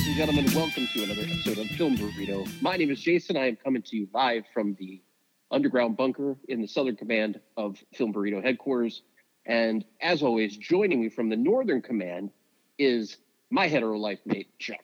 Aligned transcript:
Ladies 0.00 0.18
and 0.18 0.28
gentlemen, 0.30 0.54
welcome 0.54 0.86
to 0.94 1.04
another 1.04 1.20
episode 1.24 1.58
of 1.58 1.66
Film 1.72 1.94
Burrito. 1.94 2.48
My 2.62 2.78
name 2.78 2.90
is 2.90 3.02
Jason. 3.02 3.36
I 3.36 3.48
am 3.48 3.56
coming 3.56 3.82
to 3.82 3.96
you 3.98 4.08
live 4.14 4.44
from 4.54 4.74
the 4.80 5.02
underground 5.50 5.98
bunker 5.98 6.38
in 6.48 6.62
the 6.62 6.66
Southern 6.66 6.96
Command 6.96 7.38
of 7.58 7.76
Film 7.92 8.10
Burrito 8.10 8.42
headquarters. 8.42 9.02
And 9.44 9.84
as 10.00 10.22
always, 10.22 10.56
joining 10.56 11.02
me 11.02 11.10
from 11.10 11.28
the 11.28 11.36
Northern 11.36 11.82
Command 11.82 12.30
is 12.78 13.18
my 13.50 13.68
hetero 13.68 13.98
life 13.98 14.20
mate, 14.24 14.48
Chuck. 14.58 14.80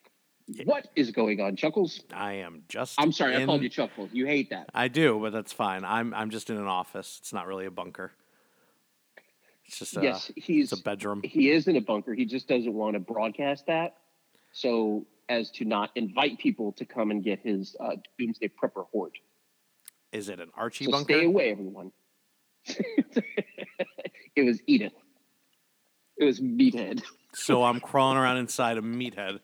What 0.66 0.88
is 0.94 1.12
going 1.12 1.40
on, 1.40 1.56
Chuckles? 1.56 2.02
I 2.12 2.34
am 2.34 2.64
just. 2.68 3.00
I'm 3.00 3.10
sorry, 3.10 3.36
I 3.36 3.46
called 3.46 3.62
you 3.62 3.70
Chuckles. 3.70 4.10
You 4.12 4.26
hate 4.26 4.50
that. 4.50 4.68
I 4.74 4.88
do, 4.88 5.18
but 5.18 5.32
that's 5.32 5.50
fine. 5.50 5.86
I'm 5.86 6.12
I'm 6.12 6.28
just 6.28 6.50
in 6.50 6.58
an 6.58 6.66
office. 6.66 7.20
It's 7.22 7.32
not 7.32 7.46
really 7.46 7.64
a 7.64 7.70
bunker. 7.70 8.12
It's 9.64 9.78
just 9.78 9.96
a, 9.96 10.02
yes, 10.02 10.30
he's 10.36 10.72
it's 10.72 10.80
a 10.82 10.84
bedroom. 10.84 11.22
he 11.24 11.50
is 11.50 11.68
in 11.68 11.76
a 11.76 11.80
bunker. 11.80 12.12
He 12.12 12.26
just 12.26 12.48
doesn't 12.48 12.74
want 12.74 12.94
to 12.94 13.00
broadcast 13.00 13.64
that, 13.68 13.96
so 14.56 15.04
as 15.28 15.50
to 15.50 15.66
not 15.66 15.90
invite 15.96 16.38
people 16.38 16.72
to 16.72 16.86
come 16.86 17.10
and 17.10 17.22
get 17.22 17.40
his 17.40 17.76
uh, 17.78 17.96
Doomsday 18.18 18.48
Prepper 18.48 18.86
horde. 18.90 19.12
Is 20.12 20.30
it 20.30 20.40
an 20.40 20.48
Archie 20.56 20.86
So 20.86 20.92
bunker? 20.92 21.12
stay 21.12 21.24
away, 21.26 21.50
everyone. 21.50 21.92
it 22.66 24.42
was 24.42 24.60
Edith. 24.66 24.94
It 26.16 26.24
was 26.24 26.40
Meathead. 26.40 27.02
so 27.34 27.64
I'm 27.64 27.80
crawling 27.80 28.16
around 28.16 28.38
inside 28.38 28.78
a 28.78 28.82
meathead 28.82 29.40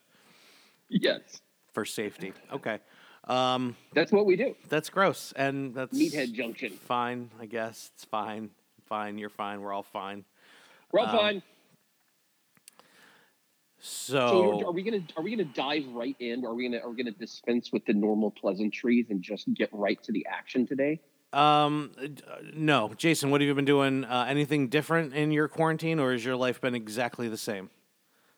Yes, 0.89 1.41
for 1.73 1.85
safety. 1.85 2.33
Okay. 2.51 2.79
Um, 3.25 3.75
that's 3.93 4.11
what 4.11 4.25
we 4.25 4.35
do. 4.35 4.55
that's 4.69 4.89
gross, 4.89 5.31
and 5.35 5.75
that's 5.75 5.95
Meathead 5.97 6.33
Junction. 6.33 6.71
fine. 6.71 7.29
I 7.39 7.45
guess 7.45 7.91
it's 7.93 8.05
fine. 8.05 8.49
Fine. 8.87 9.19
You're 9.19 9.29
fine. 9.29 9.61
We're 9.61 9.73
all 9.73 9.83
fine. 9.83 10.25
We're 10.91 11.01
all 11.01 11.07
Um, 11.07 11.17
fine. 11.17 11.43
So, 13.85 14.61
So 14.61 14.65
are 14.67 14.71
we 14.71 14.81
gonna 14.81 15.03
are 15.17 15.23
we 15.23 15.31
gonna 15.31 15.43
dive 15.43 15.85
right 15.89 16.15
in? 16.19 16.45
or 16.45 16.51
Are 16.51 16.53
we 16.55 16.69
gonna 16.69 16.81
are 16.81 16.89
we 16.89 16.95
gonna 16.95 17.11
dispense 17.11 17.71
with 17.73 17.85
the 17.85 17.93
normal 17.93 18.31
pleasantries 18.31 19.07
and 19.09 19.21
just 19.21 19.53
get 19.53 19.69
right 19.73 20.01
to 20.03 20.13
the 20.13 20.25
action 20.25 20.65
today? 20.65 21.01
um, 21.33 21.91
no, 22.53 22.93
Jason, 22.95 23.29
what 23.29 23.41
have 23.41 23.47
you 23.47 23.53
been 23.55 23.65
doing? 23.65 24.05
Uh, 24.05 24.25
anything 24.29 24.69
different 24.69 25.13
in 25.13 25.31
your 25.31 25.49
quarantine, 25.49 25.99
or 25.99 26.13
has 26.13 26.23
your 26.23 26.35
life 26.37 26.61
been 26.61 26.75
exactly 26.75 27.27
the 27.27 27.37
same? 27.37 27.69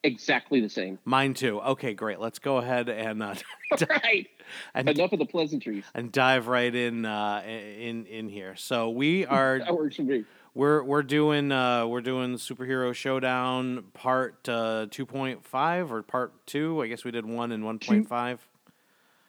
Exactly 0.03 0.61
the 0.61 0.69
same. 0.69 0.97
Mine 1.05 1.33
too. 1.35 1.59
Okay, 1.61 1.93
great. 1.93 2.19
Let's 2.19 2.39
go 2.39 2.57
ahead 2.57 2.89
and 2.89 3.21
uh, 3.21 3.35
right. 3.89 4.27
and 4.73 4.89
Enough 4.89 5.13
of 5.13 5.19
the 5.19 5.25
pleasantries. 5.25 5.83
and 5.93 6.11
dive 6.11 6.47
right 6.47 6.73
in 6.73 7.05
uh, 7.05 7.43
in 7.45 8.05
in 8.07 8.29
here. 8.29 8.55
So 8.55 8.89
we 8.89 9.25
are 9.27 9.59
That 9.59 9.75
works 9.75 9.95
for 9.97 10.03
me. 10.03 10.25
We're 10.55 10.81
we're 10.81 11.03
doing 11.03 11.51
uh, 11.51 11.85
we're 11.85 12.01
doing 12.01 12.35
superhero 12.35 12.93
showdown 12.95 13.83
part 13.93 14.49
uh, 14.49 14.87
two 14.89 15.05
point 15.05 15.45
five 15.45 15.91
or 15.91 16.01
part 16.01 16.33
two. 16.47 16.81
I 16.81 16.87
guess 16.87 17.03
we 17.03 17.11
did 17.11 17.25
one 17.25 17.51
and 17.51 17.63
one 17.63 17.77
point 17.77 18.07
five. 18.07 18.47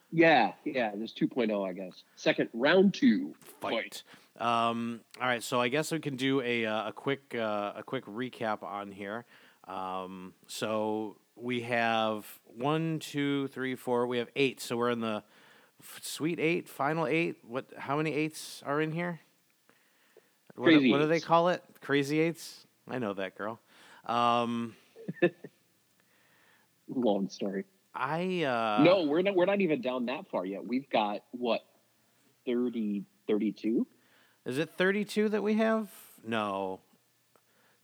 Yeah, 0.09 0.53
yeah. 0.63 0.91
There's 0.95 1.13
2.0, 1.13 1.67
I 1.67 1.73
guess. 1.73 2.03
Second 2.15 2.49
round 2.53 2.93
two 2.93 3.35
Fight. 3.59 4.03
Um, 4.39 5.01
all 5.19 5.27
right, 5.27 5.43
so 5.43 5.59
I 5.59 5.67
guess 5.67 5.91
we 5.91 5.99
can 5.99 6.15
do 6.15 6.41
a 6.41 6.65
uh, 6.65 6.89
a 6.89 6.93
quick 6.93 7.35
uh, 7.35 7.73
a 7.75 7.83
quick 7.83 8.05
recap 8.05 8.63
on 8.63 8.91
here. 8.91 9.25
Um, 9.67 10.33
so 10.47 11.17
we 11.35 11.61
have 11.61 12.25
one, 12.45 12.99
two, 12.99 13.47
three, 13.49 13.75
four. 13.75 14.07
We 14.07 14.19
have 14.19 14.29
eight. 14.35 14.61
So 14.61 14.77
we're 14.77 14.91
in 14.91 15.01
the 15.01 15.23
sweet 16.01 16.39
eight, 16.39 16.69
final 16.69 17.05
eight. 17.05 17.37
What? 17.45 17.65
How 17.77 17.97
many 17.97 18.13
eights 18.13 18.63
are 18.65 18.79
in 18.79 18.91
here? 18.93 19.19
What, 20.57 20.65
Crazy 20.65 20.91
what 20.91 20.99
do 20.99 21.07
they 21.07 21.19
call 21.19 21.49
it? 21.49 21.63
Crazy 21.81 22.19
eights. 22.19 22.65
I 22.89 22.97
know 22.97 23.13
that 23.13 23.37
girl. 23.37 23.59
Um, 24.05 24.75
Long 26.89 27.29
story. 27.29 27.65
I 27.93 28.43
uh, 28.43 28.83
no, 28.83 29.03
we're 29.03 29.21
not. 29.21 29.35
We're 29.35 29.45
not 29.45 29.61
even 29.61 29.81
down 29.81 30.07
that 30.07 30.27
far 30.29 30.45
yet. 30.45 30.65
We've 30.65 30.89
got 30.89 31.21
what 31.31 31.61
30, 32.45 33.03
32? 33.27 33.85
Is 34.45 34.57
it 34.57 34.71
32 34.77 35.29
that 35.29 35.43
we 35.43 35.55
have? 35.55 35.89
No. 36.25 36.79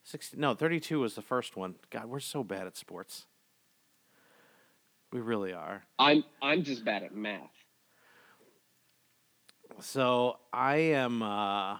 60, 0.03 0.37
no, 0.37 0.53
32 0.53 0.99
was 0.99 1.15
the 1.15 1.21
first 1.21 1.55
one. 1.55 1.75
God, 1.89 2.05
we're 2.05 2.19
so 2.19 2.43
bad 2.43 2.67
at 2.67 2.75
sports. 2.75 3.25
We 5.11 5.19
really 5.19 5.53
are. 5.53 5.83
I'm 5.99 6.23
I'm 6.41 6.63
just 6.63 6.83
bad 6.83 7.03
at 7.03 7.15
math. 7.15 7.51
So 9.79 10.37
I 10.51 10.77
am. 10.77 11.21
Uh, 11.21 11.77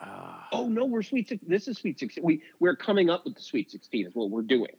uh, 0.00 0.34
Oh 0.52 0.68
no, 0.68 0.84
we're 0.84 1.02
sweet. 1.02 1.28
Six, 1.28 1.42
this 1.46 1.68
is 1.68 1.78
sweet 1.78 1.98
sixteen. 1.98 2.24
We 2.24 2.42
we're 2.58 2.76
coming 2.76 3.10
up 3.10 3.24
with 3.24 3.34
the 3.34 3.42
sweet 3.42 3.70
sixteen. 3.70 4.06
Is 4.06 4.14
what 4.14 4.30
we're 4.30 4.42
doing. 4.42 4.74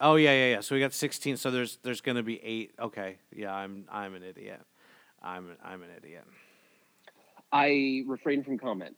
oh 0.00 0.16
yeah, 0.16 0.32
yeah, 0.32 0.50
yeah. 0.52 0.60
So 0.60 0.74
we 0.74 0.80
got 0.80 0.92
16. 0.92 1.36
So 1.36 1.50
there's 1.50 1.78
there's 1.82 2.00
gonna 2.00 2.22
be 2.22 2.42
eight. 2.44 2.72
Okay, 2.78 3.16
yeah. 3.34 3.54
I'm 3.54 3.84
I'm 3.90 4.14
an 4.14 4.22
idiot. 4.22 4.60
I'm 5.22 5.56
I'm 5.64 5.82
an 5.82 5.88
idiot. 5.96 6.24
I 7.50 8.04
refrain 8.06 8.44
from 8.44 8.58
comment. 8.58 8.94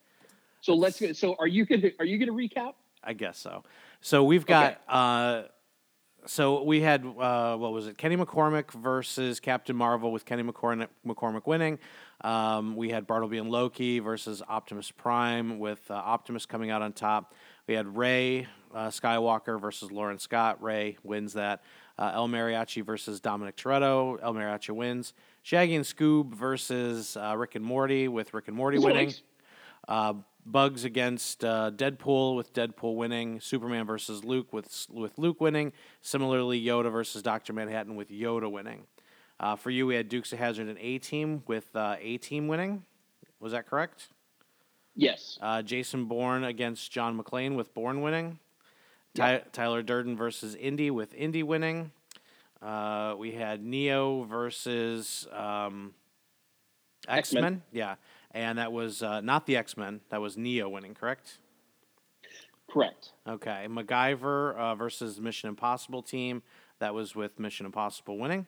So 0.61 0.75
let's. 0.75 1.01
go 1.01 1.13
So 1.13 1.37
are 1.39 1.47
you 1.47 1.65
gonna 1.65 1.91
are 1.99 2.05
you 2.05 2.19
gonna 2.19 2.37
recap? 2.37 2.75
I 3.03 3.13
guess 3.13 3.39
so. 3.39 3.65
So 4.01 4.25
we've 4.25 4.47
got. 4.47 4.81
Uh, 4.89 5.45
so 6.27 6.63
we 6.65 6.81
had 6.81 7.05
uh, 7.05 7.57
what 7.57 7.73
was 7.73 7.87
it? 7.87 7.97
Kenny 7.97 8.17
McCormick 8.17 8.71
versus 8.73 9.41
Captain 9.41 9.75
Marvel 9.75 10.13
with 10.13 10.25
Kenny 10.25 10.43
McCormick, 10.43 10.89
McCormick 11.07 11.47
winning. 11.47 11.79
Um, 12.23 12.77
we 12.77 12.91
had 12.91 13.07
Bartleby 13.07 13.39
and 13.39 13.51
Loki 13.51 13.99
versus 13.99 14.43
Optimus 14.47 14.91
Prime 14.91 15.59
with 15.59 15.91
uh, 15.91 15.95
Optimus 15.95 16.47
coming 16.47 16.71
out 16.71 16.83
on 16.83 16.93
top. 16.93 17.35
We 17.67 17.75
had 17.75 17.97
Rey 17.97 18.47
uh, 18.75 18.89
Skywalker 18.89 19.61
versus 19.61 19.91
Lauren 19.91 20.19
Scott. 20.19 20.63
Rey 20.63 20.99
wins 21.03 21.33
that. 21.35 21.63
Uh, 21.99 22.13
El 22.15 22.29
Mariachi 22.29 22.85
versus 22.85 23.21
Dominic 23.21 23.57
Toretto. 23.57 24.19
El 24.23 24.35
Mariachi 24.35 24.71
wins. 24.71 25.13
Shaggy 25.43 25.77
and 25.77 25.85
Scoob 25.85 26.35
versus 26.35 27.17
uh, 27.17 27.35
Rick 27.37 27.55
and 27.55 27.65
Morty 27.65 28.09
with 28.09 28.33
Rick 28.35 28.49
and 28.49 28.57
Morty 28.57 28.79
winning. 28.79 29.13
Uh, 29.89 30.15
Bugs 30.47 30.85
against 30.85 31.45
uh, 31.45 31.71
Deadpool 31.75 32.37
with 32.37 32.53
Deadpool 32.55 32.97
winning. 32.97 33.41
Superman 33.41 33.87
versus 33.87 34.25
Luke 34.25 34.53
with 34.53 34.87
with 34.91 35.19
Luke 35.19 35.41
winning. 35.41 35.73
Similarly, 36.01 36.63
Yoda 36.63 36.91
versus 36.91 37.23
Doctor 37.23 37.53
Manhattan 37.53 37.95
with 37.95 38.11
Yoda 38.11 38.51
winning. 38.51 38.87
Uh, 39.41 39.57
for 39.57 39.71
you, 39.71 39.87
we 39.87 39.95
had 39.95 40.09
Dukes 40.11 40.33
of 40.35 40.39
Hazzard 40.39 40.69
and 40.69 40.79
A 40.79 40.99
Team 40.99 41.43
with 41.47 41.75
uh, 41.75 41.97
A 41.99 42.19
Team 42.19 42.47
winning. 42.47 42.85
Was 43.41 43.53
that 43.53 43.67
correct? 43.67 44.09
Yes. 44.95 45.39
Uh, 45.41 45.63
Jason 45.63 46.05
Bourne 46.05 46.45
against 46.45 46.93
John 46.93 47.19
McClane 47.19 47.57
with 47.57 47.73
Bourne 47.73 48.03
winning. 48.03 48.39
Ty- 49.15 49.45
Tyler 49.53 49.83
Durden 49.83 50.15
versus 50.15 50.55
Indy 50.55 50.91
with 50.91 51.15
Indy 51.15 51.43
winning. 51.43 51.91
Uh, 52.61 53.15
we 53.17 53.33
had 53.33 53.65
Neo 53.65 54.25
versus 54.25 55.27
um, 55.33 55.95
X 57.09 57.33
X-Men. 57.33 57.63
Yeah, 57.73 57.95
and 58.33 58.59
that 58.59 58.73
was 58.73 59.03
uh, 59.03 59.23
not 59.23 59.47
the 59.47 59.57
X 59.57 59.77
Men. 59.77 60.01
That 60.11 60.21
was 60.21 60.37
Neo 60.37 60.69
winning, 60.69 60.93
correct? 60.95 61.39
Correct. 62.71 63.13
Okay. 63.27 63.67
MacGyver 63.69 64.55
uh, 64.55 64.75
versus 64.75 65.19
Mission 65.21 65.49
Impossible 65.49 66.03
team. 66.03 66.43
That 66.79 66.95
was 66.95 67.17
with 67.17 67.41
Mission 67.41 67.67
Impossible 67.67 68.19
winning. 68.19 68.47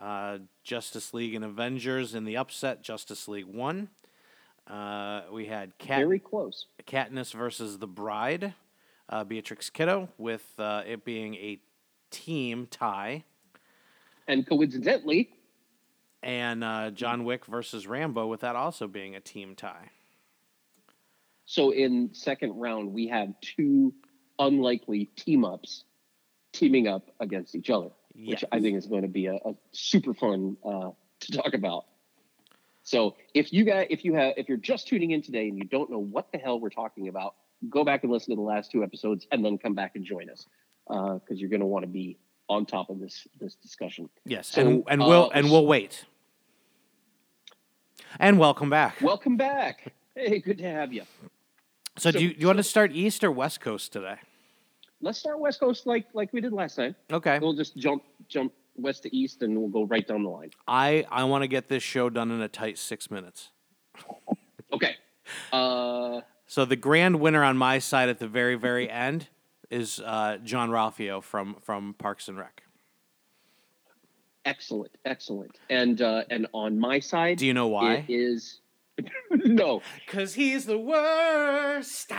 Uh, 0.00 0.38
Justice 0.62 1.14
League 1.14 1.34
and 1.34 1.44
Avengers 1.44 2.14
in 2.14 2.24
the 2.24 2.36
upset. 2.36 2.82
Justice 2.82 3.28
League 3.28 3.46
won. 3.46 3.88
Uh, 4.66 5.22
we 5.32 5.46
had 5.46 5.76
Cat- 5.78 6.00
Very 6.00 6.18
close. 6.18 6.66
Katniss 6.86 7.32
versus 7.32 7.78
the 7.78 7.86
Bride. 7.86 8.54
Uh, 9.08 9.22
Beatrix 9.24 9.70
Kiddo 9.70 10.08
with 10.18 10.44
uh, 10.58 10.82
it 10.86 11.04
being 11.04 11.34
a 11.36 11.60
team 12.10 12.66
tie. 12.70 13.24
And 14.26 14.44
coincidentally, 14.46 15.30
And 16.22 16.64
uh, 16.64 16.90
John 16.90 17.24
Wick 17.24 17.46
versus 17.46 17.86
Rambo 17.86 18.26
with 18.26 18.40
that 18.40 18.56
also 18.56 18.88
being 18.88 19.14
a 19.14 19.20
team 19.20 19.54
tie. 19.54 19.90
so 21.44 21.70
in 21.70 22.10
second 22.12 22.56
round 22.58 22.92
we 22.92 23.06
have 23.06 23.28
two 23.40 23.94
unlikely 24.40 25.04
team 25.14 25.44
ups 25.44 25.84
teaming 26.52 26.88
up 26.88 27.08
against 27.20 27.54
each 27.54 27.70
other, 27.70 27.90
which 28.16 28.42
Yes. 28.42 28.44
I 28.52 28.60
think 28.60 28.76
is 28.78 28.86
going 28.86 29.02
to 29.02 29.08
be 29.08 29.26
a, 29.26 29.34
a 29.34 29.54
super 29.72 30.14
fun 30.14 30.56
uh, 30.64 30.90
to 31.20 31.32
talk 31.32 31.54
about. 31.54 31.84
So 32.82 33.16
if 33.34 33.52
you 33.52 33.64
guys, 33.64 33.86
if 33.90 34.04
you 34.04 34.14
have, 34.14 34.34
if 34.36 34.48
you're 34.48 34.58
just 34.58 34.86
tuning 34.88 35.10
in 35.10 35.20
today 35.22 35.48
and 35.48 35.58
you 35.58 35.64
don't 35.64 35.90
know 35.90 35.98
what 35.98 36.30
the 36.32 36.38
hell 36.38 36.60
we're 36.60 36.70
talking 36.70 37.08
about, 37.08 37.34
go 37.68 37.84
back 37.84 38.04
and 38.04 38.12
listen 38.12 38.30
to 38.30 38.36
the 38.36 38.46
last 38.46 38.70
two 38.70 38.84
episodes 38.84 39.26
and 39.32 39.44
then 39.44 39.58
come 39.58 39.74
back 39.74 39.92
and 39.96 40.04
join 40.04 40.30
us 40.30 40.46
because 40.88 41.40
you're 41.40 41.50
going 41.50 41.60
to 41.60 41.66
want 41.66 41.82
to 41.82 41.88
be 41.88 42.16
on 42.48 42.64
top 42.64 42.90
of 42.90 43.00
this 43.00 43.26
this 43.40 43.56
discussion. 43.56 44.08
Yes, 44.24 44.46
So, 44.48 44.60
and 44.60 44.84
and 44.88 45.02
uh, 45.02 45.06
we'll 45.06 45.30
and 45.30 45.50
we'll 45.50 45.66
wait. 45.66 46.04
And 48.20 48.38
welcome 48.38 48.70
back. 48.70 49.00
Welcome 49.02 49.36
back. 49.36 49.92
Hey, 50.14 50.38
good 50.38 50.58
to 50.58 50.64
have 50.64 50.92
you. 50.92 51.02
so, 51.98 52.10
so- 52.10 52.18
do 52.18 52.24
you, 52.24 52.34
do 52.34 52.40
you 52.40 52.46
want 52.46 52.58
to 52.58 52.62
start 52.62 52.92
East 52.92 53.22
or 53.24 53.30
West 53.32 53.60
Coast 53.60 53.92
today? 53.92 54.16
Let's 55.00 55.18
start 55.18 55.38
West 55.38 55.60
Coast 55.60 55.86
like 55.86 56.06
like 56.14 56.32
we 56.32 56.40
did 56.40 56.52
last 56.52 56.76
time. 56.76 56.94
Okay. 57.12 57.38
We'll 57.38 57.54
just 57.54 57.76
jump 57.76 58.02
jump 58.28 58.52
west 58.76 59.02
to 59.04 59.16
east 59.16 59.42
and 59.42 59.56
we'll 59.58 59.68
go 59.68 59.84
right 59.84 60.06
down 60.06 60.22
the 60.22 60.28
line. 60.28 60.50
I 60.66 61.06
I 61.10 61.24
want 61.24 61.42
to 61.42 61.48
get 61.48 61.68
this 61.68 61.82
show 61.82 62.10
done 62.10 62.30
in 62.30 62.40
a 62.40 62.48
tight 62.48 62.78
six 62.78 63.10
minutes. 63.10 63.50
Okay. 64.72 64.96
Uh, 65.52 66.20
So 66.46 66.64
the 66.64 66.76
grand 66.76 67.20
winner 67.20 67.42
on 67.44 67.56
my 67.56 67.78
side 67.78 68.08
at 68.08 68.18
the 68.18 68.26
very, 68.28 68.56
very 68.56 68.90
end 68.90 69.28
is 69.70 70.00
uh, 70.00 70.38
Jean-Ralphio 70.44 71.22
from 71.22 71.56
from 71.62 71.94
Parks 71.94 72.26
and 72.28 72.36
Rec. 72.36 72.62
Excellent, 74.44 74.92
excellent. 75.04 75.56
And 75.70 76.02
uh, 76.02 76.24
and 76.30 76.46
on 76.52 76.78
my 76.78 76.98
side, 77.00 77.38
Do 77.38 77.46
you 77.46 77.54
know 77.54 77.68
why? 77.68 78.04
it 78.08 78.12
is 78.12 78.60
no, 79.30 79.82
Because 80.04 80.34
he's 80.34 80.66
the 80.66 80.78
worst. 80.78 82.12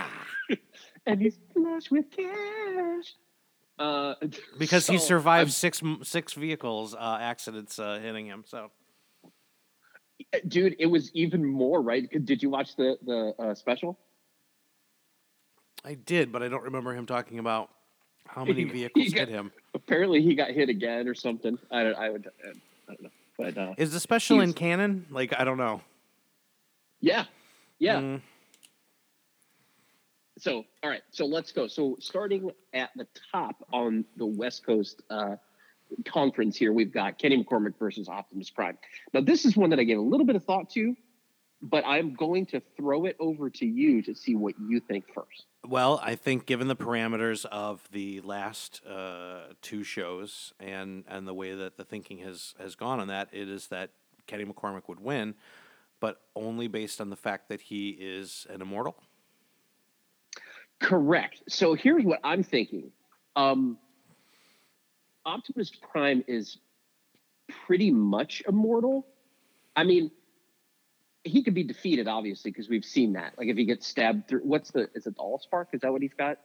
and 1.07 1.21
he's 1.21 1.37
flush 1.53 1.89
with 1.89 2.05
cash. 2.11 3.15
Uh, 3.79 4.13
Because 4.59 4.85
he 4.87 4.97
survived 4.97 5.47
I'm- 5.47 5.49
six 5.49 5.81
six 6.03 6.33
vehicles 6.33 6.93
uh, 6.95 7.17
accidents 7.19 7.79
uh, 7.79 7.99
hitting 8.01 8.25
him. 8.27 8.43
So 8.45 8.69
dude. 10.47 10.75
It 10.79 10.87
was 10.87 11.11
even 11.13 11.45
more 11.45 11.81
right. 11.81 12.07
Did 12.25 12.41
you 12.43 12.49
watch 12.49 12.75
the 12.75 12.97
the 13.05 13.33
uh, 13.39 13.55
special? 13.55 13.97
I 15.85 15.93
did, 15.93 16.31
but 16.31 16.43
I 16.43 16.47
don't 16.49 16.63
remember 16.63 16.93
him 16.93 17.05
talking 17.05 17.39
about 17.39 17.69
how 18.25 18.43
many 18.45 18.61
He- 18.61 18.65
he 18.67 18.71
vehicles 18.73 19.13
got- 19.13 19.19
hit 19.27 19.29
him. 19.29 19.51
Apparently, 19.73 20.21
he 20.21 20.33
got 20.35 20.49
hit 20.51 20.69
again 20.69 21.07
or 21.07 21.13
something. 21.15 21.57
I 21.71 21.83
don't. 21.83 21.95
I 21.95 22.09
would. 22.09 22.27
I 22.43 22.47
don't 22.87 23.03
know. 23.03 23.09
But 23.37 23.55
uh, 23.57 23.73
Is 23.77 23.91
the 23.93 23.99
special 23.99 24.41
in 24.41 24.53
canon? 24.53 25.05
Like 25.11 25.39
I 25.39 25.43
don't 25.43 25.59
know. 25.59 25.81
yeah, 26.99 27.25
yeah. 27.77 27.97
Mm, 28.01 28.21
So, 30.37 30.65
all 30.83 30.89
right. 30.89 31.01
So 31.11 31.25
let's 31.25 31.51
go. 31.51 31.67
So, 31.67 31.97
starting 31.99 32.51
at 32.73 32.91
the 32.95 33.07
top 33.31 33.65
on 33.73 34.05
the 34.17 34.25
West 34.25 34.65
Coast 34.65 35.01
uh, 35.09 35.35
conference 36.05 36.57
here, 36.57 36.73
we've 36.73 36.93
got 36.93 37.17
Kenny 37.17 37.43
McCormick 37.43 37.77
versus 37.79 38.07
Optimus 38.07 38.49
Prime. 38.49 38.77
Now, 39.13 39.21
this 39.21 39.45
is 39.45 39.57
one 39.57 39.69
that 39.71 39.79
I 39.79 39.83
gave 39.83 39.97
a 39.97 40.01
little 40.01 40.25
bit 40.25 40.35
of 40.35 40.43
thought 40.43 40.69
to, 40.71 40.95
but 41.61 41.83
I'm 41.85 42.13
going 42.13 42.45
to 42.47 42.61
throw 42.75 43.05
it 43.05 43.15
over 43.19 43.49
to 43.49 43.65
you 43.65 44.01
to 44.03 44.13
see 44.13 44.35
what 44.35 44.53
you 44.59 44.79
think 44.79 45.05
first. 45.13 45.45
Well, 45.67 45.99
I 46.03 46.15
think 46.15 46.45
given 46.45 46.67
the 46.67 46.75
parameters 46.75 47.45
of 47.45 47.87
the 47.91 48.21
last 48.21 48.85
uh, 48.85 49.53
two 49.61 49.83
shows 49.83 50.53
and 50.59 51.03
and 51.07 51.27
the 51.27 51.33
way 51.33 51.55
that 51.55 51.77
the 51.77 51.83
thinking 51.83 52.19
has 52.19 52.53
has 52.59 52.75
gone 52.75 52.99
on 52.99 53.07
that, 53.07 53.29
it 53.31 53.49
is 53.49 53.67
that 53.67 53.89
Kenny 54.27 54.45
McCormick 54.45 54.87
would 54.87 54.99
win, 54.99 55.35
but 55.99 56.21
only 56.35 56.67
based 56.67 57.01
on 57.01 57.09
the 57.09 57.15
fact 57.15 57.49
that 57.49 57.61
he 57.61 57.89
is 57.89 58.45
an 58.49 58.61
immortal. 58.61 58.95
Correct. 60.79 61.41
So 61.49 61.73
here's 61.73 62.03
what 62.03 62.19
I'm 62.23 62.43
thinking. 62.43 62.91
Um, 63.35 63.77
Optimus 65.25 65.71
Prime 65.91 66.23
is 66.27 66.57
pretty 67.65 67.91
much 67.91 68.43
immortal. 68.47 69.05
I 69.75 69.83
mean, 69.83 70.11
he 71.23 71.43
could 71.43 71.53
be 71.53 71.63
defeated, 71.63 72.07
obviously, 72.07 72.51
because 72.51 72.69
we've 72.69 72.85
seen 72.85 73.13
that. 73.13 73.33
Like 73.37 73.47
if 73.47 73.57
he 73.57 73.65
gets 73.65 73.85
stabbed 73.87 74.27
through, 74.27 74.41
what's 74.41 74.71
the? 74.71 74.89
Is 74.95 75.07
it 75.07 75.15
the 75.15 75.21
Allspark? 75.21 75.67
Is 75.73 75.81
that 75.81 75.91
what 75.91 76.01
he's 76.01 76.13
got? 76.13 76.37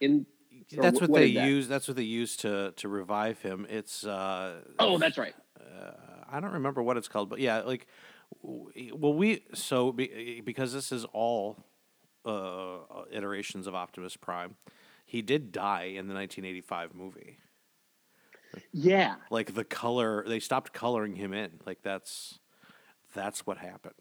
In 0.00 0.26
That's 0.72 1.00
what 1.00 1.10
what 1.10 1.20
they 1.20 1.32
that? 1.34 1.48
use. 1.48 1.68
That's 1.68 1.88
what 1.88 1.96
they 1.96 2.02
use 2.02 2.36
to 2.38 2.72
to 2.76 2.88
revive 2.88 3.40
him. 3.40 3.66
It's 3.70 4.04
uh, 4.04 4.62
oh, 4.78 4.98
that's 4.98 5.18
right. 5.18 5.34
uh, 5.60 5.92
I 6.28 6.40
don't 6.40 6.52
remember 6.52 6.82
what 6.82 6.96
it's 6.96 7.08
called, 7.08 7.30
but 7.30 7.38
yeah, 7.38 7.60
like, 7.60 7.86
well, 8.42 9.14
we 9.14 9.44
so 9.54 9.92
be, 9.92 10.42
because 10.44 10.72
this 10.72 10.90
is 10.92 11.04
all 11.12 11.64
uh, 12.26 13.04
iterations 13.10 13.66
of 13.66 13.74
Optimus 13.74 14.16
Prime, 14.16 14.56
he 15.04 15.22
did 15.22 15.52
die 15.52 15.84
in 15.84 16.08
the 16.08 16.14
1985 16.14 16.94
movie. 16.94 17.38
Yeah, 18.72 19.16
Like 19.30 19.54
the 19.54 19.64
color, 19.64 20.24
they 20.26 20.40
stopped 20.40 20.72
coloring 20.72 21.14
him 21.16 21.32
in. 21.34 21.60
Like 21.66 21.82
that's 21.82 22.38
that's 23.14 23.46
what 23.46 23.58
happened. 23.58 23.94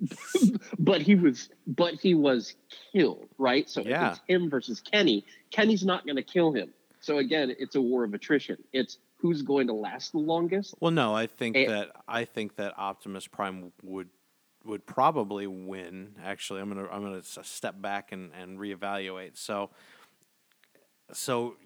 but 0.78 1.00
he 1.00 1.14
was, 1.14 1.48
but 1.66 1.94
he 1.94 2.14
was 2.14 2.54
killed, 2.92 3.26
right? 3.38 3.68
So 3.70 3.80
Yeah. 3.82 4.08
if 4.12 4.12
it's 4.18 4.20
him 4.28 4.50
versus 4.50 4.80
Kenny, 4.80 5.24
Kenny's 5.50 5.84
not 5.84 6.04
going 6.04 6.16
to 6.16 6.22
kill 6.22 6.52
him. 6.52 6.70
So 7.00 7.18
again, 7.18 7.54
it's 7.58 7.74
a 7.76 7.80
war 7.80 8.04
of 8.04 8.12
attrition. 8.14 8.58
It's 8.72 8.98
who's 9.18 9.40
going 9.42 9.66
to 9.68 9.72
last 9.72 10.12
the 10.12 10.18
longest. 10.18 10.74
Well, 10.80 10.90
no, 10.90 11.14
I 11.14 11.26
think 11.26 11.56
Eh. 11.56 11.66
that 11.68 11.90
I 12.08 12.24
think 12.24 12.56
that 12.56 12.74
Optimus 12.78 13.26
Prime 13.26 13.72
would 13.82 14.08
would 14.64 14.86
probably 14.86 15.46
win. 15.46 16.14
Actually, 16.24 16.60
I'm 16.60 16.68
gonna 16.68 16.88
I'm 16.90 17.02
gonna 17.02 17.22
step 17.22 17.80
back 17.80 18.12
and 18.12 18.30
and 18.40 18.58
reevaluate. 18.58 19.36
So, 19.36 19.70
so 21.12 21.56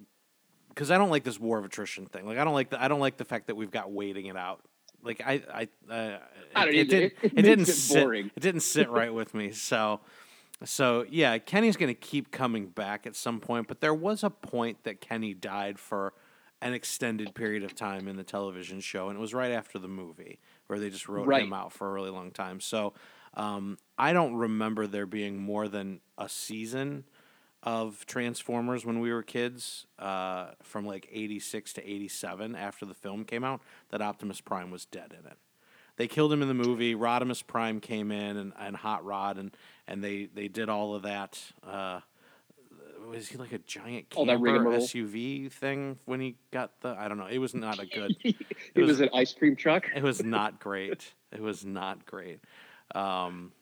because 0.71 0.91
I 0.91 0.99
don't 0.99 1.11
like 1.11 1.25
this 1.25 1.39
war 1.41 1.59
of 1.59 1.65
attrition 1.65 2.07
thing. 2.07 2.27
Like 2.27 2.39
I 2.39 2.45
don't 2.45 2.55
like 2.55 2.71
the 2.71 2.83
I 2.83 2.89
don't 2.89 3.01
like 3.01 3.17
the 3.17 3.25
fact 3.25 3.47
that 3.49 3.57
we've 3.57 3.71
got 3.71 3.91
waiting 3.91 4.27
it 4.27 4.37
out. 4.37 4.61
Like 5.03 5.21
I 5.25 5.43
I 5.53 5.69
uh, 5.93 6.19
I 6.55 6.65
don't 6.65 6.75
it, 6.75 6.79
either. 6.79 6.87
didn't 6.87 7.13
It- 7.23 7.33
it 7.33 7.33
it 7.39 7.43
didn't 7.43 7.69
it 7.69 7.73
sit 7.73 8.03
boring. 8.03 8.31
it 8.37 8.41
didn't 8.41 8.63
sit 8.63 8.91
right 8.91 9.13
with 9.13 9.35
me. 9.35 9.53
So. 9.53 10.01
So 10.65 11.07
yeah, 11.09 11.39
Kenny's 11.39 11.77
going 11.77 11.95
to 11.95 12.01
keep 12.01 12.33
coming 12.33 12.67
back 12.67 13.07
at 13.07 13.15
some 13.15 13.39
point, 13.39 13.69
but 13.69 13.81
there 13.81 13.95
was 13.95 14.25
a 14.25 14.31
point 14.31 14.83
that 14.83 15.01
Kenny 15.01 15.33
died 15.33 15.79
for 15.79 16.15
an 16.61 16.75
extended 16.75 17.33
period 17.37 17.63
of 17.63 17.77
time 17.77 18.09
in 18.09 18.17
the 18.17 18.25
television 18.25 18.81
show, 18.81 19.09
and 19.09 19.17
it 19.17 19.21
was 19.21 19.33
right 19.33 19.53
after 19.53 19.79
the 19.79 19.87
movie 19.87 20.41
where 20.69 20.79
they 20.79 20.91
just 20.91 21.09
wrote 21.09 21.27
Right. 21.27 21.43
him 21.43 21.53
out 21.53 21.73
for 21.73 21.89
a 21.89 21.93
really 21.93 22.11
long 22.11 22.31
time. 22.31 22.61
So 22.61 22.95
um, 23.35 23.79
I 23.99 24.13
don't 24.13 24.35
remember 24.37 24.87
there 24.87 25.07
being 25.07 25.39
more 25.39 25.67
than 25.69 26.01
a 26.17 26.29
season 26.29 27.05
of 27.63 28.07
Transformers 28.07 28.87
when 28.87 29.01
we 29.01 29.13
were 29.13 29.23
kids, 29.23 29.87
uh, 29.99 30.53
from 30.63 30.87
like 30.87 31.09
'86 31.13 31.73
to 31.75 31.83
'87 31.85 32.55
after 32.55 32.87
the 32.87 32.95
film 32.95 33.25
came 33.25 33.43
out, 33.45 33.61
that 33.91 34.01
Optimus 34.01 34.41
Prime 34.41 34.71
was 34.71 34.85
dead 34.85 35.13
in 35.19 35.27
it. 35.27 35.37
They 35.97 36.07
killed 36.07 36.33
him 36.33 36.43
in 36.43 36.49
the 36.49 36.55
movie. 36.55 36.95
Rodimus 36.95 37.45
Prime 37.45 37.81
came 37.81 38.13
in 38.13 38.37
and, 38.37 38.53
and 38.59 38.77
Hot 38.77 39.05
Rod 39.05 39.37
and 39.39 39.51
and 39.89 40.03
they 40.05 40.27
they 40.27 40.47
did 40.49 40.69
all 40.69 40.95
of 40.95 41.03
that. 41.03 41.43
Uh, 41.67 42.01
was 43.09 43.29
he 43.29 43.39
like 43.39 43.53
a 43.53 43.59
giant 43.59 44.11
that 44.11 44.17
camper 44.17 44.39
rigmarole. 44.39 44.81
SUV 44.81 45.51
thing 45.51 45.99
when 46.05 46.21
he 46.21 46.37
got 46.51 46.81
the? 46.81 46.91
I 46.99 47.09
don't 47.09 47.19
know. 47.19 47.27
It 47.27 47.39
was 47.39 47.55
not 47.55 47.79
a 47.79 47.87
good. 47.87 48.17
it, 48.25 48.37
was- 48.77 48.89
was, 48.89 49.01
an 49.01 49.11
ice 49.15 49.33
cream 49.33 49.57
truck. 49.57 49.87
It 49.95 50.03
was 50.03 50.23
not 50.25 50.61
great. 50.61 51.13
It 51.33 51.41
was 51.41 51.65
not 51.65 52.07
great. 52.07 52.41
Um, 52.95 53.53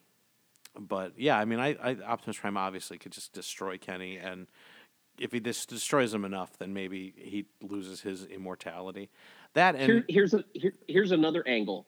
but 0.79 1.13
yeah, 1.17 1.39
I 1.39 1.45
mean, 1.45 1.61
I, 1.61 1.75
I 1.75 1.97
Optimus 2.05 2.39
Prime 2.39 2.57
obviously 2.57 2.99
could 2.99 3.13
just 3.13 3.33
destroy 3.33 3.79
Kenny, 3.79 4.19
and 4.19 4.47
if 5.19 5.33
he 5.33 5.41
destroys 5.41 6.13
him 6.13 6.25
enough, 6.25 6.59
then 6.59 6.73
maybe 6.73 7.15
he 7.17 7.47
loses 7.63 8.01
his 8.01 8.25
immortality. 8.27 9.11
That 9.55 9.75
and 9.75 9.85
Here, 9.85 10.05
here's 10.09 10.35
a 10.35 10.45
here, 10.53 10.75
here's 10.87 11.13
another 11.13 11.47
angle. 11.47 11.87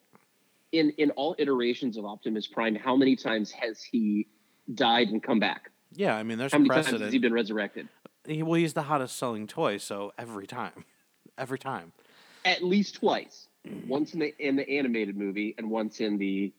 In 0.73 0.91
in 0.99 1.11
all 1.13 1.35
iterations 1.39 1.97
of 1.97 2.05
Optimus 2.05 2.47
Prime, 2.47 2.75
how 2.75 2.97
many 2.97 3.17
times 3.17 3.51
has 3.53 3.83
he 3.83 4.29
died 4.75 5.09
and 5.09 5.23
come 5.23 5.39
back? 5.39 5.71
Yeah, 5.93 6.17
I 6.17 6.23
mean, 6.23 6.39
there's 6.39 6.53
How 6.53 6.59
many 6.59 6.71
times 6.71 6.89
has 6.89 7.13
he 7.13 7.19
been 7.19 7.33
resurrected? 7.33 7.89
He, 8.27 8.43
well, 8.43 8.55
he's 8.55 8.75
the 8.75 8.83
hottest 8.83 9.17
selling 9.17 9.47
toy, 9.47 9.79
so 9.79 10.13
every 10.19 10.47
time, 10.47 10.85
every 11.39 11.59
time. 11.59 11.93
At 12.45 12.63
least 12.63 12.97
twice. 12.97 13.49
Once 13.87 14.15
in 14.15 14.21
the 14.21 14.35
in 14.39 14.57
the 14.57 14.69
animated 14.69 15.17
movie 15.17 15.55
and 15.59 15.71
once 15.71 16.01
in 16.01 16.17
the 16.17 16.53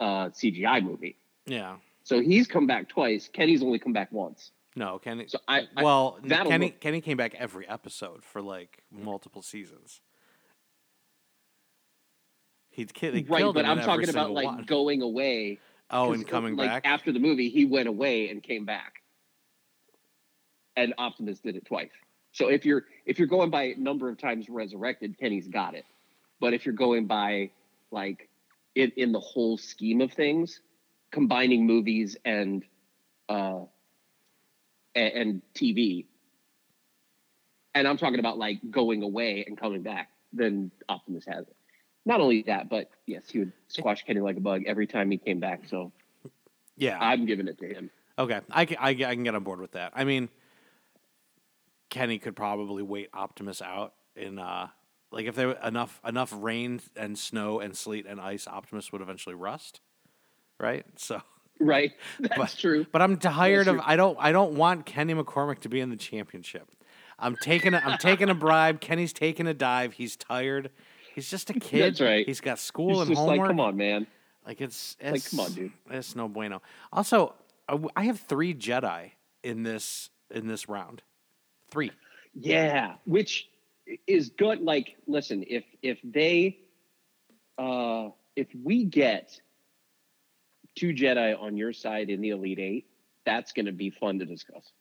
uh, 0.00 0.28
CGI 0.28 0.82
movie. 0.82 1.16
Yeah. 1.46 1.76
So 2.04 2.20
he's 2.20 2.46
come 2.46 2.66
back 2.66 2.88
twice. 2.88 3.28
Kenny's 3.32 3.62
only 3.62 3.78
come 3.78 3.92
back 3.92 4.10
once. 4.12 4.50
No, 4.74 4.98
Kenny. 4.98 5.26
So 5.28 5.38
I, 5.46 5.68
I 5.76 5.82
well, 5.82 6.18
Kenny 6.26 6.66
look- 6.66 6.80
Kenny 6.80 7.00
came 7.00 7.16
back 7.16 7.34
every 7.34 7.68
episode 7.68 8.24
for 8.24 8.42
like 8.42 8.82
multiple 8.90 9.42
seasons. 9.42 10.00
He'd 12.70 12.94
ki- 12.94 13.10
they 13.10 13.22
right, 13.22 13.40
killed 13.40 13.54
but 13.54 13.66
I'm 13.66 13.80
talking 13.80 14.08
about 14.08 14.30
like 14.30 14.46
one. 14.46 14.64
going 14.64 15.02
away. 15.02 15.58
Oh, 15.92 16.12
and 16.12 16.26
coming 16.26 16.56
like, 16.56 16.68
back. 16.68 16.82
after 16.84 17.12
the 17.12 17.18
movie. 17.18 17.48
He 17.50 17.64
went 17.64 17.88
away 17.88 18.28
and 18.30 18.42
came 18.42 18.64
back, 18.64 19.02
and 20.76 20.94
Optimus 20.98 21.40
did 21.40 21.56
it 21.56 21.66
twice. 21.66 21.90
So 22.32 22.48
if 22.48 22.64
you're 22.64 22.84
if 23.04 23.18
you're 23.18 23.28
going 23.28 23.50
by 23.50 23.74
number 23.76 24.08
of 24.08 24.18
times 24.18 24.48
resurrected, 24.48 25.18
Kenny's 25.18 25.48
got 25.48 25.74
it. 25.74 25.84
But 26.40 26.54
if 26.54 26.66
you're 26.66 26.74
going 26.74 27.06
by 27.06 27.50
like 27.90 28.28
in, 28.74 28.92
in 28.96 29.12
the 29.12 29.20
whole 29.20 29.58
scheme 29.58 30.00
of 30.00 30.12
things, 30.12 30.60
combining 31.10 31.66
movies 31.66 32.16
and 32.24 32.64
uh 33.28 33.60
and, 34.94 35.12
and 35.14 35.42
TV, 35.54 36.06
and 37.74 37.86
I'm 37.86 37.98
talking 37.98 38.18
about 38.18 38.38
like 38.38 38.58
going 38.70 39.02
away 39.02 39.44
and 39.46 39.58
coming 39.58 39.82
back, 39.82 40.08
then 40.32 40.70
Optimus 40.88 41.24
has 41.26 41.46
it. 41.46 41.56
Not 42.04 42.20
only 42.20 42.42
that, 42.42 42.68
but 42.68 42.90
yes, 43.06 43.24
he 43.30 43.38
would 43.40 43.52
squash 43.68 44.02
Kenny 44.04 44.20
like 44.20 44.36
a 44.36 44.40
bug 44.40 44.62
every 44.66 44.86
time 44.86 45.10
he 45.10 45.18
came 45.18 45.38
back. 45.40 45.62
So 45.68 45.92
yeah. 46.76 46.98
I'm 47.00 47.26
giving 47.26 47.46
it 47.48 47.58
to 47.58 47.68
him. 47.68 47.90
Okay, 48.18 48.40
I 48.50 48.64
can, 48.64 48.76
I, 48.80 48.88
I 48.90 48.94
can 49.14 49.22
get 49.24 49.34
on 49.34 49.42
board 49.44 49.60
with 49.60 49.72
that. 49.72 49.92
I 49.94 50.04
mean, 50.04 50.28
Kenny 51.90 52.18
could 52.18 52.36
probably 52.36 52.82
wait 52.82 53.08
Optimus 53.14 53.60
out 53.62 53.94
in 54.16 54.38
uh, 54.38 54.68
like 55.10 55.26
if 55.26 55.34
there 55.34 55.48
were 55.48 55.58
enough 55.64 56.00
enough 56.06 56.32
rain 56.36 56.80
and 56.96 57.18
snow 57.18 57.60
and 57.60 57.76
sleet 57.76 58.06
and 58.06 58.20
ice, 58.20 58.46
Optimus 58.46 58.92
would 58.92 59.02
eventually 59.02 59.34
rust, 59.34 59.80
right? 60.58 60.84
So, 60.96 61.22
Right? 61.60 61.92
That's 62.20 62.36
But- 62.36 62.56
true. 62.58 62.86
but 62.90 63.00
I'm 63.02 63.16
tired 63.18 63.68
of. 63.68 63.80
I 63.84 63.96
don't 63.96 64.16
I 64.20 64.32
don't 64.32 64.54
want 64.54 64.86
Kenny 64.86 65.14
McCormick 65.14 65.60
to 65.60 65.68
be 65.68 65.80
in 65.80 65.90
the 65.90 65.96
championship. 65.96 66.68
I'm 67.18 67.36
taking 67.36 67.72
a, 67.74 67.78
I'm 67.84 67.98
taking 67.98 68.30
a 68.30 68.34
bribe. 68.34 68.80
Kenny's 68.80 69.12
taking 69.12 69.46
a 69.46 69.54
dive. 69.54 69.92
He's 69.92 70.16
tired. 70.16 70.70
He's 71.14 71.30
just 71.30 71.50
a 71.50 71.52
kid. 71.60 71.82
That's 71.82 72.00
right. 72.00 72.26
He's 72.26 72.40
got 72.40 72.58
school 72.58 72.90
He's 72.90 72.98
and 73.00 73.08
just 73.10 73.18
homework. 73.20 73.38
like, 73.38 73.48
come 73.48 73.60
on, 73.60 73.76
man. 73.76 74.06
Like 74.46 74.60
it's, 74.60 74.96
Like, 75.02 75.16
it's 75.16 75.30
come 75.30 75.40
on, 75.40 75.52
dude. 75.52 75.72
It's 75.90 76.16
no 76.16 76.28
bueno. 76.28 76.62
Also, 76.92 77.34
I 77.96 78.04
have 78.04 78.18
three 78.20 78.54
Jedi 78.54 79.12
in 79.42 79.62
this 79.62 80.10
in 80.30 80.46
this 80.46 80.68
round. 80.68 81.02
Three. 81.70 81.90
Yeah, 82.34 82.94
which 83.04 83.48
is 84.06 84.30
good. 84.30 84.60
Like, 84.60 84.96
listen, 85.06 85.44
if 85.48 85.64
if 85.82 85.98
they, 86.02 86.58
uh, 87.58 88.08
if 88.34 88.48
we 88.62 88.84
get 88.84 89.40
two 90.74 90.92
Jedi 90.92 91.40
on 91.40 91.56
your 91.56 91.72
side 91.72 92.10
in 92.10 92.20
the 92.20 92.30
Elite 92.30 92.58
Eight, 92.58 92.86
that's 93.24 93.52
going 93.52 93.66
to 93.66 93.72
be 93.72 93.90
fun 93.90 94.18
to 94.18 94.24
discuss. 94.24 94.72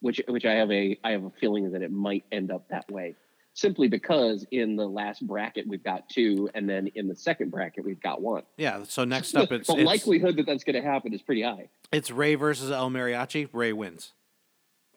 Which 0.00 0.22
which 0.28 0.44
I 0.44 0.52
have 0.54 0.70
a 0.70 0.98
I 1.04 1.10
have 1.12 1.24
a 1.24 1.30
feeling 1.40 1.70
that 1.72 1.82
it 1.82 1.90
might 1.92 2.24
end 2.32 2.50
up 2.50 2.68
that 2.68 2.90
way, 2.90 3.14
simply 3.54 3.88
because 3.88 4.46
in 4.50 4.76
the 4.76 4.86
last 4.86 5.26
bracket 5.26 5.66
we've 5.66 5.82
got 5.82 6.08
two, 6.08 6.50
and 6.54 6.68
then 6.68 6.88
in 6.94 7.08
the 7.08 7.14
second 7.16 7.50
bracket 7.50 7.84
we've 7.84 8.00
got 8.02 8.20
one. 8.20 8.42
Yeah. 8.56 8.82
So 8.86 9.04
next 9.04 9.34
up, 9.36 9.50
it's 9.52 9.68
the 9.68 9.76
it's, 9.76 9.84
likelihood 9.84 10.36
that 10.36 10.46
that's 10.46 10.64
going 10.64 10.76
to 10.80 10.82
happen 10.82 11.14
is 11.14 11.22
pretty 11.22 11.42
high. 11.42 11.68
it's 11.92 12.10
Rey 12.10 12.34
versus 12.34 12.70
El 12.70 12.90
Mariachi. 12.90 13.48
Rey 13.52 13.72
wins. 13.72 14.12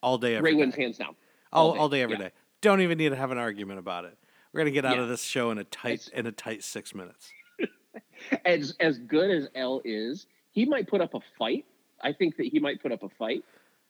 All 0.04 0.18
day, 0.18 0.36
every 0.36 0.52
Rey 0.52 0.56
day. 0.56 0.60
wins 0.60 0.76
hands 0.76 0.98
down. 0.98 1.16
all, 1.54 1.70
all 1.70 1.74
day, 1.74 1.80
all 1.80 1.90
day, 1.90 2.02
every 2.02 2.18
day. 2.18 2.24
yeah. 2.26 2.30
Don't 2.62 2.82
even 2.82 2.98
need 2.98 3.10
to 3.10 3.16
have 3.16 3.32
an 3.32 3.38
argument 3.38 3.80
about 3.80 4.06
it. 4.06 4.18
We're 4.52 4.62
gonna 4.62 4.72
get 4.72 4.86
out 4.86 4.98
Yeah. 4.98 5.04
of 5.04 5.10
this 5.10 5.22
show 5.22 5.52
in 5.52 5.58
a 5.60 5.64
tight 5.64 5.94
It's- 5.94 6.08
in 6.10 6.26
a 6.26 6.32
tight 6.32 6.64
six 6.64 6.94
minutes. 6.96 7.32
as 8.46 8.76
as 8.80 8.98
good 9.00 9.30
as 9.30 9.48
El 9.56 9.82
is, 9.86 10.26
he 10.52 10.66
might 10.66 10.88
put 10.88 11.02
up 11.02 11.14
a 11.14 11.20
fight. 11.38 11.66
I 12.02 12.14
think 12.14 12.38
that 12.38 12.48
he 12.48 12.60
might 12.60 12.82
put 12.82 12.92
up 12.92 13.04
a 13.04 13.10
fight, 13.10 13.44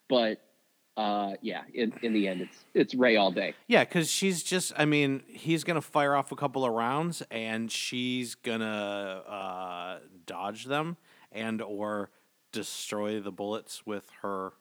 but 0.10 0.42
uh, 0.98 1.36
yeah, 1.42 1.62
in, 1.76 1.94
in 2.02 2.12
the 2.12 2.28
end, 2.28 2.42
it's 2.42 2.66
it's 2.74 2.96
Rey 2.96 3.16
all 3.16 3.32
day. 3.32 3.54
Yeah, 3.68 3.84
because 3.84 4.10
she's 4.10 4.42
just. 4.42 4.74
I 4.76 4.86
mean, 4.86 5.22
he's 5.28 5.64
gonna 5.64 5.80
fire 5.82 6.16
off 6.16 6.32
a 6.32 6.36
couple 6.36 6.66
of 6.66 6.74
rounds, 6.74 7.22
and 7.30 7.72
she's 7.72 8.34
gonna 8.34 9.22
uh, 9.28 10.00
dodge 10.26 10.66
them 10.66 10.98
and 11.32 11.62
or 11.62 12.10
destroy 12.52 13.20
the 13.20 13.32
bullets 13.32 13.86
with 13.86 14.10
her. 14.24 14.54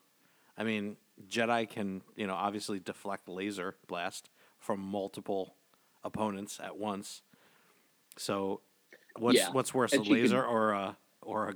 I 0.58 0.64
mean, 0.64 0.98
Jedi 1.26 1.68
can 1.68 2.02
you 2.16 2.26
know 2.26 2.34
obviously 2.34 2.80
deflect 2.80 3.28
laser 3.30 3.76
blast 3.86 4.28
from 4.58 4.80
multiple 4.80 5.54
opponents 6.04 6.60
at 6.62 6.76
once. 6.76 7.22
So, 8.18 8.60
what's 9.18 9.38
Yeah, 9.38 9.52
what's 9.52 9.72
worse, 9.72 9.94
and 9.94 10.02
a 10.02 10.04
she 10.04 10.12
laser 10.12 10.44
or 10.44 10.72
a 10.72 10.98
or 11.22 11.48
a 11.48 11.54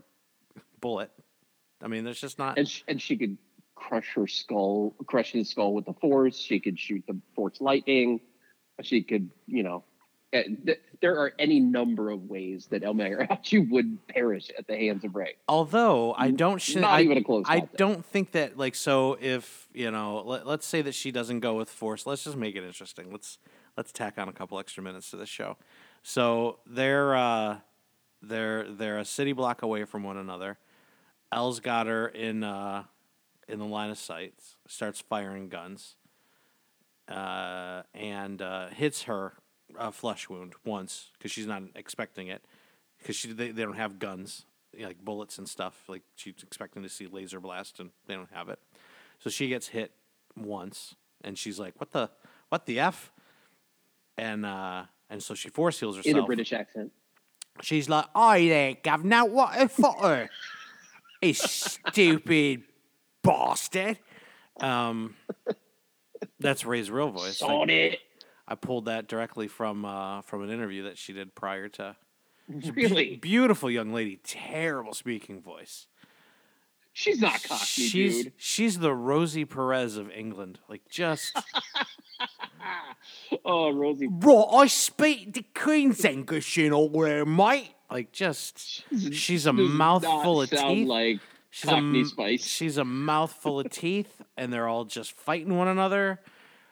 bullet? 0.81 1.11
I 1.83 1.89
mean, 1.89 2.05
there's 2.05 2.21
just 2.21 2.39
not. 2.39 2.59
And 2.59 2.67
sh- 2.67 2.83
and 2.89 3.01
she 3.01 3.19
could 3.19 3.37
crush 3.81 4.13
her 4.15 4.27
skull, 4.27 4.95
crush 5.07 5.33
his 5.33 5.49
skull 5.49 5.75
with 5.75 5.87
the 5.87 5.95
Force. 5.95 6.37
She 6.37 6.61
could 6.61 6.79
shoot 6.79 7.03
the 7.07 7.19
Force 7.35 7.61
lightning. 7.61 8.21
She 8.83 9.03
could, 9.03 9.31
you 9.47 9.63
know, 9.63 9.85
eh, 10.33 10.45
th- 10.65 10.81
there 11.01 11.19
are 11.19 11.33
any 11.39 11.61
number 11.61 12.11
of 12.11 12.25
ways 12.25 12.67
that 12.71 12.85
El 12.85 12.95
Mariachi 12.95 13.69
would 13.71 14.07
perish 14.09 14.51
at 14.59 14.67
the 14.67 14.77
hands 14.77 15.05
of 15.05 15.15
Rey. 15.15 15.35
Although 15.49 16.15
I 16.15 16.31
don't, 16.31 16.61
sh- 16.61 16.77
Not 16.77 16.93
I, 16.93 17.03
even 17.03 17.19
a 17.19 17.25
close 17.25 17.45
I 17.49 17.61
don't 17.77 18.05
think 18.05 18.33
that 18.33 18.57
like 18.57 18.75
so. 18.75 19.19
If 19.21 19.69
you 19.75 19.91
know, 19.91 20.23
let, 20.25 20.47
let's 20.47 20.67
say 20.67 20.83
that 20.83 20.95
she 20.95 21.11
doesn't 21.11 21.41
go 21.41 21.55
with 21.55 21.69
force. 21.69 22.07
Let's 22.07 22.25
just 22.25 22.37
make 22.37 22.57
it 22.57 22.65
interesting. 22.65 23.11
Let's 23.11 23.39
let's 23.77 23.93
tack 23.93 24.19
on 24.19 24.29
a 24.29 24.33
couple 24.33 24.59
extra 24.59 24.83
minutes 24.83 25.11
to 25.11 25.17
this 25.17 25.29
show. 25.29 25.57
So 26.03 26.59
they're 26.67 27.15
uh, 27.15 27.59
they're 28.23 28.71
they're 28.71 28.99
a 28.99 29.05
city 29.05 29.33
block 29.33 29.63
away 29.63 29.85
from 29.85 30.05
one 30.05 30.17
another. 30.17 30.59
El's 31.33 31.61
got 31.61 31.87
her 31.87 32.09
in 32.09 32.43
uh, 32.43 32.85
in 33.51 33.59
the 33.59 33.67
line 33.67 33.91
of 33.91 33.99
sight. 33.99 34.35
Starts 34.67 35.01
firing 35.01 35.49
guns. 35.49 35.97
Uh, 37.09 37.83
and 37.93 38.41
uh, 38.41 38.69
hits 38.69 39.03
her 39.05 39.35
a 39.79 39.91
flesh 39.91 40.29
wound 40.29 40.55
once 40.65 41.11
because 41.19 41.33
she's 41.33 41.47
not 41.47 41.63
expecting 41.75 42.29
it 42.29 42.45
because 42.99 43.17
she 43.17 43.33
they, 43.33 43.51
they 43.51 43.63
don't 43.63 43.77
have 43.77 43.99
guns 43.99 44.45
you 44.73 44.83
know, 44.83 44.89
like 44.89 45.05
bullets 45.05 45.39
and 45.39 45.49
stuff 45.49 45.83
like 45.89 46.03
she's 46.15 46.35
expecting 46.43 46.83
to 46.85 46.89
see 46.89 47.07
laser 47.09 47.41
blast 47.41 47.81
and 47.81 47.91
they 48.07 48.15
don't 48.15 48.33
have 48.33 48.49
it 48.49 48.59
so 49.19 49.29
she 49.31 49.49
gets 49.49 49.69
hit 49.69 49.93
once 50.37 50.95
and 51.25 51.37
she's 51.37 51.59
like 51.59 51.75
what 51.81 51.91
the 51.91 52.09
what 52.49 52.67
the 52.67 52.79
f 52.79 53.13
and 54.17 54.47
uh 54.47 54.85
and 55.09 55.23
so 55.23 55.35
she 55.35 55.49
force 55.49 55.81
heals 55.81 55.97
herself 55.97 56.15
In 56.17 56.23
a 56.23 56.27
British 56.27 56.53
accent. 56.53 56.93
she's 57.63 57.89
like 57.89 58.07
"Oi 58.17 58.49
there 58.49 58.77
governor 58.83 59.25
what 59.25 59.61
a 59.61 59.69
photo 59.69 60.29
you 61.23 61.35
stupid 61.35 62.63
bastard 63.23 63.99
um 64.61 65.15
that's 66.39 66.65
Rey's 66.65 66.91
real 66.91 67.11
voice 67.11 67.41
it. 67.71 67.99
I 68.49 68.55
pulled 68.57 68.87
that 68.87 69.07
directly 69.09 69.47
from 69.49 69.85
uh, 69.85 70.23
from 70.23 70.43
an 70.43 70.51
interview 70.51 70.85
that 70.85 70.99
she 70.99 71.13
did 71.13 71.35
prior 71.35 71.69
to. 71.69 71.97
Really? 72.49 73.17
Beautiful 73.17 73.71
young 73.71 73.93
lady, 73.93 74.19
terrible 74.25 74.93
speaking 74.93 75.41
voice. 75.41 75.87
She's 76.93 77.21
not 77.21 77.41
Cockney, 77.45 77.57
she's 77.65 78.25
dude. 78.25 78.33
she's 78.37 78.79
the 78.81 78.93
Rosie 78.93 79.45
Perez 79.45 79.97
of 79.97 80.11
England. 80.11 80.59
Like 80.69 80.83
just 80.91 81.37
Oh, 83.45 83.73
Rosie. 83.73 84.09
right, 84.11 84.47
I 84.53 84.67
speak 84.67 85.33
the 85.35 85.45
Queen's 85.55 86.05
English 86.05 86.59
and 86.59 86.75
all 86.75 86.89
there, 86.89 87.25
mate. 87.25 87.71
Like 87.91 88.11
just 88.13 88.85
she's 89.13 89.47
a 89.47 89.53
mouthful 89.53 90.43
of 90.43 90.51
teeth. 90.51 90.89
like 90.89 91.21
she's 91.51 91.71
a 91.71 91.75
Cockney 91.75 92.05
Spice. 92.05 92.45
she's 92.47 92.79
a 92.79 92.85
mouthful 92.85 93.61
of 93.61 93.71
teeth, 93.71 94.23
and 94.37 94.53
they're 94.53 94.69
all 94.69 94.85
just 94.85 95.13
fighting 95.13 95.57
one 95.57 95.69
another. 95.69 96.21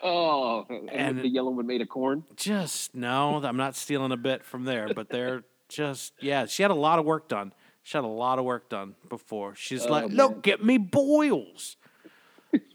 Oh, 0.03 0.65
and, 0.71 0.89
And- 0.91 1.19
the 1.19 1.29
yellow 1.29 1.51
one 1.51 1.67
made 1.67 1.81
of 1.81 1.89
corn. 1.89 2.25
just 2.37 2.95
no, 2.95 3.41
I'm 3.45 3.57
not 3.57 3.75
stealing 3.77 4.13
a 4.13 4.17
bit 4.17 4.45
from 4.45 4.65
there, 4.65 4.89
but 4.95 5.09
they're 5.11 5.43
just 5.69 6.13
yeah. 6.21 6.47
She 6.47 6.63
had 6.63 6.71
a 6.71 6.75
lot 6.75 6.99
of 6.99 7.05
work 7.05 7.29
done. 7.29 7.53
She 7.83 7.97
had 7.97 8.05
a 8.05 8.07
lot 8.07 8.39
of 8.39 8.45
work 8.45 8.69
done 8.69 8.95
before. 9.09 9.55
She's 9.55 9.87
Oh, 9.87 9.91
like, 9.91 10.09
man. 10.09 10.17
look 10.17 10.47
at 10.49 10.63
me 10.63 10.79
boils. 10.79 11.77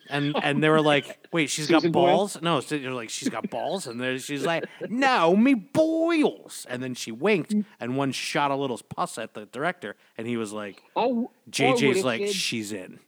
And 0.09 0.35
and 0.43 0.61
they 0.63 0.69
were 0.69 0.81
like, 0.81 1.27
wait, 1.31 1.49
she's 1.49 1.67
got 1.67 1.81
Boyle? 1.83 1.91
balls? 1.91 2.41
No, 2.41 2.59
so 2.59 2.75
you're 2.75 2.91
like, 2.91 3.09
she's 3.09 3.29
got 3.29 3.49
balls, 3.49 3.87
and 3.87 3.99
then 4.01 4.19
she's 4.19 4.45
like, 4.45 4.65
no, 4.89 5.35
me 5.35 5.53
boils. 5.53 6.65
And 6.69 6.83
then 6.83 6.93
she 6.93 7.11
winked, 7.11 7.55
and 7.79 7.97
one 7.97 8.11
shot 8.11 8.51
a 8.51 8.55
little 8.55 8.79
pus 8.89 9.17
at 9.17 9.33
the 9.33 9.45
director, 9.45 9.95
and 10.17 10.27
he 10.27 10.37
was 10.37 10.51
like, 10.51 10.83
Oh, 10.95 11.31
JJ's 11.49 12.03
like, 12.03 12.27
said, 12.27 12.35
she's 12.35 12.71
in. 12.71 12.99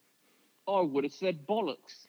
I 0.68 0.82
would 0.82 1.04
have 1.04 1.14
said 1.14 1.46
bollocks. 1.46 2.08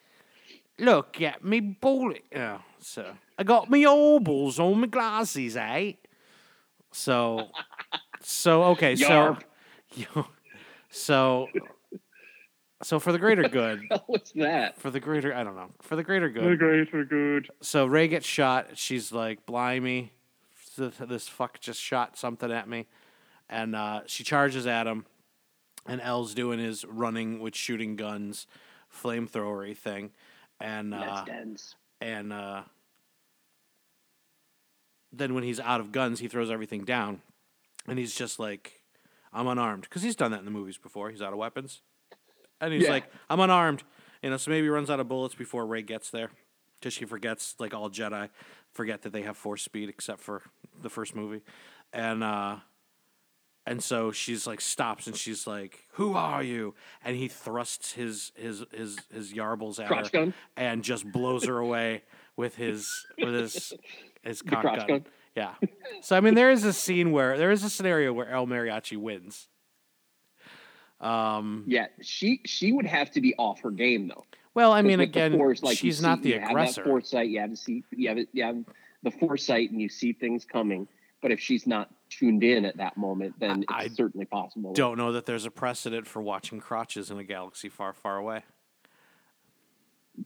Look 0.78 1.20
at 1.22 1.44
me 1.44 1.60
ball. 1.60 2.12
Yeah, 2.30 2.58
so 2.78 3.14
I 3.38 3.42
got 3.42 3.70
me 3.70 3.84
orbals 3.84 4.58
on 4.58 4.80
my 4.80 4.86
glasses, 4.86 5.56
eh? 5.56 5.92
So, 6.92 7.48
so 8.22 8.64
okay, 8.64 8.94
Yarp. 8.94 9.42
so, 10.06 10.26
so, 10.90 11.48
so 12.82 12.98
for 12.98 13.12
the 13.12 13.18
greater 13.18 13.48
good, 13.48 13.82
What's 14.06 14.32
that? 14.32 14.78
for 14.78 14.90
the 14.90 15.00
greater, 15.00 15.34
I 15.34 15.42
don't 15.44 15.56
know, 15.56 15.70
for 15.82 15.96
the 15.96 16.02
greater 16.02 16.28
good. 16.28 16.58
great 16.58 16.88
for 16.90 17.04
good. 17.04 17.48
So 17.60 17.86
Rey 17.86 18.08
gets 18.08 18.26
shot. 18.26 18.76
She's 18.78 19.12
like, 19.12 19.46
"Blimey, 19.46 20.12
this 20.76 21.28
fuck 21.28 21.60
just 21.60 21.80
shot 21.80 22.16
something 22.18 22.50
at 22.52 22.68
me," 22.68 22.86
and 23.48 23.74
uh, 23.74 24.02
she 24.06 24.24
charges 24.24 24.66
at 24.66 24.86
him. 24.86 25.06
And 25.88 26.00
El's 26.00 26.34
doing 26.34 26.58
his 26.58 26.84
running 26.84 27.38
with 27.38 27.54
shooting 27.54 27.94
guns, 27.94 28.46
flamethrowery 28.92 29.76
thing, 29.76 30.10
and 30.60 30.92
uh, 30.92 30.98
That's 31.24 31.26
dense. 31.28 31.74
and 32.00 32.32
uh, 32.32 32.62
then 35.12 35.34
when 35.34 35.44
he's 35.44 35.60
out 35.60 35.80
of 35.80 35.92
guns, 35.92 36.20
he 36.20 36.28
throws 36.28 36.50
everything 36.50 36.84
down, 36.84 37.22
and 37.86 37.98
he's 37.98 38.14
just 38.14 38.38
like, 38.38 38.82
"I'm 39.32 39.46
unarmed," 39.46 39.82
because 39.82 40.02
he's 40.02 40.16
done 40.16 40.32
that 40.32 40.40
in 40.40 40.44
the 40.44 40.50
movies 40.50 40.76
before. 40.76 41.10
He's 41.10 41.22
out 41.22 41.32
of 41.32 41.38
weapons, 41.38 41.82
and 42.60 42.72
he's 42.72 42.84
Yeah. 42.84 42.90
like, 42.90 43.04
"I'm 43.30 43.40
unarmed," 43.40 43.82
you 44.22 44.30
know. 44.30 44.36
So 44.36 44.50
maybe 44.50 44.64
he 44.66 44.70
runs 44.70 44.90
out 44.90 45.00
of 45.00 45.08
bullets 45.08 45.34
before 45.34 45.66
Rey 45.66 45.82
gets 45.82 46.10
there, 46.10 46.30
because 46.78 46.92
she 46.94 47.04
forgets, 47.04 47.54
like 47.58 47.74
all 47.74 47.90
Jedi, 47.90 48.28
forget 48.72 49.02
that 49.02 49.12
they 49.12 49.22
have 49.22 49.36
force 49.36 49.62
speed, 49.62 49.88
except 49.88 50.20
for 50.20 50.42
the 50.80 50.90
first 50.90 51.14
movie, 51.14 51.42
and 51.92 52.22
uh, 52.24 52.56
and 53.66 53.82
so 53.82 54.12
she's 54.12 54.46
like 54.46 54.60
stops 54.60 55.06
and 55.06 55.16
she's 55.16 55.46
like, 55.46 55.84
"Who 55.92 56.14
are 56.14 56.42
you?" 56.42 56.74
And 57.04 57.16
he 57.16 57.28
thrusts 57.28 57.92
his 57.92 58.32
his 58.36 58.64
his 58.72 58.98
his 59.12 59.32
yarbles 59.32 59.80
at 59.80 59.88
Crotch 59.88 60.06
her 60.12 60.18
gun? 60.26 60.34
and 60.56 60.84
just 60.84 61.10
blows 61.10 61.44
her 61.46 61.58
away 61.58 62.02
with 62.36 62.56
his 62.56 63.06
with 63.18 63.34
his 63.34 63.72
his 64.22 64.42
cock 64.42 64.62
gun. 64.64 64.86
gun? 64.86 65.06
Yeah. 65.34 65.54
So 66.02 66.16
I 66.16 66.20
mean, 66.20 66.34
there 66.34 66.50
is 66.50 66.64
a 66.64 66.72
scene 66.72 67.10
where 67.12 67.36
there 67.36 67.50
is 67.50 67.62
a 67.64 67.68
scenario 67.70 68.12
where 68.12 68.28
El 68.30 68.46
Mariachi 68.46 68.96
wins. 68.96 69.48
Um. 71.00 71.64
Yeah, 71.66 71.86
she 72.00 72.40
she 72.46 72.72
would 72.72 72.86
have 72.86 73.10
to 73.12 73.20
be 73.20 73.34
off 73.36 73.60
her 73.60 73.70
game 73.70 74.08
though. 74.08 74.24
Well, 74.54 74.72
I 74.72 74.80
mean, 74.80 74.98
the 74.98 75.04
again, 75.04 75.36
Force, 75.36 75.62
like, 75.62 75.76
she's 75.76 76.00
not 76.00 76.18
see- 76.18 76.22
the 76.22 76.28
you 76.30 76.40
Have 76.40 76.50
aggressor. 76.50 76.82
that 76.82 76.88
foresight, 76.88 77.28
you 77.28 77.40
have 77.40 77.50
to 77.50 77.56
see, 77.56 77.84
you 77.90 78.08
have, 78.08 78.18
you 78.32 78.42
have 78.42 78.64
the 79.02 79.10
foresight, 79.10 79.70
and 79.70 79.82
you 79.82 79.90
see 79.90 80.14
things 80.14 80.46
coming. 80.46 80.88
But 81.20 81.30
if 81.30 81.40
she's 81.40 81.66
not 81.66 81.90
tuned 82.08 82.42
in 82.42 82.64
at 82.64 82.78
that 82.78 82.96
moment, 82.96 83.34
then 83.38 83.64
it's 83.64 83.72
I 83.72 83.88
certainly 83.88 84.24
possible. 84.24 84.72
Don't 84.72 84.96
know 84.96 85.12
that 85.12 85.26
there's 85.26 85.44
a 85.44 85.50
precedent 85.50 86.06
for 86.06 86.22
watching 86.22 86.58
crotches 86.60 87.10
in 87.10 87.18
a 87.18 87.24
galaxy 87.24 87.68
far, 87.68 87.92
far 87.92 88.16
away. 88.16 88.44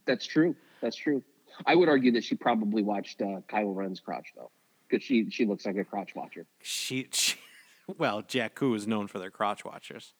That's 0.06 0.26
true. 0.26 0.54
That's 0.80 0.96
true. 0.96 1.22
I 1.66 1.74
would 1.74 1.88
argue 1.88 2.12
that 2.12 2.22
she 2.24 2.36
probably 2.36 2.82
watched 2.82 3.20
uh, 3.20 3.40
Kylo 3.48 3.74
Ren's 3.74 3.98
crotch 4.00 4.28
though, 4.36 4.50
because 4.88 5.04
she 5.04 5.28
she 5.30 5.44
looks 5.44 5.66
like 5.66 5.76
a 5.76 5.84
crotch 5.84 6.14
watcher. 6.14 6.46
She, 6.62 7.08
she 7.10 7.36
well, 7.98 8.22
Jakku 8.22 8.76
is 8.76 8.86
known 8.86 9.08
for 9.08 9.18
their 9.18 9.30
crotch 9.30 9.64
watchers. 9.64 10.12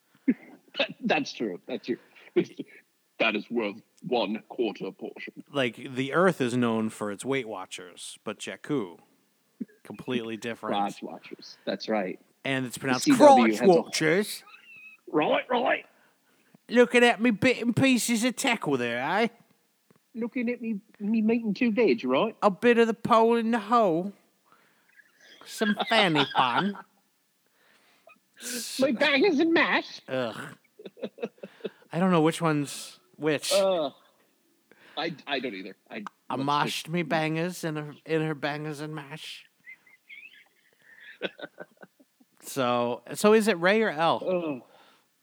That's 1.01 1.33
true. 1.33 1.61
That's 1.67 1.87
true. 1.87 1.97
That 3.19 3.37
is 3.37 3.45
worth 3.51 3.77
one 4.03 4.43
quarter 4.49 4.91
portion. 4.93 5.45
Like 5.53 5.95
the 5.95 6.15
Earth 6.15 6.41
is 6.41 6.57
known 6.57 6.89
for 6.89 7.11
its 7.13 7.25
Weight 7.25 7.47
Watchers, 7.49 8.19
but 8.25 8.39
Jakku, 8.39 8.99
completely 9.85 10.37
different. 10.37 10.75
Crotch 10.75 11.03
watchers. 11.03 11.59
That's 11.67 11.89
right. 11.89 12.19
And 12.45 12.65
it's 12.65 12.79
pronounced 12.79 13.11
crotch 13.11 13.51
has 13.51 13.61
a- 13.61 13.67
watchers. 13.67 14.43
Right, 15.13 15.45
right. 15.51 15.85
Looking 16.71 17.05
at 17.05 17.21
me 17.21 17.31
bit 17.33 17.59
and 17.61 17.75
pieces 17.77 18.25
of 18.25 18.37
tackle 18.37 18.77
there, 18.77 19.01
eh? 19.03 19.29
Looking 20.15 20.49
at 20.49 20.63
me, 20.63 20.81
me 20.99 21.21
meeting 21.21 21.53
two 21.53 21.73
veg, 21.73 22.05
right? 22.05 22.35
A 22.43 22.51
bit 22.51 22.79
of 22.79 22.87
the 22.87 22.95
pole 22.95 23.37
in 23.37 23.51
the 23.51 23.59
hole. 23.59 24.13
Some 25.45 25.77
fanny 25.89 26.25
fun. 26.35 26.77
My 28.81 28.93
bangers 28.93 29.39
and 29.39 29.53
mash. 29.53 30.01
Ugh. 30.09 30.37
I 31.93 31.99
don't 31.99 32.11
know 32.11 32.21
which 32.23 32.41
one's 32.41 32.99
which. 33.17 33.53
Uh, 33.53 33.91
I, 34.97 35.15
I 35.27 35.41
don't 35.41 35.55
either. 35.55 35.77
I, 35.91 36.05
I 36.29 36.37
mashed 36.37 36.89
me 36.89 37.03
bangers 37.03 37.65
in 37.65 37.77
her 37.77 37.95
in 38.07 38.23
her 38.23 38.35
bangers 38.35 38.81
and 38.81 38.95
mash. 38.95 39.45
so 42.43 43.03
so 43.15 43.33
is 43.35 43.49
it 43.49 43.59
Rey 43.59 43.83
or 43.83 43.91
El? 43.91 44.23
Uh, 44.63 44.67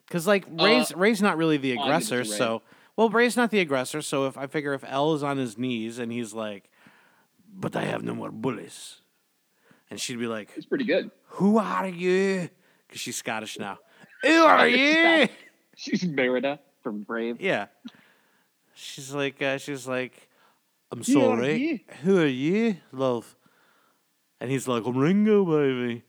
Because 0.07 0.27
like 0.27 0.45
Rey's 0.49 0.93
Rey's 0.95 1.21
not 1.21 1.37
really 1.37 1.57
the 1.57 1.71
I'll 1.71 1.75
give 1.77 1.81
it 1.81 1.85
aggressor, 1.85 2.23
so 2.23 2.61
well 2.95 3.09
Rey's 3.09 3.35
not 3.37 3.51
the 3.51 3.59
aggressor. 3.59 4.01
So 4.01 4.27
if 4.27 4.37
I 4.37 4.47
figure 4.47 4.73
if 4.73 4.83
El 4.85 5.13
is 5.13 5.23
on 5.23 5.37
his 5.37 5.57
knees 5.57 5.97
and 5.99 6.11
he's 6.11 6.33
like, 6.33 6.69
"But 7.53 7.75
I 7.75 7.83
have 7.85 8.03
no 8.03 8.13
more 8.13 8.31
bullets," 8.31 9.01
and 9.89 9.99
she'd 9.99 10.19
be 10.19 10.27
like, 10.27 10.51
it's 10.55 10.65
pretty 10.65 10.85
good. 10.85 11.11
"Who 11.25 11.57
are 11.57 11.87
you?" 11.87 12.49
Because 12.87 13.01
she's 13.01 13.17
Scottish 13.17 13.59
now. 13.59 13.77
Who 14.23 14.43
are 14.43 14.67
you? 14.67 15.27
She's 15.75 16.03
Merida 16.05 16.59
from 16.81 17.03
Brave. 17.03 17.39
Yeah. 17.39 17.67
She's 18.73 19.13
like, 19.13 19.39
uh, 19.41 19.57
she's 19.59 19.87
like, 19.87 20.27
I'm 20.91 21.03
Who 21.03 21.19
are 21.21 21.37
sorry. 21.37 21.55
you?" 21.57 21.79
Who 22.03 22.19
are 22.19 22.25
you, 22.25 22.77
love? 22.91 23.35
And 24.39 24.49
he's 24.49 24.67
like, 24.67 24.85
I'm 24.85 24.97
Ringo, 24.97 25.45
baby. 25.45 26.03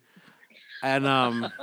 And 0.83 1.07
um, 1.07 1.53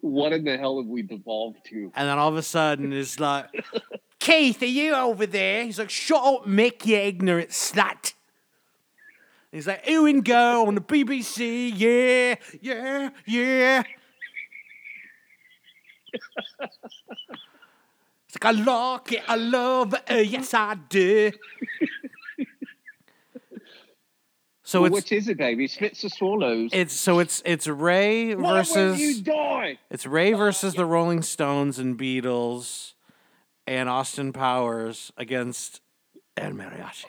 What 0.00 0.32
in 0.32 0.44
the 0.44 0.56
hell 0.56 0.78
have 0.80 0.88
we 0.88 1.02
devolved 1.02 1.58
to? 1.66 1.92
and 1.94 2.08
then 2.08 2.18
all 2.18 2.28
of 2.28 2.36
a 2.36 2.42
sudden, 2.42 2.92
it's 2.92 3.20
like, 3.20 3.46
Keith, 4.18 4.62
are 4.62 4.66
you 4.66 4.94
over 4.94 5.26
there? 5.26 5.64
He's 5.64 5.78
like, 5.78 5.90
Shut 5.90 6.22
up, 6.24 6.46
Mick, 6.46 6.86
you 6.86 6.96
ignorant 6.96 7.50
slut. 7.50 8.14
He's 9.56 9.66
like, 9.66 9.88
Ewan 9.88 10.20
Go 10.20 10.66
on 10.66 10.74
the 10.74 10.82
BBC, 10.82 11.72
yeah, 11.74 12.34
yeah, 12.60 13.08
yeah. 13.24 13.82
It's 18.28 18.34
like, 18.34 18.44
I 18.44 18.50
like 18.50 19.12
it, 19.12 19.22
I 19.26 19.36
love 19.36 19.94
it, 19.94 20.02
uh, 20.10 20.16
yes, 20.16 20.52
I 20.52 20.74
do. 20.74 21.32
So 24.62 24.82
Well, 24.82 24.88
it's 24.88 24.94
which 24.94 25.12
is 25.12 25.28
it, 25.28 25.38
baby? 25.38 25.68
Spits 25.68 26.02
the 26.02 26.10
swallows? 26.10 26.68
it's 26.74 26.92
so 26.92 27.18
it's 27.18 27.40
it's 27.46 27.66
Rey 27.66 28.34
versus 28.34 29.00
you 29.00 29.22
die? 29.22 29.78
it's 29.90 30.04
Rey 30.04 30.34
versus 30.34 30.74
the 30.74 30.84
Rolling 30.84 31.22
Stones 31.22 31.78
and 31.78 31.98
Beatles 31.98 32.92
and 33.66 33.88
Austin 33.88 34.34
Powers 34.34 35.12
against 35.16 35.80
El 36.36 36.50
Mariachi. 36.50 37.06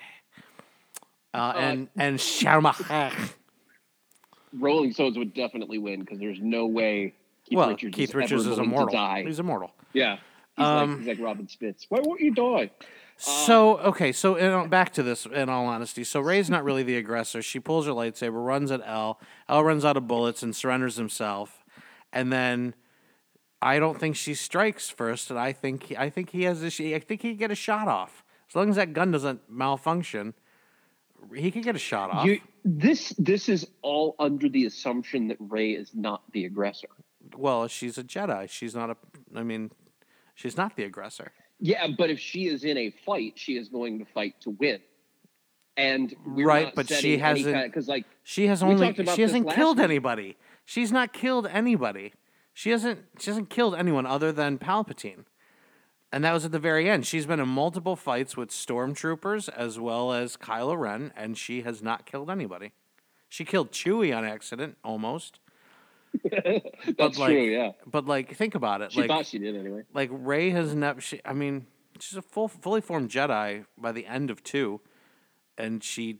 Uh, 1.38 1.54
and 1.58 1.88
and 1.96 2.18
Sharmacher. 2.18 3.12
Rolling 4.54 4.92
Stones 4.94 5.18
would 5.18 5.34
definitely 5.34 5.78
win 5.78 6.00
because 6.00 6.20
there's 6.20 6.40
no 6.42 6.66
way 6.66 7.14
Keith 7.46 7.58
Well, 7.58 7.70
Richards 7.70 7.96
Keith 7.96 8.10
is 8.10 8.16
Richards 8.16 8.44
ever 8.44 8.52
is 8.52 8.56
going 8.58 8.70
immortal. 8.70 8.88
to 8.90 8.94
die. 8.96 9.24
He's 9.26 9.40
immortal. 9.40 9.72
yeah, 9.94 10.18
he's, 10.56 10.66
Um, 10.66 10.90
like, 10.90 10.98
he's 11.00 11.08
like 11.08 11.20
Robin 11.20 11.48
Spitz. 11.48 11.86
Why 11.90 12.00
won't 12.02 12.22
you 12.22 12.34
die? 12.34 12.72
So 13.20 13.78
okay, 13.80 14.12
so 14.12 14.36
in, 14.36 14.52
uh, 14.52 14.66
back 14.68 14.94
to 14.94 15.04
this. 15.04 15.26
In 15.26 15.50
all 15.50 15.66
honesty, 15.66 16.04
so 16.04 16.20
Rey's 16.20 16.50
not 16.50 16.64
really 16.64 16.84
the 16.84 16.98
aggressor. 16.98 17.42
She 17.42 17.60
pulls 17.60 17.88
her 17.88 17.92
lightsaber, 17.92 18.44
runs 18.46 18.72
at 18.72 18.82
El. 18.86 19.20
El 19.50 19.64
runs 19.64 19.84
out 19.84 19.98
of 19.98 20.08
bullets 20.08 20.44
and 20.44 20.56
surrenders 20.56 20.98
himself, 20.98 21.64
and 22.14 22.32
then 22.32 22.76
I 23.60 23.80
don't 23.80 24.00
think 24.00 24.16
she 24.16 24.36
strikes 24.36 24.90
first, 24.90 25.32
and 25.32 25.40
I 25.40 25.52
think 25.52 25.84
he, 25.84 25.98
I 25.98 26.12
think 26.12 26.30
he 26.30 26.44
has 26.44 26.62
a, 26.62 26.70
she- 26.70 26.94
I 26.96 27.00
think 27.00 27.24
he 27.24 27.34
get 27.34 27.50
a 27.52 27.56
shot 27.56 27.88
off 27.88 28.24
as 28.50 28.56
long 28.56 28.70
as 28.70 28.76
that 28.76 28.94
gun 28.94 29.10
doesn't 29.12 29.42
malfunction. 29.50 30.36
He 31.36 31.52
could 31.52 31.64
get 31.64 31.76
a 31.76 31.80
shot 31.80 32.10
off. 32.12 32.26
You, 32.26 32.40
this 32.64 33.10
this 33.18 33.50
is 33.50 33.68
all 33.82 34.16
under 34.20 34.50
the 34.50 34.66
assumption 34.66 35.28
that 35.30 35.38
Rey 35.40 35.72
is 35.72 35.92
not 35.94 36.24
the 36.32 36.46
aggressor. 36.46 36.88
well, 37.36 37.68
she's 37.68 37.98
a 37.98 38.04
Jedi. 38.04 38.50
She's 38.50 38.76
not 38.76 38.90
a. 38.90 38.98
I 39.36 39.44
mean, 39.44 39.72
she's 40.36 40.58
not 40.58 40.76
the 40.76 40.84
aggressor. 40.84 41.32
Yeah, 41.60 41.88
but 41.98 42.10
if 42.10 42.20
she 42.20 42.48
is 42.48 42.64
in 42.64 42.78
a 42.78 42.92
fight, 43.06 43.34
she 43.36 43.58
is 43.58 43.68
going 43.70 44.00
to 44.00 44.06
fight 44.06 44.36
to 44.42 44.52
win. 44.52 44.80
And 45.76 46.14
Right, 46.26 46.74
but 46.74 46.90
she 46.90 47.18
hasn't- 47.20 47.54
kind 47.54 47.72
because 47.72 47.88
like 47.88 48.06
She 48.24 48.48
has 48.48 48.64
only 48.64 48.94
she 49.16 49.22
hasn't 49.22 49.50
killed 49.52 49.78
week. 49.78 49.84
anybody. 49.84 50.38
She's 50.66 50.92
not 50.92 51.14
killed 51.14 51.46
anybody. 51.48 52.14
She 52.54 52.72
hasn't 52.72 53.00
she 53.20 53.30
hasn't 53.30 53.50
killed 53.50 53.76
anyone 53.76 54.06
other 54.06 54.32
than 54.32 54.58
Palpatine. 54.58 55.26
And 56.12 56.24
that 56.24 56.34
was 56.34 56.46
at 56.46 56.52
the 56.52 56.60
very 56.60 56.90
end. 56.90 57.06
She's 57.06 57.26
been 57.26 57.40
in 57.40 57.50
multiple 57.50 57.96
fights 57.96 58.38
with 58.38 58.50
stormtroopers 58.50 59.50
as 59.50 59.78
well 59.80 60.14
as 60.14 60.38
Kylo 60.38 60.80
Ren, 60.80 61.12
and 61.18 61.38
she 61.38 61.64
has 61.64 61.82
not 61.82 62.06
killed 62.06 62.30
anybody. 62.30 62.72
She 63.28 63.44
killed 63.44 63.72
Chewie 63.72 64.16
on 64.16 64.24
accident, 64.24 64.78
almost. 64.84 65.40
that's 66.24 67.18
like, 67.20 67.30
true. 67.32 67.44
Yeah, 67.44 67.72
But 67.86 68.06
like, 68.06 68.36
think 68.36 68.56
about 68.56 68.82
it. 68.82 68.94
she 68.94 69.02
like, 69.02 69.10
thought 69.10 69.26
she 69.26 69.38
did 69.38 69.56
anyway. 69.56 69.84
like 69.94 70.10
Rey 70.12 70.50
has 70.52 70.74
never. 70.74 71.02
She, 71.02 71.20
I 71.26 71.34
mean, 71.34 71.68
she's 72.00 72.18
a 72.18 72.22
full, 72.22 72.48
fully 72.48 72.80
formed 72.80 73.10
Jedi 73.10 73.66
by 73.78 73.92
the 73.92 74.06
end 74.06 74.32
of 74.32 74.42
two, 74.44 74.80
and 75.58 75.84
she 75.84 76.20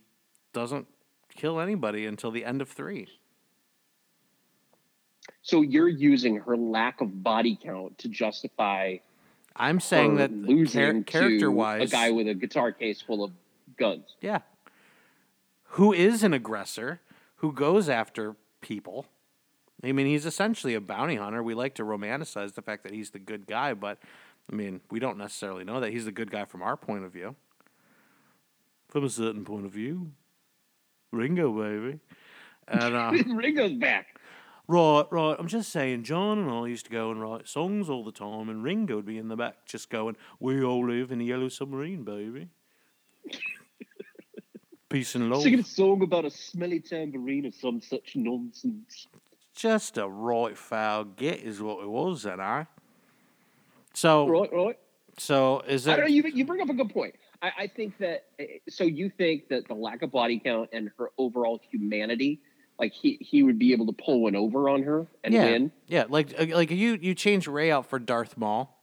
doesn't 0.52 0.86
kill 1.34 1.60
anybody 1.60 2.04
until 2.04 2.30
the 2.30 2.44
end 2.44 2.60
of 2.60 2.68
three. 2.68 3.08
So 5.42 5.62
you're 5.62 5.88
using 5.88 6.36
her 6.36 6.56
lack 6.56 7.00
of 7.00 7.22
body 7.22 7.58
count 7.60 7.96
to 7.98 8.08
justify 8.08 8.96
I'm 9.58 9.80
saying 9.80 10.16
that 10.16 10.32
losing 10.32 11.04
character 11.04 11.40
to 11.40 11.50
wise, 11.50 11.90
a 11.90 11.92
guy 11.92 12.10
with 12.10 12.28
a 12.28 12.34
guitar 12.34 12.72
case 12.72 13.02
full 13.02 13.24
of 13.24 13.32
guns. 13.76 14.04
yeah, 14.20 14.40
who 15.72 15.92
is 15.92 16.22
an 16.22 16.32
aggressor, 16.32 17.00
who 17.36 17.52
goes 17.52 17.88
after 17.88 18.36
people. 18.60 19.06
I 19.82 19.92
mean, 19.92 20.06
he's 20.06 20.26
essentially 20.26 20.74
a 20.74 20.80
bounty 20.80 21.16
hunter. 21.16 21.42
We 21.42 21.54
like 21.54 21.74
to 21.76 21.84
romanticize 21.84 22.54
the 22.54 22.62
fact 22.62 22.82
that 22.82 22.92
he's 22.92 23.10
the 23.10 23.20
good 23.20 23.46
guy, 23.46 23.74
but 23.74 23.98
I 24.50 24.56
mean, 24.56 24.80
we 24.90 24.98
don't 24.98 25.18
necessarily 25.18 25.64
know 25.64 25.80
that 25.80 25.92
he's 25.92 26.04
the 26.04 26.12
good 26.12 26.30
guy 26.30 26.44
from 26.46 26.62
our 26.62 26.76
point 26.76 27.04
of 27.04 27.12
view. 27.12 27.36
From 28.88 29.04
a 29.04 29.10
certain 29.10 29.44
point 29.44 29.66
of 29.66 29.72
view, 29.72 30.12
Ringo, 31.12 31.52
baby. 31.52 32.00
And 32.66 32.94
uh, 32.94 33.12
Ringo's 33.34 33.74
back. 33.74 34.17
Right, 34.70 35.04
right. 35.10 35.34
I'm 35.38 35.48
just 35.48 35.72
saying, 35.72 36.02
John 36.02 36.38
and 36.38 36.50
I 36.50 36.66
used 36.66 36.84
to 36.84 36.92
go 36.92 37.10
and 37.10 37.20
write 37.20 37.48
songs 37.48 37.88
all 37.88 38.04
the 38.04 38.12
time, 38.12 38.50
and 38.50 38.62
Ringo 38.62 38.96
would 38.96 39.06
be 39.06 39.16
in 39.16 39.28
the 39.28 39.36
back 39.36 39.64
just 39.64 39.88
going, 39.88 40.14
We 40.40 40.62
all 40.62 40.86
live 40.86 41.10
in 41.10 41.20
a 41.22 41.24
yellow 41.24 41.48
submarine, 41.48 42.04
baby. 42.04 42.48
Peace 44.90 45.14
and 45.14 45.30
love. 45.30 45.42
Singing 45.42 45.60
a 45.60 45.64
song 45.64 46.02
about 46.02 46.24
a 46.26 46.30
smelly 46.30 46.80
tambourine 46.80 47.46
or 47.46 47.52
some 47.52 47.80
such 47.80 48.14
nonsense. 48.14 49.06
Just 49.54 49.98
a 49.98 50.06
right 50.08 50.56
foul 50.56 51.04
get 51.04 51.40
is 51.40 51.60
what 51.60 51.82
it 51.82 51.88
was, 51.88 52.22
then, 52.22 52.38
I. 52.40 52.66
So, 53.94 54.28
Right, 54.28 54.52
right. 54.52 54.78
so 55.18 55.60
is 55.66 55.88
I 55.88 55.96
don't 55.96 56.00
know. 56.04 56.06
You, 56.10 56.24
you 56.32 56.44
bring 56.44 56.60
up 56.60 56.68
a 56.68 56.74
good 56.74 56.90
point. 56.90 57.14
I, 57.42 57.52
I 57.60 57.66
think 57.66 57.96
that. 57.98 58.26
eh, 58.38 58.58
So 58.68 58.84
you 58.84 59.10
think 59.10 59.48
that 59.48 59.66
the 59.66 59.74
lack 59.74 60.02
of 60.02 60.10
body 60.10 60.38
count 60.44 60.68
and 60.72 60.90
her 60.98 61.10
overall 61.18 61.60
humanity, 61.70 62.40
like 62.78 62.92
he 62.92 63.18
he 63.20 63.42
would 63.42 63.58
be 63.58 63.72
able 63.72 63.86
to 63.86 63.92
pull 63.92 64.20
one 64.22 64.36
over 64.36 64.68
on 64.68 64.82
her 64.84 65.06
and 65.24 65.34
Yeah, 65.34 65.44
win. 65.44 65.72
yeah, 65.86 66.04
like 66.08 66.34
uh, 66.38 66.46
like 66.54 66.70
you 66.70 66.98
you 67.00 67.14
change 67.14 67.46
Rey 67.46 67.70
out 67.70 67.86
for 67.86 67.98
Darth 67.98 68.36
Maul, 68.36 68.78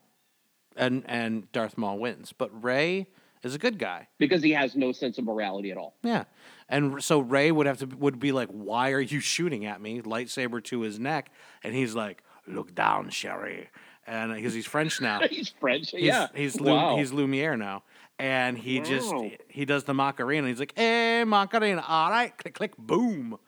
and 0.76 1.02
and 1.06 1.50
Darth 1.52 1.78
Maul 1.78 1.98
wins, 1.98 2.32
but 2.36 2.50
Rey 2.62 3.06
is 3.42 3.54
a 3.54 3.58
good 3.58 3.78
guy. 3.78 4.08
because 4.18 4.42
he 4.42 4.50
has 4.52 4.74
no 4.74 4.92
sense 4.92 5.18
of 5.18 5.24
morality 5.24 5.70
at 5.70 5.76
all. 5.78 5.94
Yeah, 6.02 6.24
and 6.68 7.02
so 7.02 7.20
Rey 7.20 7.50
would 7.52 7.66
have 7.66 7.78
to 7.78 7.86
would 7.86 8.18
be 8.20 8.32
like, 8.32 8.48
"Why 8.48 8.90
are 8.92 9.00
you 9.00 9.20
shooting 9.20 9.64
at 9.66 9.80
me?" 9.80 10.00
Lightsaber 10.02 10.62
to 10.64 10.80
his 10.80 10.98
neck, 10.98 11.30
and 11.62 11.74
he's 11.74 11.94
like, 11.94 12.22
"Look 12.46 12.74
down, 12.74 13.10
Sherry," 13.10 13.68
and 14.06 14.34
because 14.34 14.52
he's 14.54 14.66
French 14.66 15.00
now, 15.00 15.20
he's 15.30 15.48
French. 15.60 15.90
he's, 15.92 16.02
yeah, 16.02 16.28
he's 16.34 16.60
Lu- 16.60 16.74
wow. 16.74 16.96
he's 16.96 17.12
Lumiere 17.12 17.56
now, 17.56 17.82
and 18.18 18.58
he 18.58 18.80
just 18.80 19.12
he 19.48 19.64
does 19.64 19.84
the 19.84 19.94
Macarena. 19.94 20.48
He's 20.48 20.58
like, 20.60 20.72
"Hey, 20.76 21.22
Macarena, 21.24 21.84
all 21.86 22.10
right, 22.10 22.36
click, 22.36 22.54
click, 22.54 22.76
boom," 22.76 23.38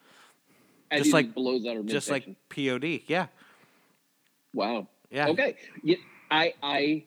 and 0.91 1.03
just 1.03 1.13
like- 1.13 1.35
blows 1.35 1.67
out 1.67 1.77
her 1.77 1.83
just 1.83 2.11
like. 2.11 2.27
POD. 2.49 3.03
Yeah, 3.07 3.27
wow. 4.55 4.87
yeah. 5.11 5.29
Okay. 5.29 5.57
Yeah, 5.83 5.97
I 6.31 6.55
I 6.63 7.05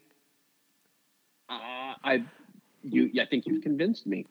uh, 1.50 1.94
I 2.04 2.24
you 2.84 3.12
I 3.22 3.26
think 3.26 3.46
you've 3.46 3.64
convinced 3.64 4.08
me. 4.08 4.26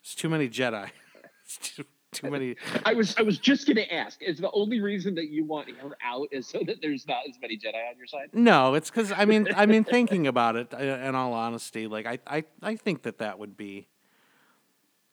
It's 0.00 0.14
too 0.14 0.28
many 0.28 0.48
Jedi. 0.48 0.90
It's 1.44 1.74
too- 1.76 1.84
too 2.12 2.30
many. 2.30 2.56
I 2.84 2.94
was 2.94 3.14
I 3.18 3.22
was 3.22 3.38
just 3.38 3.66
gonna 3.66 3.86
ask. 3.90 4.22
Is 4.22 4.38
the 4.38 4.50
only 4.52 4.80
reason 4.80 5.14
that 5.16 5.28
you 5.30 5.44
want 5.44 5.70
her 5.70 5.96
out 6.04 6.28
is 6.30 6.46
so 6.46 6.60
that 6.66 6.76
there's 6.80 7.06
not 7.08 7.22
as 7.28 7.36
many 7.40 7.56
Jedi 7.58 7.74
on 7.90 7.96
your 7.96 8.06
side? 8.06 8.28
No, 8.32 8.74
it's 8.74 8.90
because 8.90 9.12
I 9.12 9.24
mean, 9.24 9.48
I 9.56 9.66
mean, 9.66 9.82
thinking 9.82 10.26
about 10.26 10.56
it, 10.56 10.72
uh, 10.72 10.76
in 10.78 11.14
all 11.14 11.32
honesty, 11.32 11.86
like 11.86 12.06
I, 12.06 12.18
I, 12.26 12.44
I 12.62 12.76
think 12.76 13.02
that 13.02 13.18
that 13.18 13.38
would 13.38 13.56
be 13.56 13.88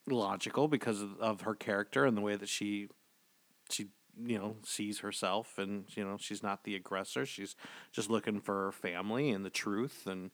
logical 0.07 0.67
because 0.67 1.01
of, 1.01 1.17
of 1.19 1.41
her 1.41 1.55
character 1.55 2.05
and 2.05 2.15
the 2.17 2.21
way 2.21 2.35
that 2.35 2.49
she, 2.49 2.89
she, 3.69 3.87
you 4.21 4.37
know, 4.37 4.55
sees 4.63 4.99
herself, 4.99 5.57
and 5.57 5.85
you 5.95 6.03
know, 6.03 6.17
she's 6.19 6.43
not 6.43 6.63
the 6.63 6.75
aggressor. 6.75 7.25
She's 7.25 7.55
just 7.91 8.09
looking 8.09 8.41
for 8.41 8.65
her 8.65 8.71
family 8.71 9.29
and 9.29 9.45
the 9.45 9.49
truth, 9.49 10.05
and 10.07 10.31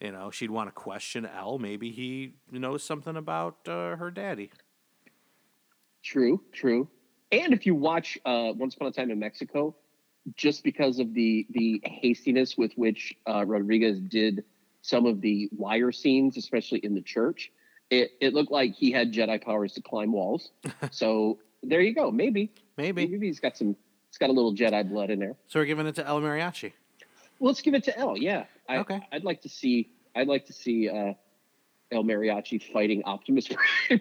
you 0.00 0.12
know, 0.12 0.30
she'd 0.30 0.50
want 0.50 0.68
to 0.68 0.72
question 0.72 1.26
El. 1.26 1.58
Maybe 1.58 1.90
he 1.90 2.34
knows 2.50 2.82
something 2.82 3.16
about 3.16 3.56
uh, 3.66 3.96
her 3.96 4.10
daddy. 4.10 4.50
True, 6.02 6.42
true. 6.52 6.88
And 7.30 7.52
if 7.52 7.64
you 7.64 7.74
watch 7.74 8.18
uh, 8.24 8.52
Once 8.54 8.74
Upon 8.74 8.88
a 8.88 8.92
Time 8.92 9.10
in 9.10 9.18
Mexico, 9.18 9.74
just 10.36 10.64
because 10.64 10.98
of 10.98 11.14
the 11.14 11.46
the 11.50 11.82
hastiness 11.84 12.56
with 12.56 12.72
which 12.74 13.14
uh, 13.28 13.44
Rodriguez 13.46 14.00
did 14.00 14.44
some 14.82 15.06
of 15.06 15.20
the 15.20 15.48
wire 15.56 15.92
scenes, 15.92 16.36
especially 16.36 16.80
in 16.80 16.94
the 16.94 17.00
church, 17.00 17.52
it, 17.90 18.10
it 18.20 18.34
looked 18.34 18.50
like 18.50 18.74
he 18.74 18.90
had 18.90 19.12
Jedi 19.12 19.42
powers 19.42 19.72
to 19.74 19.82
climb 19.82 20.12
walls. 20.12 20.50
so 20.90 21.38
there 21.62 21.80
you 21.80 21.94
go. 21.94 22.10
Maybe, 22.10 22.52
Maybe. 22.76 23.06
maybe 23.06 23.26
he's 23.26 23.40
got 23.40 23.56
some. 23.56 23.76
It's 24.08 24.18
got 24.18 24.28
a 24.30 24.32
little 24.32 24.54
Jedi 24.54 24.88
blood 24.88 25.10
in 25.10 25.18
there. 25.20 25.36
So 25.46 25.58
we're 25.60 25.64
giving 25.66 25.86
it 25.86 25.94
to 25.96 26.06
El 26.06 26.20
Mariachi. 26.20 26.72
Well, 27.38 27.48
let's 27.48 27.62
give 27.62 27.74
it 27.74 27.84
to 27.84 27.98
El. 27.98 28.18
Yeah, 28.18 28.44
I, 28.68 28.78
Okay. 28.78 29.00
I'd 29.12 29.24
like 29.24 29.40
to 29.42 29.48
see. 29.48 29.90
I'd 30.14 30.28
like 30.28 30.44
to 30.46 30.52
see 30.52 30.88
uh, 30.88 31.14
El 31.90 32.04
Mariachi 32.04 32.62
fighting 32.72 33.02
Optimus 33.04 33.48
Prime. 33.88 34.00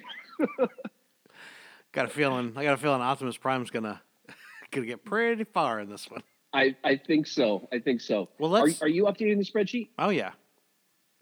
Got 1.93 2.05
a 2.05 2.09
feeling. 2.09 2.53
I 2.55 2.63
got 2.63 2.73
a 2.73 2.77
feeling 2.77 3.01
Optimus 3.01 3.37
Prime's 3.37 3.69
gonna 3.69 4.01
gonna 4.71 4.85
get 4.85 5.03
pretty 5.03 5.43
far 5.43 5.79
in 5.79 5.89
this 5.89 6.09
one. 6.09 6.23
I, 6.53 6.75
I 6.83 6.97
think 6.97 7.27
so. 7.27 7.67
I 7.71 7.79
think 7.79 8.01
so. 8.01 8.29
Well, 8.39 8.49
let's. 8.51 8.81
are 8.81 8.87
you 8.87 9.05
updating 9.05 9.37
the 9.37 9.45
spreadsheet? 9.45 9.89
oh 9.97 10.09
yeah. 10.09 10.31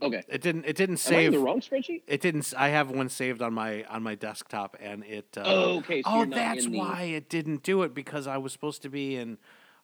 Okay. 0.02 0.24
It 0.28 0.42
didn't. 0.42 0.66
It 0.66 0.76
didn't 0.76 1.06
Am 1.08 1.14
I 1.16 1.20
in 1.20 1.24
save. 1.26 1.32
the 1.34 1.40
wrong 1.40 1.62
spreadsheet? 1.62 2.04
It 2.08 2.22
didn't. 2.22 2.54
I 2.58 2.70
have 2.70 2.90
one 2.92 3.10
saved 3.10 3.42
on 3.42 3.54
my 3.54 3.84
on 3.86 4.02
my 4.04 4.16
desktop, 4.16 4.78
and 4.80 5.04
it. 5.04 5.38
Uh, 5.38 5.44
Oh, 5.46 5.78
okay. 5.80 6.02
So 6.02 6.10
oh, 6.12 6.26
that's 6.26 6.66
the, 6.66 6.78
why 6.78 7.04
it 7.04 7.30
didn't 7.30 7.64
do 7.64 7.84
it 7.84 7.94
because 7.94 8.28
I 8.28 8.38
was 8.38 8.54
supposed 8.54 8.82
to 8.84 8.90
be 8.90 9.16
in 9.16 9.38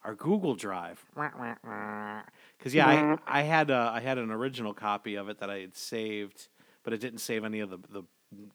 our 0.03 0.15
Google 0.15 0.55
Drive. 0.55 1.03
Because 1.15 2.73
yeah, 2.73 3.17
I, 3.25 3.39
I 3.39 3.41
had 3.43 3.69
a, 3.69 3.91
I 3.93 3.99
had 3.99 4.17
an 4.17 4.31
original 4.31 4.73
copy 4.73 5.15
of 5.15 5.29
it 5.29 5.39
that 5.39 5.49
I 5.49 5.59
had 5.59 5.75
saved, 5.75 6.47
but 6.83 6.93
it 6.93 6.99
didn't 7.01 7.19
save 7.19 7.43
any 7.43 7.59
of 7.59 7.69
the 7.69 7.77
the 7.89 8.03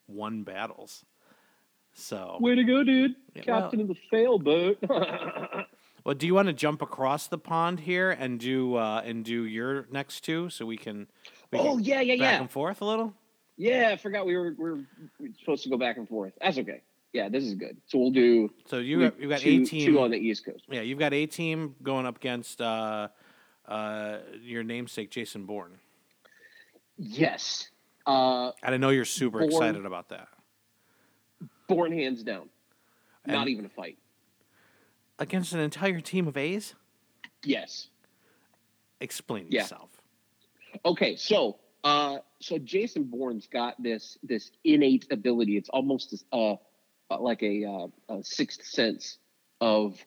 one 0.06 0.42
battles. 0.44 1.04
So, 1.92 2.38
Way 2.40 2.54
to 2.54 2.62
go, 2.64 2.84
dude! 2.84 3.16
Yeah, 3.34 3.42
well- 3.46 3.60
Captain 3.62 3.80
of 3.80 3.88
the 3.88 3.96
sailboat. 4.10 4.78
well, 6.04 6.14
do 6.16 6.26
you 6.26 6.34
want 6.34 6.46
to 6.46 6.52
jump 6.54 6.82
across 6.82 7.26
the 7.26 7.36
pond 7.38 7.80
here 7.80 8.10
and 8.12 8.38
do 8.38 8.76
uh, 8.76 9.02
and 9.04 9.24
do 9.24 9.44
your 9.44 9.86
next 9.90 10.20
two 10.22 10.50
so 10.50 10.64
we 10.66 10.76
can? 10.76 11.08
We 11.52 11.58
oh 11.58 11.78
yeah, 11.78 12.00
yeah, 12.00 12.14
back 12.14 12.20
yeah, 12.20 12.40
and 12.42 12.50
forth 12.50 12.80
a 12.80 12.84
little. 12.84 13.12
yeah. 13.56 13.90
I 13.92 13.96
forgot 13.96 14.24
we 14.26 14.36
were, 14.36 14.54
we 14.56 14.70
were 14.70 14.80
supposed 15.40 15.64
to 15.64 15.68
go 15.70 15.76
back 15.76 15.96
and 15.96 16.08
forth. 16.08 16.32
That's 16.40 16.58
okay. 16.58 16.82
Yeah, 17.12 17.28
this 17.28 17.42
is 17.44 17.54
good. 17.54 17.76
So 17.86 17.98
we'll 17.98 18.12
do. 18.12 18.50
So 18.66 18.78
you 18.78 19.00
got, 19.10 19.20
you 19.20 19.28
got 19.28 19.40
two, 19.40 19.62
a 19.62 19.64
team. 19.66 19.86
two 19.94 20.00
on 20.00 20.10
the 20.12 20.16
East 20.16 20.44
Coast. 20.44 20.62
Yeah, 20.70 20.82
you've 20.82 21.00
got 21.00 21.12
a 21.12 21.26
team 21.26 21.74
going 21.82 22.06
up 22.06 22.16
against 22.18 22.60
uh, 22.60 23.08
uh, 23.66 24.18
your 24.42 24.62
namesake 24.62 25.10
Jason 25.10 25.44
Bourne, 25.46 25.78
Yes. 26.96 27.68
Uh, 28.06 28.52
and 28.62 28.74
I 28.74 28.76
know 28.78 28.90
you're 28.90 29.04
super 29.04 29.38
Bourne. 29.40 29.50
excited 29.50 29.86
about 29.86 30.08
that. 30.10 30.28
born 31.68 31.92
hands 31.92 32.22
down. 32.22 32.48
Not 33.26 33.48
even 33.48 33.64
a 33.64 33.68
fight. 33.68 33.98
Against 35.18 35.52
an 35.52 35.60
entire 35.60 36.00
team 36.00 36.26
of 36.28 36.36
A's, 36.36 36.74
Yes. 37.44 37.88
explain 39.00 39.46
Yeah. 39.50 39.62
yourself. 39.62 39.89
Okay, 40.84 41.16
so 41.16 41.58
uh, 41.84 42.18
so 42.40 42.58
Jason 42.58 43.04
Bourne's 43.04 43.46
got 43.46 43.80
this 43.82 44.18
this 44.22 44.50
innate 44.64 45.06
ability. 45.10 45.56
It's 45.56 45.68
almost 45.68 46.24
uh, 46.32 46.56
like 47.18 47.42
a, 47.42 47.64
uh, 47.64 48.14
a 48.14 48.24
sixth 48.24 48.64
sense 48.64 49.18
of 49.60 49.98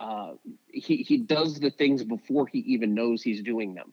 uh, 0.00 0.32
he 0.68 0.96
he 0.96 1.18
does 1.18 1.58
the 1.58 1.70
things 1.70 2.04
before 2.04 2.46
he 2.46 2.58
even 2.60 2.94
knows 2.94 3.22
he's 3.22 3.42
doing 3.42 3.74
them, 3.74 3.92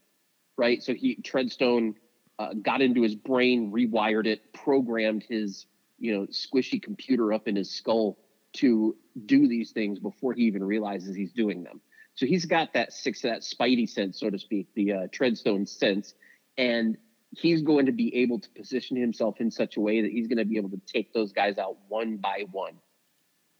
right? 0.57 0.81
So 0.83 0.93
he 0.93 1.15
Treadstone 1.15 1.95
uh, 2.37 2.53
got 2.53 2.81
into 2.81 3.01
his 3.01 3.15
brain, 3.15 3.71
rewired 3.71 4.27
it, 4.27 4.53
programmed 4.53 5.23
his 5.27 5.65
you 5.97 6.13
know 6.13 6.27
squishy 6.27 6.81
computer 6.81 7.33
up 7.33 7.47
in 7.47 7.55
his 7.55 7.71
skull 7.71 8.17
to 8.53 8.95
do 9.25 9.47
these 9.47 9.71
things 9.71 9.99
before 9.99 10.33
he 10.33 10.43
even 10.43 10.63
realizes 10.63 11.15
he's 11.15 11.31
doing 11.31 11.63
them. 11.63 11.81
So 12.21 12.27
he's 12.27 12.45
got 12.45 12.73
that 12.73 12.93
six, 12.93 13.23
that 13.23 13.41
spidey 13.41 13.89
sense, 13.89 14.19
so 14.19 14.29
to 14.29 14.37
speak, 14.37 14.67
the 14.75 14.91
uh, 14.91 15.07
Treadstone 15.07 15.67
sense, 15.67 16.13
and 16.55 16.95
he's 17.31 17.63
going 17.63 17.87
to 17.87 17.91
be 17.91 18.15
able 18.17 18.37
to 18.39 18.47
position 18.51 18.95
himself 18.95 19.41
in 19.41 19.49
such 19.49 19.75
a 19.75 19.79
way 19.81 20.03
that 20.03 20.11
he's 20.11 20.27
going 20.27 20.37
to 20.37 20.45
be 20.45 20.57
able 20.57 20.69
to 20.69 20.79
take 20.85 21.15
those 21.15 21.31
guys 21.31 21.57
out 21.57 21.77
one 21.87 22.17
by 22.17 22.45
one. 22.51 22.73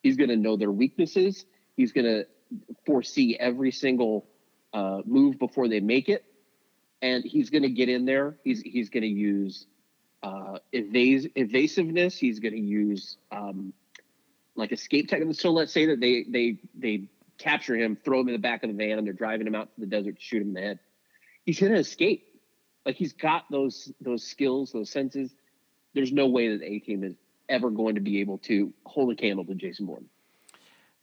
He's 0.03 0.15
going 0.15 0.29
to 0.29 0.35
know 0.35 0.57
their 0.57 0.69
weaknesses. 0.71 1.43
He's 1.75 1.91
going 1.91 2.05
to 2.05 2.27
foresee 2.85 3.35
every 3.35 3.71
single 3.71 4.27
uh, 4.73 5.01
move 5.05 5.39
before 5.39 5.67
they 5.67 5.79
make 5.79 6.07
it, 6.07 6.23
and 7.01 7.23
he's 7.23 7.49
going 7.49 7.63
to 7.63 7.69
get 7.69 7.89
in 7.89 8.05
there. 8.05 8.37
He's 8.43 8.61
he's 8.61 8.91
going 8.91 9.01
to 9.01 9.09
use 9.09 9.65
uh, 10.21 10.59
evas- 10.71 11.31
evasiveness. 11.33 12.15
He's 12.15 12.39
going 12.39 12.53
to 12.53 12.61
use 12.61 13.17
um, 13.31 13.73
like 14.55 14.71
escape 14.71 15.09
techniques. 15.09 15.39
So 15.39 15.49
let's 15.49 15.73
say 15.73 15.87
that 15.87 15.99
they 15.99 16.25
they 16.29 16.59
they 16.77 17.09
capture 17.41 17.75
him, 17.75 17.97
throw 18.03 18.19
him 18.21 18.27
in 18.27 18.33
the 18.33 18.39
back 18.39 18.63
of 18.63 18.69
the 18.69 18.75
van, 18.75 18.97
and 18.97 19.05
they're 19.05 19.13
driving 19.13 19.47
him 19.47 19.55
out 19.55 19.73
to 19.75 19.81
the 19.81 19.87
desert 19.87 20.15
to 20.17 20.21
shoot 20.21 20.41
him 20.41 20.49
in 20.49 20.53
the 20.53 20.61
head. 20.61 20.79
He's 21.45 21.59
going 21.59 21.71
to 21.71 21.79
escape. 21.79 22.27
Like 22.85 22.95
he's 22.95 23.13
got 23.13 23.45
those 23.51 23.91
those 24.01 24.23
skills, 24.23 24.71
those 24.71 24.89
senses. 24.89 25.31
There's 25.93 26.11
no 26.11 26.27
way 26.27 26.49
that 26.49 26.61
the 26.61 26.65
A 26.65 26.79
team 26.79 27.03
is 27.03 27.15
ever 27.49 27.69
going 27.69 27.95
to 27.95 28.01
be 28.01 28.21
able 28.21 28.37
to 28.39 28.73
hold 28.85 29.11
a 29.11 29.15
candle 29.15 29.45
to 29.45 29.53
Jason 29.55 29.85
Bourne. 29.85 30.05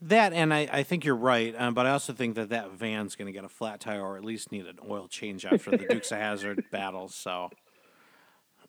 That, 0.01 0.33
and 0.33 0.55
I, 0.55 0.69
I 0.71 0.83
think 0.85 1.05
you're 1.05 1.17
right, 1.17 1.55
um, 1.59 1.75
but 1.75 1.85
I 1.87 1.91
also 1.91 2.13
think 2.13 2.37
that 2.37 2.51
that 2.51 2.71
van's 2.71 3.17
going 3.17 3.27
to 3.27 3.33
get 3.33 3.45
a 3.45 3.49
flat 3.49 3.81
tire 3.81 4.01
or 4.01 4.17
at 4.17 4.25
least 4.25 4.53
need 4.53 4.67
an 4.67 4.79
oil 4.89 5.09
change 5.09 5.45
after 5.45 5.73
the 5.73 5.79
Dukes 5.79 6.13
of 6.13 6.19
Hazzard 6.19 6.65
battles. 6.71 7.17
So 7.17 7.51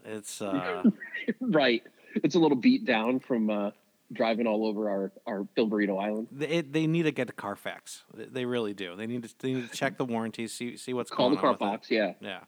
it's 0.04 0.42
uh, 0.42 0.84
right. 1.40 1.84
It's 2.16 2.34
a 2.34 2.40
little 2.40 2.58
beat 2.58 2.84
down 2.84 3.20
from 3.20 3.52
uh, 3.52 3.72
driving 4.12 4.48
all 4.48 4.66
over 4.66 4.90
our 4.90 5.12
our 5.28 5.48
Film 5.56 5.70
Burrito 5.70 6.02
Island. 6.02 6.28
they, 6.32 6.62
they 6.62 6.88
need 6.88 7.04
to 7.04 7.12
get 7.12 7.28
to 7.28 7.34
Carfax. 7.34 8.04
They, 8.14 8.46
really 8.46 8.74
do. 8.74 8.96
They 8.96 9.08
need 9.08 9.24
to 9.24 9.34
they 9.40 9.54
need 9.54 9.70
to 9.70 9.76
check 9.76 9.98
the 9.98 10.06
warranties, 10.06 10.54
see 10.54 10.78
see 10.78 10.94
what's 10.94 11.10
Call 11.12 11.30
going 11.30 11.32
the 11.34 11.38
on. 11.38 11.42
car 11.42 11.52
with 11.52 11.58
it. 11.58 11.60
box. 11.60 11.92
Yeah, 11.92 12.14
Yeah. 12.22 12.40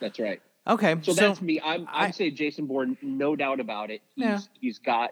that's 0.00 0.18
right. 0.18 0.40
Okay. 0.66 0.96
So, 1.02 1.12
So, 1.12 1.28
that's 1.28 1.40
me. 1.42 1.60
I'm 1.60 1.86
I- 1.88 2.06
I'm 2.06 2.12
saying 2.12 2.34
Jason 2.36 2.66
Bourne, 2.66 2.96
no 3.02 3.36
doubt 3.36 3.60
about 3.60 3.90
it. 3.90 4.00
He's 4.14 4.24
Yeah. 4.24 4.38
he's 4.60 4.78
got 4.78 5.10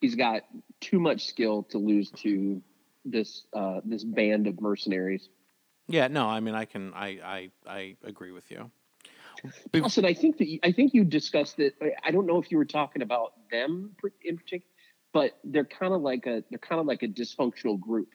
he's 0.00 0.14
got 0.14 0.42
too 0.80 0.98
much 1.00 1.26
skill 1.26 1.64
to 1.64 1.78
lose 1.78 2.10
to 2.22 2.62
this 3.04 3.44
uh, 3.52 3.80
this 3.84 4.04
band 4.04 4.46
of 4.46 4.60
mercenaries. 4.60 5.28
yeah, 5.88 6.06
no, 6.08 6.26
I 6.26 6.38
mean, 6.40 6.54
I 6.54 6.64
can, 6.64 6.94
I, 6.94 7.08
I, 7.24 7.50
I 7.66 7.96
agree 8.04 8.30
with 8.30 8.48
you. 8.50 8.70
And 9.74 10.06
I 10.06 10.14
think 10.14 10.38
that 10.38 10.46
you, 10.48 10.60
I 10.62 10.70
think 10.72 10.94
you 10.94 11.04
discussed 11.04 11.58
it. 11.58 11.74
I- 11.82 11.94
I 12.04 12.10
don't 12.12 12.26
know 12.26 12.38
if 12.38 12.50
you 12.52 12.56
were 12.58 12.64
talking 12.64 13.02
about 13.02 13.32
them 13.52 13.94
in 14.24 14.36
particular, 14.36 14.66
but 15.12 15.38
they're 15.44 15.64
kind 15.64 15.92
of 15.94 16.00
like 16.02 16.26
a 16.26 16.42
they're 16.50 16.58
kind 16.58 16.80
of 16.80 16.86
like 16.86 17.04
a 17.04 17.08
dysfunctional 17.08 17.78
group, 17.78 18.08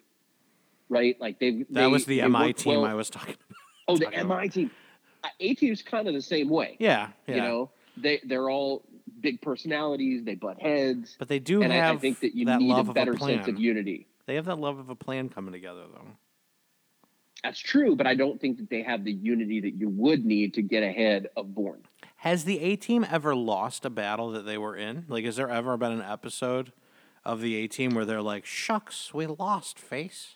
right? 0.89 1.15
Like 1.21 1.39
they 1.39 1.63
That 1.69 1.89
was 1.89 2.04
the 2.06 2.28
MI 2.28 2.52
team 2.52 2.84
I 2.84 2.93
was. 2.95 3.10
talking 3.10 3.36
about. 3.36 3.58
oh, 3.88 3.97
the 3.97 4.06
talking 4.12 4.19
about. 4.19 4.41
MI 4.41 4.50
team. 4.50 4.71
Uh, 5.23 5.30
A 5.39 5.54
team's 5.56 5.82
kind 5.82 6.08
of 6.10 6.13
the 6.13 6.21
same 6.21 6.50
way. 6.50 6.76
Yeah, 6.80 7.10
yeah. 7.28 7.36
You 7.36 7.41
know, 7.41 7.71
they 7.95 8.19
they're 8.26 8.50
all 8.50 8.84
big 9.21 9.41
personalities. 9.41 10.23
They 10.23 10.36
butt 10.36 10.60
heads. 10.60 11.15
but 11.17 11.28
they 11.30 11.39
do 11.39 11.62
and 11.63 11.71
I, 11.71 11.78
have 11.78 11.95
I 11.95 12.00
think 12.00 12.19
that 12.19 12.36
you 12.36 12.45
that 12.45 12.60
need 12.60 12.78
a 12.78 12.84
better 12.84 13.13
a 13.13 13.19
sense 13.19 13.47
of 13.47 13.58
unity. 13.60 14.08
They 14.26 14.36
have 14.36 14.45
that 14.45 14.60
love 14.60 14.78
of 14.78 14.89
a 14.89 14.95
plan 14.95 15.30
coming 15.30 15.54
together, 15.54 15.86
though. 15.93 16.08
That's 17.43 17.60
true, 17.60 17.95
but 17.95 18.08
I 18.08 18.15
don't 18.15 18.41
think 18.41 18.58
that 18.58 18.69
they 18.69 18.82
have 18.82 19.04
the 19.06 19.12
unity 19.12 19.62
that 19.62 19.76
you 19.76 19.89
would 19.89 20.26
need 20.26 20.56
to 20.56 20.62
get 20.62 20.84
ahead 20.84 21.28
of 21.38 21.54
Bourne. 21.54 21.82
Has 22.21 22.45
the 22.45 22.60
A 22.60 22.75
team 22.75 23.06
ever 23.10 23.36
lost 23.36 23.86
a 23.86 23.89
battle 23.89 24.32
that 24.32 24.45
they 24.45 24.58
were 24.58 24.75
in? 24.75 25.06
Like, 25.08 25.25
has 25.25 25.36
there 25.36 25.49
ever 25.49 25.77
been 25.77 25.91
an 25.91 26.01
episode 26.01 26.71
of 27.23 27.41
the 27.41 27.56
A 27.58 27.67
team 27.67 27.93
where 27.93 28.06
they're 28.06 28.21
like, 28.21 28.45
"Shucks, 28.45 29.13
we 29.13 29.27
lost, 29.27 29.77
face"? 29.77 30.36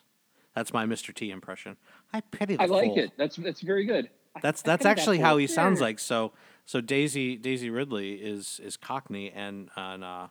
That's 0.55 0.73
my 0.73 0.85
Mr. 0.85 1.13
T 1.13 1.31
impression. 1.31 1.77
I 2.13 2.21
pity 2.21 2.55
the 2.55 2.63
I 2.63 2.65
like 2.65 2.89
fool. 2.89 2.99
it. 2.99 3.11
That's 3.17 3.35
that's 3.37 3.61
very 3.61 3.85
good. 3.85 4.09
That's 4.41 4.61
that's 4.61 4.85
actually 4.85 5.17
what- 5.17 5.25
how 5.27 5.37
he 5.37 5.47
sounds 5.47 5.81
like. 5.81 5.97
So 5.99 6.33
so 6.65 6.81
Daisy 6.81 7.35
Daisy 7.35 7.69
Ridley 7.69 8.13
is 8.15 8.59
is 8.63 8.77
Cockney 8.77 9.31
and 9.31 9.69
and 9.75 10.03
uh 10.03 10.27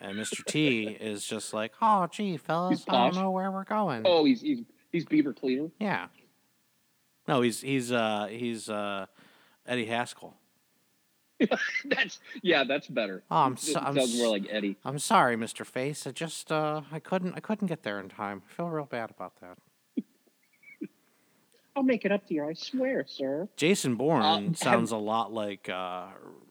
and 0.00 0.16
Mr. 0.16 0.44
T 0.44 0.86
is 1.00 1.26
just 1.26 1.52
like, 1.52 1.72
oh 1.82 2.06
gee, 2.06 2.36
fellas, 2.36 2.84
I 2.88 2.92
don't 3.10 3.16
know 3.16 3.30
where 3.30 3.50
we're 3.50 3.64
going. 3.64 4.02
Oh, 4.06 4.24
he's 4.24 4.40
he's 4.40 4.60
he's 4.90 5.04
Beaver 5.04 5.34
Cleaver. 5.34 5.70
Yeah. 5.78 6.06
No, 7.26 7.42
he's 7.42 7.60
he's 7.60 7.92
uh 7.92 8.28
he's 8.30 8.70
uh 8.70 9.06
Eddie 9.66 9.86
Haskell. 9.86 10.34
that's 11.84 12.20
yeah, 12.42 12.64
that's 12.64 12.86
better. 12.88 13.22
Oh, 13.30 13.36
I'm 13.36 13.52
It 13.54 13.76
I'm 13.76 13.94
sounds 13.96 14.16
more 14.18 14.28
like 14.28 14.46
Eddie. 14.50 14.76
I'm 14.84 14.98
sorry, 14.98 15.36
Mr. 15.36 15.64
Face. 15.64 16.06
I 16.06 16.10
just 16.10 16.50
uh, 16.50 16.82
I 16.90 16.98
couldn't 16.98 17.34
I 17.36 17.40
couldn't 17.40 17.68
get 17.68 17.82
there 17.82 18.00
in 18.00 18.08
time. 18.08 18.42
I 18.50 18.52
feel 18.54 18.68
real 18.68 18.84
bad 18.86 19.10
about 19.10 19.34
that. 19.40 19.58
I'll 21.76 21.82
make 21.84 22.04
it 22.04 22.10
up 22.12 22.26
to 22.26 22.34
you. 22.34 22.44
I 22.44 22.54
swear, 22.54 23.04
sir. 23.06 23.48
Jason 23.56 23.94
Bourne 23.94 24.22
have- 24.46 24.58
sounds 24.58 24.90
a 24.90 24.96
lot 24.96 25.32
like 25.32 25.68
uh, 25.68 26.06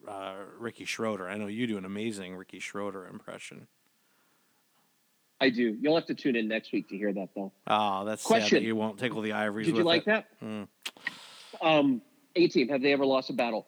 uh, 0.08 0.34
Ricky 0.58 0.86
Schroder. 0.86 1.28
I 1.28 1.36
know 1.38 1.48
you 1.48 1.68
do 1.68 1.78
an 1.78 1.86
amazing 1.86 2.36
Ricky 2.36 2.60
Schroder 2.60 3.06
impression. 3.08 3.68
I 5.40 5.50
do. 5.50 5.78
You'll 5.80 5.96
have 5.96 6.08
to 6.08 6.16
tune 6.16 6.36
in 6.36 6.48
next 6.48 6.72
week 6.72 6.90
to 6.90 6.98
hear 6.98 7.14
that, 7.14 7.30
though. 7.36 7.52
Oh, 7.68 8.06
that's 8.06 8.24
sad 8.24 8.28
Question. 8.28 8.56
that 8.60 8.66
you 8.66 8.76
won't 8.76 8.98
tickle 8.98 9.22
the 9.22 9.34
ivories. 9.34 9.68
Did 9.68 9.78
you 9.78 9.84
like 9.84 10.04
it. 10.04 10.06
that? 10.06 10.26
Mm. 10.44 10.68
Um, 11.62 12.02
A 12.36 12.48
team, 12.48 12.70
have 12.70 12.82
they 12.82 12.92
ever 12.92 13.06
lost 13.06 13.30
a 13.30 13.34
battle? 13.34 13.68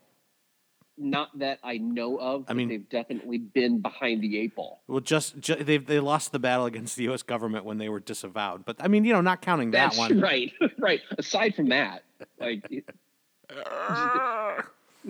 Not 1.01 1.39
that 1.39 1.59
I 1.63 1.77
know 1.77 2.17
of. 2.19 2.45
I 2.49 2.53
mean- 2.53 2.67
they've 2.67 2.89
definitely 2.89 3.37
been 3.37 3.79
behind 3.79 4.21
the 4.21 4.37
eight 4.37 4.55
ball. 4.55 4.81
Well, 4.87 4.99
just, 4.99 5.39
ju- 5.39 5.55
they 5.55 5.77
they 5.77 5.99
lost 5.99 6.33
the 6.33 6.39
battle 6.39 6.65
against 6.65 6.97
the 6.97 7.03
U.S. 7.03 7.23
government 7.23 7.63
when 7.63 7.77
they 7.77 7.87
were 7.87 8.01
disavowed. 8.01 8.65
But 8.65 8.77
I 8.81 8.89
mean, 8.89 9.05
you 9.05 9.13
know, 9.13 9.21
not 9.21 9.41
counting 9.41 9.71
that 9.71 9.91
That's 9.91 9.97
one. 9.97 10.19
right. 10.31 10.51
right. 10.77 10.99
Aside 11.17 11.55
from 11.55 11.69
that, 11.69 12.03
like 12.39 12.69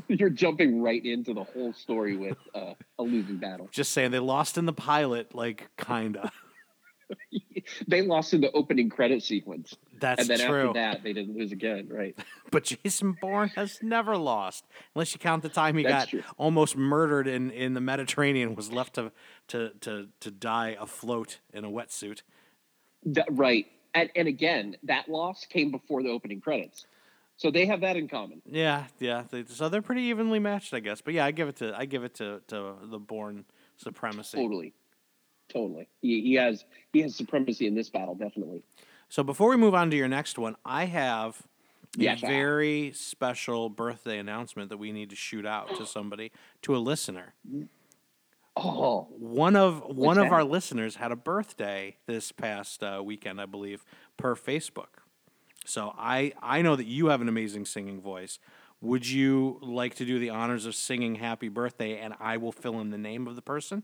you're 0.07 0.29
jumping 0.29 0.81
right 0.81 1.03
into 1.03 1.33
the 1.33 1.43
whole 1.43 1.73
story 1.73 2.15
with 2.15 2.37
uh, 2.53 2.73
a 2.99 3.03
losing 3.03 3.37
battle. 3.37 3.67
Just 3.71 3.91
saying, 3.91 4.11
they 4.11 4.19
lost 4.19 4.57
in 4.57 4.65
the 4.65 4.73
pilot, 4.73 5.33
like 5.33 5.69
kinda. 5.77 6.31
they 7.87 8.01
lost 8.01 8.33
in 8.33 8.41
the 8.41 8.51
opening 8.51 8.89
credit 8.89 9.23
sequence, 9.23 9.75
That's 9.99 10.25
true. 10.25 10.33
and 10.33 10.39
then 10.41 10.49
true. 10.49 10.67
after 10.69 10.73
that, 10.79 11.03
they 11.03 11.13
didn't 11.13 11.35
lose 11.37 11.51
again. 11.51 11.87
Right. 11.89 12.17
But 12.51 12.63
Jason 12.63 13.15
Bourne 13.21 13.49
has 13.49 13.77
never 13.83 14.17
lost, 14.17 14.65
unless 14.95 15.13
you 15.13 15.19
count 15.19 15.43
the 15.43 15.49
time 15.49 15.77
he 15.77 15.83
That's 15.83 16.05
got 16.05 16.09
true. 16.09 16.23
almost 16.37 16.75
murdered 16.75 17.27
in, 17.27 17.51
in 17.51 17.75
the 17.75 17.81
Mediterranean, 17.81 18.55
was 18.55 18.71
left 18.71 18.95
to, 18.95 19.11
to 19.49 19.71
to 19.81 20.07
to 20.19 20.31
die 20.31 20.75
afloat 20.79 21.39
in 21.53 21.63
a 21.63 21.69
wetsuit. 21.69 22.23
That, 23.05 23.27
right. 23.29 23.67
And, 23.93 24.09
and 24.15 24.27
again, 24.27 24.77
that 24.83 25.09
loss 25.09 25.45
came 25.45 25.69
before 25.71 26.01
the 26.01 26.09
opening 26.09 26.41
credits, 26.41 26.87
so 27.37 27.51
they 27.51 27.65
have 27.67 27.81
that 27.81 27.95
in 27.97 28.07
common. 28.07 28.41
Yeah, 28.45 28.85
yeah. 28.99 29.23
They, 29.29 29.45
so 29.45 29.69
they're 29.69 29.81
pretty 29.81 30.03
evenly 30.03 30.39
matched, 30.39 30.73
I 30.73 30.79
guess. 30.79 31.01
But 31.01 31.13
yeah, 31.13 31.25
I 31.25 31.31
give 31.31 31.47
it 31.49 31.57
to 31.57 31.73
I 31.77 31.85
give 31.85 32.03
it 32.03 32.15
to, 32.15 32.41
to 32.47 32.73
the 32.83 32.99
Bourne 32.99 33.45
supremacy. 33.77 34.37
Totally. 34.37 34.73
Totally. 35.49 35.89
He, 36.01 36.21
he 36.21 36.33
has 36.35 36.65
he 36.93 37.01
has 37.01 37.15
supremacy 37.15 37.67
in 37.67 37.75
this 37.75 37.89
battle, 37.89 38.15
definitely. 38.15 38.63
So 39.09 39.23
before 39.23 39.49
we 39.49 39.57
move 39.57 39.73
on 39.73 39.89
to 39.91 39.97
your 39.97 40.07
next 40.07 40.37
one, 40.37 40.55
I 40.65 40.85
have 40.85 41.41
a 41.97 41.97
Yes, 41.97 42.21
very 42.21 42.91
special 42.93 43.69
birthday 43.69 44.19
announcement 44.19 44.69
that 44.69 44.77
we 44.77 44.91
need 44.91 45.09
to 45.09 45.15
shoot 45.15 45.45
out 45.45 45.73
to 45.75 45.85
somebody, 45.85 46.31
to 46.61 46.75
a 46.75 46.79
listener. 46.79 47.33
Oh, 48.55 49.07
One 49.07 49.55
of 49.55 49.83
one 49.97 50.17
of 50.17 50.23
that? 50.25 50.31
our 50.31 50.43
listeners 50.43 50.95
had 50.95 51.11
a 51.11 51.15
birthday 51.15 51.97
this 52.05 52.31
past 52.31 52.83
uh, 52.83 53.01
weekend, 53.03 53.41
I 53.41 53.45
believe, 53.45 53.83
per 54.17 54.35
Facebook. 54.35 55.01
So 55.65 55.93
I 55.97 56.33
I 56.41 56.61
know 56.61 56.75
that 56.75 56.85
you 56.85 57.07
have 57.07 57.21
an 57.21 57.27
amazing 57.27 57.65
singing 57.65 58.01
voice. 58.01 58.39
Would 58.81 59.09
you 59.09 59.59
like 59.61 59.95
to 59.95 60.05
do 60.05 60.19
the 60.19 60.29
honors 60.29 60.65
of 60.65 60.75
singing 60.75 61.15
"Happy 61.15 61.49
Birthday" 61.49 61.97
and 61.97 62.13
I 62.19 62.37
will 62.37 62.51
fill 62.51 62.79
in 62.79 62.91
the 62.91 62.97
name 62.97 63.27
of 63.27 63.35
the 63.35 63.41
person? 63.41 63.83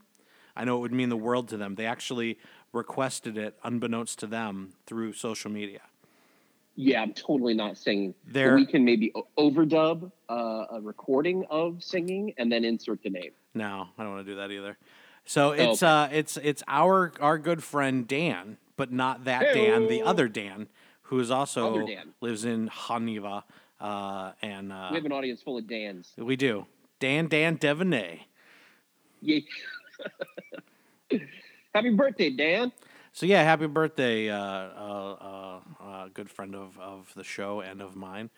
I 0.55 0.63
know 0.65 0.77
it 0.77 0.79
would 0.81 0.93
mean 0.93 1.09
the 1.09 1.17
world 1.17 1.49
to 1.49 1.57
them. 1.57 1.75
They 1.75 1.85
actually 1.85 2.37
requested 2.71 3.37
it, 3.37 3.57
unbeknownst 3.63 4.19
to 4.19 4.27
them, 4.27 4.73
through 4.85 5.13
social 5.13 5.49
media. 5.51 5.81
yeah, 6.77 7.01
I'm 7.01 7.13
totally 7.13 7.53
not 7.53 7.77
singing. 7.77 8.13
There- 8.27 8.55
we 8.55 8.65
can 8.65 8.83
maybe 8.83 9.13
overdub 9.37 10.11
uh, 10.29 10.65
a 10.71 10.79
recording 10.81 11.45
of 11.49 11.81
singing 11.83 12.33
and 12.37 12.51
then 12.51 12.65
insert 12.65 13.01
the 13.03 13.09
name. 13.09 13.31
No, 13.53 13.87
I 13.97 14.03
don't 14.03 14.11
want 14.13 14.25
to 14.25 14.31
do 14.33 14.37
that 14.37 14.51
either. 14.51 14.77
So 15.27 15.51
it's 15.51 15.81
okay. 15.81 15.91
uh 15.91 16.07
it's 16.19 16.37
it's 16.37 16.61
our 16.67 17.11
our 17.19 17.37
good 17.39 17.63
friend 17.63 18.07
Dan, 18.07 18.57
but 18.77 18.91
not 18.91 19.23
that 19.23 19.53
Dan, 19.55 19.87
the 19.87 20.03
other 20.03 20.27
Dan, 20.27 20.67
who 21.03 21.19
is 21.19 21.31
also 21.31 21.71
Other 21.73 21.85
Dan. 21.87 22.13
lives 22.21 22.45
in 22.45 22.69
Haniva, 22.69 23.41
uh, 23.79 24.33
and 24.43 24.71
uh, 24.71 24.89
we 24.91 24.97
have 24.97 25.05
an 25.05 25.11
audience 25.13 25.41
full 25.41 25.57
of 25.57 25.65
Dans. 25.65 26.11
we 26.17 26.35
do 26.35 26.67
Dan 26.99 27.27
Dan 27.27 27.57
Devaney. 27.57 28.19
Yeah. 29.21 29.39
Happy 31.73 31.89
birthday, 31.89 32.29
Dan. 32.29 32.71
So 33.13 33.25
yeah, 33.25 33.43
happy 33.43 33.67
birthday, 33.67 34.29
uh, 34.29 34.37
uh, 34.37 35.15
uh, 35.21 35.59
uh, 35.83 36.07
good 36.13 36.29
friend 36.29 36.53
of, 36.55 36.77
of 36.79 37.11
the 37.15 37.23
show 37.23 37.61
and 37.61 37.81
of 37.81 37.95
mine. 37.95 38.29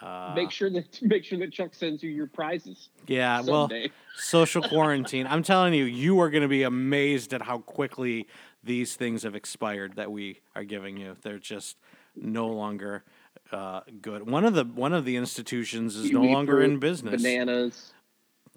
Uh, 0.00 0.32
make 0.36 0.50
sure 0.50 0.68
that 0.68 0.98
make 1.02 1.24
sure 1.24 1.38
that 1.38 1.52
Chuck 1.52 1.74
sends 1.74 2.02
you 2.02 2.10
your 2.10 2.26
prizes. 2.26 2.90
yeah, 3.06 3.40
well, 3.40 3.70
social 4.16 4.62
quarantine. 4.62 5.26
I'm 5.26 5.42
telling 5.42 5.72
you, 5.72 5.84
you 5.84 6.20
are 6.20 6.28
going 6.28 6.42
to 6.42 6.48
be 6.48 6.64
amazed 6.64 7.32
at 7.32 7.42
how 7.42 7.58
quickly 7.58 8.26
these 8.62 8.94
things 8.94 9.22
have 9.22 9.34
expired 9.34 9.96
that 9.96 10.12
we 10.12 10.40
are 10.54 10.64
giving 10.64 10.98
you. 10.98 11.16
They're 11.22 11.38
just 11.38 11.78
no 12.14 12.48
longer 12.48 13.04
uh, 13.52 13.80
good. 14.02 14.28
One 14.28 14.44
of 14.44 14.54
the 14.54 14.64
one 14.64 14.92
of 14.92 15.04
the 15.04 15.16
institutions 15.16 15.96
is 15.96 16.10
no 16.10 16.22
longer 16.22 16.60
in 16.60 16.78
business. 16.78 17.22
Bananas. 17.22 17.92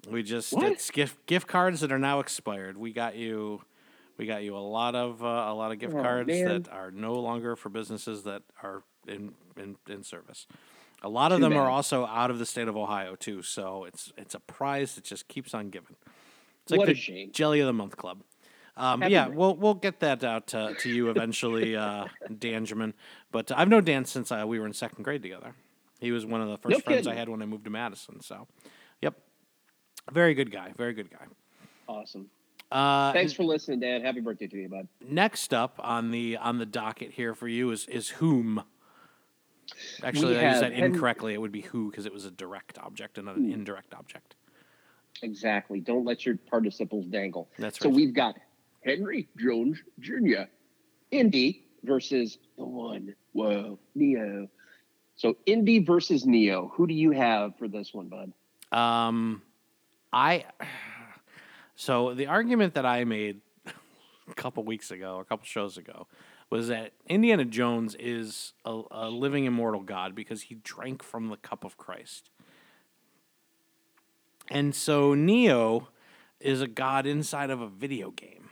We 0.08 0.22
just 0.22 0.52
What? 0.52 0.64
it's 0.72 0.90
gift 0.90 1.26
gift 1.26 1.46
cards 1.46 1.80
that 1.80 1.92
are 1.92 1.98
now 1.98 2.20
expired. 2.20 2.76
We 2.76 2.92
got 2.92 3.16
you. 3.16 3.62
We 4.16 4.26
got 4.26 4.42
you 4.42 4.56
a 4.56 4.58
lot 4.58 4.94
of 4.94 5.22
uh, 5.22 5.26
a 5.26 5.54
lot 5.54 5.72
of 5.72 5.78
gift 5.78 5.94
Oh, 5.94 6.02
cards 6.02 6.28
man. 6.28 6.44
that 6.62 6.68
are 6.72 6.90
no 6.90 7.14
longer 7.14 7.56
for 7.56 7.68
businesses 7.68 8.24
that 8.24 8.42
are 8.62 8.82
in 9.06 9.32
in, 9.56 9.76
in 9.88 10.02
service. 10.02 10.46
A 11.02 11.08
lot 11.08 11.32
of 11.32 11.38
Too 11.38 11.44
them 11.44 11.56
are 11.56 11.70
also 11.70 12.04
out 12.06 12.30
of 12.30 12.38
the 12.38 12.44
state 12.46 12.68
of 12.68 12.76
Ohio 12.76 13.14
too. 13.16 13.42
So 13.42 13.84
it's 13.84 14.12
it's 14.16 14.34
a 14.34 14.40
prize 14.40 14.94
that 14.94 15.04
just 15.04 15.28
keeps 15.28 15.54
on 15.54 15.70
giving. 15.70 15.96
It's 16.62 16.70
like 16.72 16.78
What 16.78 16.88
the. 16.88 17.28
Jelly 17.32 17.60
of 17.60 17.66
the 17.66 17.72
Month 17.72 17.96
Club. 17.96 18.22
Um, 18.76 19.02
yeah, 19.02 19.24
birthday. 19.24 19.36
we'll 19.36 19.56
we'll 19.56 19.74
get 19.74 20.00
that 20.00 20.22
out 20.24 20.46
to, 20.48 20.74
to 20.80 20.88
you 20.90 21.10
eventually, 21.10 21.76
uh, 21.76 22.06
Danjamin. 22.30 22.92
But 23.32 23.50
I've 23.54 23.68
known 23.68 23.84
Dan 23.84 24.04
since 24.04 24.30
uh, 24.32 24.44
we 24.46 24.58
were 24.58 24.66
in 24.66 24.72
second 24.72 25.02
grade 25.04 25.22
together. 25.22 25.54
He 26.00 26.12
was 26.12 26.24
one 26.24 26.40
of 26.40 26.48
the 26.48 26.56
first 26.56 26.76
No 26.76 26.80
friends 26.80 27.06
I 27.06 27.14
had 27.14 27.28
when 27.28 27.42
I 27.42 27.46
moved 27.46 27.64
to 27.64 27.70
Madison. 27.70 28.20
So, 28.20 28.46
very 30.12 30.34
good 30.34 30.50
guy, 30.50 30.72
very 30.76 30.92
good 30.92 31.10
guy. 31.10 31.26
Awesome. 31.88 32.28
Uh, 32.70 33.12
Thanks 33.12 33.32
for 33.32 33.42
listening, 33.42 33.80
Dan. 33.80 34.02
Happy 34.02 34.20
birthday 34.20 34.46
to 34.46 34.56
you, 34.56 34.68
bud. 34.68 34.86
next 35.00 35.52
up 35.52 35.80
on 35.82 36.10
the 36.12 36.36
on 36.36 36.58
the 36.58 36.66
docket 36.66 37.10
here 37.12 37.34
for 37.34 37.48
you 37.48 37.70
is 37.70 37.86
is 37.86 38.08
whom. 38.08 38.62
Actually, 40.02 40.38
I 40.38 40.50
used 40.50 40.62
that 40.62 40.72
incorrectly. 40.72 41.32
It 41.34 41.40
would 41.40 41.52
be 41.52 41.60
who 41.62 41.90
because 41.90 42.06
it 42.06 42.12
was 42.12 42.24
a 42.24 42.30
direct 42.30 42.78
object 42.78 43.18
and 43.18 43.26
not 43.26 43.36
an 43.36 43.52
indirect 43.52 43.94
object. 43.94 44.34
Exactly. 45.22 45.80
Don't 45.80 46.04
let 46.04 46.24
your 46.24 46.36
participles 46.36 47.06
dangle. 47.06 47.48
That's 47.58 47.80
right. 47.80 47.90
So 47.90 47.94
we've 47.94 48.14
got 48.14 48.36
Henry 48.84 49.28
Jones 49.36 49.78
Jr. 50.00 50.44
Indy 51.10 51.64
versus 51.84 52.38
the 52.56 52.64
one. 52.64 53.14
Whoa, 53.32 53.78
Neo. 53.94 54.48
So 55.16 55.36
Indy 55.46 55.80
versus 55.84 56.26
Neo. 56.26 56.72
Who 56.74 56.86
do 56.86 56.94
you 56.94 57.10
have 57.10 57.56
for 57.58 57.68
this 57.68 57.92
one, 57.92 58.08
bud? 58.08 58.32
Um, 58.76 59.42
I 60.12 60.44
so 61.76 62.14
the 62.14 62.26
argument 62.26 62.74
that 62.74 62.86
I 62.86 63.04
made 63.04 63.40
a 63.66 64.34
couple 64.34 64.64
weeks 64.64 64.90
ago, 64.90 65.18
a 65.18 65.24
couple 65.24 65.44
shows 65.44 65.76
ago, 65.76 66.06
was 66.50 66.68
that 66.68 66.92
Indiana 67.06 67.44
Jones 67.44 67.94
is 67.98 68.52
a, 68.64 68.82
a 68.90 69.08
living 69.08 69.44
immortal 69.44 69.82
god 69.82 70.14
because 70.14 70.42
he 70.42 70.56
drank 70.56 71.02
from 71.02 71.28
the 71.28 71.36
cup 71.36 71.64
of 71.64 71.76
Christ, 71.76 72.30
and 74.48 74.74
so 74.74 75.14
Neo 75.14 75.88
is 76.40 76.62
a 76.62 76.66
god 76.66 77.06
inside 77.06 77.50
of 77.50 77.60
a 77.60 77.68
video 77.68 78.10
game. 78.10 78.48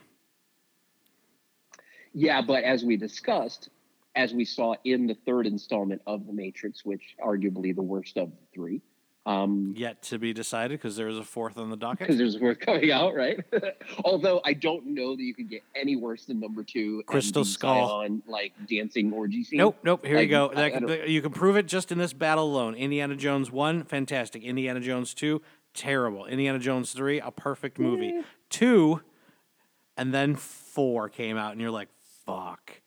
Yeah, 2.12 2.42
but 2.42 2.64
as 2.64 2.84
we 2.84 2.96
discussed, 2.96 3.70
as 4.14 4.34
we 4.34 4.44
saw 4.44 4.74
in 4.84 5.06
the 5.06 5.14
third 5.14 5.46
installment 5.46 6.02
of 6.06 6.26
The 6.26 6.32
Matrix, 6.32 6.84
which 6.84 7.14
arguably 7.24 7.74
the 7.74 7.82
worst 7.82 8.16
of 8.16 8.30
the 8.30 8.46
three, 8.52 8.82
um, 9.28 9.74
Yet 9.76 10.00
to 10.04 10.18
be 10.18 10.32
decided 10.32 10.78
because 10.78 10.96
there 10.96 11.08
is 11.08 11.18
a 11.18 11.22
fourth 11.22 11.58
on 11.58 11.68
the 11.68 11.76
docket. 11.76 11.98
because 12.00 12.16
there's 12.16 12.38
worth 12.38 12.60
coming 12.60 12.90
out, 12.90 13.14
right? 13.14 13.38
Although 14.04 14.40
I 14.44 14.54
don't 14.54 14.86
know 14.86 15.14
that 15.16 15.22
you 15.22 15.34
could 15.34 15.50
get 15.50 15.62
any 15.74 15.96
worse 15.96 16.24
than 16.24 16.40
number 16.40 16.62
two. 16.62 17.02
Crystal 17.06 17.44
Skull. 17.44 18.00
Zion, 18.00 18.22
like 18.26 18.52
dancing 18.66 19.12
orgy 19.12 19.44
scene. 19.44 19.58
Nope, 19.58 19.78
nope. 19.82 20.06
Here 20.06 20.20
you 20.20 20.28
go. 20.28 20.50
I- 20.50 20.70
That- 20.70 20.90
I 20.90 21.04
you 21.04 21.20
can 21.20 21.32
prove 21.32 21.56
it 21.56 21.66
just 21.66 21.92
in 21.92 21.98
this 21.98 22.12
battle 22.12 22.44
alone. 22.44 22.74
Indiana 22.74 23.16
Jones 23.16 23.50
one, 23.50 23.84
fantastic. 23.84 24.42
Indiana 24.42 24.80
Jones 24.80 25.12
two, 25.12 25.42
terrible. 25.74 26.24
Indiana 26.26 26.58
Jones 26.58 26.92
three, 26.92 27.20
a 27.20 27.30
perfect 27.30 27.78
movie. 27.78 28.14
Eh. 28.16 28.22
Two, 28.48 29.02
and 29.96 30.14
then 30.14 30.36
four 30.36 31.08
came 31.10 31.36
out, 31.36 31.52
and 31.52 31.60
you're 31.60 31.70
like, 31.70 31.88
fuck. 32.24 32.80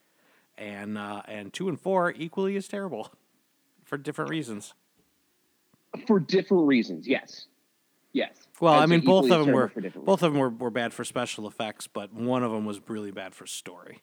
And 0.58 0.98
uh, 0.98 1.22
and 1.28 1.54
two 1.54 1.70
and 1.70 1.80
four 1.80 2.12
equally 2.18 2.56
as 2.56 2.68
terrible, 2.68 3.12
for 3.84 3.98
different 3.98 4.32
reasons. 4.32 4.74
For 6.08 6.20
different 6.20 6.68
reasons, 6.68 7.08
yes. 7.08 7.48
Yes. 8.14 8.36
Well, 8.60 8.74
I'd 8.74 8.84
I 8.84 8.86
mean, 8.86 9.02
both 9.02 9.32
of 9.32 9.46
them 9.46 9.54
were 9.54 9.72
both 9.96 10.24
of 10.24 10.34
them 10.34 10.40
were, 10.40 10.50
were 10.50 10.70
bad 10.70 10.94
for 10.94 11.04
special 11.04 11.48
effects, 11.48 11.88
but 11.88 12.14
one 12.14 12.44
of 12.44 12.52
them 12.52 12.66
was 12.66 12.80
really 12.88 13.12
bad 13.12 13.34
for 13.34 13.46
story. 13.46 14.02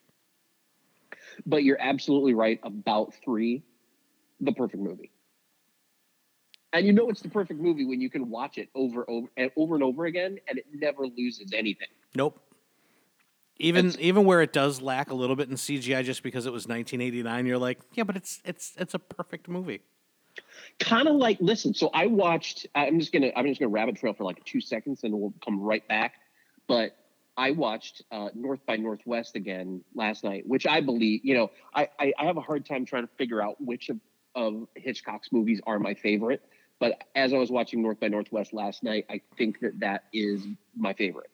But 1.47 1.63
you're 1.65 1.81
absolutely 1.81 2.35
right 2.35 2.59
about 2.63 3.15
three. 3.25 3.63
The 4.41 4.53
perfect 4.53 4.83
movie. 4.83 5.11
And 6.73 6.87
you 6.87 6.93
know 6.93 7.09
it's 7.09 7.23
the 7.23 7.29
perfect 7.29 7.61
movie 7.61 7.85
when 7.85 8.01
you 8.01 8.11
can 8.11 8.29
watch 8.29 8.59
it 8.59 8.69
over 8.75 9.09
over 9.09 9.29
and 9.37 9.51
over 9.57 9.75
and 9.75 9.85
over 9.85 10.07
again, 10.07 10.39
and 10.49 10.59
it 10.59 10.67
never 10.73 11.07
loses 11.07 11.53
anything. 11.53 11.89
Nope. 12.15 12.41
Even 13.59 13.95
even 13.99 14.25
where 14.25 14.43
it 14.43 14.53
does 14.53 14.81
lack 14.81 15.11
a 15.11 15.15
little 15.15 15.35
bit 15.35 15.49
in 15.49 15.57
CGI, 15.57 16.05
just 16.05 16.23
because 16.23 16.47
it 16.47 16.53
was 16.53 16.69
1989, 16.69 17.47
you're 17.47 17.59
like, 17.59 17.81
yeah, 17.95 18.05
but 18.05 18.17
it's 18.17 18.41
it's 18.45 18.75
it's 18.79 18.95
a 18.95 18.99
perfect 18.99 19.49
movie. 19.49 19.81
Kind 20.79 21.09
of 21.09 21.17
like, 21.17 21.39
listen. 21.41 21.75
So 21.75 21.91
I 21.93 22.07
watched. 22.07 22.67
I'm 22.75 22.99
just 23.01 23.13
gonna 23.13 23.31
I'm 23.37 23.47
just 23.47 23.61
gonna 23.61 23.71
rabbit 23.71 23.97
trail 23.97 24.15
for 24.15 24.25
like 24.25 24.45
two 24.45 24.61
seconds, 24.61 25.05
and 25.05 25.15
we'll 25.19 25.35
come 25.45 25.61
right 25.61 25.87
back. 25.89 26.15
But 26.67 26.97
I 27.39 27.53
watched 27.53 28.03
uh, 28.11 28.31
North 28.35 28.67
by 28.67 28.77
Northwest 28.77 29.37
again 29.37 29.83
last 29.95 30.25
night, 30.25 30.45
which 30.45 30.67
I 30.67 30.81
believe, 30.81 31.21
you 31.25 31.35
know, 31.35 31.53
I, 31.73 31.89
I, 31.99 32.13
I 32.19 32.25
have 32.25 32.37
a 32.37 32.41
hard 32.41 32.67
time 32.67 32.85
trying 32.85 33.07
to 33.07 33.13
figure 33.17 33.41
out 33.41 33.61
which 33.61 33.91
of, 33.91 34.01
of 34.35 34.67
Hitchcock's 34.75 35.29
movies 35.31 35.61
are 35.65 35.79
my 35.79 35.95
favorite. 35.95 36.43
But 36.81 37.05
as 37.15 37.33
I 37.33 37.39
was 37.39 37.49
watching 37.49 37.81
North 37.81 38.01
by 38.01 38.09
Northwest 38.09 38.53
last 38.53 38.83
night, 38.83 39.07
I 39.09 39.21
think 39.37 39.61
that 39.61 39.79
that 39.79 40.05
is 40.13 40.45
my 40.77 40.95
favorite. 40.95 41.31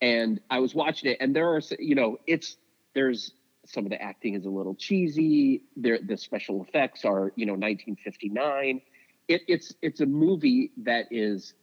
And 0.00 0.40
I 0.50 0.58
was 0.58 0.74
watching 0.74 1.10
it, 1.10 1.18
and 1.20 1.36
there 1.36 1.54
are, 1.54 1.60
you 1.78 1.96
know, 1.96 2.18
it's 2.26 2.56
there's 2.94 3.32
some 3.66 3.84
of 3.84 3.90
the 3.90 4.00
acting 4.02 4.34
is 4.34 4.44
a 4.44 4.50
little 4.50 4.74
cheesy. 4.74 5.62
There, 5.76 5.98
the 6.02 6.16
special 6.16 6.62
effects 6.62 7.04
are, 7.04 7.32
you 7.36 7.46
know, 7.46 7.52
1959. 7.52 8.80
It, 9.28 9.42
it's 9.46 9.74
it's 9.80 10.00
a 10.00 10.06
movie 10.06 10.72
that 10.78 11.06
is 11.10 11.54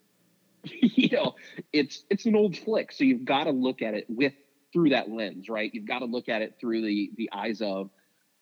you 0.64 1.10
know, 1.10 1.36
it's 1.72 2.04
it's 2.10 2.26
an 2.26 2.36
old 2.36 2.58
flick, 2.58 2.92
so 2.92 3.04
you've 3.04 3.26
got 3.26 3.46
to 3.46 3.52
look 3.52 3.82
at 3.82 3.94
it 3.94 4.06
with 4.10 4.34
through 4.72 4.90
that 4.90 5.10
lens, 5.10 5.50
right? 5.50 5.74
You've 5.74 5.88
got 5.88 6.00
to 6.00 6.06
look 6.06 6.30
at 6.30 6.42
it 6.42 6.56
through 6.60 6.82
the 6.82 7.12
the 7.18 7.30
eyes 7.32 7.62
of, 7.62 7.90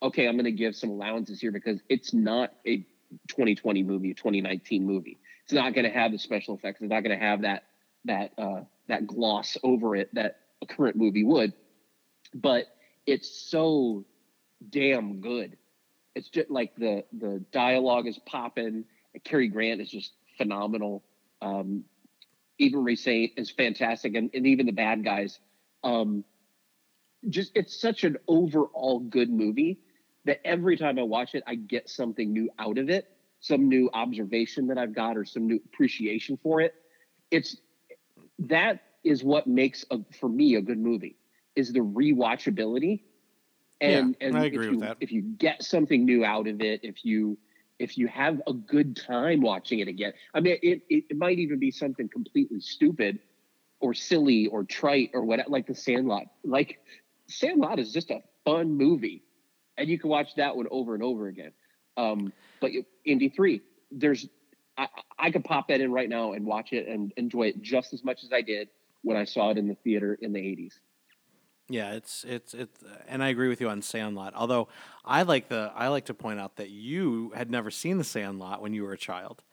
okay, 0.01 0.27
I'm 0.27 0.35
going 0.35 0.45
to 0.45 0.51
give 0.51 0.75
some 0.75 0.89
allowances 0.89 1.39
here 1.39 1.51
because 1.51 1.79
it's 1.89 2.13
not 2.13 2.53
a 2.65 2.77
2020 3.29 3.83
movie, 3.83 4.11
a 4.11 4.13
2019 4.13 4.85
movie. 4.85 5.19
It's 5.43 5.53
not 5.53 5.73
going 5.73 5.85
to 5.85 5.91
have 5.91 6.11
the 6.11 6.19
special 6.19 6.55
effects. 6.55 6.81
It's 6.81 6.89
not 6.89 7.03
going 7.03 7.17
to 7.17 7.23
have 7.23 7.41
that 7.43 7.63
that 8.05 8.33
uh, 8.37 8.61
that 8.87 9.07
gloss 9.07 9.57
over 9.63 9.95
it 9.95 10.13
that 10.13 10.39
a 10.61 10.65
current 10.65 10.95
movie 10.95 11.23
would. 11.23 11.53
But 12.33 12.65
it's 13.07 13.29
so 13.49 14.05
damn 14.69 15.21
good. 15.21 15.57
It's 16.13 16.29
just 16.29 16.51
like 16.51 16.75
the 16.75 17.05
the 17.17 17.43
dialogue 17.51 18.05
is 18.05 18.19
popping. 18.25 18.85
Cary 19.23 19.47
Grant 19.47 19.81
is 19.81 19.89
just 19.89 20.11
phenomenal. 20.37 21.03
Um, 21.41 21.85
even 22.59 22.83
Ray 22.83 22.95
Saint 22.95 23.33
is 23.37 23.49
fantastic, 23.49 24.15
and, 24.15 24.29
and 24.33 24.45
even 24.45 24.65
the 24.65 24.71
bad 24.73 25.03
guys. 25.03 25.39
Um, 25.83 26.23
just 27.29 27.51
it's 27.55 27.79
such 27.79 28.03
an 28.03 28.17
overall 28.27 28.99
good 28.99 29.29
movie 29.29 29.79
that 30.25 30.45
every 30.45 30.75
time 30.75 30.99
I 30.99 31.03
watch 31.03 31.33
it, 31.33 31.43
I 31.47 31.55
get 31.55 31.89
something 31.89 32.33
new 32.33 32.49
out 32.59 32.77
of 32.77 32.89
it, 32.89 33.07
some 33.39 33.69
new 33.69 33.89
observation 33.93 34.67
that 34.67 34.77
I've 34.77 34.93
got, 34.93 35.17
or 35.17 35.23
some 35.23 35.47
new 35.47 35.61
appreciation 35.65 36.37
for 36.41 36.61
it. 36.61 36.73
It's 37.31 37.57
that 38.39 38.81
is 39.03 39.23
what 39.23 39.47
makes 39.47 39.85
a, 39.91 39.99
for 40.19 40.27
me 40.27 40.55
a 40.55 40.61
good 40.61 40.79
movie 40.79 41.15
is 41.57 41.73
the 41.73 41.79
rewatchability. 41.79 43.01
And, 43.81 44.15
yeah, 44.19 44.27
and 44.27 44.37
I 44.37 44.45
agree 44.45 44.67
if 44.67 44.71
with 44.71 44.79
you, 44.81 44.85
that. 44.87 44.97
If 45.01 45.11
you 45.11 45.21
get 45.21 45.63
something 45.63 46.05
new 46.05 46.23
out 46.23 46.47
of 46.47 46.61
it, 46.61 46.81
if 46.83 47.03
you 47.03 47.37
if 47.79 47.97
you 47.97 48.07
have 48.07 48.41
a 48.47 48.53
good 48.53 48.95
time 48.95 49.41
watching 49.41 49.79
it 49.79 49.87
again. 49.87 50.13
I 50.33 50.39
mean, 50.39 50.57
it, 50.61 50.81
it, 50.89 51.03
it 51.09 51.17
might 51.17 51.39
even 51.39 51.59
be 51.59 51.71
something 51.71 52.09
completely 52.09 52.59
stupid 52.59 53.19
or 53.79 53.93
silly 53.93 54.47
or 54.47 54.63
trite 54.63 55.11
or 55.13 55.23
what, 55.23 55.47
like 55.49 55.67
The 55.67 55.75
Sandlot. 55.75 56.23
Like, 56.43 56.79
Sandlot 57.27 57.79
is 57.79 57.91
just 57.91 58.09
a 58.09 58.21
fun 58.45 58.77
movie, 58.77 59.23
and 59.77 59.87
you 59.87 59.99
can 59.99 60.09
watch 60.09 60.35
that 60.37 60.55
one 60.55 60.67
over 60.71 60.95
and 60.95 61.03
over 61.03 61.27
again. 61.27 61.51
Um, 61.97 62.33
but 62.59 62.71
Indy 63.05 63.29
3, 63.29 63.61
there's, 63.91 64.27
I, 64.77 64.87
I 65.19 65.31
could 65.31 65.43
pop 65.43 65.67
that 65.67 65.81
in 65.81 65.91
right 65.91 66.09
now 66.09 66.33
and 66.33 66.45
watch 66.45 66.73
it 66.73 66.87
and 66.87 67.11
enjoy 67.17 67.43
it 67.43 67.61
just 67.61 67.93
as 67.93 68.03
much 68.03 68.23
as 68.23 68.33
I 68.33 68.41
did 68.41 68.69
when 69.03 69.17
I 69.17 69.25
saw 69.25 69.51
it 69.51 69.57
in 69.57 69.67
the 69.67 69.75
theater 69.75 70.17
in 70.19 70.33
the 70.33 70.39
80s. 70.39 70.73
Yeah, 71.69 71.93
it's 71.93 72.23
it's 72.23 72.53
it's, 72.53 72.79
and 73.07 73.21
I 73.23 73.27
agree 73.29 73.49
with 73.49 73.59
you 73.59 73.69
on 73.69 73.81
Sandlot. 73.81 74.33
Although 74.35 74.69
I 75.03 75.23
like 75.23 75.49
the 75.49 75.71
I 75.75 75.89
like 75.89 76.05
to 76.05 76.13
point 76.13 76.39
out 76.39 76.55
that 76.57 76.69
you 76.69 77.31
had 77.35 77.51
never 77.51 77.69
seen 77.71 77.97
the 77.97 78.03
Sandlot 78.05 78.61
when 78.61 78.73
you 78.73 78.83
were 78.83 78.93
a 78.93 78.97
child. 78.97 79.43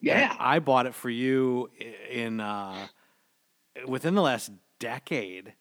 Yeah, 0.00 0.30
and 0.30 0.38
I 0.40 0.58
bought 0.60 0.86
it 0.86 0.94
for 0.94 1.10
you 1.10 1.70
in 2.10 2.40
uh, 2.40 2.86
within 3.86 4.14
the 4.14 4.22
last 4.22 4.50
decade, 4.78 5.52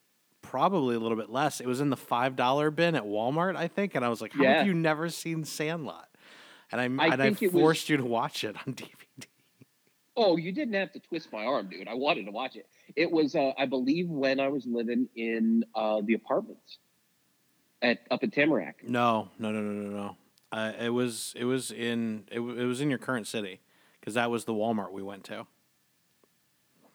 probably 0.42 0.96
a 0.96 1.00
little 1.00 1.18
bit 1.18 1.30
less. 1.30 1.60
It 1.60 1.68
was 1.68 1.82
in 1.82 1.90
the 1.90 1.98
five 1.98 2.36
dollar 2.36 2.72
bin 2.72 2.96
at 2.96 3.04
Walmart, 3.04 3.56
I 3.56 3.68
think, 3.68 3.96
and 3.96 4.06
I 4.06 4.10
was 4.10 4.22
like, 4.22 4.34
"How 4.34 4.44
Yeah. 4.44 4.58
have 4.60 4.68
you 4.68 4.74
never 4.74 5.10
seen 5.10 5.44
Sandlot?" 5.44 6.08
And 6.72 6.80
I, 6.80 6.84
I 7.04 7.08
and 7.14 7.22
I 7.24 7.28
it 7.28 7.42
was- 7.42 7.52
forced 7.52 7.90
you 7.90 7.98
to 7.98 8.06
watch 8.06 8.44
it 8.44 8.56
on 8.66 8.74
DVD. 8.76 9.26
Oh, 10.18 10.36
you 10.36 10.52
didn't 10.52 10.74
have 10.74 10.92
to 10.94 11.00
twist 11.00 11.32
my 11.32 11.46
arm, 11.46 11.70
dude. 11.70 11.88
I 11.88 11.94
wanted 11.94 12.26
to 12.26 12.32
watch 12.32 12.56
it. 12.56 12.68
It 12.96 13.12
was, 13.12 13.36
uh, 13.36 13.52
I 13.58 13.68
believe, 13.68 14.10
when 14.10 14.40
I 14.40 14.48
was 14.48 14.66
living 14.66 15.08
in 15.16 15.64
uh, 15.76 16.02
the 16.04 16.16
apartments 16.16 16.80
at 17.84 18.00
up 18.10 18.24
in 18.24 18.32
Tamarack. 18.32 18.84
No, 18.84 19.30
no, 19.38 19.52
no, 19.52 19.62
no, 19.62 19.90
no, 19.90 19.98
no. 19.98 20.18
Uh, 20.52 20.72
it 20.80 20.90
was 20.90 21.34
it 21.38 21.44
was 21.44 21.72
in 21.72 22.24
it, 22.32 22.38
w- 22.38 22.60
it 22.60 22.66
was 22.66 22.82
in 22.82 22.90
your 22.90 22.98
current 22.98 23.28
city 23.28 23.60
because 24.00 24.16
that 24.16 24.32
was 24.32 24.46
the 24.46 24.54
Walmart 24.54 24.92
we 24.92 25.04
went 25.04 25.24
to. 25.26 25.46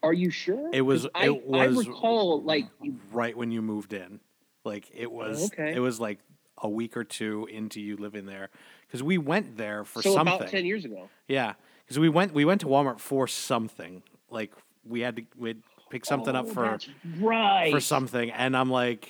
Are 0.03 0.13
you 0.13 0.31
sure? 0.31 0.71
It 0.73 0.81
was 0.81 1.07
I, 1.15 1.27
it 1.27 1.47
was 1.47 1.77
I 1.77 1.91
recall 1.91 2.43
like 2.43 2.67
right 3.13 3.37
when 3.37 3.53
you 3.53 3.63
moved 3.63 3.93
in. 3.93 4.19
Like 4.65 4.91
it 4.93 5.11
was 5.13 5.53
okay. 5.53 5.75
it 5.75 5.81
was 5.81 6.01
like 6.01 6.19
a 6.63 6.69
week 6.69 6.97
or 6.97 7.05
two 7.05 7.47
into 7.51 7.81
you 7.81 7.97
living 7.97 8.25
there 8.25 8.49
because 8.87 9.03
we 9.03 9.19
went 9.19 9.57
there 9.57 9.85
for 9.85 10.01
so 10.01 10.15
something. 10.15 10.37
about 10.37 10.49
ten 10.49 10.65
years 10.65 10.85
ago. 10.85 11.09
Yeah, 11.29 11.55
because 11.85 11.99
we 11.99 12.09
went 12.09 12.33
we 12.33 12.45
went 12.45 12.61
to 12.63 12.67
Walmart 12.69 13.01
for 13.01 13.27
something. 13.27 14.03
Like 14.31 14.53
we 14.85 15.01
had 15.01 15.17
to 15.17 15.23
we'd 15.37 15.63
pick 15.91 16.05
something 16.05 16.35
up 16.35 16.47
Oh, 16.49 16.53
for 16.53 16.79
right 17.21 17.71
for 17.73 17.81
something, 17.81 18.31
and 18.31 18.57
I'm 18.57 18.71
like, 18.71 19.09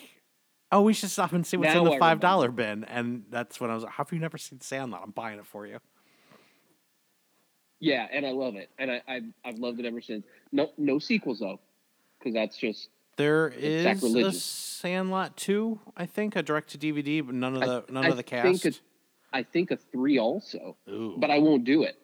oh, 0.72 0.82
we 0.82 0.94
should 0.94 1.10
stop 1.10 1.32
and 1.32 1.46
see 1.46 1.56
what's 1.56 1.74
in 1.74 1.84
the 1.84 1.98
five 1.98 2.18
dollar 2.18 2.50
bin. 2.50 2.84
And 2.84 3.24
that's 3.30 3.60
when 3.60 3.70
I 3.70 3.74
was 3.74 3.84
like, 3.84 3.92
how 3.92 4.04
have 4.04 4.12
you 4.12 4.18
never 4.18 4.38
seen 4.38 4.60
Sandlot? 4.60 5.02
I'm 5.04 5.10
buying 5.12 5.38
it 5.38 5.46
for 5.46 5.66
you. 5.66 5.78
Yeah, 7.80 8.06
and 8.12 8.24
I 8.24 8.30
love 8.30 8.54
it, 8.54 8.70
and 8.78 8.90
I, 8.92 9.02
I've 9.08 9.24
I've 9.44 9.58
loved 9.58 9.80
it 9.80 9.86
ever 9.86 10.00
since. 10.00 10.24
No 10.52 10.70
no 10.78 10.98
sequels 10.98 11.40
though, 11.40 11.58
because 12.18 12.32
that's 12.32 12.56
just 12.56 12.88
There 13.16 13.48
is 13.48 14.02
a. 14.02 14.32
Sandlot 14.32 15.36
two, 15.36 15.78
I 15.96 16.06
think, 16.06 16.34
a 16.34 16.42
direct 16.42 16.70
to 16.70 16.78
DVD, 16.78 17.24
but 17.24 17.34
none 17.36 17.54
of 17.54 17.62
I- 17.62 17.66
the 17.66 17.84
none 17.92 18.04
I 18.04 18.08
of 18.08 18.16
the 18.16 18.22
think 18.24 18.42
cast. 18.62 18.66
it- 18.66 18.80
I 19.34 19.42
think 19.42 19.70
a 19.70 19.76
three 19.76 20.18
also, 20.18 20.76
Ooh. 20.90 21.14
but 21.16 21.30
I 21.30 21.38
won't 21.38 21.64
do 21.64 21.84
it. 21.84 21.96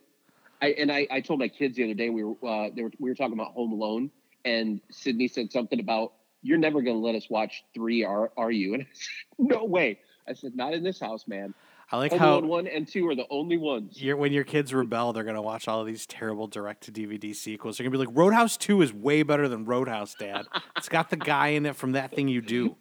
I 0.63 0.69
and 0.79 0.91
I, 0.91 1.07
I 1.11 1.21
told 1.21 1.41
my 1.41 1.49
kids 1.49 1.77
the 1.77 1.85
other 1.85 1.95
day 1.95 2.09
we 2.09 2.23
were 2.25 2.35
uh, 2.47 2.71
they 2.75 2.83
were 2.83 2.93
we 2.99 3.11
were 3.11 3.15
talking 3.17 3.35
about 3.35 3.53
Home 3.53 3.73
Alone, 3.73 4.11
and 4.45 4.81
Sydney 4.91 5.29
said 5.29 5.51
something 5.53 5.81
about 5.81 6.13
you're 6.43 6.57
never 6.59 6.81
going 6.83 6.97
to 6.97 7.05
let 7.05 7.15
us 7.17 7.29
watch 7.29 7.65
three, 7.75 8.05
are 8.05 8.31
are 8.37 8.51
you? 8.53 8.75
And 8.79 8.83
I 8.85 8.87
said, 8.95 9.11
no 9.39 9.65
way. 9.65 9.99
I 10.29 10.33
said 10.35 10.55
not 10.57 10.73
in 10.73 10.83
this 10.85 11.01
house, 11.01 11.27
man. 11.27 11.53
I 11.91 11.97
like 11.97 12.11
Home 12.13 12.21
how 12.21 12.33
Alone 12.35 12.49
one 12.49 12.67
and 12.67 12.87
two 12.87 13.09
are 13.09 13.15
the 13.15 13.27
only 13.31 13.57
ones. 13.57 13.99
when 14.03 14.33
your 14.33 14.45
kids 14.45 14.75
rebel, 14.75 15.13
they're 15.15 15.25
gonna 15.25 15.41
watch 15.41 15.69
all 15.69 15.81
of 15.81 15.87
these 15.87 16.05
terrible 16.07 16.47
direct 16.47 16.83
to 16.85 16.93
DVD 16.93 17.35
sequels. 17.35 17.79
They're 17.79 17.85
gonna 17.89 17.99
be 17.99 18.05
like, 18.07 18.15
Roadhouse 18.17 18.57
Two 18.59 18.83
is 18.83 18.93
way 18.93 19.23
better 19.23 19.49
than 19.49 19.65
Roadhouse, 19.65 20.15
Dad. 20.15 20.47
it's 20.77 20.89
got 20.89 21.09
the 21.09 21.17
guy 21.17 21.49
in 21.49 21.65
it 21.65 21.77
from 21.77 21.93
that 21.93 22.13
thing 22.13 22.29
you 22.29 22.43
do. 22.43 22.77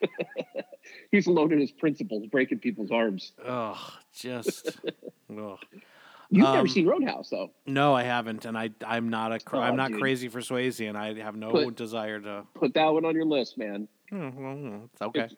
He's 1.10 1.26
in 1.26 1.60
his 1.60 1.70
principles, 1.72 2.26
breaking 2.26 2.58
people's 2.58 2.90
arms. 2.90 3.32
Ugh, 3.44 3.76
just. 4.14 4.78
ugh. 5.38 5.58
You've 6.30 6.46
Um, 6.46 6.54
never 6.54 6.66
seen 6.68 6.86
Roadhouse 6.86 7.28
though. 7.30 7.50
No, 7.66 7.94
I 7.94 8.02
haven't, 8.04 8.44
and 8.46 8.56
I 8.58 8.70
I'm 8.86 9.10
not 9.10 9.32
a 9.32 9.38
cra- 9.38 9.60
I'm 9.60 9.74
Oh, 9.74 9.76
not 9.76 9.90
dude. 9.90 10.00
crazy 10.00 10.28
for 10.28 10.40
Swayze, 10.40 10.86
and 10.88 10.96
I 10.98 11.14
have 11.20 11.36
no 11.36 11.70
desire 11.70 12.20
to. 12.20 12.44
Put 12.54 12.74
that 12.74 12.86
one 12.92 13.04
on 13.04 13.14
your 13.14 13.26
list, 13.26 13.58
man. 13.58 13.86
Hmm, 14.10 14.30
well, 14.34 14.54
hmm, 14.54 14.76
it's 14.92 15.02
okay. 15.02 15.28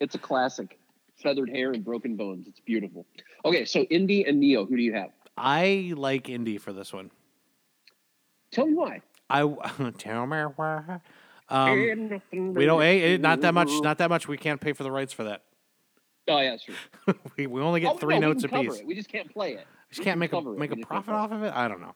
It's 0.00 0.14
a 0.14 0.18
classic. 0.18 0.78
Feathered 1.22 1.50
hair 1.50 1.72
and 1.72 1.84
broken 1.84 2.16
bones. 2.16 2.46
It's 2.48 2.60
beautiful. 2.60 3.06
Okay, 3.44 3.64
so 3.64 3.82
Indy 3.84 4.24
and 4.24 4.40
Neo, 4.40 4.64
who 4.64 4.76
do 4.76 4.82
you 4.82 4.94
have? 4.94 5.10
I 5.36 5.92
like 5.96 6.28
Indy 6.28 6.58
for 6.58 6.72
this 6.72 6.92
one. 6.92 7.10
Tell 8.50 8.66
me 8.66 8.74
why. 8.74 9.02
I 9.28 9.42
tell 9.98 10.26
me 10.26 10.42
why. 10.56 11.00
Um, 11.48 12.10
we 12.32 12.64
don't. 12.66 12.80
Hey, 12.80 13.00
hey, 13.00 13.16
not 13.18 13.40
that 13.40 13.54
much. 13.54 13.70
Not 13.82 13.98
that 13.98 14.08
much. 14.08 14.28
We 14.28 14.36
can't 14.36 14.60
pay 14.60 14.72
for 14.72 14.82
the 14.82 14.90
rights 14.90 15.12
for 15.12 15.24
that. 15.24 15.42
Oh 16.28 16.38
yeah, 16.40 16.50
that's 16.50 16.64
true. 16.64 16.74
we, 17.36 17.46
we 17.46 17.60
only 17.60 17.80
get 17.80 17.94
Oh, 17.94 17.96
three 17.98 18.18
no, 18.18 18.28
notes 18.28 18.44
a 18.44 18.48
piece. 18.48 18.76
It. 18.80 18.86
We 18.86 18.94
just 18.94 19.08
can't 19.10 19.32
play 19.32 19.54
it. 19.54 19.66
We 19.66 19.88
just 19.90 19.98
We 20.00 20.04
can't 20.04 20.12
can 20.14 20.18
make 20.20 20.32
a 20.32 20.36
cover 20.36 20.54
it. 20.54 20.58
make 20.58 20.72
a 20.72 20.76
profit 20.76 21.14
off 21.14 21.32
of 21.32 21.42
it. 21.42 21.52
I 21.54 21.66
don't 21.68 21.80
know. 21.80 21.94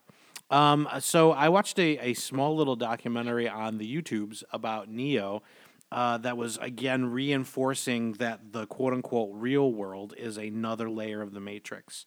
Um, 0.49 0.87
so 0.99 1.31
I 1.31 1.49
watched 1.49 1.79
a, 1.79 1.97
a 1.99 2.13
small 2.13 2.55
little 2.55 2.75
documentary 2.75 3.47
on 3.49 3.77
the 3.77 3.95
YouTubes 4.01 4.43
about 4.51 4.89
Neo. 4.89 5.41
Uh, 5.95 6.17
that 6.17 6.35
was 6.35 6.57
again 6.57 7.05
reinforcing 7.05 8.11
that 8.13 8.51
the 8.51 8.65
quote 8.65 8.91
unquote 8.91 9.29
real 9.31 9.71
world 9.71 10.13
is 10.17 10.35
another 10.37 10.89
layer 10.89 11.21
of 11.21 11.33
the 11.33 11.39
Matrix, 11.39 12.05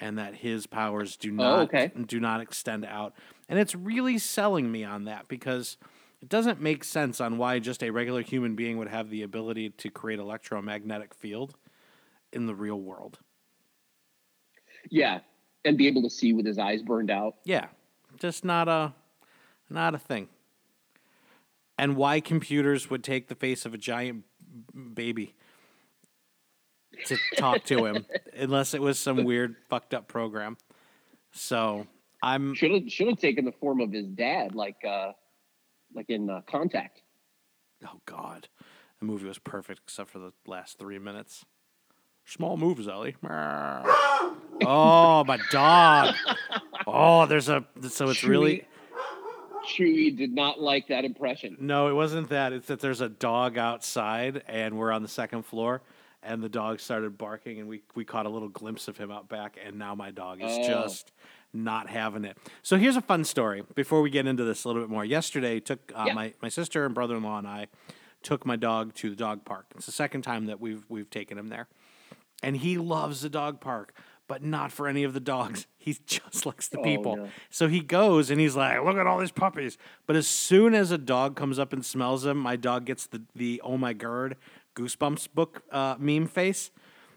and 0.00 0.18
that 0.18 0.36
his 0.36 0.66
powers 0.66 1.18
do 1.18 1.30
not 1.30 1.58
Oh, 1.58 1.62
okay. 1.64 1.92
do 2.06 2.18
not 2.18 2.40
extend 2.40 2.86
out. 2.86 3.12
And 3.46 3.58
it's 3.58 3.74
really 3.74 4.16
selling 4.16 4.72
me 4.72 4.84
on 4.84 5.04
that 5.04 5.28
because 5.28 5.76
it 6.22 6.30
doesn't 6.30 6.62
make 6.62 6.82
sense 6.82 7.20
on 7.20 7.36
why 7.36 7.58
just 7.58 7.82
a 7.82 7.90
regular 7.90 8.22
human 8.22 8.54
being 8.54 8.78
would 8.78 8.88
have 8.88 9.10
the 9.10 9.20
ability 9.20 9.68
to 9.68 9.90
create 9.90 10.18
electromagnetic 10.18 11.12
field 11.12 11.56
in 12.32 12.46
the 12.46 12.54
real 12.54 12.80
world. 12.80 13.18
Yeah, 14.88 15.20
and 15.66 15.76
be 15.76 15.88
able 15.88 16.02
to 16.04 16.10
see 16.10 16.32
with 16.32 16.46
his 16.46 16.58
eyes 16.58 16.80
burned 16.80 17.10
out. 17.10 17.34
Yeah, 17.44 17.66
just 18.18 18.46
not 18.46 18.66
a 18.66 18.94
not 19.68 19.94
a 19.94 19.98
thing. 19.98 20.28
And 21.78 21.96
why 21.96 22.20
computers 22.20 22.88
would 22.88 23.04
take 23.04 23.28
the 23.28 23.34
face 23.34 23.66
of 23.66 23.74
a 23.74 23.78
giant 23.78 24.24
baby 24.94 25.34
to 27.06 27.16
talk 27.36 27.64
to 27.64 27.84
him, 27.84 28.06
unless 28.36 28.74
it 28.74 28.80
was 28.80 28.98
some 28.98 29.24
weird 29.24 29.56
fucked 29.68 29.92
up 29.92 30.08
program. 30.08 30.56
So 31.32 31.86
I'm 32.22 32.54
Should 32.54 32.72
have 32.72 32.90
should 32.90 33.08
have 33.08 33.18
taken 33.18 33.44
the 33.44 33.52
form 33.52 33.80
of 33.80 33.92
his 33.92 34.06
dad, 34.06 34.54
like 34.54 34.82
uh, 34.86 35.12
like 35.94 36.08
in 36.08 36.30
uh, 36.30 36.40
Contact. 36.46 37.02
oh 37.84 38.00
god, 38.06 38.48
the 39.00 39.06
movie 39.06 39.26
was 39.26 39.38
perfect 39.38 39.80
except 39.84 40.10
for 40.10 40.18
the 40.18 40.32
last 40.46 40.78
three 40.78 40.98
minutes. 40.98 41.44
Small 42.24 42.56
moves, 42.56 42.88
Ellie. 42.88 43.14
oh, 44.66 45.24
my 45.24 45.38
dog. 45.52 46.14
Oh, 46.84 47.26
there's 47.26 47.48
a 47.48 47.64
so 47.88 48.08
it's 48.08 48.24
really 48.24 48.66
Chewie 49.66 50.16
did 50.16 50.32
not 50.32 50.60
like 50.60 50.88
that 50.88 51.04
impression. 51.04 51.56
No, 51.60 51.88
it 51.88 51.92
wasn't 51.94 52.28
that. 52.30 52.52
It's 52.52 52.66
that 52.68 52.80
there's 52.80 53.00
a 53.00 53.08
dog 53.08 53.58
outside 53.58 54.42
and 54.48 54.76
we're 54.78 54.92
on 54.92 55.02
the 55.02 55.08
second 55.08 55.42
floor 55.44 55.82
and 56.22 56.42
the 56.42 56.48
dog 56.48 56.80
started 56.80 57.16
barking 57.18 57.58
and 57.60 57.68
we, 57.68 57.82
we 57.94 58.04
caught 58.04 58.26
a 58.26 58.28
little 58.28 58.48
glimpse 58.48 58.88
of 58.88 58.96
him 58.96 59.10
out 59.10 59.28
back 59.28 59.56
and 59.64 59.78
now 59.78 59.94
my 59.94 60.10
dog 60.10 60.40
is 60.42 60.50
Oh. 60.52 60.66
just 60.66 61.12
not 61.52 61.88
having 61.88 62.24
it. 62.24 62.36
So 62.62 62.76
here's 62.76 62.96
a 62.96 63.00
fun 63.02 63.24
story 63.24 63.62
before 63.74 64.02
we 64.02 64.10
get 64.10 64.26
into 64.26 64.44
this 64.44 64.64
a 64.64 64.68
little 64.68 64.82
bit 64.82 64.90
more. 64.90 65.04
Yesterday 65.04 65.60
took 65.60 65.92
uh, 65.94 66.04
Yeah. 66.08 66.14
my, 66.14 66.34
my 66.42 66.48
sister 66.48 66.84
and 66.84 66.94
brother-in-law 66.94 67.38
and 67.38 67.46
I 67.48 67.66
took 68.22 68.44
my 68.44 68.56
dog 68.56 68.94
to 68.94 69.10
the 69.10 69.16
dog 69.16 69.44
park. 69.44 69.66
It's 69.76 69.86
the 69.86 69.92
second 69.92 70.22
time 70.22 70.46
that 70.46 70.60
we've 70.60 70.84
we've 70.88 71.08
taken 71.10 71.38
him 71.38 71.48
there. 71.48 71.68
And 72.42 72.56
he 72.58 72.76
loves 72.76 73.22
the 73.22 73.30
dog 73.30 73.60
park, 73.60 73.94
but 74.28 74.42
not 74.42 74.72
for 74.72 74.88
any 74.88 75.04
of 75.04 75.12
the 75.14 75.20
dogs. 75.20 75.66
He 75.86 75.96
just 76.04 76.44
likes 76.44 76.66
the 76.66 76.80
Oh, 76.80 76.82
people. 76.82 77.14
no. 77.16 77.28
So 77.48 77.68
he 77.68 77.78
goes 77.78 78.28
and 78.28 78.40
he's 78.40 78.56
like, 78.56 78.82
"Look 78.84 78.96
at 78.96 79.06
all 79.06 79.20
these 79.20 79.30
puppies!" 79.30 79.78
But 80.04 80.16
as 80.16 80.26
soon 80.26 80.74
as 80.74 80.90
a 80.90 80.98
dog 80.98 81.36
comes 81.36 81.60
up 81.60 81.72
and 81.72 81.86
smells 81.86 82.26
him, 82.26 82.36
my 82.38 82.56
dog 82.56 82.86
gets 82.86 83.06
the 83.06 83.22
the 83.36 83.60
"Oh 83.64 83.76
my 83.78 83.92
god" 83.92 84.34
goosebumps 84.74 85.28
book 85.32 85.62
uh, 85.70 85.94
meme 86.00 86.26
face. 86.26 86.72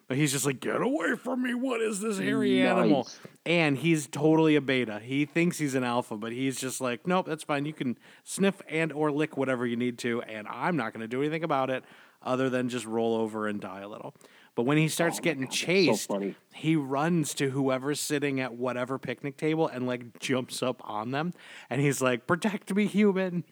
But 0.07 0.17
he's 0.17 0.31
just 0.31 0.45
like, 0.45 0.59
"Get 0.59 0.81
away 0.81 1.15
from 1.15 1.41
me! 1.41 1.55
What 1.55 1.81
is 1.81 1.99
this 1.99 2.19
hairy 2.19 2.61
animal?" 2.61 3.07
And 3.43 3.75
he's 3.79 4.05
totally 4.05 4.55
a 4.55 4.61
beta. 4.61 4.99
He 4.99 5.25
thinks 5.25 5.57
he's 5.57 5.73
an 5.73 5.83
alpha, 5.83 6.15
but 6.15 6.31
he's 6.31 6.59
just 6.61 6.79
like, 6.79 7.07
"Nope, 7.07 7.25
that's 7.25 7.43
fine. 7.43 7.65
You 7.65 7.73
can 7.73 7.97
sniff 8.23 8.61
and 8.69 8.93
or 8.93 9.11
lick 9.11 9.35
whatever 9.35 9.65
you 9.65 9.77
need 9.77 9.97
to, 9.99 10.21
and 10.21 10.47
I'm 10.47 10.75
not 10.77 10.93
going 10.93 11.01
to 11.01 11.07
do 11.07 11.21
anything 11.21 11.43
about 11.43 11.71
it 11.71 11.83
other 12.21 12.51
than 12.51 12.69
just 12.69 12.85
roll 12.85 13.15
over 13.15 13.47
and 13.47 13.59
die 13.59 13.81
a 13.81 13.87
little." 13.87 14.13
But 14.55 14.63
when 14.63 14.77
he 14.77 14.87
starts 14.87 15.19
Oh 15.19 15.23
getting 15.23 15.43
God, 15.43 15.51
that's 15.51 15.59
so 15.59 15.65
chased, 15.65 16.11
he 16.53 16.75
runs 16.75 17.33
to 17.35 17.49
whoever's 17.51 17.99
sitting 17.99 18.39
at 18.39 18.53
whatever 18.53 18.97
picnic 18.97 19.37
table 19.37 19.67
and 19.67 19.87
like 19.87 20.19
jumps 20.19 20.61
up 20.61 20.81
on 20.83 21.11
them. 21.11 21.33
And 21.69 21.81
he's 21.81 22.01
like 22.01 22.27
protect 22.27 22.73
me 22.73 22.85
human. 22.85 23.43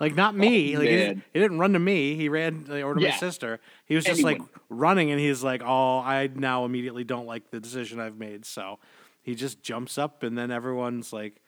Like 0.00 0.14
not 0.14 0.36
me. 0.36 0.76
Oh, 0.76 0.80
like 0.80 0.88
he, 0.88 0.96
man. 0.96 1.22
he 1.32 1.40
didn't 1.40 1.58
run 1.58 1.72
to 1.72 1.78
me. 1.78 2.14
He 2.14 2.28
ran 2.28 2.66
or 2.70 2.94
to 2.94 3.00
my 3.00 3.10
sister. 3.10 3.60
He 3.84 3.94
was 3.94 4.04
just 4.04 4.22
like 4.22 4.40
running 4.68 5.10
and 5.10 5.20
he's 5.20 5.42
like 5.42 5.62
oh 5.64 5.98
i 5.98 6.28
now 6.34 6.64
immediately 6.64 7.04
don't 7.04 7.26
like 7.26 7.50
the 7.50 7.60
decision 7.60 7.98
i've 8.00 8.16
made. 8.16 8.44
So 8.44 8.78
he 9.22 9.34
just 9.34 9.62
jumps 9.62 9.98
up 9.98 10.22
and 10.22 10.38
then 10.38 10.50
everyone's 10.50 11.12
like 11.12 11.42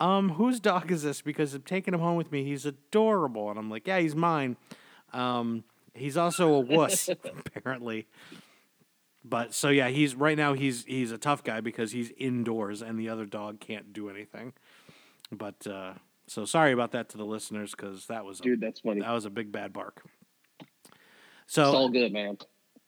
um 0.00 0.30
whose 0.30 0.58
dog 0.58 0.90
is 0.90 1.02
this? 1.02 1.22
Because 1.22 1.54
i'm 1.54 1.62
taking 1.62 1.94
him 1.94 2.00
home 2.00 2.16
with 2.16 2.32
me 2.32 2.44
he's 2.44 2.66
adorable. 2.66 3.50
And 3.50 3.58
i'm 3.58 3.70
like 3.70 3.86
yeah 3.86 3.98
he's 3.98 4.16
mine. 4.16 4.56
Um 5.12 5.64
he's 5.94 6.16
also 6.16 6.52
a 6.54 6.60
wuss 6.60 7.08
apparently 7.54 8.06
but 9.24 9.54
so 9.54 9.68
yeah, 9.68 9.88
he's 9.88 10.16
right 10.16 10.36
now 10.36 10.52
he's 10.52 10.84
he's 10.84 11.12
a 11.12 11.18
tough 11.18 11.44
guy 11.44 11.60
because 11.60 11.92
he's 11.92 12.10
indoors 12.16 12.82
and 12.82 12.98
the 12.98 13.08
other 13.08 13.24
dog 13.24 13.60
can't 13.60 13.92
do 13.92 14.10
anything. 14.10 14.52
But 15.30 15.64
uh, 15.64 15.94
so 16.26 16.44
sorry 16.44 16.72
about 16.72 16.90
that 16.90 17.08
to 17.10 17.18
the 17.18 17.24
listeners 17.24 17.70
because 17.70 18.06
that 18.08 18.24
was 18.24 18.40
a, 18.40 18.42
Dude, 18.42 18.60
that's 18.60 18.80
funny. 18.80 19.00
that 19.00 19.12
was 19.12 19.24
a 19.24 19.30
big 19.30 19.52
bad 19.52 19.72
bark. 19.72 20.02
it's 20.58 20.68
So, 21.46 21.64
all 21.72 21.88
good, 21.88 22.12
man. 22.12 22.36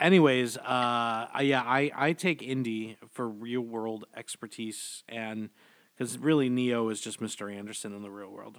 anyways, 0.01 0.57
uh, 0.59 1.29
yeah, 1.41 1.63
I 1.65 1.93
I 1.95 2.13
take 2.15 2.43
Indy 2.43 2.97
for 3.13 3.29
real 3.29 3.61
world 3.63 4.05
expertise 4.17 5.05
and 5.09 5.51
because 5.97 6.19
really 6.19 6.49
Neo 6.49 6.89
is 6.89 7.01
just 7.01 7.21
Mr. 7.21 7.55
Anderson 7.55 7.95
in 7.95 8.03
the 8.03 8.11
real 8.11 8.31
world. 8.33 8.59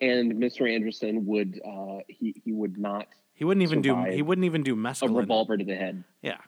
And 0.00 0.34
Mr. 0.34 0.72
Anderson 0.72 1.26
would 1.26 1.60
uh, 1.66 1.98
he 2.08 2.40
he 2.44 2.52
would 2.52 2.78
not 2.78 3.08
He 3.34 3.44
wouldn't 3.44 3.62
even 3.62 3.82
do. 3.82 3.96
He 4.04 4.22
wouldn't 4.22 4.44
even 4.44 4.62
do 4.62 4.74
a 4.74 5.08
revolver 5.08 5.56
to 5.56 5.64
the 5.64 5.74
head. 5.74 6.04
Yeah, 6.22 6.38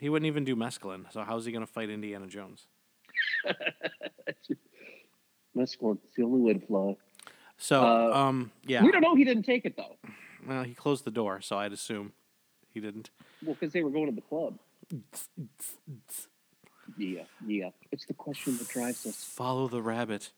he 0.00 0.08
wouldn't 0.08 0.26
even 0.26 0.44
do 0.44 0.54
mescaline. 0.54 1.10
So 1.12 1.22
how's 1.22 1.44
he 1.46 1.52
gonna 1.52 1.66
fight 1.66 1.90
Indiana 1.90 2.26
Jones? 2.26 2.66
Mescaline, 5.56 5.98
it's 6.04 6.14
the 6.14 6.22
only 6.22 6.40
way 6.40 6.52
to 6.54 6.66
fly. 6.66 6.96
So 7.56 7.80
Uh, 7.82 8.12
um 8.16 8.52
yeah. 8.64 8.82
We 8.84 8.92
don't 8.92 9.00
know 9.00 9.14
he 9.16 9.24
didn't 9.24 9.42
take 9.44 9.64
it 9.64 9.76
though. 9.76 9.96
Well, 10.46 10.62
he 10.62 10.74
closed 10.74 11.04
the 11.04 11.10
door, 11.10 11.40
so 11.40 11.58
I'd 11.58 11.72
assume 11.72 12.12
he 12.72 12.80
didn't. 12.80 13.10
Well, 13.44 13.54
because 13.58 13.72
they 13.72 13.82
were 13.82 13.90
going 13.90 14.06
to 14.06 14.14
the 14.14 14.20
club. 14.20 14.58
Yeah, 16.96 17.24
yeah. 17.46 17.70
It's 17.90 18.06
the 18.06 18.14
question 18.14 18.56
that 18.58 18.68
drives 18.68 19.04
us. 19.06 19.16
Follow 19.16 19.68
the 19.68 19.82
rabbit. 19.82 20.30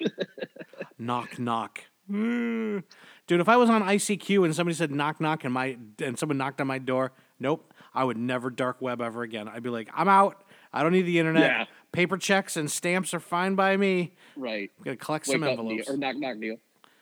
knock 0.98 1.38
knock. 1.38 1.82
Hmm. 2.08 2.78
Dude, 3.26 3.40
if 3.40 3.48
I 3.48 3.56
was 3.56 3.68
on 3.68 3.82
ICQ 3.82 4.44
and 4.44 4.54
somebody 4.54 4.74
said 4.74 4.90
knock 4.90 5.20
knock 5.20 5.44
and 5.44 5.52
my 5.52 5.76
and 6.00 6.18
someone 6.18 6.38
knocked 6.38 6.60
on 6.60 6.66
my 6.66 6.78
door, 6.78 7.12
nope, 7.40 7.72
I 7.94 8.04
would 8.04 8.16
never 8.16 8.50
dark 8.50 8.80
web 8.80 9.00
ever 9.00 9.22
again. 9.22 9.48
I'd 9.48 9.62
be 9.62 9.70
like, 9.70 9.88
I'm 9.94 10.08
out. 10.08 10.42
I 10.72 10.82
don't 10.82 10.92
need 10.92 11.02
the 11.02 11.18
internet. 11.18 11.50
Yeah. 11.50 11.64
Paper 11.92 12.18
checks 12.18 12.56
and 12.56 12.70
stamps 12.70 13.14
are 13.14 13.20
fine 13.20 13.54
by 13.54 13.76
me. 13.76 14.14
Right. 14.36 14.70
I'm 14.78 14.84
gonna 14.84 14.96
collect 14.96 15.26
Wake 15.26 15.36
some 15.36 15.44
envelopes. 15.44 15.88
Neo, 15.88 15.94
or 15.94 15.98
knock, 15.98 16.16
knock, 16.16 16.36
Neo. 16.36 16.56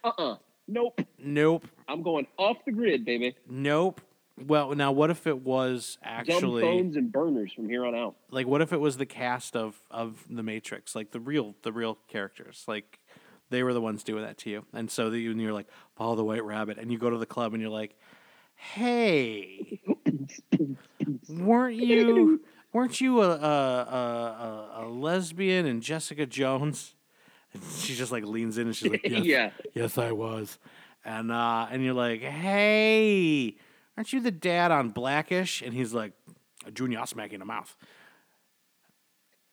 Uh-uh. 0.05 0.36
Nope. 0.66 1.01
Nope. 1.18 1.66
I'm 1.88 2.03
going 2.03 2.26
off 2.38 2.57
the 2.64 2.72
grid, 2.72 3.05
baby. 3.05 3.36
Nope. 3.49 4.01
Well, 4.37 4.74
now 4.74 4.91
what 4.91 5.11
if 5.11 5.26
it 5.28 5.39
was 5.43 5.97
actually 6.03 6.62
Dumb 6.62 6.70
phones 6.70 6.97
and 6.97 7.12
burners 7.12 7.53
from 7.53 7.68
here 7.68 7.85
on 7.87 7.95
out. 7.95 8.16
like 8.30 8.47
what 8.49 8.61
if 8.62 8.72
it 8.72 8.80
was 8.80 8.97
the 8.97 9.07
cast 9.07 9.55
of 9.55 9.80
of 9.91 10.24
the 10.28 10.43
Matrix, 10.43 10.95
like 10.97 11.12
the 11.12 11.20
real 11.20 11.55
the 11.62 11.72
real 11.72 11.99
characters, 12.09 12.64
like 12.66 12.99
they 13.51 13.62
were 13.62 13.72
the 13.72 13.80
ones 13.80 14.03
doing 14.03 14.24
that 14.24 14.37
to 14.39 14.51
you, 14.51 14.64
and 14.72 14.91
so 14.91 15.09
that 15.11 15.18
you 15.18 15.30
and 15.30 15.41
you're 15.41 15.53
like 15.53 15.68
follow 15.95 16.16
the 16.16 16.24
white 16.24 16.45
rabbit, 16.45 16.78
and 16.78 16.91
you 16.91 16.99
go 16.99 17.11
to 17.11 17.18
the 17.18 17.26
club 17.26 17.53
and 17.55 17.62
you're 17.62 17.70
like, 17.70 17.95
hey, 18.57 19.80
weren't 21.28 21.76
you 21.76 22.41
weren't 22.72 23.01
you 23.01 23.20
a 23.22 23.28
a, 23.30 23.37
a, 23.37 24.78
a, 24.82 24.85
a 24.85 24.89
lesbian 24.89 25.66
and 25.66 25.82
Jessica 25.82 26.26
Jones? 26.26 26.95
And 27.53 27.62
she 27.78 27.95
just 27.95 28.11
like 28.11 28.24
leans 28.24 28.59
in 28.59 28.66
and 28.66 28.74
she's 28.76 28.91
like, 28.91 29.03
yes, 29.09 29.24
Yeah. 29.24 29.51
yes, 29.74 29.97
I 29.97 30.11
was, 30.11 30.59
and 31.05 31.30
uh, 31.30 31.68
and 31.70 31.85
you're 31.85 31.95
like, 31.95 32.20
hey, 32.20 33.57
aren't 33.97 34.12
you 34.12 34.20
the 34.20 34.30
dad 34.30 34.70
on 34.70 34.90
Blackish? 34.90 35.62
And 35.62 35.72
he's 35.74 35.92
like, 35.95 36.12
Junior 36.72 37.05
smack 37.07 37.30
you 37.30 37.34
in 37.34 37.40
the 37.40 37.47
mouth. 37.47 37.76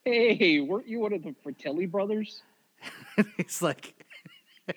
Hey, 0.06 0.60
weren't 0.60 0.88
you 0.88 1.00
one 1.00 1.14
of 1.14 1.24
the 1.24 1.36
Fratelli 1.44 1.86
brothers? 1.86 2.42
he's 3.38 3.62
like, 3.62 3.94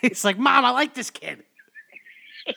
he's 0.00 0.24
like, 0.24 0.38
Mom, 0.38 0.64
I 0.64 0.70
like 0.70 0.94
this 0.94 1.10
kid. 1.10 1.42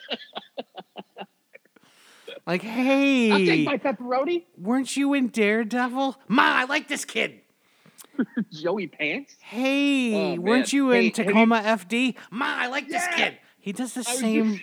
like, 2.46 2.62
hey, 2.62 3.32
I'll 3.32 3.38
take 3.40 3.66
my 3.66 3.78
pepperoni. 3.78 4.44
weren't 4.58 4.96
you 4.96 5.14
in 5.14 5.28
Daredevil? 5.30 6.18
Ma, 6.28 6.44
I 6.44 6.66
like 6.66 6.88
this 6.88 7.06
kid. 7.06 7.42
Joey 8.52 8.88
Pants. 8.88 9.36
Hey, 9.40 10.36
Oh, 10.38 10.42
weren't 10.42 10.74
you 10.74 10.92
in 10.92 11.06
you- 11.06 11.12
Tacoma 11.12 11.62
FD? 11.64 12.16
Ma, 12.32 12.46
I 12.48 12.68
like 12.68 12.88
this 12.88 13.06
kid. 13.16 13.38
He 13.60 13.72
does 13.74 13.94
the 13.94 14.02
I 14.02 14.16
same. 14.16 14.60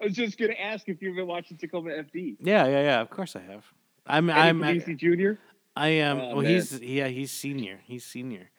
I 0.00 0.04
was 0.06 0.14
just 0.14 0.38
gonna 0.38 0.54
ask 0.54 0.88
if 0.88 1.02
you've 1.02 1.16
been 1.16 1.26
watching 1.26 1.56
Tacoma 1.56 1.90
FD. 1.90 2.36
Yeah, 2.40 2.66
yeah, 2.66 2.82
yeah. 2.82 3.00
Of 3.00 3.10
course 3.10 3.36
I 3.36 3.40
have. 3.40 3.64
I'm, 4.06 4.30
I'm, 4.30 4.62
Eddie 4.64 4.82
I, 4.86 4.94
Jr. 4.94 5.32
I 5.76 5.88
am. 5.88 6.18
Oh, 6.18 6.26
well, 6.28 6.42
man. 6.42 6.52
he's 6.54 6.80
yeah, 6.80 7.08
he's 7.08 7.30
senior. 7.30 7.80
He's 7.84 8.04
senior. 8.04 8.50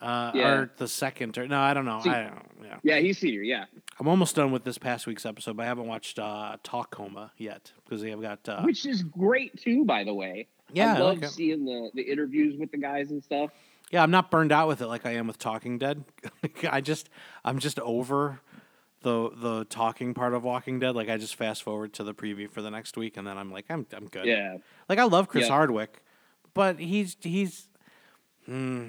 Uh, 0.00 0.30
Yeah. 0.34 0.48
or 0.50 0.70
the 0.76 0.86
second 0.88 1.36
or 1.38 1.48
no, 1.48 1.58
I 1.60 1.74
don't 1.74 1.84
know. 1.84 2.00
See- 2.02 2.10
I 2.10 2.22
don't. 2.24 2.42
Yeah. 2.62 2.76
Yeah, 2.82 2.98
he's 3.00 3.18
senior. 3.18 3.42
Yeah. 3.42 3.64
I'm 3.98 4.06
almost 4.08 4.36
done 4.36 4.50
with 4.52 4.62
this 4.64 4.78
past 4.78 5.06
week's 5.06 5.26
episode, 5.26 5.56
but 5.56 5.64
I 5.64 5.66
haven't 5.66 5.86
watched 5.86 6.18
uh, 6.18 6.56
Talkoma 6.64 7.30
yet 7.36 7.72
because 7.84 8.00
they 8.02 8.10
have 8.10 8.20
got. 8.22 8.48
Uh, 8.48 8.62
Which 8.62 8.86
is 8.86 9.02
great 9.02 9.60
too, 9.60 9.84
by 9.84 10.04
the 10.04 10.14
way. 10.14 10.46
yeah, 10.72 10.94
I 10.94 10.98
love 10.98 11.22
it. 11.22 11.30
seeing 11.30 11.64
the, 11.64 11.90
the 11.94 12.02
interviews 12.02 12.56
with 12.58 12.70
the 12.70 12.78
guys 12.78 13.10
and 13.10 13.22
stuff. 13.22 13.50
yeah, 13.90 14.02
I'm 14.02 14.10
not 14.12 14.30
burned 14.30 14.52
out 14.52 14.68
with 14.68 14.80
it 14.82 14.86
like 14.86 15.04
I 15.04 15.12
am 15.14 15.26
with 15.26 15.38
Talking 15.38 15.78
Dead. 15.78 16.04
I 16.70 16.80
just, 16.80 17.08
I'm 17.44 17.58
just 17.58 17.80
over 17.80 18.40
the 19.02 19.30
the 19.36 19.64
talking 19.66 20.14
part 20.14 20.34
of 20.34 20.44
Walking 20.44 20.78
Dead. 20.78 20.94
Like 20.94 21.08
I 21.08 21.16
just 21.16 21.36
fast 21.36 21.62
forward 21.62 21.92
to 21.94 22.04
the 22.04 22.14
preview 22.14 22.50
for 22.50 22.62
the 22.62 22.70
next 22.70 22.96
week, 22.96 23.16
and 23.16 23.26
then 23.26 23.36
I'm 23.38 23.50
like, 23.52 23.66
I'm, 23.70 23.86
I'm 23.92 24.06
good. 24.06 24.26
Yeah. 24.26 24.58
Like 24.88 24.98
I 24.98 25.04
love 25.04 25.28
Chris 25.28 25.44
Yeah. 25.46 25.50
Hardwick, 25.52 26.02
but 26.54 26.78
he's 26.78 27.16
he's. 27.20 27.68
Hmm, 28.46 28.88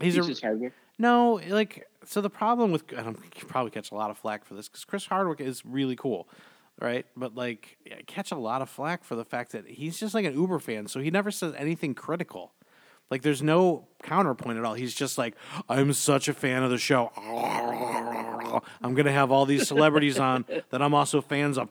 he's, 0.00 0.14
He's 0.14 0.24
a, 0.24 0.28
just 0.28 0.42
Hardwick. 0.42 0.72
No, 0.98 1.40
like 1.48 1.86
so 2.04 2.20
the 2.20 2.30
problem 2.30 2.70
with 2.72 2.90
and 2.92 3.00
I'm 3.08 3.16
you 3.36 3.46
probably 3.46 3.70
catch 3.70 3.90
a 3.90 3.94
lot 3.94 4.10
of 4.10 4.18
flack 4.18 4.44
for 4.44 4.54
this 4.54 4.68
because 4.68 4.84
Chris 4.84 5.06
Hardwick 5.06 5.40
is 5.40 5.64
really 5.64 5.96
cool, 5.96 6.28
right? 6.80 7.06
But 7.16 7.34
like, 7.34 7.76
I 7.90 8.02
catch 8.02 8.30
a 8.30 8.36
lot 8.36 8.62
of 8.62 8.68
flack 8.70 9.04
for 9.04 9.14
the 9.16 9.24
fact 9.24 9.52
that 9.52 9.66
he's 9.66 9.98
just 9.98 10.14
like 10.14 10.24
an 10.24 10.34
Uber 10.34 10.58
fan, 10.58 10.86
so 10.86 11.00
he 11.00 11.10
never 11.10 11.30
says 11.30 11.54
anything 11.56 11.94
critical. 11.94 12.52
Like, 13.10 13.20
there's 13.20 13.42
no 13.42 13.86
counterpoint 14.02 14.58
at 14.58 14.64
all. 14.64 14.72
He's 14.74 14.94
just 14.94 15.18
like, 15.18 15.34
I'm 15.68 15.92
such 15.92 16.26
a 16.26 16.32
fan 16.32 16.62
of 16.62 16.70
the 16.70 16.78
show. 16.78 17.12
I'm 18.82 18.94
gonna 18.94 19.12
have 19.12 19.30
all 19.30 19.46
these 19.46 19.66
celebrities 19.68 20.18
on 20.18 20.44
that 20.70 20.82
I'm 20.82 20.94
also 20.94 21.20
fans 21.20 21.58
of. 21.58 21.68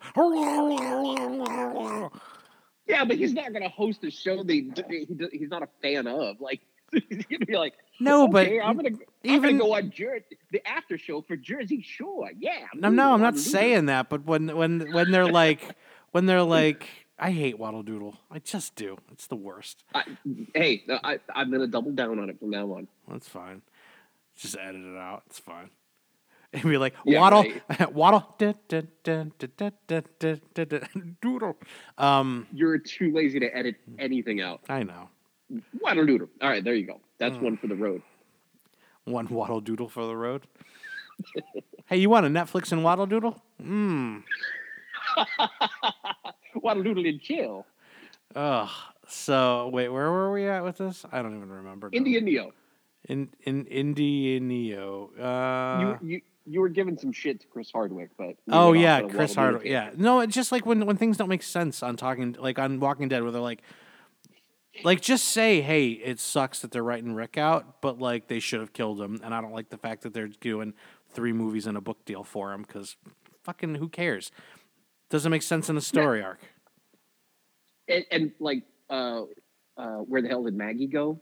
Yeah, 2.86 3.06
but 3.06 3.16
he's 3.16 3.34
not 3.34 3.52
going 3.54 3.64
to 3.64 3.70
host 3.70 4.04
a 4.04 4.12
show 4.12 4.44
that 4.44 4.52
he, 4.52 4.70
he- 4.90 5.38
he's 5.40 5.50
not 5.50 5.64
a 5.64 5.70
fan 5.82 6.06
of. 6.06 6.42
Like, 6.42 6.60
he's 6.92 7.26
going 7.26 7.40
to 7.40 7.46
be 7.46 7.56
like, 7.56 7.74
No, 8.00 8.28
but 8.28 8.48
I'm 8.48 8.78
going 8.78 8.98
to 8.98 9.02
I'm 9.24 9.32
even- 9.36 9.42
going 9.42 9.58
to 9.58 9.64
go 9.64 9.76
on 9.76 9.90
Jer- 9.92 10.20
the 10.52 10.68
after 10.68 10.98
show 10.98 11.22
for 11.22 11.38
Jersey 11.38 11.82
Shore. 11.82 12.30
Yeah. 12.38 12.66
No, 12.76 12.90
no, 12.90 13.14
I'm 13.14 13.22
not 13.22 13.36
Doodle. 13.36 13.52
saying 13.52 13.86
that. 13.86 14.10
But 14.10 14.26
when 14.26 14.54
when 14.56 14.92
when 14.92 15.12
they're 15.12 15.26
like 15.32 15.62
when 16.12 16.26
they're 16.26 16.44
like, 16.44 16.88
I 17.18 17.32
hate 17.32 17.58
Waddle 17.58 17.84
Doodle. 17.84 18.18
I 18.30 18.40
just 18.40 18.76
do. 18.76 18.98
It's 19.14 19.28
the 19.28 19.38
worst. 19.38 19.86
I, 19.96 20.04
hey, 20.54 20.84
I, 20.90 21.20
I'm 21.34 21.50
going 21.52 21.62
to 21.62 21.68
double 21.68 21.92
down 21.92 22.20
on 22.20 22.30
it 22.30 22.38
from 22.40 22.50
now 22.50 22.66
on. 22.74 22.90
That's 23.08 23.30
fine. 23.30 23.62
Just 24.38 24.58
edit 24.58 24.82
it 24.84 24.98
out. 24.98 25.24
It's 25.28 25.40
fine 25.40 25.70
and 26.54 26.64
be 26.64 26.78
like 26.78 26.94
waddle, 27.06 27.46
waddle, 27.92 28.36
doodle. 31.22 31.58
Um, 31.98 32.48
You're 32.54 32.78
too 32.78 33.12
lazy 33.12 33.40
to 33.40 33.56
edit 33.56 33.76
anything 33.98 34.42
out. 34.42 34.62
I 34.70 34.84
know. 34.84 35.10
Waddle 35.82 36.06
doodle. 36.06 36.30
All 36.42 36.50
right, 36.50 36.64
there 36.64 36.76
you 36.76 36.86
go. 36.86 37.02
That's 37.18 37.36
hmm. 37.36 37.44
one 37.44 37.58
for 37.58 37.68
the 37.68 37.76
road. 37.76 38.02
One 39.06 39.28
waddle 39.28 39.62
doodle 39.62 39.90
for 39.90 40.06
the 40.06 40.16
road. 40.16 40.48
hey, 41.86 41.98
you 41.98 42.10
want 42.10 42.26
a 42.26 42.30
Netflix 42.30 42.72
and 42.72 42.84
waddle 42.84 43.06
doodle? 43.06 43.42
Mmm. 43.62 44.24
waddle 46.56 46.84
doodle 46.84 47.06
and 47.06 47.22
chill. 47.22 47.66
Ugh. 48.36 48.70
So 49.08 49.70
wait, 49.74 49.90
where 49.90 50.10
were 50.12 50.32
we 50.32 50.48
at 50.48 50.64
with 50.64 50.78
this? 50.78 51.06
I 51.12 51.22
don't 51.22 51.36
even 51.36 51.50
remember. 51.50 51.90
Indian 51.92 52.26
Neo. 52.26 52.52
In 53.10 53.30
in 53.42 53.66
Indianio. 53.66 55.10
Uh, 55.20 55.98
you, 56.02 56.10
you 56.10 56.22
you 56.46 56.60
were 56.62 56.70
giving 56.70 56.98
some 56.98 57.12
shit 57.12 57.42
to 57.42 57.48
Chris 57.48 57.72
Hardwick, 57.72 58.12
but 58.18 58.36
oh 58.50 58.74
yeah, 58.74 59.02
Chris 59.02 59.36
Hardwick. 59.36 59.66
Yeah, 59.66 59.92
no, 59.96 60.20
it's 60.20 60.36
just 60.36 60.52
like 60.52 60.66
when 60.66 60.86
when 60.86 60.98
things 60.98 61.18
don't 61.18 61.30
make 61.30 61.44
sense 61.44 61.82
on 61.84 61.96
talking, 61.96 62.36
like 62.40 62.60
on 62.60 62.80
Walking 62.80 63.08
Dead, 63.08 63.24
where 63.24 63.32
they're 63.32 63.42
like, 63.42 63.62
like 64.84 65.02
just 65.02 65.26
say, 65.26 65.62
hey, 65.62 65.90
it 65.90 66.20
sucks 66.20 66.60
that 66.62 66.72
they're 66.72 66.84
writing 66.84 67.14
Rick 67.14 67.38
out, 67.38 67.82
but 67.82 68.00
like 68.00 68.28
they 68.28 68.40
should 68.40 68.60
have 68.60 68.74
killed 68.74 69.00
him, 69.02 69.22
and 69.24 69.34
I 69.34 69.42
don't 69.42 69.54
like 69.54 69.70
the 69.70 69.78
fact 69.78 70.02
that 70.04 70.14
they're 70.14 70.28
doing 70.28 70.74
three 71.12 71.34
movies 71.34 71.68
and 71.68 71.78
a 71.78 71.82
book 71.82 72.04
deal 72.06 72.24
for 72.24 72.52
him 72.52 72.64
because 72.64 72.98
fucking 73.44 73.76
who 73.76 73.88
cares? 73.88 74.32
Doesn't 75.10 75.30
make 75.32 75.44
sense 75.44 75.70
in 75.70 75.76
the 75.76 75.82
story 75.82 76.24
arc. 76.24 76.40
And, 77.88 78.06
and 78.12 78.32
like, 78.40 78.64
uh, 78.90 79.24
uh, 79.78 79.98
where 79.98 80.22
the 80.22 80.28
hell 80.28 80.44
did 80.44 80.56
Maggie 80.56 80.88
go? 80.88 81.20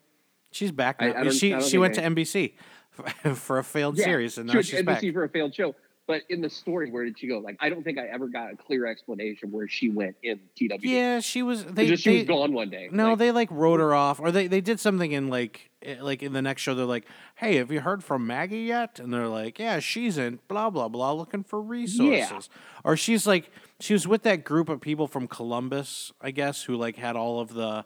She's 0.52 0.72
back 0.72 1.02
now. 1.02 1.08
I 1.10 1.24
don't- 1.24 1.34
she 1.34 1.60
she 1.62 1.78
went 1.78 1.98
I- 1.98 2.02
to 2.02 2.10
NBC 2.10 2.54
for 3.36 3.58
a 3.60 3.64
failed 3.64 3.98
series, 3.98 4.38
and 4.38 4.48
now 4.48 4.54
went 4.56 4.66
she's 4.66 4.78
to 4.80 4.84
back. 4.84 5.02
For 5.02 5.24
a 5.24 5.30
failed 5.30 5.56
show. 5.56 5.76
But 6.08 6.24
in 6.30 6.42
the 6.42 6.50
story, 6.50 6.90
where 6.92 7.06
did 7.06 7.18
she 7.20 7.28
go? 7.28 7.38
Like, 7.38 7.58
I 7.62 7.70
don't 7.70 7.84
think 7.84 7.98
I 7.98 8.08
ever 8.08 8.28
got 8.28 8.52
a 8.52 8.58
clear 8.58 8.86
explanation 8.88 9.52
where 9.52 9.68
she 9.68 9.90
went 9.90 10.16
in 10.24 10.40
TW. 10.58 10.80
Yeah, 10.84 11.20
she 11.20 11.42
was. 11.44 11.64
They, 11.64 11.88
just 11.88 12.04
she 12.04 12.10
they- 12.10 12.18
was 12.18 12.28
gone 12.28 12.54
one 12.54 12.70
day. 12.70 12.90
No, 12.92 13.10
Like, 13.12 13.20
they 13.20 13.32
like 13.32 13.50
wrote 13.52 13.80
her 13.80 13.94
off, 13.94 14.20
or 14.20 14.32
they, 14.32 14.48
they 14.48 14.62
did 14.62 14.80
something 14.80 15.12
in 15.12 15.30
like 15.30 15.70
eh, 15.84 15.98
like 16.02 16.22
in 16.24 16.34
the 16.34 16.42
next 16.42 16.64
show. 16.64 16.74
They're 16.74 16.86
like, 16.86 17.06
"Hey, 17.36 17.58
have 17.58 17.72
you 17.72 17.82
heard 17.82 18.04
from 18.04 18.28
Maggie 18.28 18.62
yet?" 18.64 19.00
And 19.00 19.14
they're 19.14 19.28
like, 19.28 19.60
"Yeah, 19.60 19.80
she's 19.80 20.18
in 20.18 20.40
blah 20.48 20.70
blah 20.72 20.90
blah, 20.90 21.14
looking 21.14 21.44
for 21.44 21.62
resources." 21.62 22.50
Or 22.84 22.98
she's 22.98 23.26
like, 23.28 23.50
she 23.80 23.94
was 23.94 24.08
with 24.08 24.24
that 24.24 24.44
group 24.44 24.70
of 24.70 24.82
people 24.82 25.08
from 25.08 25.28
Columbus, 25.28 26.12
I 26.20 26.32
guess, 26.32 26.64
who 26.64 26.76
like 26.76 26.98
had 26.98 27.16
all 27.16 27.40
of 27.40 27.54
the 27.54 27.86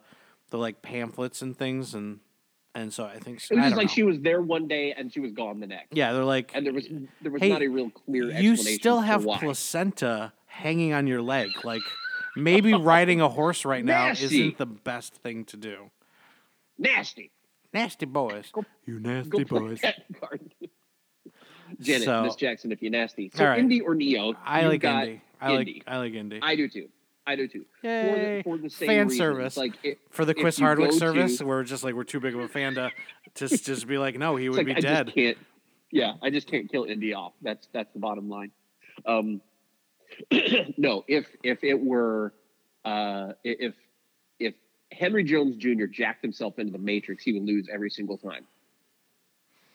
the 0.49 0.57
like 0.57 0.81
pamphlets 0.81 1.41
and 1.43 1.55
things, 1.55 1.93
and 1.93 2.21
and 2.75 2.93
so 2.93 3.05
I 3.05 3.17
think 3.19 3.37
it 3.49 3.55
was 3.55 3.63
just 3.63 3.75
like 3.77 3.87
know. 3.87 3.93
she 3.93 4.03
was 4.03 4.19
there 4.19 4.41
one 4.41 4.67
day 4.67 4.93
and 4.95 5.11
she 5.11 5.19
was 5.19 5.31
gone 5.31 5.59
the 5.59 5.67
next. 5.67 5.95
yeah, 5.95 6.13
they're 6.13 6.23
like, 6.23 6.51
And 6.53 6.65
there 6.65 6.73
was 6.73 6.87
there 7.21 7.31
was 7.31 7.41
Hey, 7.41 7.49
not 7.49 7.61
a 7.63 7.67
real 7.67 7.89
clear 7.89 8.25
you 8.25 8.51
explanation. 8.51 8.79
still 8.79 8.99
for 8.99 9.05
have 9.07 9.25
why. 9.25 9.37
placenta 9.39 10.33
hanging 10.45 10.93
on 10.93 11.07
your 11.07 11.21
leg, 11.21 11.49
like. 11.63 11.81
Maybe 12.37 12.73
riding 12.73 13.21
a 13.21 13.29
horse 13.29 13.63
right 13.63 13.83
now 13.85 14.07
Nasty. 14.07 14.25
isn't 14.25 14.57
the 14.57 14.65
best 14.65 15.15
thing 15.15 15.45
to 15.45 15.55
do. 15.55 15.89
nasty. 16.77 17.31
Nasty 17.73 18.05
boys. 18.05 18.49
Go- 18.51 18.65
you 18.85 18.99
nasty 18.99 19.45
play 19.45 19.59
boys. 19.59 19.81
Janet, 21.79 22.03
So- 22.03 22.23
Miss 22.23 22.35
Jackson, 22.35 22.71
if 22.73 22.81
you're 22.81 22.91
nasty. 22.91 23.31
So 23.33 23.43
All 23.43 23.49
right. 23.51 23.59
Indy 23.59 23.79
or 23.81 23.95
Neo? 23.95 24.33
I 24.45 24.65
like 24.67 24.81
got 24.81 25.07
Indy. 25.07 25.21
I 25.41 25.51
Indie. 25.51 25.57
like 25.75 25.83
I 25.87 25.97
like 25.97 26.13
Indy. 26.13 26.39
I 26.41 26.55
do 26.57 26.67
too. 26.67 26.89
I 27.27 27.35
do 27.35 27.47
too. 27.47 27.65
Yay. 27.81 28.41
For 28.43 28.57
the, 28.57 28.57
for 28.57 28.63
the 28.63 28.69
same 28.69 28.87
Fan 28.87 29.07
reasons. 29.07 29.17
service. 29.17 29.57
Like 29.57 29.73
it, 29.83 29.99
For 30.11 30.25
the 30.25 30.33
Chris 30.35 30.59
Hardwick 30.59 30.91
service, 30.91 31.37
to- 31.39 31.45
we're 31.45 31.63
just 31.63 31.83
like 31.83 31.95
we're 31.95 32.03
too 32.03 32.19
big 32.19 32.35
of 32.35 32.41
a 32.41 32.47
fan 32.47 32.75
to 32.75 32.91
just 33.33 33.65
just 33.65 33.87
be 33.87 33.97
like, 33.97 34.17
no, 34.17 34.35
he 34.35 34.49
would 34.49 34.57
like, 34.57 34.67
be 34.67 34.75
I 34.75 34.79
dead. 34.79 35.05
just 35.07 35.15
can't. 35.15 35.37
Yeah, 35.91 36.13
I 36.21 36.29
just 36.29 36.49
can't 36.49 36.69
kill 36.71 36.83
Indy 36.85 37.13
off. 37.13 37.33
That's 37.41 37.67
that's 37.73 37.91
the 37.93 37.99
bottom 37.99 38.29
line. 38.29 38.51
Um, 39.05 39.41
no, 40.77 41.03
if 41.07 41.27
if 41.43 41.63
it 41.63 41.79
were, 41.79 42.33
uh, 42.83 43.33
if 43.43 43.73
if 44.39 44.53
Henry 44.91 45.23
Jones 45.23 45.55
Jr. 45.55 45.85
jacked 45.85 46.21
himself 46.21 46.59
into 46.59 46.71
the 46.71 46.77
Matrix, 46.77 47.23
he 47.23 47.33
would 47.33 47.43
lose 47.43 47.67
every 47.71 47.89
single 47.89 48.17
time. 48.17 48.45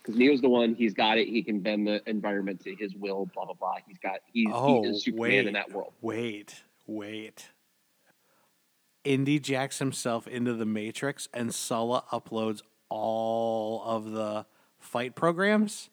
Because 0.02 0.16
Neo's 0.18 0.40
the 0.40 0.48
one. 0.48 0.74
He's 0.74 0.94
got 0.94 1.18
it. 1.18 1.28
He 1.28 1.42
can 1.42 1.60
bend 1.60 1.86
the 1.86 2.00
environment 2.08 2.62
to 2.64 2.74
his 2.74 2.94
will. 2.94 3.26
Blah 3.34 3.44
blah 3.46 3.54
blah. 3.54 3.76
He's 3.86 3.98
got. 3.98 4.20
He's, 4.32 4.48
Oh, 4.52 4.82
he 4.82 4.88
is 4.90 5.04
Superman 5.04 5.20
wait. 5.30 5.46
in 5.46 5.52
that 5.54 5.70
world. 5.72 5.92
Wait, 6.00 6.62
wait. 6.90 7.50
Indy 9.04 9.38
jacks 9.38 9.78
himself 9.78 10.26
into 10.26 10.52
the 10.54 10.66
Matrix, 10.66 11.28
and 11.32 11.54
Sallah 11.54 12.04
uploads 12.12 12.60
all 12.90 13.82
of 13.84 14.10
the 14.10 14.44
fight 14.78 15.14
programs. 15.14 15.88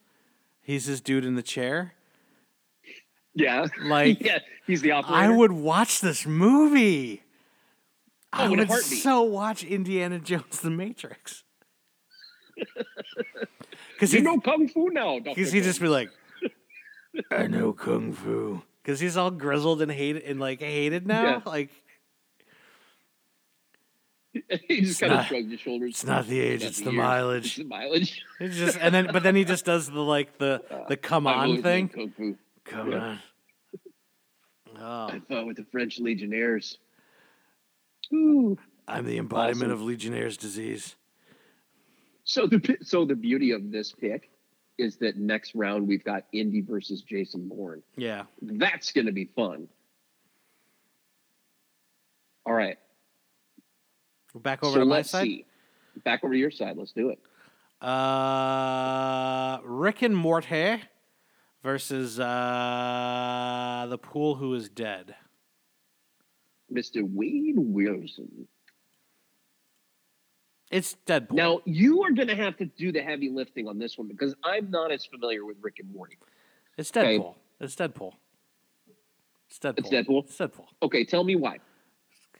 He's 0.61 0.87
this 0.87 0.99
dude 0.99 1.23
in 1.23 1.35
the 1.35 1.43
chair. 1.43 1.93
Yeah, 3.33 3.67
Like, 3.83 4.19
yeah. 4.25 4.39
He's 4.65 4.81
the 4.81 4.91
operator. 4.91 5.23
I 5.23 5.29
would 5.29 5.51
watch 5.53 6.01
this 6.01 6.25
movie. 6.25 7.23
Oh, 8.33 8.37
I 8.39 8.47
Oh, 8.47 8.53
a 8.53 8.57
would 8.57 8.71
so 8.71 9.21
watch 9.21 9.63
Indiana 9.63 10.19
Jones: 10.19 10.59
The 10.59 10.69
Matrix. 10.71 11.43
Because 13.93 14.13
You 14.13 14.19
he, 14.19 14.25
know 14.25 14.39
kung 14.39 14.67
fu 14.67 14.89
now. 14.91 15.17
because 15.19 15.51
he 15.51 15.59
just 15.61 15.81
be 15.81 15.87
like, 15.87 16.11
I 17.31 17.47
know 17.47 17.73
kung 17.73 18.13
fu. 18.13 18.61
Because 18.87 19.01
he's 19.01 19.17
all 19.17 19.31
grizzled 19.31 19.81
and 19.81 19.91
hated 19.91 20.23
and 20.23 20.39
like 20.39 20.61
hated 20.61 21.05
now. 21.05 21.23
Yeah. 21.23 21.41
Like 21.45 21.71
he 24.69 24.79
just 24.79 25.01
kind 25.01 25.11
of 25.11 25.17
not- 25.19 25.27
shrugged 25.27 25.51
his 25.51 25.59
shoulders. 25.59 25.89
it's 25.95 26.05
not 26.05 26.25
the 26.25 26.39
age, 26.39 26.63
it's 26.63 26.77
the 26.79 26.85
years, 26.91 26.95
mileage. 26.95 27.45
It's 27.47 27.55
the 27.57 27.63
mileage. 27.65 28.21
It's 28.39 28.55
just 28.55 28.77
and 28.79 28.95
then 28.95 29.09
but 29.11 29.23
then 29.23 29.35
he 29.35 29.43
just 29.43 29.65
does 29.65 29.89
the 29.91 29.99
like 29.99 30.37
the 30.37 30.63
uh, 30.71 30.87
the 30.87 30.95
come 30.95 31.27
I've 31.27 31.49
on 31.49 31.61
thing. 31.61 31.87
loved 31.87 31.95
Kung 31.95 32.11
fu. 32.11 32.37
Come 32.63 32.91
Yeah. 32.93 32.97
on. 32.99 33.19
Oh, 34.79 35.07
I 35.15 35.19
fought 35.27 35.47
with 35.47 35.57
the 35.57 35.65
French 35.65 35.99
Legionnaires. 35.99 36.77
Ooh. 38.13 38.57
I'm 38.87 39.03
the 39.05 39.17
embodiment 39.17 39.71
Awesome. 39.73 39.81
of 39.81 39.81
Legionnaire's 39.81 40.37
disease. 40.37 40.95
So 42.23 42.47
the 42.47 42.77
so 42.83 43.03
the 43.03 43.15
beauty 43.15 43.51
of 43.51 43.69
this 43.69 43.91
pick 43.91 44.29
is 44.77 44.97
that 44.97 45.17
next 45.17 45.55
round 45.55 45.87
we've 45.87 46.03
got 46.03 46.25
Indy 46.31 46.61
versus 46.61 47.01
Jason 47.01 47.47
Bourne. 47.47 47.81
Yeah. 47.95 48.23
That's 48.41 48.91
going 48.91 49.07
to 49.07 49.11
be 49.11 49.25
fun. 49.25 49.67
All 52.45 52.53
right. 52.53 52.77
Back 54.35 54.63
over 54.63 54.73
so 54.75 54.79
to 54.79 54.85
my 54.85 55.01
side. 55.01 55.23
see. 55.23 55.45
Back 56.03 56.23
over 56.23 56.33
to 56.33 56.39
your 56.39 56.51
side. 56.51 56.77
Let's 56.77 56.91
do 56.91 57.09
it. 57.09 57.19
Uh, 57.85 59.59
Rick 59.63 60.03
and 60.03 60.15
Morty 60.15 60.81
versus 61.63 62.19
uh, 62.19 63.87
the 63.89 63.97
pool 63.97 64.35
who 64.35 64.53
is 64.53 64.69
dead. 64.69 65.15
Mr. 66.71 67.01
Wade 67.03 67.57
Wilson. 67.57 68.47
It's 70.69 70.97
Deadpool. 71.05 71.31
Now, 71.33 71.61
you 71.65 72.03
are 72.03 72.11
going 72.11 72.27
to 72.27 72.35
have 72.35 72.57
to 72.57 72.65
do 72.65 72.91
the 72.91 73.01
heavy 73.01 73.29
lifting 73.29 73.67
on 73.67 73.79
this 73.79 73.97
one 73.97 74.07
because 74.07 74.35
I'm 74.43 74.69
not 74.69 74.91
as 74.91 75.05
familiar 75.05 75.45
with 75.45 75.57
Rick 75.61 75.77
and 75.79 75.93
Morty. 75.93 76.17
it's 76.77 76.95
okay. 76.95 77.17
Deadpool. 77.19 77.35
It's 77.59 77.75
Deadpool. 77.75 78.13
It's 79.49 79.59
Deadpool. 79.59 79.77
It's 79.77 79.89
Deadpool? 79.89 80.23
It's 80.25 80.37
Deadpool. 80.37 80.65
Okay, 80.83 81.05
tell 81.05 81.23
me 81.23 81.35
why. 81.35 81.59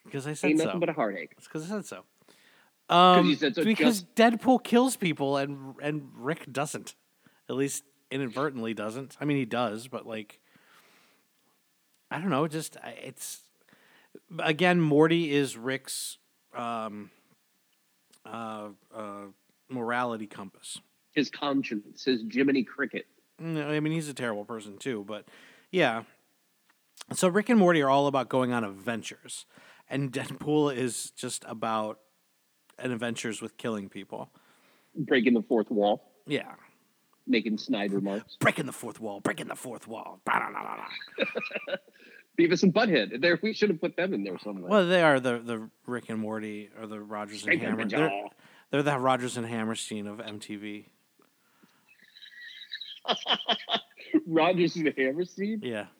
Because 0.04 0.28
I 0.28 0.34
said 0.34 0.52
Ain't 0.52 0.60
so. 0.60 0.66
nothing 0.66 0.80
but 0.82 0.90
a 0.90 0.94
heartache. 0.94 1.34
It's 1.38 1.48
because 1.48 1.72
I 1.72 1.76
said 1.76 1.86
so. 1.86 2.04
Um, 2.90 3.28
you 3.30 3.36
said 3.36 3.56
so, 3.56 3.64
because 3.64 4.02
just- 4.02 4.16
Deadpool 4.16 4.64
kills 4.64 4.96
people 4.96 5.36
and 5.38 5.76
and 5.82 6.10
Rick 6.16 6.52
doesn't. 6.52 6.96
At 7.50 7.56
least 7.56 7.84
inadvertently 8.12 8.74
doesn't. 8.74 9.18
I 9.20 9.26
mean, 9.26 9.38
he 9.38 9.46
does, 9.46 9.88
but 9.88 10.06
like, 10.06 10.40
I 12.12 12.20
don't 12.20 12.30
know. 12.30 12.48
Just 12.48 12.78
it's 13.04 13.42
again, 14.40 14.80
Morty 14.80 15.32
is 15.34 15.58
Rick's 15.58 16.18
um, 16.56 17.12
uh, 18.32 18.70
uh, 18.96 19.26
morality 19.70 20.28
compass. 20.28 20.80
His 21.14 21.30
conscience, 21.30 22.04
his 22.04 22.24
Jiminy 22.32 22.64
Cricket. 22.64 23.06
No, 23.40 23.68
I 23.70 23.80
mean 23.80 23.94
he's 23.94 24.10
a 24.10 24.14
terrible 24.14 24.46
person 24.46 24.78
too, 24.78 25.04
but 25.08 25.26
yeah. 25.72 26.04
So 27.14 27.28
Rick 27.28 27.50
and 27.50 27.60
Morty 27.60 27.82
are 27.82 27.90
all 27.90 28.08
about 28.08 28.30
going 28.30 28.52
on 28.52 28.64
adventures, 28.64 29.46
and 29.90 30.12
Deadpool 30.12 30.76
is 30.76 31.12
just 31.12 31.46
about 31.48 32.00
an 32.80 32.92
adventures 32.92 33.42
with 33.42 33.58
killing 33.58 33.90
people. 33.90 34.30
Breaking 34.96 35.34
the 35.36 35.44
fourth 35.44 35.70
wall, 35.72 36.12
Yeah, 36.26 36.54
making 37.28 37.58
snide 37.60 37.94
remarks. 37.94 38.36
breaking 38.40 38.66
the 38.66 38.72
fourth 38.74 39.00
wall, 39.00 39.20
breaking 39.22 39.48
the 39.48 39.56
fourth 39.56 39.88
wall. 39.88 40.20
Beavis 42.38 42.64
and 42.64 42.74
Butthead. 42.74 43.22
There, 43.22 43.40
we 43.42 43.54
should 43.54 43.70
have 43.70 43.82
put 43.82 43.96
them 43.96 44.14
in 44.14 44.24
there 44.24 44.38
somewhere. 44.40 44.70
Well, 44.70 44.88
they 44.88 45.02
are 45.02 45.20
the 45.20 45.40
the 45.40 45.70
Rick 45.86 46.10
and 46.10 46.20
Morty 46.20 46.70
or 46.80 46.88
the 46.88 47.00
Rodgers 47.00 47.46
and 47.46 47.62
Hammer. 47.62 47.86
They're, 47.86 48.12
they're 48.72 48.84
the 48.84 48.98
Rodgers 49.00 49.38
and 49.38 49.46
Hammerstein 49.46 50.08
of 50.08 50.20
MTV. 50.20 50.86
Rodgers 54.28 54.76
and 54.76 54.94
Hammerstein. 54.98 55.62
Yeah. 55.64 55.86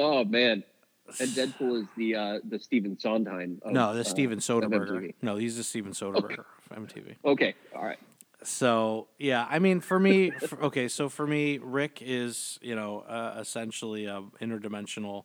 Oh 0.00 0.24
man, 0.24 0.62
and 1.18 1.28
Deadpool 1.30 1.82
is 1.82 1.86
the 1.96 2.14
uh, 2.14 2.38
the 2.48 2.58
Stephen 2.60 2.98
Sondheim. 2.98 3.60
Of, 3.62 3.72
No, 3.72 3.90
uh, 3.90 4.02
Steven 4.04 4.38
of 4.38 4.44
Soderbergh. 4.44 5.14
No, 5.20 5.36
he's 5.36 5.56
the 5.56 5.64
Steven 5.64 5.90
Soderbergh 5.90 6.38
of 6.38 6.76
MTV. 6.76 7.16
Okay, 7.24 7.54
all 7.74 7.84
right. 7.84 7.98
So 8.42 9.08
yeah, 9.18 9.46
I 9.50 9.58
mean, 9.58 9.80
for 9.80 9.98
me, 9.98 10.30
for, 10.30 10.62
okay, 10.64 10.88
so 10.88 11.08
for 11.08 11.26
me, 11.26 11.58
Rick 11.58 12.00
is 12.00 12.58
you 12.62 12.74
know 12.74 13.00
uh, 13.00 13.36
essentially 13.40 14.06
a 14.06 14.22
interdimensional 14.40 15.24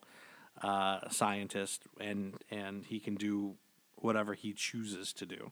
uh, 0.61 1.09
scientist, 1.09 1.83
and 1.99 2.35
and 2.49 2.85
he 2.85 2.99
can 2.99 3.15
do 3.15 3.55
whatever 3.95 4.33
he 4.33 4.53
chooses 4.53 5.13
to 5.13 5.25
do. 5.25 5.51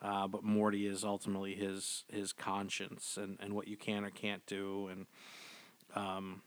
Uh, 0.00 0.26
but 0.26 0.42
Morty 0.42 0.86
is 0.86 1.04
ultimately 1.04 1.54
his 1.54 2.04
his 2.08 2.32
conscience 2.32 3.18
and, 3.20 3.38
and 3.40 3.54
what 3.54 3.68
you 3.68 3.76
can 3.76 4.04
or 4.04 4.10
can't 4.10 4.44
do, 4.46 4.88
and 4.88 5.06
um, 5.94 6.42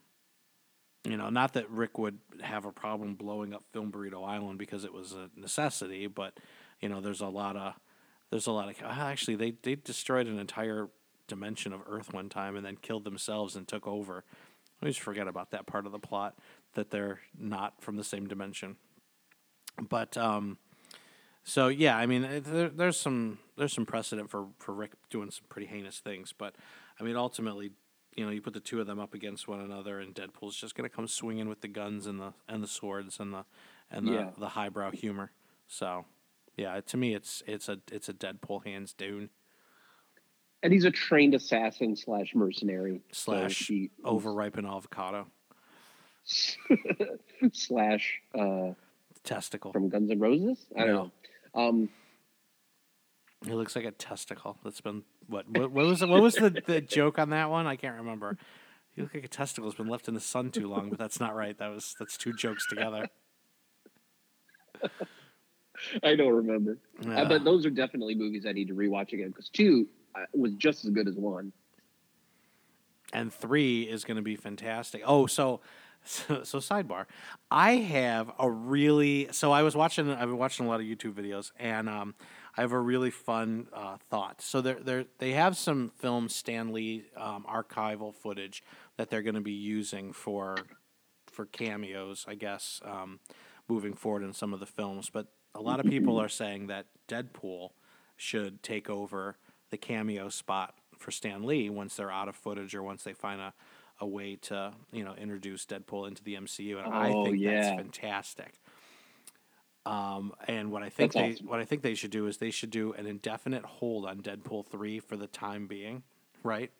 you 1.03 1.17
know, 1.17 1.29
not 1.29 1.53
that 1.53 1.69
Rick 1.69 1.97
would 1.97 2.19
have 2.41 2.65
a 2.65 2.71
problem 2.71 3.15
blowing 3.15 3.53
up 3.53 3.63
Film 3.71 3.91
Burrito 3.91 4.27
Island 4.27 4.59
because 4.59 4.83
it 4.83 4.93
was 4.93 5.13
a 5.13 5.29
necessity, 5.35 6.07
but 6.07 6.37
you 6.81 6.89
know, 6.89 6.99
there's 6.99 7.21
a 7.21 7.27
lot 7.27 7.55
of 7.55 7.73
there's 8.29 8.47
a 8.47 8.51
lot 8.51 8.69
of 8.69 8.75
uh, 8.83 8.87
actually 8.87 9.35
they 9.35 9.53
they 9.63 9.75
destroyed 9.75 10.27
an 10.27 10.39
entire 10.39 10.89
dimension 11.27 11.73
of 11.73 11.81
Earth 11.87 12.13
one 12.13 12.29
time 12.29 12.55
and 12.55 12.65
then 12.65 12.77
killed 12.77 13.03
themselves 13.03 13.55
and 13.55 13.67
took 13.67 13.85
over. 13.87 14.23
I 14.81 14.85
just 14.85 14.99
forget 14.99 15.27
about 15.27 15.51
that 15.51 15.65
part 15.65 15.85
of 15.85 15.91
the 15.91 15.99
plot 15.99 16.37
that 16.75 16.91
they're 16.91 17.19
not 17.37 17.81
from 17.81 17.95
the 17.95 18.03
same 18.03 18.27
dimension. 18.27 18.75
But 19.89 20.15
um, 20.17 20.57
so 21.43 21.67
yeah, 21.67 21.97
I 21.97 22.05
mean, 22.05 22.43
there, 22.43 22.69
there's 22.69 22.99
some 22.99 23.39
there's 23.57 23.73
some 23.73 23.85
precedent 23.85 24.29
for 24.29 24.47
for 24.59 24.73
Rick 24.73 24.91
doing 25.09 25.31
some 25.31 25.45
pretty 25.49 25.67
heinous 25.67 25.99
things, 25.99 26.33
but 26.37 26.55
I 26.99 27.03
mean, 27.03 27.15
ultimately, 27.15 27.71
you 28.15 28.25
know, 28.25 28.31
you 28.31 28.41
put 28.41 28.53
the 28.53 28.59
two 28.59 28.79
of 28.81 28.87
them 28.87 28.99
up 28.99 29.13
against 29.13 29.47
one 29.47 29.59
another, 29.61 29.99
and 29.99 30.13
Deadpool's 30.13 30.55
just 30.55 30.75
gonna 30.75 30.89
come 30.89 31.07
swinging 31.07 31.47
with 31.47 31.61
the 31.61 31.67
guns 31.67 32.05
and 32.07 32.19
the 32.19 32.33
and 32.47 32.63
the 32.63 32.67
swords 32.67 33.19
and 33.19 33.33
the 33.33 33.45
and 33.91 34.07
the 34.07 34.11
Yeah. 34.11 34.29
the 34.37 34.49
highbrow 34.49 34.91
humor. 34.91 35.31
So 35.67 36.05
yeah, 36.57 36.81
to 36.81 36.97
me, 36.97 37.13
it's 37.13 37.41
it's 37.47 37.69
a 37.69 37.79
it's 37.91 38.09
a 38.09 38.13
Deadpool 38.13 38.65
hands 38.65 38.93
down 38.93 39.29
And 40.63 40.73
he's 40.73 40.85
a 40.85 40.91
trained 40.91 41.35
assassin 41.35 41.95
slash 41.95 42.33
mercenary 42.35 43.01
so 43.11 43.31
slash 43.31 43.67
he- 43.67 43.91
overripe 44.03 44.57
avocado 44.57 45.27
slash 47.53 48.19
uh, 48.37 48.73
testicle. 49.23 49.71
from 49.71 49.87
Guns 49.89 50.11
N' 50.11 50.19
Roses. 50.19 50.65
I 50.75 50.79
don't 50.85 50.87
No. 50.93 51.11
know. 51.55 51.61
Um, 51.69 51.89
It 53.45 53.53
looks 53.53 53.75
like 53.75 53.85
a 53.85 53.91
testicle 53.91 54.57
that's 54.63 54.81
been 54.81 55.03
what 55.27 55.47
what, 55.49 55.71
what 55.71 55.85
was 55.85 56.01
what 56.05 56.21
was 56.21 56.35
the, 56.35 56.49
the 56.65 56.81
joke 56.81 57.17
on 57.19 57.29
that 57.29 57.49
one? 57.49 57.67
I 57.67 57.75
can't 57.75 57.97
remember. 57.97 58.37
You 58.95 59.03
look 59.03 59.13
like 59.13 59.23
a 59.25 59.27
testicle 59.29 59.69
has 59.69 59.75
been 59.77 59.87
left 59.87 60.07
in 60.07 60.15
the 60.15 60.19
sun 60.19 60.49
too 60.49 60.67
long, 60.67 60.89
but 60.89 60.97
that's 60.97 61.19
not 61.19 61.35
right. 61.35 61.55
That 61.59 61.67
was 61.69 61.95
that's 61.99 62.17
two 62.17 62.33
jokes 62.33 62.65
together. 62.67 63.07
I 66.03 66.15
don't 66.15 66.33
remember. 66.33 66.77
Uh, 67.07 67.25
but 67.25 67.43
those 67.43 67.65
are 67.65 67.69
definitely 67.69 68.15
movies 68.15 68.45
I 68.45 68.51
need 68.51 68.67
to 68.69 68.73
rewatch 68.75 69.13
again 69.13 69.29
because 69.29 69.49
two 69.49 69.87
uh, 70.15 70.25
was 70.33 70.53
just 70.55 70.85
as 70.85 70.91
good 70.91 71.07
as 71.07 71.15
one. 71.15 71.51
and 73.13 73.33
three 73.33 73.83
is 73.83 74.03
going 74.03 74.17
to 74.17 74.23
be 74.23 74.35
fantastic. 74.35 75.01
Oh, 75.05 75.27
so, 75.27 75.61
so 76.03 76.43
so 76.43 76.59
sidebar, 76.59 77.05
I 77.51 77.73
have 77.77 78.31
a 78.39 78.49
really 78.49 79.29
so 79.31 79.51
I 79.51 79.63
was 79.63 79.75
watching 79.75 80.09
I've 80.09 80.27
been 80.29 80.37
watching 80.37 80.65
a 80.65 80.69
lot 80.69 80.79
of 80.79 80.85
YouTube 80.85 81.13
videos 81.13 81.51
and 81.59 81.87
um, 81.89 82.15
I 82.57 82.61
have 82.61 82.71
a 82.71 82.79
really 82.79 83.11
fun 83.11 83.67
uh, 83.73 83.97
thought. 84.09 84.41
So 84.41 84.61
they 84.61 84.73
they 84.73 85.05
they 85.19 85.31
have 85.33 85.57
some 85.57 85.89
film 85.89 86.29
Stan 86.29 86.73
Lee 86.73 87.05
um, 87.15 87.45
archival 87.49 88.13
footage 88.13 88.63
that 88.97 89.09
they're 89.09 89.21
going 89.21 89.35
to 89.35 89.41
be 89.41 89.51
using 89.53 90.11
for 90.13 90.57
for 91.31 91.45
cameos, 91.45 92.25
I 92.27 92.35
guess, 92.35 92.81
um, 92.83 93.19
moving 93.69 93.93
forward 93.93 94.23
in 94.23 94.33
some 94.33 94.53
of 94.53 94.59
the 94.59 94.65
films. 94.65 95.09
But 95.11 95.27
a 95.57 95.61
lot 95.61 95.79
of 95.81 95.87
people 95.87 96.19
are 96.19 96.29
saying 96.29 96.67
that 96.67 96.87
Deadpool 97.09 97.71
should 98.17 98.63
take 98.63 98.89
over 98.89 99.37
the 99.71 99.77
cameo 99.77 100.29
spot 100.29 100.75
for 100.97 101.11
Stan 101.11 101.43
Lee 101.45 101.69
once 101.69 101.95
they're 101.97 102.11
out 102.11 102.29
of 102.29 102.35
footage 102.35 102.75
or 102.75 102.83
once 102.83 103.03
they 103.03 103.13
find 103.13 103.41
a, 103.41 103.53
a 103.99 104.07
way 104.07 104.35
to 104.37 104.73
you 104.91 105.03
know 105.03 105.15
introduce 105.15 105.65
Deadpool 105.65 106.07
into 106.07 106.23
the 106.23 106.35
MCU. 106.35 106.77
And 106.77 106.87
I 106.91 107.13
Oh, 107.13 107.23
think 107.23 107.43
that's 107.43 107.71
fantastic. 107.71 108.61
Um, 109.85 110.33
and 110.47 110.71
what 110.71 110.83
I 110.83 110.89
think 110.89 111.13
That's 111.13 111.15
they 111.15 111.31
awesome. 111.33 111.47
what 111.47 111.59
I 111.59 111.65
think 111.65 111.81
they 111.81 111.95
should 111.95 112.11
do 112.11 112.27
is 112.27 112.37
they 112.37 112.51
should 112.51 112.71
do 112.71 112.93
an 112.93 113.05
indefinite 113.05 113.65
hold 113.65 114.05
on 114.05 114.21
Deadpool 114.21 114.67
three 114.67 114.99
for 114.99 115.15
the 115.17 115.27
time 115.27 115.67
being, 115.67 116.03
right? 116.43 116.71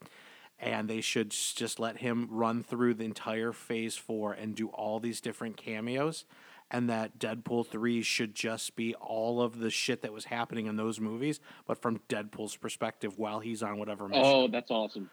And 0.60 0.90
they 0.90 1.02
should 1.02 1.32
just 1.32 1.80
let 1.80 1.98
him 1.98 2.28
run 2.32 2.64
through 2.64 2.96
the 2.96 3.06
entire 3.06 3.54
Phase 3.54 3.96
four 3.96 4.34
and 4.34 4.56
do 4.56 4.68
all 4.70 5.00
these 5.00 5.22
different 5.22 5.58
cameos, 5.58 6.26
and 6.70 6.90
that 6.90 7.18
Deadpool 7.20 7.68
three 7.68 8.02
should 8.02 8.36
just 8.36 8.76
be 8.76 8.94
all 8.96 9.42
of 9.42 9.60
the 9.60 9.70
shit 9.70 10.02
that 10.02 10.12
was 10.14 10.26
happening 10.26 10.66
in 10.66 10.76
those 10.76 11.00
movies, 11.00 11.40
but 11.66 11.82
from 11.82 12.02
Deadpool's 12.10 12.56
perspective 12.58 13.18
while 13.18 13.40
he's 13.40 13.64
on 13.64 13.78
whatever 13.80 14.08
mission. 14.08 14.24
Oh, 14.26 14.48
that's 14.48 14.70
awesome. 14.72 15.10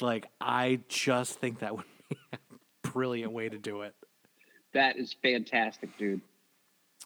Like 0.00 0.26
I 0.40 0.80
just 0.88 1.38
think 1.40 1.60
that 1.60 1.76
would 1.76 1.84
be 2.10 2.16
a 2.32 2.88
brilliant 2.88 3.32
way 3.32 3.48
to 3.48 3.58
do 3.58 3.82
it. 3.82 3.94
That 4.72 4.96
is 4.96 5.14
fantastic, 5.22 5.96
dude. 5.96 6.20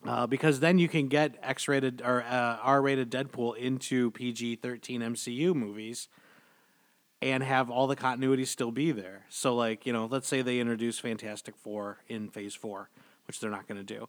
uh, 0.04 0.26
because 0.26 0.60
then 0.60 0.78
you 0.78 0.88
can 0.88 1.08
get 1.08 1.36
X-rated 1.42 2.02
or 2.04 2.22
uh, 2.22 2.56
R-rated 2.62 3.10
Deadpool 3.10 3.56
into 3.56 4.10
PG-13 4.12 5.00
MCU 5.00 5.54
movies, 5.54 6.08
and 7.22 7.42
have 7.42 7.70
all 7.70 7.86
the 7.86 7.94
continuity 7.96 8.44
still 8.46 8.72
be 8.72 8.90
there. 8.92 9.26
So, 9.28 9.54
like 9.54 9.84
you 9.86 9.92
know, 9.92 10.06
let's 10.06 10.26
say 10.26 10.40
they 10.42 10.58
introduce 10.58 10.98
Fantastic 10.98 11.54
Four 11.56 11.98
in 12.08 12.28
Phase 12.30 12.54
Four, 12.54 12.88
which 13.30 13.38
they're 13.38 13.48
not 13.50 13.68
going 13.68 13.78
to 13.78 13.94
do. 13.94 14.08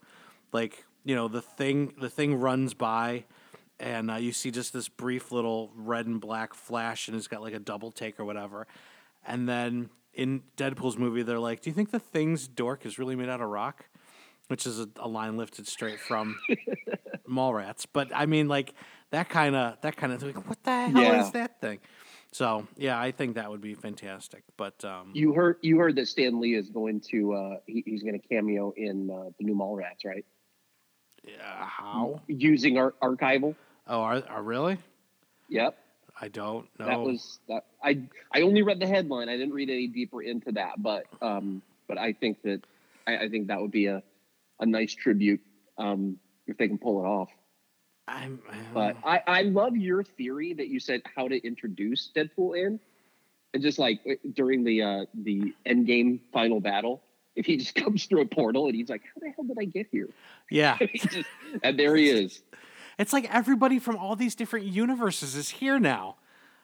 Like 0.51 0.83
you 1.05 1.13
know, 1.15 1.27
the 1.27 1.41
thing 1.43 1.93
the 2.01 2.09
thing 2.09 2.33
runs 2.35 2.73
by, 2.73 3.25
and 3.79 4.09
uh, 4.09 4.15
you 4.15 4.31
see 4.31 4.49
just 4.49 4.73
this 4.73 4.89
brief 4.89 5.31
little 5.31 5.71
red 5.75 6.07
and 6.07 6.19
black 6.19 6.55
flash, 6.55 7.07
and 7.07 7.15
it's 7.15 7.27
got 7.27 7.43
like 7.43 7.53
a 7.53 7.59
double 7.59 7.91
take 7.91 8.19
or 8.19 8.25
whatever, 8.25 8.65
and 9.25 9.47
then. 9.47 9.89
In 10.13 10.41
Deadpool's 10.57 10.97
movie, 10.97 11.23
they're 11.23 11.39
like, 11.39 11.61
"Do 11.61 11.69
you 11.69 11.73
think 11.73 11.91
the 11.91 11.97
thing's 11.99 12.45
dork 12.45 12.85
is 12.85 12.99
really 12.99 13.15
made 13.15 13.29
out 13.29 13.39
of 13.39 13.47
rock?" 13.47 13.85
which 14.49 14.67
is 14.67 14.77
a, 14.81 14.89
a 14.97 15.07
line 15.07 15.37
lifted 15.37 15.65
straight 15.65 16.01
from 16.01 16.37
Mallrats. 17.29 17.85
But 17.91 18.09
I 18.13 18.25
mean, 18.25 18.49
like 18.49 18.73
that 19.11 19.29
kind 19.29 19.55
of 19.55 19.79
that 19.81 19.95
kind 19.95 20.11
of 20.11 20.21
like, 20.21 20.47
what 20.49 20.61
the 20.63 20.87
hell 20.89 21.01
Yeah. 21.01 21.23
is 21.23 21.31
that 21.31 21.61
thing? 21.61 21.79
So 22.31 22.67
yeah, 22.77 22.99
I 22.99 23.11
think 23.11 23.35
that 23.35 23.49
would 23.49 23.61
be 23.61 23.73
fantastic. 23.73 24.43
But 24.57 24.83
um, 24.85 25.11
You 25.13 25.33
heard 25.33 25.57
you 25.61 25.77
heard 25.77 25.95
that 25.97 26.07
Stan 26.07 26.39
Lee 26.39 26.55
is 26.55 26.69
going 26.69 27.01
to 27.11 27.33
uh, 27.33 27.57
he, 27.67 27.83
he's 27.85 28.03
going 28.03 28.19
to 28.19 28.27
cameo 28.27 28.73
in 28.75 29.09
uh, 29.09 29.31
the 29.37 29.43
new 29.43 29.55
Mallrats, 29.55 30.05
right? 30.05 30.25
yeah, 31.23 31.65
how? 31.65 32.21
Using 32.27 32.77
our 32.77 32.93
archival. 33.01 33.55
Oh, 33.87 34.01
are, 34.01 34.23
are 34.29 34.43
really? 34.43 34.77
Yep. 35.49 35.77
I 36.19 36.27
don't 36.27 36.67
know. 36.79 36.85
That 36.85 36.99
was 36.99 37.39
that. 37.47 37.65
I 37.83 38.01
I 38.31 38.41
only 38.41 38.61
read 38.61 38.79
the 38.79 38.87
headline. 38.87 39.27
I 39.27 39.37
didn't 39.37 39.53
read 39.53 39.69
any 39.69 39.87
deeper 39.87 40.21
into 40.21 40.51
that, 40.53 40.81
but 40.81 41.05
um, 41.21 41.61
but 41.87 41.97
I 41.97 42.13
think 42.13 42.43
that 42.43 42.61
I, 43.07 43.17
I 43.17 43.29
think 43.29 43.47
that 43.47 43.59
would 43.59 43.71
be 43.71 43.87
a 43.87 44.03
a 44.59 44.65
nice 44.65 44.93
tribute 44.93 45.41
um, 45.77 46.19
if 46.47 46.57
they 46.57 46.67
can 46.67 46.77
pull 46.77 47.03
it 47.03 47.07
off. 47.07 47.29
I'm, 48.11 48.39
But 48.73 48.97
I 49.03 49.21
I 49.27 49.41
love 49.43 49.75
your 49.75 50.03
theory 50.03 50.53
that 50.53 50.67
you 50.67 50.79
said 50.79 51.01
how 51.15 51.27
to 51.27 51.35
introduce 51.45 52.11
Deadpool 52.15 52.57
in, 52.57 52.79
and 53.53 53.63
just 53.63 53.79
like 53.79 53.99
during 54.33 54.63
the 54.63 54.81
uh, 54.83 55.05
the 55.13 55.53
end 55.65 55.87
game 55.87 56.19
final 56.33 56.59
battle, 56.59 57.01
if 57.35 57.45
he 57.45 57.57
just 57.57 57.75
comes 57.83 58.05
through 58.05 58.21
a 58.21 58.25
portal 58.25 58.67
and 58.67 58.75
he's 58.75 58.89
like, 58.89 59.01
how 59.03 59.19
the 59.21 59.29
hell 59.35 59.45
did 59.45 59.57
I 59.59 59.65
get 59.65 59.87
here? 59.91 60.09
yeah, 60.49 60.77
He 60.91 60.99
just- 60.99 61.29
and 61.63 61.77
there 61.79 61.95
he 61.95 62.09
is. 62.09 62.41
it's 62.97 63.13
like 63.13 63.33
everybody 63.33 63.79
from 63.79 63.95
all 63.97 64.15
these 64.15 64.35
different 64.35 64.65
universes 64.67 65.35
is 65.35 65.49
here 65.49 65.79
now, 65.79 66.17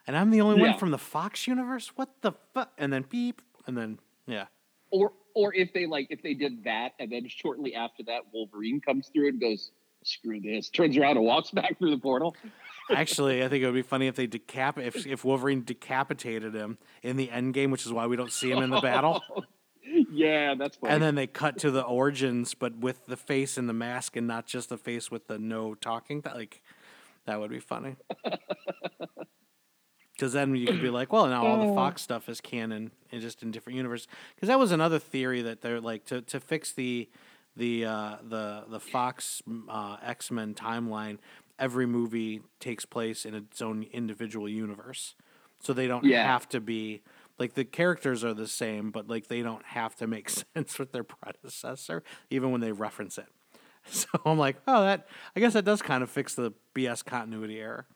and 0.06 0.16
I'm 0.18 0.32
the 0.32 0.41
only 0.41 0.62
Yeah. 0.62 0.72
one 0.72 0.80
from 0.80 0.91
the 0.91 0.98
Fox 0.98 1.48
universe. 1.48 1.91
What 1.95 2.10
the 2.22 2.34
fuck? 2.54 2.72
And 2.78 2.91
then 2.91 3.06
beep, 3.10 3.41
and 3.66 3.78
then 3.78 4.00
yeah. 4.28 4.45
Or 4.91 5.14
or 5.34 5.54
if 5.54 5.72
they 5.74 5.86
like 5.86 6.08
if 6.10 6.22
they 6.24 6.34
did 6.34 6.64
that 6.64 6.93
and 7.00 7.12
then 7.12 7.28
shortly 7.30 7.76
after 7.76 8.04
that 8.04 8.22
Wolverine 8.34 8.80
comes 8.82 9.10
through 9.10 9.28
and 9.30 9.39
goes 9.39 9.72
screw 10.04 10.39
this 10.39 10.70
turns 10.70 10.98
around 10.98 11.18
and 11.18 11.26
walks 11.26 11.52
back 11.52 11.78
through 11.78 11.91
the 11.91 11.98
portal. 11.98 12.36
Actually, 12.89 13.43
I 13.43 13.50
think 13.50 13.64
it 13.64 13.66
would 13.66 13.76
be 13.76 13.82
funny 13.82 14.08
if 14.08 14.16
they 14.16 14.28
decap 14.28 14.78
if 14.78 15.06
if 15.06 15.26
Wolverine 15.26 15.64
decapitated 15.64 16.54
him 16.54 16.78
in 17.04 17.18
the 17.18 17.30
end 17.30 17.54
game, 17.54 17.72
which 17.72 17.86
is 17.86 17.91
why 17.91 18.08
we 18.08 18.16
don't 18.16 18.32
see 18.32 18.50
him 18.50 18.60
in 18.60 18.70
the 18.70 18.80
battle. 18.80 19.22
yeah, 20.12 20.56
that's 20.56 20.78
funny. 20.78 20.93
And 20.93 21.04
then 21.04 21.16
they 21.16 21.28
cut 21.28 21.58
to 21.60 21.72
the 21.72 21.82
origins, 21.82 22.54
but 22.54 22.78
with 22.78 23.06
the 23.06 23.18
face 23.18 23.58
and 23.58 23.68
the 23.68 23.74
mask, 23.74 24.16
and 24.16 24.26
not 24.26 24.45
just 24.45 24.70
the 24.70 24.78
face 24.78 25.12
with 25.12 25.28
the 25.28 25.38
no 25.38 25.76
talking. 25.76 26.22
That 26.22 26.36
like, 26.36 26.62
that 27.26 27.39
would 27.39 27.52
be 27.52 27.60
funny. 27.60 27.98
Because 30.18 30.34
then 30.34 30.56
you 30.56 30.66
could 30.66 30.82
be 30.82 30.89
like, 30.89 31.14
well, 31.14 31.28
now 31.28 31.45
all 31.45 31.68
the 31.68 31.76
Fox 31.76 32.02
stuff 32.02 32.28
is 32.28 32.41
canon 32.41 32.89
and 33.12 33.22
just 33.22 33.43
in 33.43 33.52
different 33.52 33.78
universes. 33.78 34.08
Because 34.34 34.48
that 34.48 34.58
was 34.58 34.72
another 34.72 34.98
theory 34.98 35.43
that 35.43 35.62
they're 35.62 35.80
like 35.80 36.06
to, 36.06 36.22
to 36.22 36.39
fix 36.39 36.72
the 36.72 37.08
the 37.58 37.86
uh, 37.86 38.16
the 38.24 38.66
the 38.70 38.80
Fox 38.80 39.41
uh, 39.70 39.97
X 40.01 40.32
Men 40.32 40.53
timeline. 40.53 41.18
Every 41.60 41.88
movie 41.88 42.41
takes 42.60 42.86
place 42.86 43.26
in 43.26 43.34
its 43.34 43.62
own 43.62 43.84
individual 43.91 44.47
universe, 44.47 45.16
so 45.60 45.74
they 45.74 45.88
don't 45.88 46.05
Yeah. 46.05 46.24
have 46.24 46.47
to 46.49 46.62
be 46.62 47.01
like 47.39 47.55
the 47.55 47.66
characters 47.66 48.24
are 48.24 48.34
the 48.34 48.47
same, 48.47 48.91
but 48.91 49.08
like 49.08 49.28
they 49.28 49.41
don't 49.41 49.66
have 49.66 49.95
to 49.97 50.08
make 50.08 50.30
sense 50.55 50.80
with 50.80 50.91
their 50.91 51.03
predecessor, 51.03 52.03
even 52.30 52.51
when 52.51 52.62
they 52.62 52.72
reference 52.72 53.18
it. 53.18 53.28
So 53.89 54.08
I'm 54.26 54.38
like, 54.38 54.58
oh, 54.68 54.82
that 54.84 55.08
I 55.34 55.39
guess 55.39 55.53
that 55.53 55.64
does 55.64 55.82
kind 55.82 56.03
of 56.03 56.10
fix 56.10 56.36
the 56.36 56.51
BS 56.76 57.05
continuity 57.05 57.60
error. 57.62 57.88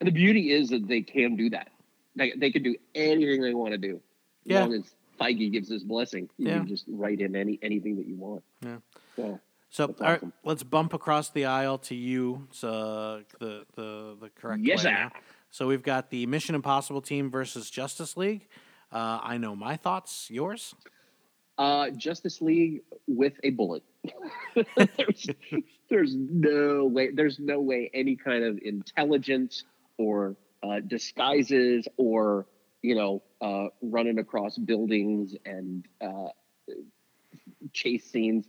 And 0.00 0.08
the 0.08 0.12
beauty 0.12 0.50
is 0.50 0.70
that 0.70 0.88
they 0.88 1.02
can 1.02 1.36
do 1.36 1.50
that. 1.50 1.68
They, 2.16 2.32
they 2.36 2.50
can 2.50 2.64
do 2.64 2.74
anything 2.94 3.40
they 3.42 3.54
want 3.54 3.72
to 3.72 3.78
do. 3.78 4.00
As 4.46 4.50
Yeah. 4.50 4.60
long 4.60 4.72
as 4.74 4.94
Feige 5.20 5.50
gives 5.52 5.68
his 5.68 5.84
blessing. 5.84 6.28
You 6.38 6.48
Yeah. 6.48 6.58
can 6.58 6.68
just 6.68 6.84
write 6.88 7.20
in 7.20 7.36
any 7.36 7.58
anything 7.62 7.96
that 7.96 8.06
you 8.06 8.16
want. 8.16 8.42
Yeah. 8.64 8.78
So 9.16 9.40
So 9.70 9.84
all 9.86 10.06
right, 10.06 10.16
awesome. 10.18 10.32
let's 10.44 10.62
bump 10.62 10.92
across 10.94 11.30
the 11.30 11.46
aisle 11.46 11.78
to 11.78 11.94
you. 11.94 12.46
It's 12.50 12.62
uh, 12.64 13.22
the 13.38 13.64
the 13.74 14.16
the 14.20 14.30
correct 14.34 14.62
Yes, 14.62 14.78
way 14.84 14.90
sir. 14.90 15.10
So 15.50 15.66
we've 15.66 15.82
got 15.82 16.10
the 16.10 16.24
Mission 16.26 16.54
Impossible 16.54 17.02
team 17.02 17.30
versus 17.30 17.68
Justice 17.70 18.16
League. 18.16 18.48
Uh, 18.90 19.18
I 19.22 19.38
know 19.38 19.54
my 19.56 19.76
thoughts. 19.76 20.28
Yours? 20.30 20.74
uh 21.58 21.90
Justice 21.90 22.40
League 22.40 22.80
with 23.06 23.34
a 23.44 23.50
bullet. 23.50 23.82
there's, 24.76 25.26
there's 25.90 26.14
no 26.16 26.86
way 26.86 27.10
there's 27.12 27.38
no 27.38 27.60
way 27.60 27.90
any 27.92 28.16
kind 28.16 28.42
of 28.44 28.58
intelligence 28.62 29.64
or 29.98 30.36
uh, 30.62 30.80
disguises 30.80 31.86
or 31.98 32.46
you 32.82 32.94
know 32.94 33.22
uh, 33.40 33.68
running 33.80 34.18
across 34.18 34.58
buildings 34.58 35.34
and 35.46 35.86
uh, 36.00 36.28
chase 37.72 38.04
scenes. 38.10 38.46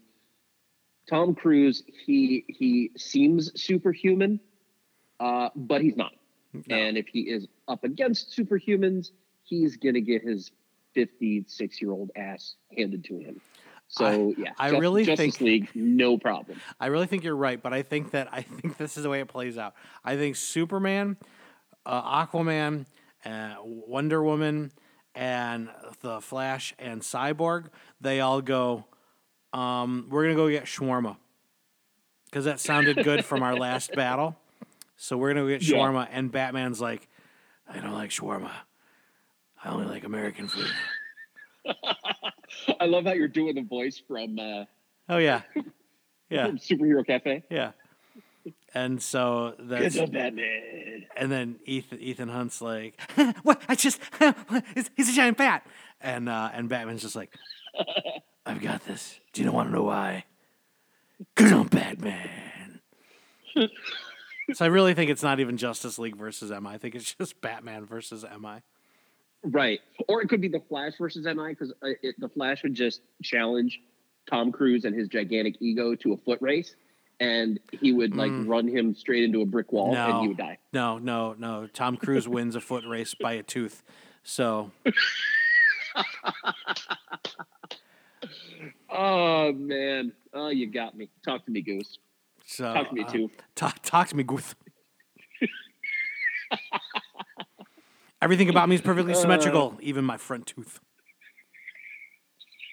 Tom 1.10 1.36
Cruise, 1.36 1.84
he 2.06 2.46
he 2.48 2.92
seems 2.98 3.52
superhuman, 3.62 4.40
uh, 5.20 5.50
but 5.56 5.82
he's 5.82 5.96
not. 5.96 6.14
No. 6.68 6.76
And 6.76 6.98
if 6.98 7.08
he 7.08 7.22
is 7.22 7.48
up 7.68 7.84
against 7.84 8.36
superhumans, 8.38 9.12
he's 9.44 9.78
gonna 9.78 10.02
get 10.02 10.24
his 10.24 10.52
56 10.94 11.82
year 11.82 11.92
old 11.92 12.12
ass 12.16 12.56
handed 12.76 13.04
to 13.06 13.18
him. 13.18 13.42
So 13.90 14.34
yeah, 14.38 14.54
I 14.58 14.72
Jus- 14.72 14.80
really 14.80 15.04
Justice 15.06 15.38
think- 15.38 15.42
League, 15.42 15.70
no 15.76 16.18
problem. 16.18 16.60
I 16.80 16.88
really 16.88 17.06
think 17.06 17.24
you're 17.24 17.36
right, 17.36 17.62
but 17.62 17.74
I 17.74 17.82
think 17.82 18.12
that 18.12 18.30
I 18.32 18.42
think 18.42 18.78
this 18.78 18.98
is 18.98 19.04
the 19.04 19.10
way 19.10 19.20
it 19.20 19.28
plays 19.28 19.58
out. 19.58 19.76
I 20.06 20.16
think 20.16 20.36
Superman, 20.36 21.18
uh, 21.86 22.26
Aquaman, 22.26 22.86
uh, 23.26 23.56
Wonder 23.64 24.24
Woman, 24.24 24.72
and 25.16 25.70
the 26.02 26.20
Flash 26.22 26.74
and 26.80 27.02
Cyborg, 27.02 27.68
they 28.02 28.20
all 28.20 28.42
go. 28.42 28.86
Um, 29.54 30.08
we're 30.10 30.24
gonna 30.24 30.36
go 30.36 30.50
get 30.50 30.66
shawarma 30.66 31.18
because 32.26 32.46
that 32.46 32.60
sounded 32.60 33.04
good 33.04 33.24
from 33.24 33.44
our 33.44 33.56
last 33.56 33.92
battle. 33.96 34.36
So 34.98 35.18
we're 35.18 35.30
gonna 35.34 35.42
go 35.46 35.50
get 35.50 35.62
Yeah. 35.62 35.78
shawarma, 35.78 36.08
and 36.12 36.32
Batman's 36.32 36.82
like, 36.82 37.08
I 37.70 37.80
don't 37.80 37.94
like 37.94 38.10
shawarma. 38.10 38.52
I 39.64 39.70
only 39.70 39.86
like 39.86 40.04
American 40.04 40.48
food. 40.48 40.72
I 42.80 42.86
love 42.86 43.06
how 43.06 43.14
you're 43.14 43.28
doing 43.28 43.56
the 43.56 43.62
voice 43.62 44.02
from 44.08 44.38
uh, 44.40 44.66
Oh 45.10 45.18
yeah, 45.18 45.42
yeah, 46.30 46.48
from 46.48 46.58
Superhero 46.58 47.06
Cafe. 47.06 47.44
yeah. 47.50 47.72
And 48.74 49.02
so 49.02 49.54
that's 49.60 49.96
Batman. 49.96 51.06
And 51.16 51.32
then 51.32 51.60
Ethan 51.66 52.00
Ethan 52.00 52.30
Hunt's 52.30 52.62
like, 52.62 53.00
"What? 53.44 53.62
I 53.68 53.76
just 53.76 54.00
he's, 54.76 54.90
he's 54.96 55.10
a 55.10 55.14
giant 55.14 55.38
bat." 55.38 55.66
And 56.02 56.28
uh, 56.28 56.50
and 56.54 56.70
Batman's 56.70 57.04
just 57.04 57.16
like, 57.16 57.34
"I've 58.46 58.62
got 58.62 58.86
this. 58.86 59.20
Do 59.32 59.44
you 59.44 59.52
want 59.52 59.70
to 59.70 59.76
know 59.76 59.84
why? 59.84 60.26
Cause 61.36 61.52
I'm 61.52 61.68
Batman." 61.68 62.82
so 64.54 64.66
I 64.66 64.68
really 64.68 64.96
think 64.96 65.12
it's 65.12 65.24
not 65.24 65.40
even 65.40 65.58
Justice 65.58 66.00
League 66.00 66.18
versus 66.18 66.50
MI. 66.50 66.72
I 66.72 66.78
think 66.80 66.96
it's 66.96 67.14
just 67.14 67.40
Batman 67.42 67.86
versus 67.86 68.26
MI. 68.40 68.62
Right. 69.44 69.82
Or 70.08 70.22
it 70.22 70.30
could 70.30 70.42
be 70.42 70.48
the 70.48 70.62
Flash 70.70 70.94
versus 70.98 71.26
MI 71.26 71.50
because 71.50 71.72
uh, 71.84 71.90
the 72.18 72.30
Flash 72.30 72.64
would 72.64 72.74
just 72.74 73.02
challenge 73.22 73.80
Tom 74.30 74.52
Cruise 74.52 74.86
and 74.86 74.96
his 74.96 75.08
gigantic 75.08 75.56
ego 75.60 75.96
to 75.96 76.14
a 76.14 76.18
foot 76.18 76.42
race, 76.42 76.76
and 77.20 77.60
he 77.72 77.92
would 77.94 78.16
like 78.16 78.32
run 78.46 78.68
him 78.68 78.94
straight 78.96 79.24
into 79.24 79.42
a 79.42 79.46
brick 79.46 79.72
wall, 79.72 79.96
and 79.96 80.22
he 80.22 80.28
would 80.30 80.38
die. 80.38 80.58
No, 80.72 80.98
no, 80.98 81.34
no. 81.38 81.68
Tom 81.72 81.98
Cruise 81.98 82.28
wins 82.28 82.56
a 82.56 82.62
foot 82.62 82.84
race 82.86 83.14
by 83.16 83.34
a 83.34 83.44
tooth. 83.44 83.84
So 84.24 84.72
Oh 88.90 89.52
man. 89.54 90.14
Oh, 90.34 90.50
you 90.50 90.68
got 90.68 90.96
me. 90.96 91.10
Talk 91.26 91.46
to 91.46 91.52
me, 91.52 91.62
Goose. 91.62 91.98
so 92.46 92.74
Talk 92.74 92.90
to 92.90 92.96
me 92.96 93.02
uh, 93.04 93.10
too. 93.12 93.30
Talk, 93.56 93.80
talk 93.84 94.08
to 94.10 94.16
me, 94.16 94.24
Goose. 94.24 94.56
Everything 98.22 98.50
about 98.50 98.70
me 98.70 98.76
is 98.76 98.82
perfectly 98.82 99.14
Uh. 99.14 99.18
symmetrical, 99.18 99.78
even 99.82 100.06
my 100.06 100.18
front 100.18 100.48
tooth. 100.48 100.80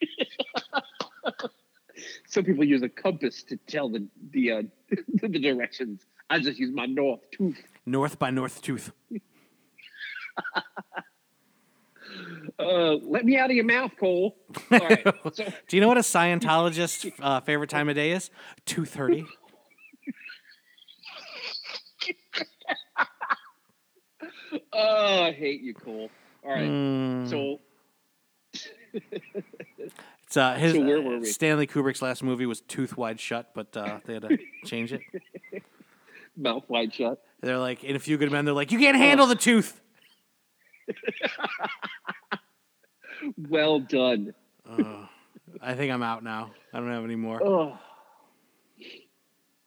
Some 2.30 2.44
people 2.44 2.62
use 2.62 2.82
a 2.82 2.88
compass 2.88 3.42
to 3.44 3.56
tell 3.66 3.88
the 3.88 4.06
the 4.30 4.52
uh, 4.52 4.62
the 5.20 5.28
directions. 5.28 6.06
I 6.30 6.38
just 6.38 6.60
use 6.60 6.72
my 6.72 6.86
north 6.86 7.20
tooth. 7.32 7.60
North 7.84 8.18
by 8.20 8.30
North 8.30 8.62
Tooth. 8.62 8.92
Uh, 12.58 12.96
let 13.02 13.24
me 13.24 13.38
out 13.38 13.48
of 13.50 13.56
your 13.56 13.64
mouth, 13.64 13.92
Cole. 13.98 14.36
All 14.70 14.78
right. 14.78 15.06
So, 15.32 15.44
Do 15.68 15.76
you 15.76 15.80
know 15.80 15.88
what 15.88 15.96
a 15.96 16.00
Scientologist's 16.02 17.06
uh, 17.20 17.40
favorite 17.40 17.70
time 17.70 17.88
of 17.88 17.94
day 17.94 18.10
is? 18.10 18.30
Two 18.66 18.84
thirty. 18.84 19.24
oh, 24.72 25.22
I 25.24 25.32
hate 25.32 25.62
you, 25.62 25.72
Cole. 25.72 26.10
All 26.44 26.50
right. 26.50 26.68
Mm. 26.68 27.30
So 27.30 27.60
It's 30.30 30.36
uh, 30.36 30.54
his 30.54 30.74
So 30.74 30.80
where 30.82 31.02
were 31.02 31.18
we? 31.18 31.26
Stanley 31.26 31.66
Kubrick's 31.66 32.00
last 32.00 32.22
movie 32.22 32.46
was 32.46 32.60
Tooth 32.60 32.96
Wide 32.96 33.18
Shut, 33.18 33.50
but 33.52 33.76
uh, 33.76 33.98
they 34.04 34.12
had 34.12 34.22
to 34.22 34.38
change 34.64 34.92
it. 34.92 35.00
mouth 36.36 36.62
wide 36.68 36.94
shut. 36.94 37.20
They're 37.40 37.58
like 37.58 37.82
in 37.82 37.96
a 37.96 37.98
few 37.98 38.16
good 38.16 38.30
men. 38.30 38.44
They're 38.44 38.54
like, 38.54 38.70
you 38.70 38.78
can't 38.78 38.96
handle 38.96 39.26
the 39.26 39.34
tooth. 39.34 39.80
Well 43.50 43.80
done. 43.80 44.32
Uh, 44.66 45.04
I 45.60 45.74
think 45.74 45.92
I'm 45.92 46.02
out 46.02 46.24
now. 46.24 46.52
I 46.72 46.78
don't 46.78 46.90
have 46.90 47.04
any 47.04 47.16
more. 47.16 47.38
Oh. 47.44 47.78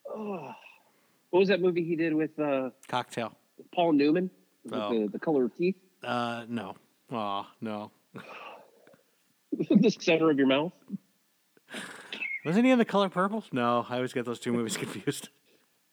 Oh. 0.10 0.52
What 1.30 1.40
was 1.40 1.50
that 1.50 1.62
movie 1.62 1.84
he 1.84 1.96
did 1.96 2.16
with 2.16 2.38
uh, 2.40 2.72
Cocktail. 2.88 3.34
Paul 3.76 3.94
Newman? 3.94 4.32
Oh. 4.72 5.02
the, 5.02 5.08
the 5.10 5.20
color 5.20 5.46
of 5.46 5.56
teeth? 5.56 5.76
Uh, 6.04 6.46
no. 6.48 6.76
Aw, 7.12 7.48
no. 7.62 7.92
the 9.70 9.90
center 9.90 10.30
of 10.30 10.38
your 10.38 10.48
mouth? 10.48 10.74
Wasn't 12.46 12.66
he 12.66 12.72
in 12.72 12.78
the 12.80 12.86
color 12.86 13.10
purple? 13.10 13.44
No, 13.52 13.86
I 13.90 13.96
always 13.96 14.14
get 14.14 14.26
those 14.26 14.40
two 14.40 14.52
movies 14.52 14.78
confused. 14.84 15.30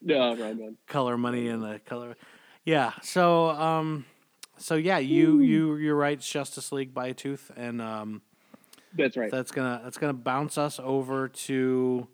No, 0.03 0.37
wrong 0.37 0.59
one. 0.59 0.77
color 0.87 1.17
money 1.17 1.49
and 1.49 1.63
the 1.63 1.81
color. 1.85 2.17
Yeah. 2.65 2.93
So 3.03 3.51
um, 3.51 4.05
so 4.57 4.75
yeah, 4.75 4.99
you 4.99 5.41
you 5.41 5.77
you're 5.77 5.97
right. 5.97 6.19
It's 6.19 6.29
Justice 6.31 6.73
League 6.73 6.93
by 6.95 7.09
a 7.09 7.15
tooth, 7.15 7.51
and 7.57 7.81
um, 7.83 8.23
That's 8.97 9.17
right. 9.17 9.31
that's 9.31 9.51
gonna 9.53 9.81
that's 9.85 9.99
gonna 9.99 10.15
bounce 10.15 10.59
us 10.59 10.81
over 10.83 11.29
to 11.29 12.09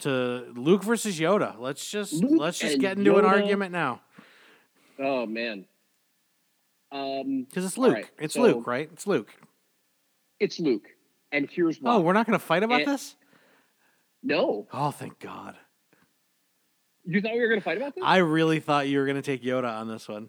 to 0.00 0.52
Luke 0.54 0.84
versus 0.84 1.18
Yoda. 1.18 1.58
Let's 1.58 1.90
just 1.90 2.12
Luke 2.12 2.40
let's 2.40 2.58
just 2.58 2.78
get 2.78 2.96
into 2.96 3.16
an 3.16 3.24
argument 3.24 3.72
now 3.72 4.00
oh 4.98 5.26
man. 5.26 5.64
Um, 6.90 7.44
because 7.44 7.64
it's 7.64 7.76
Luke. 7.78 7.94
right, 7.94 8.10
it's 8.18 8.34
so- 8.34 8.42
Luke, 8.42 8.66
right? 8.66 8.88
It's 8.92 9.06
Luke. 9.06 9.30
It's 10.40 10.58
Luke, 10.60 10.88
and 11.32 11.48
here's 11.50 11.80
why. 11.80 11.94
Oh, 11.94 12.00
we're 12.00 12.12
not 12.12 12.26
gonna 12.26 12.38
fight 12.38 12.62
about 12.62 12.82
Eh. 12.82 12.84
this. 12.84 13.16
no, 14.22 14.66
Oh, 14.72 14.90
thank 14.90 15.18
God. 15.18 15.56
you 17.04 17.20
thought 17.20 17.32
we 17.34 17.40
were 17.40 17.48
going 17.48 17.60
to 17.60 17.64
fight 17.64 17.76
about 17.78 17.94
this? 17.94 18.04
I 18.04 18.18
really 18.18 18.60
thought 18.60 18.88
you 18.88 18.98
were 18.98 19.06
gonna 19.06 19.22
take 19.22 19.42
Yoda 19.42 19.70
on 19.80 19.88
this 19.88 20.08
one. 20.08 20.28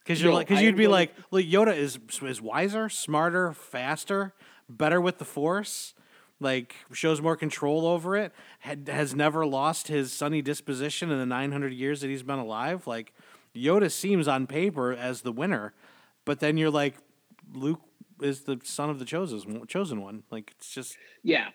Because 0.00 0.20
you're 0.22 0.30
no, 0.32 0.36
like, 0.38 0.48
because 0.48 0.62
you'd 0.62 0.74
be 0.76 0.84
going- 0.84 0.92
like, 0.92 1.14
look, 1.30 1.44
Yoda 1.44 1.76
is 1.76 1.98
is 2.22 2.40
wiser, 2.40 2.88
smarter, 2.88 3.52
faster, 3.52 4.32
better 4.68 5.00
with 5.00 5.18
the 5.18 5.24
Force, 5.26 5.94
like 6.40 6.74
shows 6.92 7.20
more 7.20 7.36
control 7.36 7.86
over 7.86 8.16
it. 8.16 8.32
Had, 8.60 8.88
has 8.88 9.14
never 9.14 9.44
lost 9.44 9.88
his 9.88 10.12
sunny 10.12 10.40
disposition 10.40 11.10
in 11.10 11.18
the 11.18 11.26
900 11.26 11.72
years 11.72 12.00
that 12.00 12.08
he's 12.08 12.22
been 12.22 12.38
alive. 12.38 12.86
Like 12.86 13.12
Yoda 13.54 13.90
seems 13.92 14.26
on 14.28 14.46
paper 14.46 14.92
as 14.92 15.20
the 15.22 15.32
winner, 15.32 15.74
but 16.24 16.40
then 16.40 16.56
you're 16.56 16.70
like, 16.70 16.94
Luke 17.52 17.80
is 18.22 18.42
the 18.42 18.58
son 18.62 18.90
of 18.90 18.98
the 18.98 19.04
chosen 19.04 19.66
chosen 19.66 20.02
one. 20.02 20.22
Like 20.30 20.52
it's 20.56 20.70
just 20.72 20.96
yeah, 21.22 21.48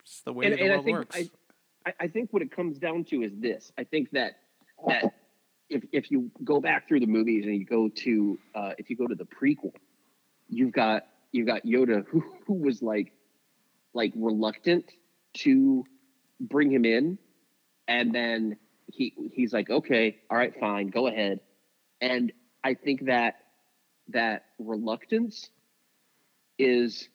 it's 0.00 0.20
the 0.20 0.32
way 0.32 0.46
and, 0.46 0.54
the 0.54 0.62
and 0.62 0.72
I 0.72 0.82
think 0.82 0.98
works. 0.98 1.16
I, 1.86 1.94
I 2.00 2.08
think 2.08 2.32
what 2.32 2.42
it 2.42 2.50
comes 2.50 2.78
down 2.78 3.04
to 3.04 3.22
is 3.22 3.32
this. 3.38 3.72
I 3.78 3.84
think 3.84 4.10
that 4.12 4.38
that 4.86 5.12
if 5.68 5.84
if 5.92 6.10
you 6.10 6.30
go 6.44 6.60
back 6.60 6.88
through 6.88 7.00
the 7.00 7.06
movies 7.06 7.44
and 7.44 7.54
you 7.56 7.64
go 7.64 7.88
to 7.88 8.38
uh, 8.54 8.72
if 8.78 8.90
you 8.90 8.96
go 8.96 9.06
to 9.06 9.14
the 9.14 9.26
prequel, 9.26 9.72
you've 10.48 10.72
got 10.72 11.06
you've 11.32 11.46
got 11.46 11.64
Yoda 11.64 12.04
who 12.06 12.24
who 12.46 12.54
was 12.54 12.82
like 12.82 13.12
like 13.94 14.12
reluctant 14.16 14.90
to 15.34 15.84
bring 16.40 16.70
him 16.70 16.84
in, 16.84 17.18
and 17.88 18.14
then 18.14 18.56
he 18.86 19.12
he's 19.32 19.52
like, 19.52 19.70
okay, 19.70 20.18
all 20.30 20.36
right, 20.36 20.54
fine, 20.58 20.88
go 20.88 21.06
ahead, 21.06 21.40
and 22.00 22.32
I 22.62 22.74
think 22.74 23.06
that 23.06 23.36
that 24.08 24.44
reluctance 24.58 25.50
is 26.58 27.08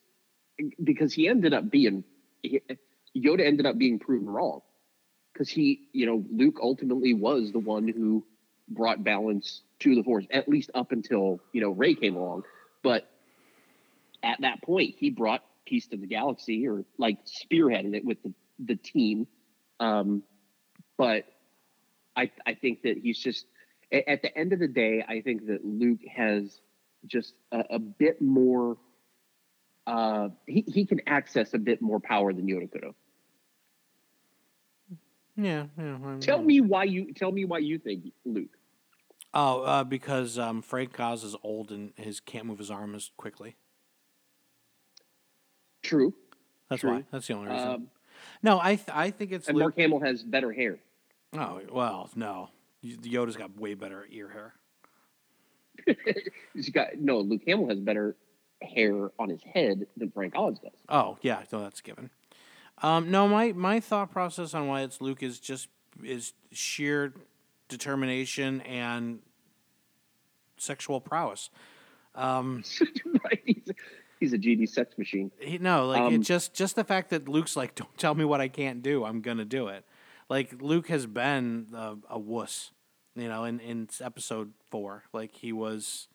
because 0.83 1.13
he 1.13 1.27
ended 1.27 1.53
up 1.53 1.69
being 1.69 2.03
he, 2.41 2.61
Yoda 3.15 3.45
ended 3.45 3.65
up 3.65 3.77
being 3.77 3.99
proven 3.99 4.29
wrong 4.29 4.61
because 5.33 5.49
he, 5.49 5.87
you 5.93 6.05
know, 6.05 6.23
Luke 6.31 6.59
ultimately 6.61 7.13
was 7.13 7.51
the 7.51 7.59
one 7.59 7.87
who 7.87 8.25
brought 8.67 9.03
balance 9.03 9.61
to 9.79 9.95
the 9.95 10.03
Force, 10.03 10.25
at 10.31 10.47
least 10.47 10.71
up 10.73 10.91
until 10.91 11.39
you 11.53 11.61
know 11.61 11.71
Rey 11.71 11.95
came 11.95 12.15
along. 12.15 12.43
But 12.83 13.09
at 14.23 14.41
that 14.41 14.61
point, 14.61 14.95
he 14.97 15.09
brought 15.09 15.43
peace 15.65 15.87
to 15.87 15.97
the 15.97 16.07
galaxy, 16.07 16.67
or 16.67 16.85
like 16.97 17.17
spearheaded 17.25 17.95
it 17.95 18.05
with 18.05 18.21
the 18.23 18.33
the 18.59 18.75
team. 18.75 19.27
Um, 19.79 20.23
but 20.97 21.25
I 22.15 22.31
I 22.45 22.53
think 22.53 22.83
that 22.83 22.97
he's 22.97 23.17
just 23.17 23.45
at 23.91 24.21
the 24.21 24.37
end 24.37 24.53
of 24.53 24.59
the 24.59 24.67
day, 24.67 25.03
I 25.07 25.21
think 25.21 25.47
that 25.47 25.65
Luke 25.65 25.99
has 26.15 26.61
just 27.05 27.33
a, 27.51 27.63
a 27.71 27.79
bit 27.79 28.21
more. 28.21 28.77
Uh, 29.91 30.29
he 30.47 30.61
he 30.67 30.85
can 30.85 31.01
access 31.05 31.53
a 31.53 31.57
bit 31.59 31.81
more 31.81 31.99
power 31.99 32.31
than 32.31 32.47
Yoda 32.47 32.71
could 32.71 32.83
have. 32.85 32.95
yeah, 35.35 35.65
yeah. 35.77 35.97
I'm- 36.05 36.19
Tell 36.21 36.41
me 36.41 36.61
why 36.61 36.85
you 36.85 37.13
tell 37.13 37.31
me 37.31 37.43
why 37.43 37.57
you 37.57 37.77
think 37.77 38.05
Luke. 38.25 38.57
Oh, 39.33 39.63
uh, 39.63 39.83
because 39.83 40.39
um, 40.39 40.61
Frank 40.61 40.97
Oz 40.99 41.23
is 41.25 41.35
old 41.43 41.71
and 41.71 41.91
his 41.97 42.19
can't 42.21 42.45
move 42.45 42.59
his 42.59 42.71
arm 42.71 42.95
as 42.95 43.11
quickly. 43.17 43.55
True. 45.83 46.13
That's 46.69 46.81
True. 46.81 46.91
why. 46.91 47.03
That's 47.11 47.27
the 47.27 47.33
only 47.33 47.51
reason. 47.51 47.67
Um, 47.67 47.87
no, 48.43 48.59
I 48.61 48.75
th- 48.75 48.89
I 48.93 49.09
think 49.11 49.31
it's 49.33 49.47
and 49.49 49.57
Luke. 49.57 49.63
Mark 49.63 49.77
Hamill 49.77 49.99
has 49.99 50.23
better 50.23 50.53
hair. 50.53 50.79
Oh 51.33 51.59
well, 51.71 52.09
no. 52.15 52.49
Y- 52.81 52.95
Yoda's 53.01 53.35
got 53.35 53.57
way 53.59 53.73
better 53.73 54.07
ear 54.09 54.29
hair. 54.29 54.53
He's 56.53 56.69
got 56.69 56.97
no. 56.97 57.19
Luke 57.19 57.41
Hamill 57.45 57.67
has 57.69 57.79
better 57.79 58.15
hair 58.61 59.11
on 59.19 59.29
his 59.29 59.41
head 59.43 59.87
than 59.97 60.11
Frank 60.11 60.33
Oz 60.35 60.59
does. 60.59 60.71
Oh 60.89 61.17
yeah, 61.21 61.43
no, 61.51 61.61
that's 61.61 61.79
a 61.79 61.83
given. 61.83 62.09
Um, 62.81 63.11
no, 63.11 63.27
my 63.27 63.51
my 63.51 63.79
thought 63.79 64.11
process 64.11 64.53
on 64.53 64.67
why 64.67 64.81
it's 64.81 65.01
Luke 65.01 65.23
is 65.23 65.39
just 65.39 65.67
is 66.03 66.33
sheer 66.51 67.13
determination 67.67 68.61
and 68.61 69.19
sexual 70.57 70.99
prowess. 71.01 71.49
Um, 72.15 72.63
right? 73.23 73.41
He's, 73.45 73.67
he's 74.19 74.33
a 74.33 74.37
GD 74.37 74.69
sex 74.69 74.97
machine. 74.97 75.31
he, 75.39 75.57
no, 75.57 75.87
like 75.87 76.01
Um, 76.01 76.13
it 76.15 76.19
just 76.19 76.53
just 76.53 76.75
the 76.75 76.83
fact 76.83 77.09
that 77.09 77.27
Luke's 77.27 77.55
like, 77.55 77.75
don't 77.75 77.97
tell 77.97 78.15
me 78.15 78.25
what 78.25 78.41
I 78.41 78.47
can't 78.47 78.81
do. 78.81 79.03
I'm 79.03 79.21
gonna 79.21 79.45
do 79.45 79.67
it. 79.67 79.85
Like 80.29 80.61
Luke 80.61 80.87
has 80.87 81.05
been 81.05 81.67
a, 81.73 81.97
a 82.09 82.19
wuss, 82.19 82.71
you 83.15 83.27
know, 83.27 83.43
in 83.43 83.59
in 83.59 83.89
episode 84.01 84.53
four. 84.69 85.03
Like 85.13 85.35
he 85.35 85.51
was, 85.51 86.07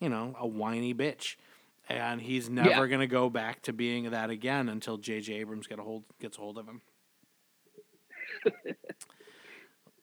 you 0.00 0.08
know, 0.08 0.34
a 0.38 0.46
whiny 0.46 0.94
bitch. 0.94 1.36
And 1.90 2.20
he's 2.20 2.48
never 2.48 2.68
Yeah. 2.70 2.86
gonna 2.86 3.06
go 3.08 3.28
back 3.28 3.62
to 3.62 3.72
being 3.72 4.10
that 4.10 4.30
again 4.30 4.68
until 4.68 4.96
J.J. 4.96 5.34
Abrams 5.34 5.66
get 5.66 5.78
a 5.80 5.82
hold 5.82 6.04
gets 6.20 6.38
a 6.38 6.40
hold 6.40 6.56
of 6.56 6.66
him. 6.68 6.82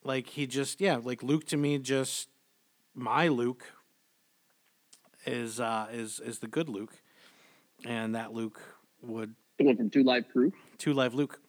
like 0.03 0.27
he 0.27 0.47
just 0.47 0.81
yeah, 0.81 0.97
like 1.01 1.23
Luke 1.23 1.45
to 1.47 1.57
me 1.57 1.77
just 1.79 2.29
my 2.93 3.27
Luke 3.27 3.71
is 5.25 5.59
uh 5.59 5.87
is 5.91 6.19
is 6.19 6.39
the 6.39 6.47
good 6.47 6.69
Luke. 6.69 6.93
And 7.85 8.15
that 8.15 8.33
Luke 8.33 8.59
would 9.01 9.35
The 9.57 9.65
one 9.65 9.77
from 9.77 9.89
Two 9.89 10.03
Live 10.03 10.27
Crew, 10.29 10.51
two 10.77 10.93
live 10.93 11.13
Luke. 11.13 11.39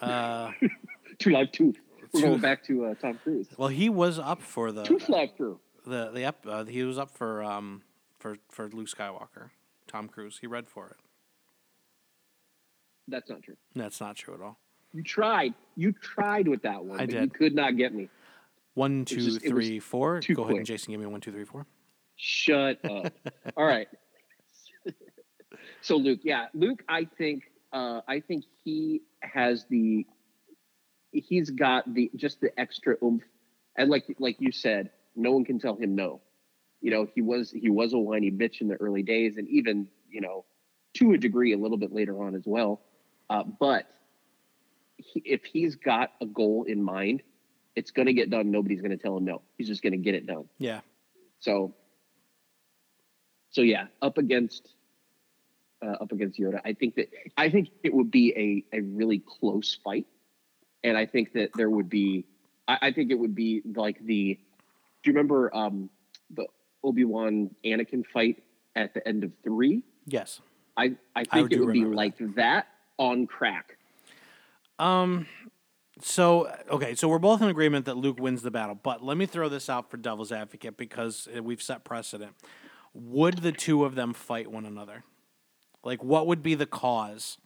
Uh 0.00 0.52
Two 1.18 1.30
Live 1.30 1.52
two. 1.52 1.74
We're 2.12 2.20
Two- 2.20 2.26
going 2.28 2.40
back 2.40 2.64
to 2.64 2.86
uh, 2.86 2.94
Tom 2.94 3.18
Cruise. 3.22 3.46
well 3.56 3.68
he 3.68 3.88
was 3.88 4.18
up 4.18 4.40
for 4.42 4.72
the 4.72 4.82
Tooth 4.84 5.08
Live 5.08 5.30
Crew. 5.36 5.58
the 5.86 6.10
the 6.12 6.24
ep, 6.24 6.46
uh, 6.46 6.64
he 6.64 6.82
was 6.84 6.98
up 6.98 7.10
for 7.10 7.42
um 7.42 7.82
for 8.22 8.36
for 8.48 8.68
Luke 8.70 8.88
Skywalker. 8.88 9.50
Tom 9.88 10.08
Cruise. 10.08 10.38
He 10.40 10.46
read 10.46 10.68
for 10.68 10.86
it. 10.86 10.96
That's 13.08 13.28
not 13.28 13.42
true. 13.42 13.56
That's 13.74 14.00
not 14.00 14.16
true 14.16 14.34
at 14.34 14.40
all. 14.40 14.58
You 14.92 15.02
tried. 15.02 15.54
You 15.76 15.92
tried 15.92 16.46
with 16.46 16.62
that 16.62 16.84
one, 16.84 17.00
I 17.00 17.06
but 17.06 17.14
you 17.14 17.28
could 17.28 17.54
not 17.54 17.76
get 17.76 17.92
me. 17.92 18.08
One, 18.74 19.04
two, 19.04 19.16
just- 19.16 19.44
three, 19.44 19.80
four. 19.80 20.20
Go 20.34 20.44
ahead 20.44 20.56
and. 20.56 20.66
Jason 20.66 20.92
give 20.92 21.00
me 21.00 21.06
one, 21.06 21.20
two, 21.20 21.32
three, 21.32 21.44
four. 21.44 21.66
Shut 22.16 22.78
up. 22.84 23.12
All 23.56 23.66
right. 23.66 23.88
so 25.80 25.96
Luke, 25.96 26.20
yeah, 26.22 26.46
Luke, 26.54 26.82
I 26.88 27.06
think, 27.18 27.44
uh, 27.72 28.02
I 28.06 28.20
think 28.20 28.44
he 28.62 29.02
has 29.20 29.66
the, 29.68 30.06
he's 31.10 31.50
got 31.50 31.92
the 31.92 32.10
just 32.16 32.40
the 32.40 32.58
extra 32.58 32.96
oomph, 33.02 33.24
and 33.76 33.90
like 33.90 34.04
like 34.18 34.36
you 34.40 34.52
said, 34.52 34.90
no 35.16 35.32
one 35.32 35.44
can 35.44 35.58
tell 35.58 35.74
him 35.74 35.96
no. 35.96 36.20
You 36.82 36.90
know, 36.90 37.08
he 37.14 37.22
was 37.22 37.50
he 37.50 37.70
was 37.70 37.92
a 37.92 37.98
whiny 37.98 38.30
bitch 38.30 38.60
in 38.60 38.68
the 38.68 38.74
early 38.74 39.02
days, 39.02 39.36
and 39.36 39.48
even 39.48 39.88
you 40.10 40.20
know, 40.20 40.44
to 40.94 41.12
a 41.12 41.18
degree, 41.18 41.52
a 41.52 41.58
little 41.58 41.78
bit 41.78 41.92
later 41.92 42.22
on 42.22 42.34
as 42.34 42.42
well. 42.44 42.82
Uh, 43.30 43.44
but 43.44 43.86
he, 44.96 45.22
if 45.24 45.44
he's 45.44 45.76
got 45.76 46.12
a 46.20 46.26
goal 46.26 46.64
in 46.64 46.82
mind, 46.82 47.22
it's 47.74 47.90
going 47.90 48.06
to 48.06 48.12
get 48.12 48.30
done. 48.30 48.50
Nobody's 48.50 48.80
going 48.80 48.90
to 48.90 48.96
tell 48.96 49.16
him 49.16 49.24
no. 49.24 49.42
He's 49.56 49.68
just 49.68 49.82
going 49.82 49.92
to 49.92 49.98
get 49.98 50.14
it 50.14 50.26
done. 50.26 50.44
Yeah. 50.58 50.80
So, 51.40 51.74
so 53.50 53.62
yeah, 53.62 53.86
up 54.00 54.18
against 54.18 54.68
uh, 55.82 55.96
up 56.00 56.12
against 56.12 56.38
Yoda, 56.38 56.60
I 56.64 56.74
think 56.74 56.96
that 56.96 57.10
I 57.36 57.50
think 57.50 57.70
it 57.82 57.92
would 57.92 58.10
be 58.10 58.64
a 58.72 58.76
a 58.76 58.80
really 58.82 59.22
close 59.24 59.78
fight, 59.84 60.06
and 60.84 60.96
I 60.96 61.06
think 61.06 61.32
that 61.32 61.50
there 61.56 61.70
would 61.70 61.88
be, 61.88 62.26
I, 62.68 62.78
I 62.82 62.92
think 62.92 63.10
it 63.10 63.18
would 63.18 63.34
be 63.34 63.62
like 63.64 63.98
the, 64.04 64.38
do 65.02 65.10
you 65.10 65.12
remember 65.12 65.54
um 65.54 65.90
the 66.30 66.46
Obi 66.84 67.04
Wan 67.04 67.50
Anakin 67.64 68.04
fight 68.12 68.42
at 68.74 68.94
the 68.94 69.06
end 69.06 69.24
of 69.24 69.32
three? 69.42 69.82
Yes. 70.06 70.40
I 70.76 70.96
I 71.14 71.20
I 71.20 71.24
think 71.24 71.50
do 71.50 71.62
it 71.62 71.66
would 71.66 71.72
be 71.72 71.84
like 71.84 72.14
that 72.36 72.68
on 72.98 73.26
crack. 73.26 73.76
Um. 74.78 75.26
So 76.00 76.52
okay, 76.70 76.94
so 76.94 77.06
we're 77.06 77.18
both 77.18 77.42
in 77.42 77.48
agreement 77.48 77.84
that 77.84 77.96
Luke 77.96 78.18
wins 78.18 78.42
the 78.42 78.50
battle, 78.50 78.78
but 78.82 79.04
let 79.04 79.16
me 79.16 79.26
throw 79.26 79.48
this 79.48 79.68
out 79.68 79.90
for 79.90 79.96
devil's 79.96 80.32
advocate 80.32 80.76
because 80.76 81.28
we've 81.42 81.62
set 81.62 81.84
precedent. 81.84 82.32
Would 82.94 83.38
the 83.38 83.52
two 83.52 83.84
of 83.84 83.94
them 83.94 84.12
fight 84.12 84.50
one 84.50 84.66
another? 84.66 85.04
Like, 85.84 86.02
what 86.02 86.26
would 86.26 86.42
be 86.42 86.54
the 86.54 86.66
cause 86.66 87.38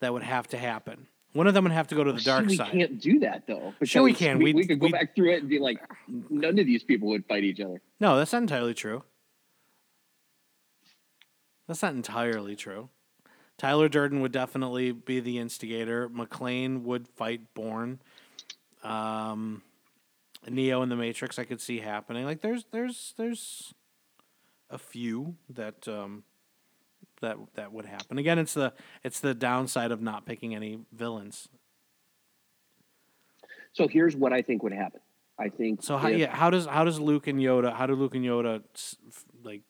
that 0.00 0.12
would 0.12 0.22
have 0.22 0.46
to 0.48 0.58
happen? 0.58 1.08
One 1.32 1.46
of 1.46 1.54
them 1.54 1.64
would 1.64 1.72
have 1.72 1.88
to 1.88 1.94
go 1.94 2.04
to 2.04 2.12
the 2.12 2.18
See, 2.18 2.24
dark 2.26 2.46
we 2.46 2.56
side. 2.56 2.72
can't 2.72 3.00
do 3.00 3.18
that 3.20 3.46
though. 3.46 3.72
Sure 3.84 4.02
we 4.02 4.12
can. 4.12 4.38
We, 4.38 4.44
We- 4.46 4.52
we 4.54 4.66
could 4.66 4.78
go 4.80 4.86
we- 4.86 4.92
back 4.92 5.14
through 5.16 5.32
it 5.32 5.40
and 5.40 5.48
be 5.48 5.58
like, 5.58 5.78
none 6.08 6.58
of 6.58 6.66
these 6.66 6.82
people 6.82 7.08
would 7.08 7.24
fight 7.26 7.42
each 7.44 7.60
other. 7.60 7.80
No, 8.00 8.16
that's 8.18 8.32
not 8.32 8.42
entirely 8.42 8.74
true. 8.74 9.02
That's 11.68 11.82
not 11.82 11.94
entirely 11.94 12.56
true. 12.56 12.88
Tyler 13.56 13.88
Durden 13.88 14.20
would 14.20 14.32
definitely 14.32 14.92
be 14.92 15.20
the 15.20 15.38
instigator. 15.38 16.08
McClane 16.08 16.82
would 16.82 17.06
fight 17.08 17.54
Bourne. 17.54 18.00
Um, 18.82 19.62
Neo 20.48 20.82
in 20.82 20.88
the 20.88 20.96
Matrix, 20.96 21.38
I 21.38 21.44
could 21.44 21.60
see 21.60 21.78
happening. 21.80 22.24
Like 22.24 22.40
there's 22.40 22.64
there's 22.72 23.14
there's 23.16 23.72
a 24.68 24.78
few 24.78 25.36
that 25.48 25.86
um, 25.86 26.24
that 27.22 27.38
that 27.54 27.72
would 27.72 27.86
happen. 27.86 28.18
Again, 28.18 28.38
it's 28.38 28.52
the 28.54 28.72
it's 29.02 29.18
the 29.20 29.34
downside 29.34 29.90
of 29.90 30.02
not 30.02 30.26
picking 30.26 30.54
any 30.54 30.80
villains. 30.92 31.48
So 33.72 33.88
here's 33.88 34.14
what 34.14 34.32
I 34.34 34.42
think 34.42 34.62
would 34.62 34.72
happen. 34.74 35.00
I 35.38 35.48
think 35.48 35.82
So 35.82 35.96
how 35.96 36.08
if- 36.08 36.18
yeah, 36.18 36.34
how 36.34 36.50
does 36.50 36.66
how 36.66 36.84
does 36.84 37.00
Luke 37.00 37.26
and 37.26 37.38
Yoda 37.40 37.74
how 37.74 37.86
do 37.86 37.94
Luke 37.94 38.14
and 38.14 38.24
Yoda 38.24 38.62
like 39.42 39.62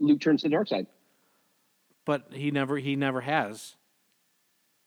Luke 0.00 0.20
turns 0.20 0.42
to 0.42 0.48
the 0.48 0.52
dark 0.52 0.68
side. 0.68 0.86
but 2.04 2.26
he 2.32 2.50
never 2.50 2.76
he 2.78 2.96
never 2.96 3.20
has. 3.20 3.76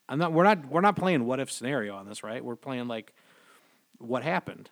I'm 0.10 0.20
not 0.20 0.34
we're 0.34 0.44
not 0.44 0.66
we're 0.68 0.82
not 0.82 0.96
playing 0.98 1.26
what 1.26 1.40
if 1.40 1.50
scenario 1.52 1.96
on 1.96 2.08
this, 2.08 2.24
right? 2.24 2.44
We're 2.44 2.56
playing 2.58 2.88
like 2.88 3.14
what 3.98 4.24
happened. 4.24 4.70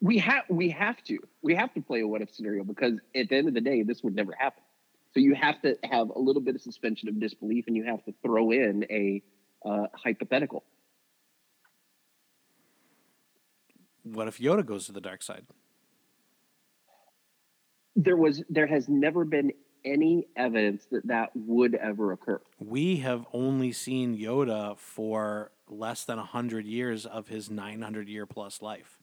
We 0.00 0.18
have 0.18 0.44
we 0.48 0.70
have 0.70 1.02
to 1.04 1.18
we 1.42 1.54
have 1.56 1.74
to 1.74 1.80
play 1.82 2.00
a 2.00 2.06
what 2.06 2.22
if 2.22 2.32
scenario 2.34 2.64
because 2.64 2.94
at 3.14 3.28
the 3.28 3.36
end 3.36 3.48
of 3.48 3.54
the 3.54 3.60
day, 3.60 3.82
this 3.82 4.02
would 4.02 4.14
never 4.14 4.32
happen. 4.32 4.62
So 5.14 5.20
you 5.20 5.34
have 5.34 5.60
to 5.62 5.76
have 5.84 6.10
a 6.10 6.18
little 6.18 6.42
bit 6.42 6.54
of 6.54 6.60
suspension 6.60 7.08
of 7.08 7.18
disbelief, 7.18 7.64
and 7.66 7.76
you 7.76 7.84
have 7.84 8.04
to 8.04 8.14
throw 8.22 8.50
in 8.50 8.84
a 8.90 9.22
uh, 9.64 9.86
hypothetical. 9.94 10.64
What 14.02 14.28
if 14.28 14.38
Yoda 14.38 14.64
goes 14.64 14.86
to 14.86 14.92
the 14.92 15.00
dark 15.00 15.22
side? 15.22 15.46
there 17.98 18.16
was 18.16 18.42
there 18.48 18.66
has 18.66 18.88
never 18.88 19.24
been 19.24 19.52
any 19.84 20.26
evidence 20.36 20.86
that 20.90 21.06
that 21.08 21.30
would 21.34 21.74
ever 21.74 22.12
occur. 22.12 22.40
We 22.58 22.96
have 22.98 23.26
only 23.32 23.72
seen 23.72 24.16
Yoda 24.16 24.78
for 24.78 25.50
less 25.68 26.04
than 26.04 26.16
100 26.16 26.64
years 26.64 27.06
of 27.06 27.28
his 27.28 27.50
900 27.50 28.08
year 28.08 28.24
plus 28.24 28.62
life. 28.62 28.98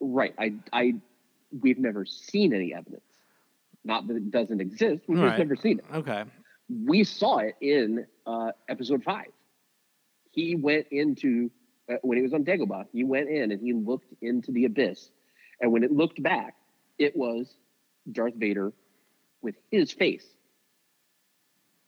Right. 0.00 0.34
I 0.38 0.54
I 0.72 0.94
we've 1.60 1.78
never 1.78 2.04
seen 2.04 2.52
any 2.52 2.74
evidence. 2.74 3.02
Not 3.86 4.08
that 4.08 4.16
it 4.16 4.30
doesn't 4.32 4.60
exist. 4.60 5.04
We've 5.08 5.18
Right. 5.18 5.28
just 5.28 5.38
never 5.38 5.56
seen 5.56 5.78
it. 5.78 5.84
Okay. 5.94 6.24
We 6.84 7.04
saw 7.04 7.38
it 7.38 7.54
in 7.60 8.06
uh, 8.26 8.50
episode 8.68 9.04
five. 9.04 9.28
He 10.32 10.56
went 10.56 10.88
into 10.90 11.50
uh, 11.90 11.96
when 12.02 12.18
he 12.18 12.22
was 12.22 12.34
on 12.34 12.44
Dagobah. 12.44 12.86
He 12.92 13.04
went 13.04 13.28
in 13.30 13.52
and 13.52 13.60
he 13.60 13.72
looked 13.72 14.12
into 14.20 14.50
the 14.52 14.64
abyss, 14.64 15.10
and 15.60 15.72
when 15.72 15.84
it 15.84 15.92
looked 15.92 16.20
back, 16.22 16.54
it 16.98 17.16
was 17.16 17.54
Darth 18.10 18.34
Vader 18.34 18.72
with 19.42 19.54
his 19.70 19.92
face. 19.92 20.26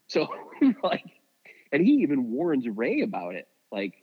So 0.06 0.28
like, 0.82 1.04
and 1.72 1.84
he 1.84 1.94
even 2.02 2.30
warns 2.30 2.68
Rey 2.68 3.02
about 3.02 3.34
it. 3.34 3.48
Like, 3.72 3.94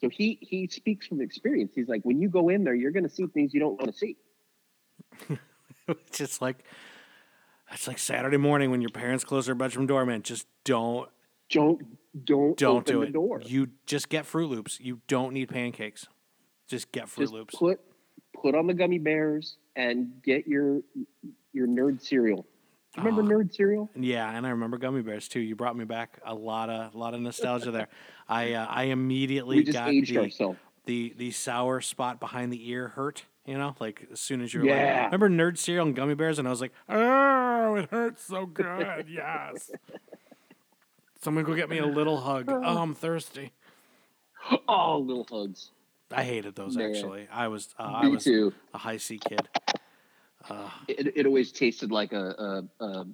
so 0.00 0.08
he 0.08 0.38
he 0.40 0.68
speaks 0.68 1.06
from 1.08 1.20
experience. 1.20 1.72
He's 1.74 1.88
like, 1.88 2.02
when 2.04 2.20
you 2.20 2.28
go 2.28 2.48
in 2.48 2.62
there, 2.64 2.74
you're 2.74 2.92
going 2.92 3.02
to 3.08 3.10
see 3.10 3.26
things 3.26 3.52
you 3.52 3.60
don't 3.60 3.76
want 3.78 3.90
to 3.92 3.96
see. 3.96 4.16
it's 6.06 6.18
just 6.18 6.40
like 6.42 6.64
it's 7.72 7.88
like 7.88 7.98
Saturday 7.98 8.36
morning 8.36 8.70
when 8.70 8.80
your 8.80 8.90
parents 8.90 9.24
close 9.24 9.46
their 9.46 9.54
bedroom 9.54 9.86
door, 9.86 10.06
man. 10.06 10.22
Just 10.22 10.46
don't 10.64 11.08
Don't 11.50 11.80
don't 12.24 12.56
don't 12.56 12.76
open 12.78 12.92
do 12.94 13.00
the 13.00 13.06
it. 13.06 13.12
door. 13.12 13.40
You 13.44 13.68
just 13.86 14.08
get 14.08 14.24
Froot 14.24 14.48
Loops. 14.48 14.78
You 14.80 15.00
don't 15.08 15.32
need 15.32 15.48
pancakes. 15.48 16.06
Just 16.68 16.90
get 16.92 17.08
Fruit 17.08 17.24
Just 17.24 17.32
Loops. 17.34 17.54
put 17.56 17.80
put 18.34 18.54
on 18.54 18.66
the 18.66 18.74
gummy 18.74 18.98
bears 18.98 19.56
and 19.74 20.12
get 20.22 20.46
your 20.46 20.80
your 21.52 21.66
nerd 21.66 22.00
cereal. 22.02 22.46
Do 22.94 23.02
you 23.02 23.08
remember 23.08 23.34
Oh. 23.34 23.38
nerd 23.38 23.54
cereal? 23.54 23.90
Yeah, 23.94 24.30
and 24.30 24.46
I 24.46 24.50
remember 24.50 24.78
gummy 24.78 25.02
bears 25.02 25.28
too. 25.28 25.40
You 25.40 25.54
brought 25.56 25.76
me 25.76 25.84
back 25.84 26.18
a 26.24 26.34
lot 26.34 26.70
of 26.70 26.94
a 26.94 26.98
lot 26.98 27.14
of 27.14 27.20
nostalgia 27.20 27.70
there. 27.70 27.88
I 28.28 28.52
uh, 28.54 28.66
I 28.66 28.84
immediately 28.84 29.62
got 29.64 29.88
the, 29.90 30.18
ourselves. 30.18 30.58
the 30.86 31.14
the 31.16 31.30
sour 31.32 31.80
spot 31.80 32.20
behind 32.20 32.52
the 32.52 32.70
ear 32.70 32.88
hurt. 32.88 33.24
You 33.46 33.58
know, 33.58 33.76
like 33.78 34.06
as 34.12 34.20
soon 34.20 34.40
as 34.42 34.52
you 34.52 34.60
were 34.60 34.66
Yeah. 34.66 35.02
like, 35.04 35.12
remember 35.12 35.28
nerd 35.30 35.56
cereal 35.58 35.86
and 35.86 35.94
gummy 35.94 36.14
bears, 36.14 36.38
and 36.38 36.48
I 36.48 36.50
was 36.50 36.60
like, 36.60 36.72
oh, 36.88 37.76
it 37.76 37.90
hurts 37.90 38.24
so 38.24 38.46
good. 38.46 39.06
Yes. 39.08 39.70
Someone 41.22 41.44
go 41.44 41.54
get 41.54 41.68
me 41.68 41.78
a 41.78 41.86
little 41.86 42.18
hug. 42.18 42.46
Oh, 42.48 42.78
I'm 42.78 42.94
thirsty. 42.94 43.52
Oh, 44.68 44.98
little 44.98 45.26
hugs. 45.28 45.70
I 46.12 46.22
hated 46.22 46.54
those 46.54 46.76
Man. 46.76 46.90
actually. 46.90 47.26
I 47.32 47.48
was 47.48 47.74
uh, 47.78 47.82
I 47.82 48.06
was 48.08 48.22
too. 48.24 48.52
a 48.74 48.78
Hi-C 48.78 49.18
kid. 49.28 49.48
It, 50.86 51.16
it 51.16 51.26
always 51.26 51.50
tasted 51.50 51.90
like 51.90 52.12
a, 52.12 52.64
a, 52.80 52.84
a 52.84 53.06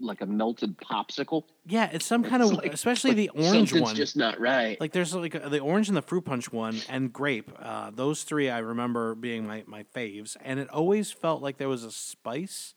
like 0.00 0.20
a 0.20 0.26
melted 0.26 0.76
popsicle. 0.78 1.44
Yeah, 1.66 1.90
it's 1.92 2.06
some 2.06 2.24
kind 2.24 2.42
of, 2.42 2.52
like- 2.52 2.72
especially 2.72 3.10
like 3.10 3.16
the 3.18 3.28
orange 3.30 3.72
one. 3.74 3.94
just 3.94 4.16
not 4.16 4.40
right. 4.40 4.80
Like 4.80 4.92
there's 4.92 5.14
like 5.14 5.32
the 5.50 5.58
orange 5.60 5.88
and 5.88 5.96
the 5.96 6.02
fruit 6.02 6.24
punch 6.24 6.52
one 6.52 6.80
and 6.88 7.12
grape. 7.12 7.50
Uh, 7.58 7.90
those 7.94 8.22
three 8.24 8.48
I 8.50 8.58
remember 8.58 9.14
being 9.14 9.46
my, 9.46 9.64
my 9.66 9.84
faves, 9.94 10.36
and 10.42 10.58
it 10.58 10.68
always 10.70 11.10
felt 11.12 11.42
like 11.42 11.58
there 11.58 11.68
was 11.68 11.84
a 11.84 11.90
spice 11.92 12.74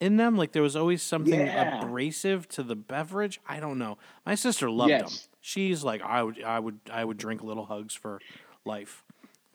in 0.00 0.16
them. 0.16 0.36
Like 0.36 0.52
there 0.52 0.62
was 0.62 0.76
always 0.76 1.02
something 1.02 1.38
Yeah. 1.40 1.82
abrasive 1.84 2.48
to 2.50 2.62
the 2.62 2.76
beverage. 2.76 3.40
I 3.48 3.60
don't 3.60 3.78
know. 3.78 3.96
My 4.26 4.34
sister 4.34 4.70
loved 4.70 4.90
them. 4.92 5.08
She's 5.40 5.84
like 5.84 6.02
I 6.02 6.22
would 6.22 6.42
I 6.42 6.58
would 6.58 6.80
I 6.92 7.04
would 7.04 7.16
drink 7.16 7.42
little 7.42 7.66
hugs 7.66 7.94
for 7.94 8.20
life. 8.64 9.04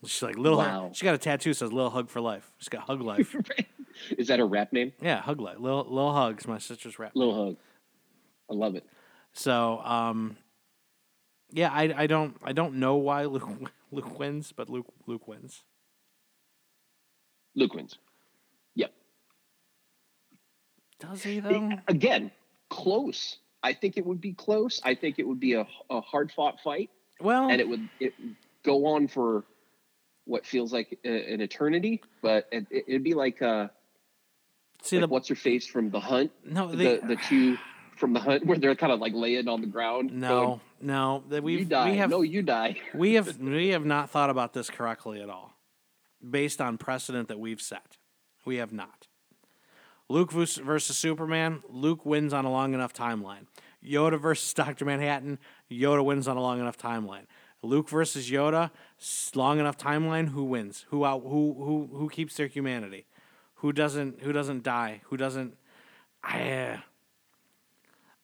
She's 0.05 0.21
like 0.21 0.37
little. 0.37 0.57
Wow. 0.59 0.83
Hug. 0.83 0.95
She 0.95 1.03
got 1.05 1.15
a 1.15 1.17
tattoo 1.17 1.49
that 1.51 1.55
says 1.55 1.73
"Little 1.73 1.89
Hug 1.89 2.09
for 2.09 2.21
Life." 2.21 2.51
She's 2.57 2.69
got 2.69 2.83
Hug 2.83 3.01
Life. 3.01 3.35
Is 4.17 4.27
that 4.27 4.39
a 4.39 4.45
rap 4.45 4.71
name? 4.71 4.93
yeah, 5.01 5.21
Hug 5.21 5.41
Life. 5.41 5.59
Little 5.59 5.83
Little 5.83 6.13
Hugs. 6.13 6.47
My 6.47 6.57
sister's 6.57 6.97
rap. 6.99 7.11
Little 7.15 7.45
hug. 7.47 7.57
I 8.49 8.53
love 8.53 8.75
it. 8.75 8.85
So, 9.33 9.79
um, 9.79 10.37
yeah, 11.51 11.69
I, 11.71 11.93
I 12.03 12.07
don't 12.07 12.35
I 12.43 12.53
don't 12.53 12.75
know 12.75 12.95
why 12.95 13.25
Luke 13.25 13.47
Luke 13.91 14.17
wins, 14.17 14.53
but 14.55 14.69
Luke 14.69 14.87
Luke 15.05 15.27
wins. 15.27 15.63
Luke 17.55 17.73
wins. 17.73 17.97
Yep. 18.75 18.93
Does 20.99 21.23
he 21.23 21.39
though? 21.39 21.71
Again, 21.87 22.31
close. 22.69 23.37
I 23.63 23.73
think 23.73 23.97
it 23.97 24.05
would 24.05 24.21
be 24.21 24.33
close. 24.33 24.79
I 24.85 24.95
think 24.95 25.19
it 25.19 25.27
would 25.27 25.39
be 25.39 25.53
a, 25.53 25.67
a 25.89 25.99
hard 26.01 26.31
fought 26.31 26.61
fight, 26.63 26.89
Well, 27.19 27.49
and 27.49 27.59
it 27.59 27.67
would 27.67 27.89
it 27.99 28.13
would 28.19 28.35
go 28.63 28.85
on 28.85 29.07
for 29.07 29.43
what 30.29 30.45
feels 30.45 30.71
like 30.71 30.97
a, 31.03 31.33
an 31.33 31.41
eternity. 31.41 32.01
But 32.21 32.47
it, 32.51 32.67
it'd 32.71 33.03
be 33.03 33.15
like 33.15 33.41
uh, 33.41 33.67
see 34.83 34.97
like 34.97 35.09
the 35.09 35.13
what's 35.13 35.27
her 35.29 35.35
face 35.35 35.67
from 35.67 35.89
the 35.89 35.99
Hunt. 35.99 36.31
no 36.45 36.71
they, 36.71 36.97
the 36.97 37.07
the 37.07 37.15
two 37.27 37.57
from 37.97 38.13
the 38.13 38.19
Hunt 38.19 38.45
where 38.45 38.57
they're 38.57 38.75
kind 38.75 38.93
of 38.93 38.99
like 38.99 39.13
laying 39.13 39.47
on 39.47 39.61
the 39.61 39.67
ground. 39.67 40.09
going, 40.09 40.21
no 40.21 40.61
no 40.81 41.23
that 41.29 41.43
we 41.43 41.63
die. 41.65 41.91
we 41.91 41.97
have 41.97 42.09
no, 42.09 42.21
you 42.21 42.41
die. 42.41 42.77
we 42.93 43.15
have 43.15 43.37
we 43.37 43.69
have 43.69 43.85
not 43.85 44.09
thought 44.09 44.29
about 44.29 44.53
this 44.53 44.69
correctly 44.69 45.21
at 45.21 45.29
all, 45.29 45.53
based 46.27 46.61
on 46.61 46.77
precedent 46.77 47.27
that 47.27 47.39
we've 47.39 47.61
set. 47.61 47.97
We 48.45 48.57
have 48.57 48.71
not. 48.71 49.07
Luke 50.07 50.31
vers- 50.31 50.55
versus 50.55 50.97
Superman. 50.97 51.61
Luke 51.69 52.05
wins 52.05 52.33
on 52.33 52.45
a 52.45 52.51
long 52.51 52.73
enough 52.73 52.93
timeline. 52.93 53.45
Yoda 53.85 54.19
versus 54.19 54.53
Doctor 54.53 54.85
Manhattan. 54.85 55.37
Yoda 55.71 56.03
wins 56.03 56.27
on 56.27 56.35
a 56.35 56.41
long 56.41 56.59
enough 56.59 56.77
timeline. 56.77 57.25
Luke 57.61 57.89
versus 57.89 58.29
Yoda. 58.29 58.71
Long 59.35 59.59
enough 59.59 59.77
timeline. 59.77 60.29
Who 60.29 60.43
wins? 60.43 60.85
Who 60.89 61.05
out? 61.05 61.21
Who 61.23 61.55
who 61.57 61.89
who 61.93 62.09
keeps 62.09 62.35
their 62.35 62.47
humanity? 62.47 63.05
Who 63.55 63.73
doesn't? 63.73 64.21
Who 64.21 64.31
doesn't 64.31 64.63
die? 64.63 65.01
Who 65.05 65.17
doesn't? 65.17 65.57
I, 66.23 66.51
uh, 66.51 66.77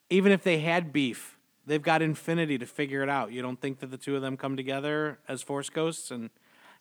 even 0.10 0.32
if 0.32 0.44
they 0.44 0.60
had 0.60 0.92
beef, 0.94 1.38
they've 1.66 1.82
got 1.82 2.02
infinity 2.02 2.58
to 2.58 2.66
figure 2.66 3.04
it 3.04 3.10
out. 3.10 3.32
You 3.32 3.42
don't 3.42 3.60
think 3.60 3.80
that 3.80 3.92
the 3.92 3.98
two 3.98 4.16
of 4.16 4.22
them 4.22 4.38
come 4.38 4.56
together 4.58 5.20
as 5.28 5.42
Force 5.42 5.70
Ghosts 5.70 6.12
and 6.12 6.30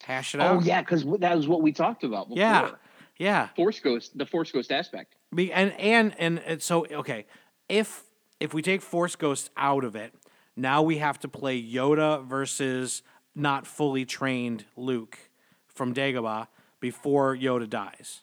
hash 0.02 0.34
it 0.34 0.40
Oh 0.40 0.44
out? 0.44 0.56
Oh 0.56 0.60
yeah, 0.60 0.80
because 0.80 1.04
that 1.18 1.36
was 1.36 1.48
what 1.48 1.62
we 1.62 1.72
talked 1.72 2.04
about 2.04 2.28
before. 2.28 2.40
yeah, 2.40 2.70
yeah. 3.18 3.48
Force 3.56 3.80
Ghost, 3.80 4.16
the 4.16 4.26
Force 4.26 4.50
Ghost 4.52 4.70
aspect. 4.72 5.14
Be, 5.34 5.52
and 5.52 5.72
and 5.72 6.14
and 6.18 6.38
and 6.40 6.62
so 6.62 6.86
okay, 6.86 7.26
if 7.68 8.04
if 8.40 8.54
we 8.54 8.62
take 8.62 8.82
Force 8.82 9.16
Ghosts 9.16 9.50
out 9.56 9.84
of 9.84 9.96
it, 9.96 10.12
now 10.56 10.82
we 10.82 10.98
have 10.98 11.18
to 11.20 11.28
play 11.28 11.60
Yoda 11.62 12.24
versus 12.24 13.02
not 13.34 13.66
fully 13.66 14.04
trained 14.04 14.64
Luke 14.76 15.18
from 15.66 15.92
Dagobah 15.94 16.46
before 16.80 17.36
Yoda 17.36 17.68
dies, 17.68 18.22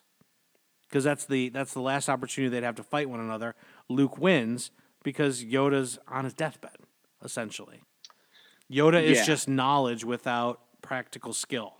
because 0.88 1.04
that's 1.04 1.24
the 1.26 1.48
that's 1.50 1.72
the 1.74 1.80
last 1.82 2.08
opportunity 2.08 2.48
they'd 2.50 2.64
have 2.64 2.76
to 2.76 2.82
fight 2.82 3.08
one 3.10 3.20
another. 3.20 3.54
Luke 3.88 4.16
wins 4.18 4.70
because 5.04 5.44
Yoda's 5.44 5.98
on 6.08 6.24
his 6.24 6.32
deathbed, 6.34 6.76
essentially. 7.22 7.82
Yoda 8.70 9.02
is 9.02 9.18
Yeah. 9.18 9.24
just 9.24 9.48
knowledge 9.48 10.04
without 10.04 10.60
practical 10.80 11.32
skill. 11.34 11.76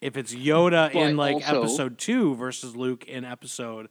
If 0.00 0.16
it's 0.16 0.34
Yoda 0.34 0.94
in 0.94 1.16
like 1.16 1.36
also- 1.36 1.60
episode 1.62 1.98
two 1.98 2.34
versus 2.34 2.76
Luke 2.76 3.04
in 3.06 3.24
episode 3.24 3.88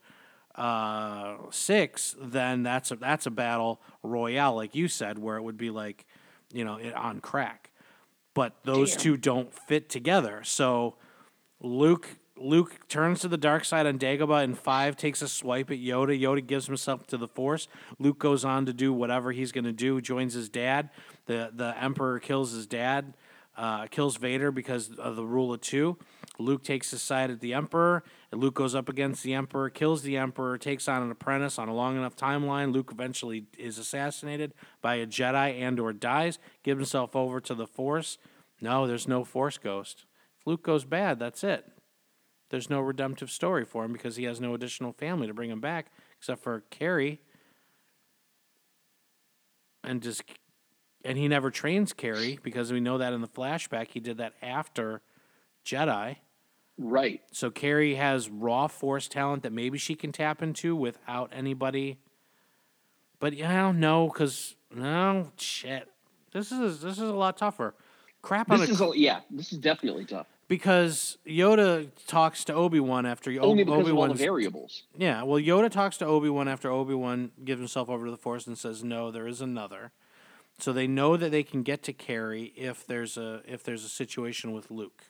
uh, 0.56 1.36
six, 1.50 2.16
then 2.22 2.64
that's 2.64 2.92
a 2.92 2.96
that's 2.96 3.26
a 3.26 3.32
battle 3.32 3.82
royale, 4.04 4.56
like 4.56 4.76
you 4.76 4.88
said, 4.88 5.18
where 5.18 5.38
it 5.38 5.42
would 5.44 5.58
be 5.58 5.70
like, 5.70 6.06
you 6.54 6.64
know, 6.64 6.76
it, 6.76 6.94
on 6.94 7.20
crack. 7.22 7.72
But 8.34 8.56
those 8.64 8.92
Damn. 8.92 9.00
two 9.00 9.18
don't 9.18 9.54
fit 9.54 9.90
together. 9.90 10.42
So 10.44 10.96
Luke 11.60 12.18
Luke 12.36 12.88
turns 12.88 13.22
to 13.22 13.28
the 13.28 13.38
dark 13.38 13.64
side 13.64 13.86
on 13.86 14.00
Dagobah 14.00 14.44
and 14.44 14.58
five 14.58 14.98
takes 14.98 15.22
a 15.22 15.28
swipe 15.28 15.70
at 15.72 15.78
Yoda. 15.78 16.20
Yoda 16.20 16.46
gives 16.46 16.66
himself 16.66 17.06
to 17.08 17.18
the 17.18 17.28
Force. 17.28 17.68
Luke 18.00 18.20
goes 18.20 18.44
on 18.44 18.66
to 18.66 18.74
do 18.74 18.92
whatever 18.92 19.32
he's 19.32 19.52
going 19.52 19.66
to 19.66 19.72
do. 19.72 20.02
Joins 20.02 20.34
his 20.34 20.50
dad. 20.50 20.90
the 21.26 21.52
The 21.54 21.76
Emperor 21.82 22.20
kills 22.20 22.52
his 22.52 22.66
dad. 22.66 23.14
Uh, 23.56 23.86
kills 23.86 24.18
Vader 24.18 24.52
because 24.52 24.92
of 24.94 25.16
the 25.16 25.26
rule 25.26 25.54
of 25.54 25.62
two. 25.62 25.98
Luke 26.40 26.64
takes 26.64 26.92
his 26.92 27.02
side 27.02 27.30
at 27.30 27.40
the 27.40 27.54
Emperor. 27.54 28.04
And 28.32 28.42
Luke 28.42 28.56
goes 28.56 28.74
up 28.74 28.90
against 28.90 29.24
the 29.24 29.34
Emperor, 29.34 29.70
kills 29.70 30.02
the 30.02 30.18
Emperor, 30.18 30.58
takes 30.58 30.88
on 30.88 31.04
an 31.04 31.12
apprentice 31.12 31.60
on 31.60 31.70
a 31.70 31.74
long 31.74 31.96
enough 31.96 32.16
timeline. 32.16 32.74
Luke 32.74 32.90
eventually 32.92 33.46
is 33.58 33.78
assassinated 33.78 34.54
by 34.82 34.96
a 34.96 35.06
Jedi 35.06 35.62
and 35.62 35.80
or 35.80 35.94
dies. 35.94 36.40
Gives 36.64 36.80
himself 36.80 37.16
over 37.16 37.40
to 37.42 37.54
the 37.54 37.68
Force. 37.68 38.18
No, 38.62 38.88
there's 38.88 39.08
no 39.08 39.24
Force 39.24 39.58
ghost. 39.58 40.06
If 40.40 40.48
Luke 40.48 40.64
goes 40.64 40.86
bad, 40.86 41.20
that's 41.20 41.44
it 41.44 41.74
there's 42.54 42.70
no 42.70 42.80
redemptive 42.82 43.32
story 43.32 43.66
for 43.66 43.84
him 43.84 43.92
because 43.94 44.16
he 44.16 44.26
has 44.26 44.40
no 44.40 44.54
additional 44.54 44.94
family 44.94 45.26
to 45.26 45.34
bring 45.34 45.50
him 45.50 45.60
back 45.60 45.88
except 46.20 46.44
for 46.44 46.64
Carrie. 46.70 47.20
And 49.84 50.04
just 50.04 50.22
and 51.04 51.18
he 51.18 51.28
never 51.28 51.50
trains 51.50 51.94
Carrie 51.94 52.38
because 52.44 52.72
we 52.72 52.80
know 52.80 53.00
that 53.00 53.12
in 53.12 53.22
the 53.22 53.28
flashback 53.28 53.88
he 53.90 54.00
did 54.00 54.18
that 54.18 54.34
after 54.40 55.02
Jedi. 55.66 56.18
Right. 56.78 57.22
So 57.32 57.52
Carrie 57.52 57.96
has 57.96 58.30
raw 58.30 58.68
force 58.68 59.08
talent 59.08 59.44
that 59.44 59.54
maybe 59.54 59.78
she 59.78 59.96
can 59.96 60.12
tap 60.12 60.42
into 60.42 60.76
without 60.76 61.32
anybody. 61.34 62.00
But 63.20 63.34
yeah, 63.34 63.52
I 63.52 63.62
don't 63.62 63.80
know 63.80 64.08
because 64.08 64.56
no 64.74 65.32
shit. 65.38 65.88
This 66.34 66.52
is 66.52 66.82
this 66.82 66.94
is 66.98 67.10
a 67.10 67.14
lot 67.14 67.38
tougher. 67.38 67.76
Crap 68.22 68.50
on 68.52 68.60
This 68.60 68.70
a 68.70 68.72
is 68.74 68.82
a, 68.82 68.92
yeah. 68.96 69.20
This 69.30 69.52
is 69.54 69.60
definitely 69.60 70.06
tough. 70.06 70.28
because 70.48 71.18
Yoda 71.28 71.90
talks 72.08 72.44
to 72.46 72.54
Obi 72.54 72.80
Wan 72.80 73.06
after 73.06 73.30
Only 73.42 73.64
because 73.66 73.82
Obi 73.82 73.92
of 73.92 73.98
all 73.98 74.04
the 74.06 74.10
Wan. 74.10 74.18
variables. 74.18 74.84
Yeah, 74.98 75.24
well, 75.24 75.40
Yoda 75.42 75.70
talks 75.70 75.98
to 75.98 76.06
Obi 76.06 76.30
Wan 76.30 76.48
after 76.48 76.72
Obi 76.72 76.94
Wan 76.96 77.32
gives 77.44 77.60
himself 77.60 77.90
over 77.90 78.06
to 78.06 78.12
the 78.12 78.18
Force 78.18 78.48
and 78.48 78.58
says, 78.58 78.84
"No, 78.84 79.12
there 79.12 79.28
is 79.28 79.42
another." 79.42 79.92
So 80.58 80.72
they 80.74 80.88
know 80.88 81.18
that 81.18 81.32
they 81.32 81.44
can 81.44 81.64
get 81.64 81.84
to 81.84 81.94
Carrie 81.94 82.54
if 82.56 82.88
there's 82.88 83.18
a 83.18 83.42
if 83.46 83.64
there's 83.64 83.84
a 83.84 83.90
situation 83.90 84.54
with 84.54 84.72
Luke. 84.72 85.04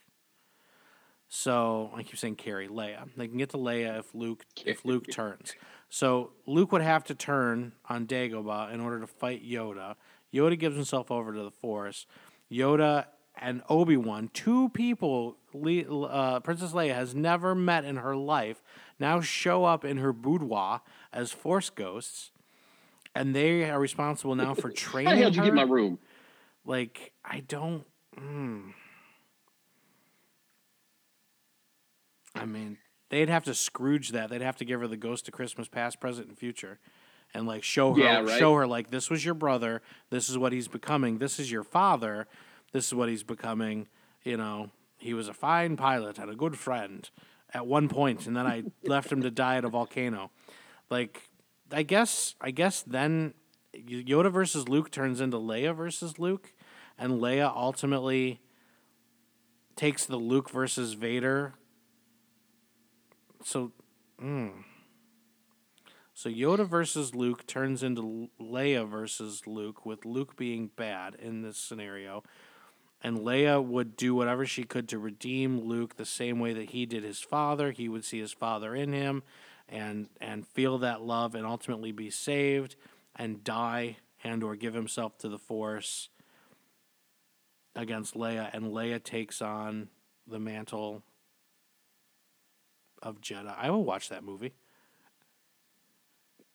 So 1.36 1.90
I 1.92 2.04
keep 2.04 2.16
saying 2.16 2.36
Carrie, 2.36 2.68
Leia. 2.68 3.08
They 3.16 3.26
can 3.26 3.38
get 3.38 3.50
to 3.50 3.56
Leia 3.56 3.98
if 3.98 4.14
Luke 4.14 4.44
if 4.64 4.84
Luke 4.84 5.06
turns. 5.10 5.56
So 5.90 6.30
Luke 6.46 6.70
would 6.70 6.80
have 6.80 7.02
to 7.06 7.14
turn 7.16 7.72
on 7.88 8.06
Dagobah 8.06 8.72
in 8.72 8.80
order 8.80 9.00
to 9.00 9.08
fight 9.08 9.44
Yoda. 9.44 9.96
Yoda 10.32 10.56
gives 10.56 10.76
himself 10.76 11.10
over 11.10 11.32
to 11.34 11.42
the 11.42 11.50
Force. 11.50 12.06
Yoda 12.52 13.06
and 13.36 13.62
Obi 13.68 13.96
Wan, 13.96 14.30
two 14.32 14.68
people 14.68 15.36
Le- 15.52 16.06
uh, 16.06 16.38
Princess 16.38 16.70
Leia 16.70 16.94
has 16.94 17.16
never 17.16 17.52
met 17.56 17.84
in 17.84 17.96
her 17.96 18.14
life, 18.14 18.62
now 19.00 19.20
show 19.20 19.64
up 19.64 19.84
in 19.84 19.96
her 19.96 20.12
boudoir 20.12 20.82
as 21.12 21.32
Force 21.32 21.68
ghosts, 21.68 22.30
and 23.12 23.34
they 23.34 23.68
are 23.68 23.80
responsible 23.80 24.36
now 24.36 24.54
for 24.54 24.68
How 24.68 24.74
training 24.74 25.10
the 25.16 25.16
hell 25.16 25.30
did 25.30 25.36
you 25.36 25.42
her. 25.42 25.46
get 25.48 25.54
my 25.56 25.62
room? 25.62 25.98
like, 26.64 27.12
I 27.24 27.40
don't. 27.40 27.84
Mm. 28.16 28.72
I 32.34 32.44
mean, 32.46 32.78
they'd 33.10 33.28
have 33.28 33.44
to 33.44 33.54
Scrooge 33.54 34.10
that. 34.10 34.30
They'd 34.30 34.42
have 34.42 34.56
to 34.56 34.64
give 34.64 34.80
her 34.80 34.88
the 34.88 34.96
Ghost 34.96 35.28
of 35.28 35.34
Christmas 35.34 35.68
Past, 35.68 36.00
Present, 36.00 36.28
and 36.28 36.38
Future, 36.38 36.78
and 37.32 37.46
like 37.46 37.62
show 37.62 37.94
her, 37.94 38.00
Yeah, 38.00 38.20
right. 38.20 38.38
show 38.38 38.54
her 38.54 38.66
like 38.66 38.90
this 38.90 39.10
was 39.10 39.24
your 39.24 39.34
brother, 39.34 39.82
this 40.10 40.28
is 40.28 40.36
what 40.38 40.52
he's 40.52 40.68
becoming, 40.68 41.18
this 41.18 41.38
is 41.38 41.50
your 41.50 41.64
father, 41.64 42.26
this 42.72 42.86
is 42.86 42.94
what 42.94 43.08
he's 43.08 43.22
becoming. 43.22 43.88
You 44.24 44.36
know, 44.36 44.70
he 44.96 45.14
was 45.14 45.28
a 45.28 45.34
fine 45.34 45.76
pilot 45.76 46.18
and 46.18 46.30
a 46.30 46.34
good 46.34 46.58
friend 46.58 47.08
at 47.52 47.66
one 47.66 47.88
point, 47.88 48.26
and 48.26 48.36
then 48.36 48.46
I 48.46 48.64
left 48.84 49.12
him 49.12 49.22
to 49.22 49.30
die 49.30 49.56
at 49.56 49.64
a 49.64 49.68
volcano. 49.68 50.30
Like, 50.90 51.28
I 51.70 51.82
guess, 51.82 52.34
I 52.40 52.50
guess 52.50 52.82
then 52.82 53.34
Yoda 53.74 54.32
versus 54.32 54.68
Luke 54.68 54.90
turns 54.90 55.20
into 55.20 55.36
Leia 55.38 55.74
versus 55.76 56.18
Luke, 56.18 56.52
and 56.98 57.20
Leia 57.20 57.52
ultimately 57.54 58.40
takes 59.76 60.06
the 60.06 60.16
Luke 60.16 60.50
versus 60.50 60.92
Vader. 60.94 61.54
So, 63.44 63.72
mm. 64.20 64.52
so 66.14 66.30
Yoda 66.30 66.66
versus 66.66 67.14
Luke 67.14 67.46
turns 67.46 67.82
into 67.82 68.30
Leia 68.40 68.88
versus 68.88 69.46
Luke, 69.46 69.84
with 69.84 70.06
Luke 70.06 70.34
being 70.34 70.70
bad 70.74 71.14
in 71.14 71.42
this 71.42 71.58
scenario. 71.58 72.24
And 73.02 73.18
Leia 73.18 73.62
would 73.62 73.96
do 73.96 74.14
whatever 74.14 74.46
she 74.46 74.64
could 74.64 74.88
to 74.88 74.98
redeem 74.98 75.60
Luke 75.60 75.96
the 75.96 76.06
same 76.06 76.40
way 76.40 76.54
that 76.54 76.70
he 76.70 76.86
did 76.86 77.04
his 77.04 77.20
father. 77.20 77.70
He 77.70 77.86
would 77.86 78.02
see 78.02 78.18
his 78.18 78.32
father 78.32 78.74
in 78.74 78.94
him 78.94 79.22
and 79.68 80.08
and 80.22 80.46
feel 80.46 80.78
that 80.78 81.02
love 81.02 81.34
and 81.34 81.46
ultimately 81.46 81.92
be 81.92 82.08
saved 82.08 82.76
and 83.14 83.44
die 83.44 83.98
and 84.22 84.42
or 84.42 84.56
give 84.56 84.72
himself 84.72 85.18
to 85.18 85.28
the 85.28 85.38
force 85.38 86.08
against 87.76 88.14
Leia 88.14 88.48
and 88.54 88.66
Leia 88.66 89.02
takes 89.02 89.42
on 89.42 89.88
the 90.26 90.38
mantle 90.38 91.02
of 93.04 93.20
Jedi. 93.20 93.54
I 93.56 93.70
will 93.70 93.84
watch 93.84 94.08
that 94.08 94.24
movie. 94.24 94.52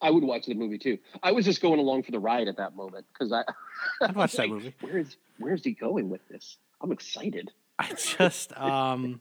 I 0.01 0.11
would 0.11 0.23
watch 0.23 0.45
the 0.45 0.53
movie 0.53 0.77
too. 0.77 0.97
I 1.21 1.31
was 1.31 1.45
just 1.45 1.61
going 1.61 1.79
along 1.79 2.03
for 2.03 2.11
the 2.11 2.19
ride 2.19 2.47
at 2.47 2.57
that 2.57 2.75
moment 2.75 3.05
because 3.13 3.31
I. 3.31 3.43
I'd 4.01 4.15
watch 4.15 4.33
that 4.33 4.43
like, 4.43 4.51
movie. 4.51 4.75
Where 4.81 4.97
is 4.97 5.17
Where 5.37 5.53
is 5.53 5.63
he 5.63 5.71
going 5.71 6.09
with 6.09 6.27
this? 6.29 6.57
I'm 6.81 6.91
excited. 6.91 7.51
I 7.77 7.93
just 7.93 8.57
um 8.57 9.19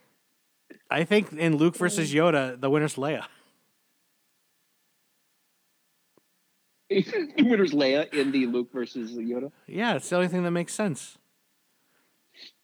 I 0.90 1.04
think 1.04 1.32
in 1.32 1.56
Luke 1.56 1.76
versus 1.76 2.12
Yoda, 2.12 2.60
the 2.60 2.68
winner's 2.68 2.96
Leia. 2.96 3.24
the 6.88 7.32
winner's 7.38 7.72
Leia 7.72 8.12
in 8.12 8.32
the 8.32 8.46
Luke 8.46 8.72
versus 8.72 9.12
Yoda. 9.12 9.52
Yeah, 9.68 9.94
it's 9.94 10.08
the 10.08 10.16
only 10.16 10.28
thing 10.28 10.42
that 10.42 10.50
makes 10.50 10.74
sense. 10.74 11.18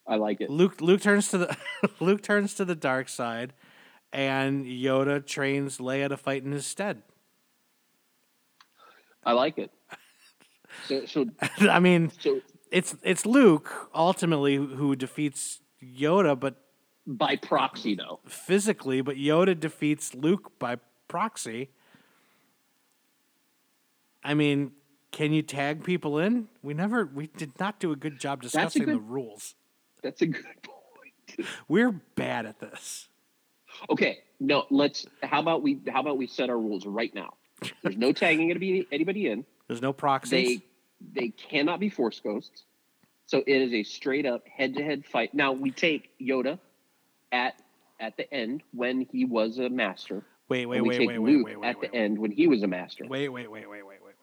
I 0.05 0.17
like 0.17 0.41
it. 0.41 0.51
Luke 0.51 0.81
Luke 0.81 1.01
turns 1.01 1.29
to 1.31 1.39
the 1.39 1.57
Luke 2.01 2.23
turns 2.23 2.55
to 2.55 2.65
the 2.65 2.75
dark 2.75 3.09
side 3.09 3.53
and 4.17 4.65
Yoda 4.65 5.25
trains 5.25 5.77
Leia 5.77 6.09
to 6.09 6.17
fight 6.17 6.43
in 6.43 6.51
his 6.53 6.65
stead. 6.67 7.03
I 9.23 9.33
like 9.33 9.59
it. 9.59 9.71
So 10.89 11.05
so 11.05 11.27
I 11.71 11.81
mean, 11.81 12.11
so 12.19 12.41
it's 12.71 12.97
it's 13.03 13.27
Luke 13.27 13.91
ultimately 13.95 14.57
who- 14.57 14.69
who 14.75 14.97
defeats 14.97 15.61
Yoda, 15.85 16.39
but 16.41 16.55
by 17.07 17.37
proxy 17.37 17.95
though. 17.95 18.21
physically, 18.27 19.03
but 19.03 19.17
Yoda 19.17 19.59
defeats 19.59 20.15
Luke 20.15 20.59
by 20.59 20.77
proxy. 21.09 21.69
I 24.25 24.33
mean, 24.33 24.73
can 25.13 25.33
you 25.35 25.43
tag 25.43 25.85
people 25.85 26.19
in? 26.19 26.49
We 26.63 26.73
never 26.73 27.05
we 27.05 27.27
did 27.27 27.61
not 27.61 27.79
do 27.81 27.93
a 27.93 27.97
good 27.97 28.19
job 28.19 28.41
discussing 28.41 28.87
the 28.87 28.99
rules. 28.99 29.55
That's 30.03 30.23
a 30.23 30.27
good 30.27 30.45
point. 30.63 31.49
We're 31.69 31.93
bad 31.93 32.47
at 32.47 32.61
this. 32.61 33.09
Okay, 33.91 34.19
no, 34.41 34.65
let's. 34.71 35.07
How 35.23 35.41
about 35.41 35.63
we? 35.63 35.81
How 35.89 36.01
about 36.01 36.19
we 36.19 36.27
set 36.27 36.51
our 36.51 36.59
rules 36.59 36.87
right 36.87 37.15
now? 37.15 37.35
There's 37.83 37.97
no 37.97 38.13
tagging 38.13 38.51
anybody 38.51 38.87
anybody 38.93 39.29
in. 39.29 39.45
There's 39.69 39.83
no 39.83 39.93
proxies. 39.93 40.61
They 41.01 41.21
they 41.21 41.29
cannot 41.29 41.81
be 41.81 41.89
force 41.89 42.21
ghosts. 42.21 42.65
So 43.27 43.43
it 43.47 43.61
is 43.63 43.73
a 43.73 43.83
straight 43.83 44.25
up 44.27 44.47
head 44.47 44.75
to 44.75 44.85
head 44.85 45.05
fight. 45.05 45.35
Now 45.35 45.53
we 45.53 45.71
take 45.71 46.11
Yoda 46.21 46.59
at 47.33 47.61
at 47.99 48.17
the 48.17 48.33
end 48.33 48.63
when 48.73 49.07
he 49.11 49.25
was 49.25 49.59
a 49.59 49.69
master. 49.69 50.23
wait, 50.49 50.67
wait, 50.67 50.81
wait, 50.81 51.01
wait, 51.01 51.09
wait, 51.09 51.19
Luke 51.19 51.47
wait, 51.47 51.61
wait, 51.61 51.69
at 51.69 51.81
wait, 51.81 51.91
the 51.91 51.97
end 51.97 52.19
when 52.19 52.31
he 52.31 52.47
was 52.47 52.63
a 52.63 52.67
master. 52.69 53.05
wait, 53.09 53.29
wait, 53.29 53.51
wait, 53.51 53.69
wait, 53.69 53.85
wait, 53.85 54.01
wait, 54.03 54.15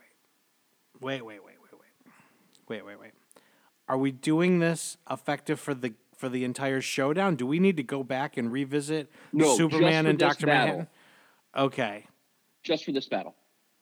wait, 1.01 1.21
wait, 1.21 1.21
wait, 1.21 1.23
wait, 1.23 1.43
wait, 1.43 1.43
wait, 1.43 1.57
wait, 2.69 2.85
wait, 2.85 2.99
wait. 2.99 3.11
Are 3.89 3.97
we 3.97 4.11
doing 4.11 4.59
this 4.59 4.97
effective 5.09 5.59
for 5.59 5.73
the 5.73 5.93
for 6.23 6.29
the 6.29 6.45
entire 6.45 6.79
showdown? 6.79 7.35
Do 7.35 7.45
we 7.45 7.59
need 7.59 7.75
to 7.75 7.83
go 7.83 8.01
back 8.01 8.37
and 8.37 8.49
revisit 8.49 9.11
No, 9.33 9.57
Superman 9.57 10.05
and 10.05 10.17
Doctor. 10.17 10.45
Manhattan? 10.47 10.87
Okay, 11.53 12.05
Just 12.63 12.85
for 12.85 12.93
this 12.93 13.07
battle. 13.09 13.35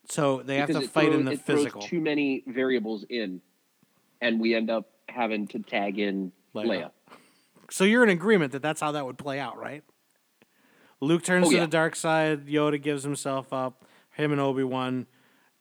so 0.10 0.42
they 0.42 0.58
have 0.58 0.70
to 0.70 0.82
fight 0.82 1.06
throws- 1.10 1.20
in 1.20 1.26
the 1.26 1.38
physical. 1.38 1.82
too 1.84 2.02
many 2.02 2.44
variables 2.48 3.06
in, 3.10 3.42
and 4.22 4.40
we 4.42 4.56
end 4.56 4.72
up 4.72 4.90
having 5.08 5.46
to 5.50 5.60
tag 5.60 6.00
in 6.00 6.32
Leia. 6.56 6.66
Leia. 6.66 6.92
So 7.70 7.84
you're 7.84 8.02
in 8.04 8.10
agreement 8.10 8.54
that 8.54 8.64
that's 8.64 8.82
how 8.82 8.92
that 8.94 9.06
would 9.06 9.20
play 9.20 9.40
out, 9.40 9.58
right? 9.60 9.84
Luke 11.00 11.24
turns 11.24 11.46
Oh, 11.48 11.50
to 11.52 11.56
yeah. 11.58 11.62
the 11.62 11.68
dark 11.68 11.96
side. 11.96 12.48
Yoda 12.48 12.82
gives 12.82 13.04
himself 13.04 13.54
up. 13.54 13.86
Him 14.14 14.32
and 14.32 14.42
Obi 14.42 14.64
Wan 14.64 15.06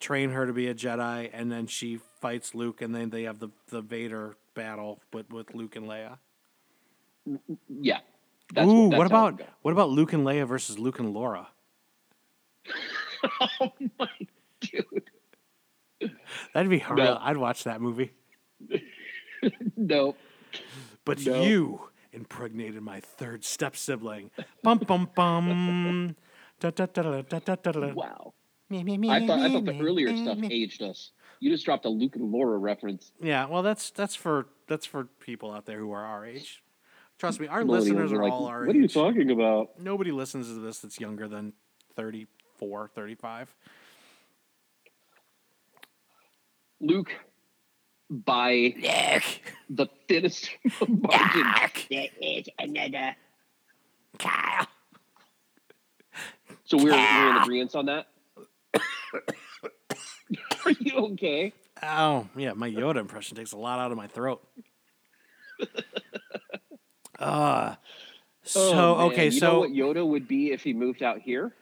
train 0.01 0.31
her 0.31 0.47
to 0.47 0.53
be 0.55 0.67
a 0.67 0.75
Jedi, 0.75 1.29
and 1.33 1.53
then 1.53 1.67
she 1.67 2.01
fights 2.21 2.55
Luke, 2.55 2.81
and 2.81 2.95
then 2.95 3.11
they 3.11 3.25
have 3.25 3.39
the 3.39 3.51
the 3.69 3.83
Vader 3.83 4.37
battle 4.55 5.01
with 5.13 5.31
with 5.31 5.55
Luke 5.55 5.77
and 5.77 5.87
Leia. 5.87 6.19
Yeah. 7.69 7.99
That's 8.55 8.67
Ooh, 8.69 8.91
that's 8.91 8.99
what 8.99 9.07
about 9.07 9.41
what 9.63 9.73
about 9.73 9.91
Luke 9.91 10.13
and 10.13 10.27
Leia 10.27 10.47
versus 10.47 10.79
Luke 10.79 10.99
and 10.99 11.15
Laura? 11.15 11.49
oh 13.61 13.73
my 13.99 14.09
dude. 14.61 15.11
That'd 16.53 16.71
be 16.71 16.85
real. 16.89 16.97
No. 16.97 17.19
I'd 17.21 17.37
watch 17.37 17.65
that 17.65 17.81
movie. 17.81 18.13
No. 19.75 20.17
But 21.07 21.25
No. 21.25 21.43
you 21.43 21.89
impregnated 22.13 22.83
my 22.83 23.01
third 23.01 23.43
step 23.43 23.75
sibling. 23.75 24.31
Bum 24.63 24.79
bum 24.79 25.09
bum. 25.15 26.15
Da, 26.61 26.69
da, 26.69 26.85
da, 26.85 27.23
da, 27.23 27.39
da, 27.39 27.55
da, 27.57 27.73
da. 27.73 27.93
Wow. 27.95 28.35
Me, 28.69 28.85
me, 28.85 28.99
me, 28.99 29.11
I 29.11 29.27
thought 29.27 29.41
I 29.41 29.51
thought 29.51 29.65
the 29.65 29.81
earlier 29.81 30.15
stuff 30.15 30.39
aged 30.43 30.83
us. 30.83 31.13
You 31.41 31.51
just 31.51 31.65
dropped 31.65 31.87
a 31.87 31.89
Luke 31.89 32.17
and 32.17 32.31
Laura 32.31 32.59
reference. 32.59 33.13
Yeah, 33.23 33.47
well, 33.47 33.63
that's 33.63 33.91
that's 33.91 34.15
for 34.15 34.47
that's 34.69 34.85
for 34.85 35.05
people 35.05 35.51
out 35.51 35.65
there 35.65 35.79
who 35.79 35.91
are 35.93 36.05
our 36.05 36.27
age. 36.27 36.63
Trust 37.21 37.39
me, 37.39 37.47
our 37.49 37.63
listeners 37.65 38.15
are 38.15 38.23
like, 38.23 38.33
all 38.33 38.47
our 38.47 38.65
What 38.65 38.75
are 38.75 38.79
you 38.79 38.85
age. 38.85 38.95
talking 38.95 39.31
about? 39.31 39.79
Nobody 39.79 40.11
listens 40.11 40.47
to 40.47 40.55
this 40.55 40.79
that's 40.79 40.99
younger 40.99 41.29
than 41.29 41.53
34, 41.95 42.89
35. 42.95 43.55
Luke, 46.81 47.13
by 48.09 48.75
the 49.69 49.87
thinnest 50.09 50.49
margin, 50.89 51.45
there 51.91 52.09
is 52.23 52.49
another. 52.59 53.15
Kyle. 54.19 54.67
So 56.65 56.79
we're, 56.79 56.93
we're 56.93 57.31
in 57.31 57.37
agreement 57.37 57.75
on 57.75 57.85
that. 57.85 58.07
Are 60.65 60.71
you 60.81 60.95
okay? 61.13 61.53
Oh, 61.83 62.29
yeah, 62.35 62.55
my 62.55 62.71
Yoda 62.71 62.97
impression 62.97 63.37
takes 63.37 63.53
a 63.53 63.59
lot 63.59 63.79
out 63.79 63.91
of 63.91 63.99
my 63.99 64.07
throat. 64.07 64.43
Uh 67.21 67.75
so 68.43 68.73
Oh, 68.97 69.07
okay, 69.09 69.27
you 69.27 69.31
so 69.33 69.53
know 69.53 69.59
what 69.61 69.71
Yoda 69.71 70.05
would 70.07 70.27
be 70.27 70.51
if 70.53 70.63
he 70.63 70.73
moved 70.73 71.03
out 71.03 71.21
here? 71.21 71.55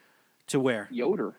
to 0.46 0.58
where? 0.60 0.88
Yoder. 0.90 1.34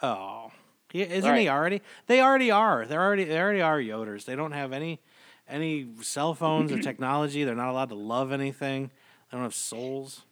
Oh, 0.00 0.50
yeah, 0.92 1.04
isn't 1.06 1.28
All 1.30 1.36
he 1.36 1.48
already? 1.50 1.82
They 2.06 2.20
already 2.22 2.50
are. 2.50 2.86
They're 2.86 3.02
already 3.02 3.24
they 3.24 3.38
already 3.38 3.60
are 3.60 3.78
Yoders. 3.78 4.24
They 4.24 4.36
don't 4.36 4.52
have 4.52 4.72
any 4.72 5.00
any 5.48 5.88
cell 6.02 6.34
phones 6.34 6.70
or 6.72 6.78
technology. 6.82 7.44
They're 7.44 7.54
not 7.56 7.68
allowed 7.70 7.88
to 7.90 7.94
love 7.96 8.32
anything. 8.32 8.90
They 9.30 9.36
don't 9.36 9.42
have 9.42 9.54
souls. 9.54 10.22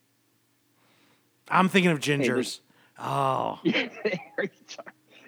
I'm 1.51 1.69
thinking 1.69 1.91
of 1.93 1.99
gingers. 2.01 2.61
oh, 2.99 3.61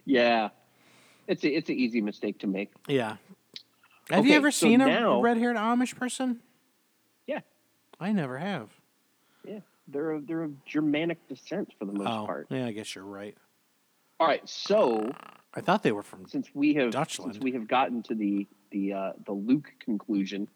yeah, 0.04 0.48
it's 1.26 1.44
a, 1.44 1.48
it's 1.48 1.68
an 1.68 1.76
easy 1.76 2.00
mistake 2.00 2.38
to 2.40 2.46
make. 2.46 2.70
yeah. 2.86 3.16
Have 4.10 4.20
Okay, 4.20 4.30
you 4.30 4.34
ever 4.36 4.50
so 4.50 4.66
seen 4.66 4.80
a 4.80 4.86
now- 4.86 5.20
red-haired 5.20 5.56
Amish 5.56 5.94
person? 5.94 6.40
I 8.00 8.12
never 8.12 8.38
have. 8.38 8.70
Yeah, 9.44 9.60
they're 9.88 10.12
of, 10.12 10.26
they're 10.26 10.42
of 10.42 10.64
Germanic 10.64 11.26
descent 11.28 11.72
for 11.78 11.84
the 11.84 11.92
most 11.92 12.08
oh, 12.08 12.26
part. 12.26 12.46
yeah. 12.50 12.66
I 12.66 12.72
guess 12.72 12.94
you're 12.94 13.04
right. 13.04 13.36
All 14.20 14.26
right, 14.26 14.46
so 14.48 15.12
I 15.54 15.60
thought 15.60 15.82
they 15.82 15.92
were 15.92 16.02
from. 16.02 16.26
since 16.28 16.48
we 16.52 16.74
have 16.74 16.90
Dutchland. 16.90 17.32
since 17.34 17.38
we 17.38 17.52
have 17.52 17.68
gotten 17.68 18.02
to 18.04 18.14
the 18.14 18.46
the 18.70 18.92
uh, 18.92 19.12
the 19.24 19.32
Luke 19.32 19.72
conclusion 19.78 20.48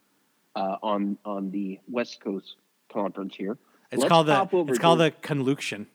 uh, 0.57 0.77
on 0.83 1.17
on 1.25 1.51
the 1.51 1.79
West 1.89 2.21
Coast 2.21 2.57
conference 2.93 3.35
here, 3.37 3.57
It's 3.91 4.01
let's 4.03 4.09
called 4.09 4.27
the. 4.27 4.49
It's 4.69 4.79
called 4.79 5.01
the 5.01 5.13
conluction. 5.23 5.87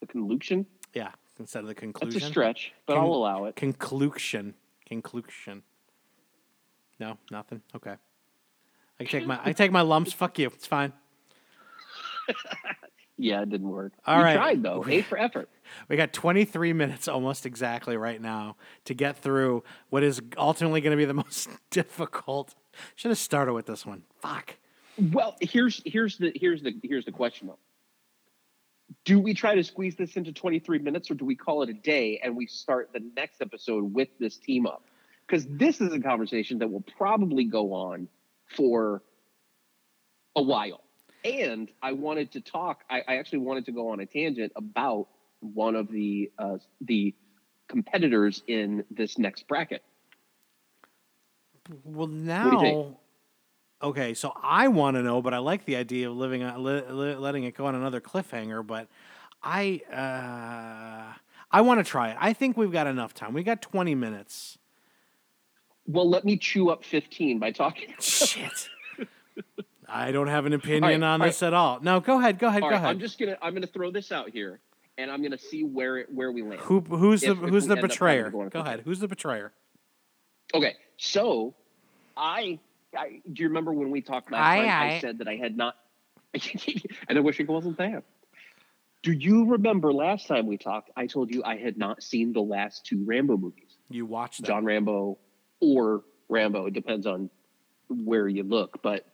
the 0.00 0.06
conclusion. 0.06 0.66
Yeah, 0.94 1.10
instead 1.38 1.60
of 1.60 1.66
the 1.66 1.74
That's 1.74 1.80
conclusion. 1.80 2.22
a 2.22 2.26
stretch, 2.26 2.72
but 2.86 2.94
Con- 2.94 3.04
I'll 3.04 3.12
allow 3.12 3.44
it. 3.44 3.56
Conclusion. 3.56 4.54
Conclusion. 4.86 5.62
No, 6.98 7.18
nothing. 7.30 7.62
Okay. 7.74 7.96
I 9.08 9.10
take 9.10 9.26
my 9.26 9.40
I 9.42 9.52
take 9.52 9.72
my 9.72 9.82
lumps. 9.82 10.12
Fuck 10.12 10.38
you. 10.38 10.48
It's 10.48 10.66
fine. 10.66 10.92
Yeah, 13.22 13.42
it 13.42 13.50
didn't 13.50 13.68
work. 13.68 13.92
All 14.04 14.18
you 14.18 14.24
right. 14.24 14.34
tried 14.34 14.62
though. 14.62 14.84
A 14.86 15.02
for 15.02 15.18
effort. 15.18 15.48
We 15.88 15.96
got 15.96 16.12
23 16.12 16.74
minutes 16.74 17.08
almost 17.08 17.46
exactly 17.46 17.96
right 17.96 18.20
now 18.20 18.56
to 18.84 18.92
get 18.92 19.16
through 19.16 19.64
what 19.88 20.02
is 20.02 20.20
ultimately 20.36 20.82
going 20.82 20.90
to 20.90 20.98
be 20.98 21.06
the 21.06 21.14
most 21.24 21.48
difficult. 21.70 22.54
Should 22.94 23.10
have 23.10 23.16
started 23.16 23.54
with 23.54 23.64
this 23.64 23.86
one. 23.86 24.02
Fuck. 24.20 24.58
Well, 24.98 25.34
here's 25.40 25.80
here's 25.86 26.18
the 26.18 26.30
here's 26.34 26.62
the 26.62 26.74
here's 26.82 27.06
the 27.06 27.12
question 27.12 27.46
though. 27.46 27.58
Do 29.06 29.18
we 29.18 29.32
try 29.32 29.54
to 29.54 29.64
squeeze 29.64 29.96
this 29.96 30.16
into 30.16 30.30
23 30.30 30.78
minutes 30.80 31.10
or 31.10 31.14
do 31.14 31.24
we 31.24 31.36
call 31.36 31.62
it 31.62 31.70
a 31.70 31.74
day 31.74 32.20
and 32.22 32.36
we 32.36 32.46
start 32.46 32.90
the 32.92 33.00
next 33.16 33.40
episode 33.40 33.94
with 33.94 34.08
this 34.18 34.36
team 34.36 34.66
up? 34.66 34.84
Because 35.26 35.46
this 35.48 35.80
is 35.80 35.90
a 35.94 36.00
conversation 36.00 36.58
that 36.58 36.70
will 36.70 36.84
probably 36.98 37.44
go 37.44 37.72
on 37.72 38.08
for 38.54 39.02
a 40.36 40.42
while. 40.42 40.80
And 41.24 41.70
I 41.82 41.92
wanted 41.92 42.32
to 42.32 42.40
talk, 42.40 42.84
I, 42.90 43.02
I 43.06 43.16
actually 43.16 43.40
wanted 43.40 43.66
to 43.66 43.72
go 43.72 43.88
on 43.90 44.00
a 44.00 44.06
tangent 44.06 44.52
about 44.56 45.08
one 45.40 45.76
of 45.76 45.90
the 45.90 46.30
uh, 46.38 46.58
the 46.80 47.14
competitors 47.68 48.42
in 48.46 48.84
this 48.90 49.18
next 49.18 49.46
bracket. 49.48 49.82
Well, 51.84 52.08
now. 52.08 52.96
Okay, 53.82 54.14
so 54.14 54.32
I 54.40 54.68
want 54.68 54.96
to 54.96 55.02
know, 55.02 55.20
but 55.20 55.34
I 55.34 55.38
like 55.38 55.64
the 55.64 55.74
idea 55.74 56.08
of 56.08 56.16
living 56.16 56.44
on, 56.44 56.62
li, 56.62 56.82
li, 56.88 57.16
letting 57.16 57.42
it 57.42 57.56
go 57.56 57.66
on 57.66 57.74
another 57.74 58.00
cliffhanger. 58.00 58.64
But 58.64 58.86
I, 59.42 59.80
uh, 59.92 61.18
I 61.50 61.60
want 61.62 61.84
to 61.84 61.84
try 61.84 62.10
it. 62.10 62.16
I 62.20 62.32
think 62.32 62.56
we've 62.56 62.70
got 62.70 62.86
enough 62.86 63.12
time. 63.12 63.34
We 63.34 63.42
got 63.42 63.60
20 63.60 63.96
minutes. 63.96 64.56
Well, 65.86 66.08
let 66.08 66.24
me 66.24 66.36
chew 66.36 66.70
up 66.70 66.84
15 66.84 67.38
by 67.38 67.50
talking. 67.50 67.92
Shit. 68.00 68.68
I 69.88 70.10
don't 70.12 70.28
have 70.28 70.46
an 70.46 70.52
opinion 70.54 71.02
All 71.02 71.10
on 71.14 71.20
right, 71.20 71.26
this 71.26 71.42
at 71.42 71.52
all. 71.52 71.80
No, 71.80 72.00
go 72.00 72.18
ahead. 72.18 72.38
Go 72.38 72.46
ahead. 72.48 72.62
All 72.62 72.68
go 72.70 72.74
right, 72.74 72.78
ahead. 72.78 72.90
I'm 72.90 72.98
just 72.98 73.18
gonna 73.18 73.36
I'm 73.42 73.52
gonna 73.52 73.66
throw 73.66 73.90
this 73.90 74.10
out 74.10 74.30
here, 74.30 74.60
and 74.96 75.10
I'm 75.10 75.22
gonna 75.22 75.36
see 75.36 75.64
where 75.64 75.98
it, 75.98 76.08
where 76.14 76.32
we 76.32 76.42
land. 76.42 76.60
Who 76.62 76.80
who's 76.80 77.22
if- 77.22 77.38
the 77.40 77.46
who's 77.46 77.66
the 77.66 77.72
end 77.72 77.84
up 77.84 77.84
having 77.84 77.88
betrayer? 77.90 78.30
go 78.30 78.60
ahead. 78.60 78.80
Who's 78.86 79.00
the 79.00 79.08
betrayer? 79.08 79.52
Okay, 80.54 80.74
so 80.96 81.54
I, 82.16 82.58
I 82.96 83.20
do 83.30 83.42
you 83.42 83.48
remember 83.48 83.72
when 83.74 83.90
we 83.90 84.00
talked 84.00 84.32
last 84.32 84.42
Aye, 84.46 84.58
time? 84.60 84.68
aye. 84.70 84.94
I 84.96 85.00
said 85.00 85.18
that 85.18 85.28
I 85.28 85.36
had 85.36 85.56
not, 85.58 85.76
and 86.34 87.18
I 87.18 87.20
wish 87.20 87.38
it 87.40 87.48
wasn't 87.48 87.76
there. 87.76 88.02
Do 89.02 89.12
you 89.12 89.46
remember 89.50 89.92
last 89.92 90.26
time 90.26 90.46
we 90.46 90.56
talked? 90.56 90.90
I 90.96 91.06
told 91.06 91.34
you 91.34 91.42
I 91.44 91.56
had 91.56 91.76
not 91.76 92.02
seen 92.02 92.32
the 92.32 92.40
last 92.40 92.86
two 92.86 93.04
Rambo 93.04 93.36
movies, 93.36 93.76
You 93.90 94.06
watched 94.06 94.40
them. 94.40 94.46
John 94.46 94.64
Rambo 94.64 95.18
or 95.62 96.02
Rambo. 96.28 96.66
It 96.66 96.74
depends 96.74 97.06
on 97.06 97.30
where 97.88 98.28
you 98.28 98.42
look, 98.42 98.82
but 98.82 99.06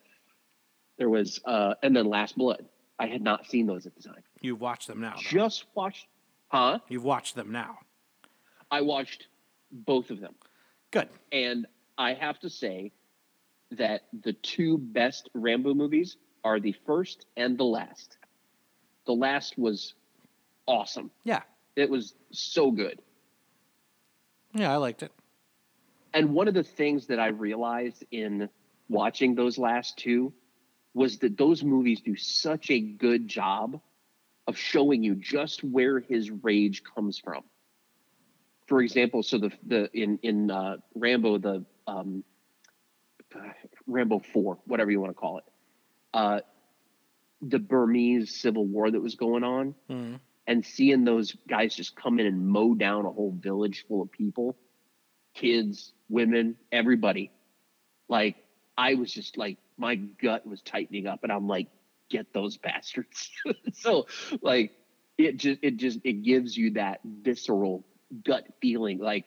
there 0.96 1.08
was, 1.08 1.40
uh, 1.44 1.74
and 1.82 1.94
then 1.94 2.06
Last 2.06 2.36
Blood. 2.36 2.64
I 2.98 3.06
had 3.06 3.22
not 3.22 3.46
seen 3.46 3.66
those 3.66 3.86
at 3.86 3.94
the 3.94 4.02
time. 4.02 4.24
You've 4.40 4.60
watched 4.60 4.88
them 4.88 5.00
now. 5.00 5.14
though. 5.14 5.22
Just 5.22 5.66
watched, 5.76 6.06
huh? 6.48 6.80
You've 6.88 7.04
watched 7.04 7.36
them 7.36 7.52
now. 7.52 7.78
I 8.72 8.80
watched 8.80 9.28
both 9.70 10.10
of 10.10 10.18
them. 10.20 10.34
Good. 10.90 11.08
And 11.30 11.66
I 11.96 12.14
have 12.14 12.40
to 12.40 12.50
say 12.50 12.90
that 13.70 14.02
the 14.24 14.32
two 14.32 14.78
best 14.78 15.28
Rambo 15.34 15.74
movies 15.74 16.16
are 16.42 16.58
the 16.58 16.74
first 16.86 17.26
and 17.36 17.56
the 17.56 17.64
last. 17.64 18.16
The 19.06 19.12
last 19.12 19.56
was 19.58 19.94
awesome. 20.66 21.10
Yeah. 21.24 21.42
It 21.76 21.88
was 21.88 22.14
so 22.32 22.70
good. 22.70 23.00
Yeah, 24.54 24.72
I 24.72 24.76
liked 24.76 25.02
it. 25.02 25.12
And 26.14 26.34
one 26.34 26.48
of 26.48 26.54
the 26.54 26.62
things 26.64 27.06
that 27.08 27.18
I 27.20 27.28
realized 27.28 28.04
in 28.10 28.48
watching 28.88 29.34
those 29.34 29.58
last 29.58 29.98
two 29.98 30.32
was 30.94 31.18
that 31.18 31.36
those 31.36 31.62
movies 31.62 32.00
do 32.00 32.16
such 32.16 32.70
a 32.70 32.80
good 32.80 33.28
job 33.28 33.80
of 34.46 34.56
showing 34.56 35.02
you 35.02 35.14
just 35.14 35.62
where 35.62 36.00
his 36.00 36.30
rage 36.30 36.82
comes 36.82 37.18
from. 37.18 37.44
For 38.66 38.80
example, 38.82 39.22
so 39.22 39.38
the 39.38 39.52
the 39.66 39.90
in 39.92 40.18
in 40.22 40.50
uh, 40.50 40.76
Rambo 40.94 41.38
the 41.38 41.64
um, 41.86 42.24
Rambo 43.86 44.20
Four, 44.32 44.58
whatever 44.66 44.90
you 44.90 45.00
want 45.00 45.10
to 45.10 45.14
call 45.20 45.38
it, 45.38 45.44
uh, 46.14 46.40
the 47.42 47.58
Burmese 47.58 48.40
civil 48.40 48.64
war 48.66 48.90
that 48.90 49.00
was 49.00 49.14
going 49.14 49.44
on, 49.44 49.74
Mhm. 49.88 50.20
and 50.46 50.64
seeing 50.64 51.04
those 51.04 51.32
guys 51.46 51.74
just 51.74 51.94
come 51.94 52.18
in 52.18 52.26
and 52.26 52.46
mow 52.48 52.74
down 52.74 53.04
a 53.06 53.10
whole 53.10 53.32
village 53.32 53.84
full 53.86 54.02
of 54.02 54.10
people, 54.10 54.56
kids, 55.40 55.92
women, 56.08 56.56
everybody. 56.72 57.30
Like 58.08 58.36
I 58.76 58.94
was 58.94 59.12
just 59.12 59.36
like 59.36 59.58
my 59.76 59.96
gut 59.96 60.46
was 60.46 60.60
tightening 60.62 61.06
up, 61.06 61.20
and 61.22 61.32
I'm 61.32 61.46
like, 61.46 61.68
get 62.10 62.32
those 62.32 62.56
bastards. 62.56 63.30
so 63.74 64.06
like 64.42 64.72
it 65.18 65.36
just 65.36 65.58
it 65.62 65.76
just 65.76 65.98
it 66.04 66.22
gives 66.22 66.56
you 66.56 66.72
that 66.72 67.00
visceral 67.04 67.84
gut 68.24 68.46
feeling 68.62 68.98
like 68.98 69.26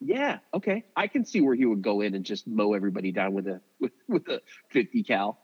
yeah 0.00 0.38
okay 0.54 0.84
i 0.94 1.08
can 1.08 1.24
see 1.24 1.40
where 1.40 1.54
he 1.54 1.64
would 1.64 1.82
go 1.82 2.00
in 2.02 2.14
and 2.14 2.24
just 2.24 2.46
mow 2.46 2.74
everybody 2.74 3.10
down 3.10 3.32
with 3.32 3.48
a 3.48 3.60
with, 3.80 3.92
with 4.06 4.28
a 4.28 4.40
50 4.70 5.02
cal 5.02 5.38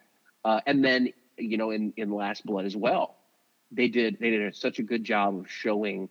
uh, 0.44 0.60
and 0.66 0.84
then 0.84 1.08
you 1.36 1.56
know 1.56 1.70
in 1.70 1.92
in 1.96 2.10
last 2.10 2.44
blood 2.44 2.66
as 2.66 2.76
well 2.76 3.16
they 3.72 3.88
did 3.88 4.18
they 4.20 4.30
did 4.30 4.54
such 4.54 4.78
a 4.78 4.82
good 4.82 5.02
job 5.02 5.36
of 5.38 5.50
showing 5.50 6.08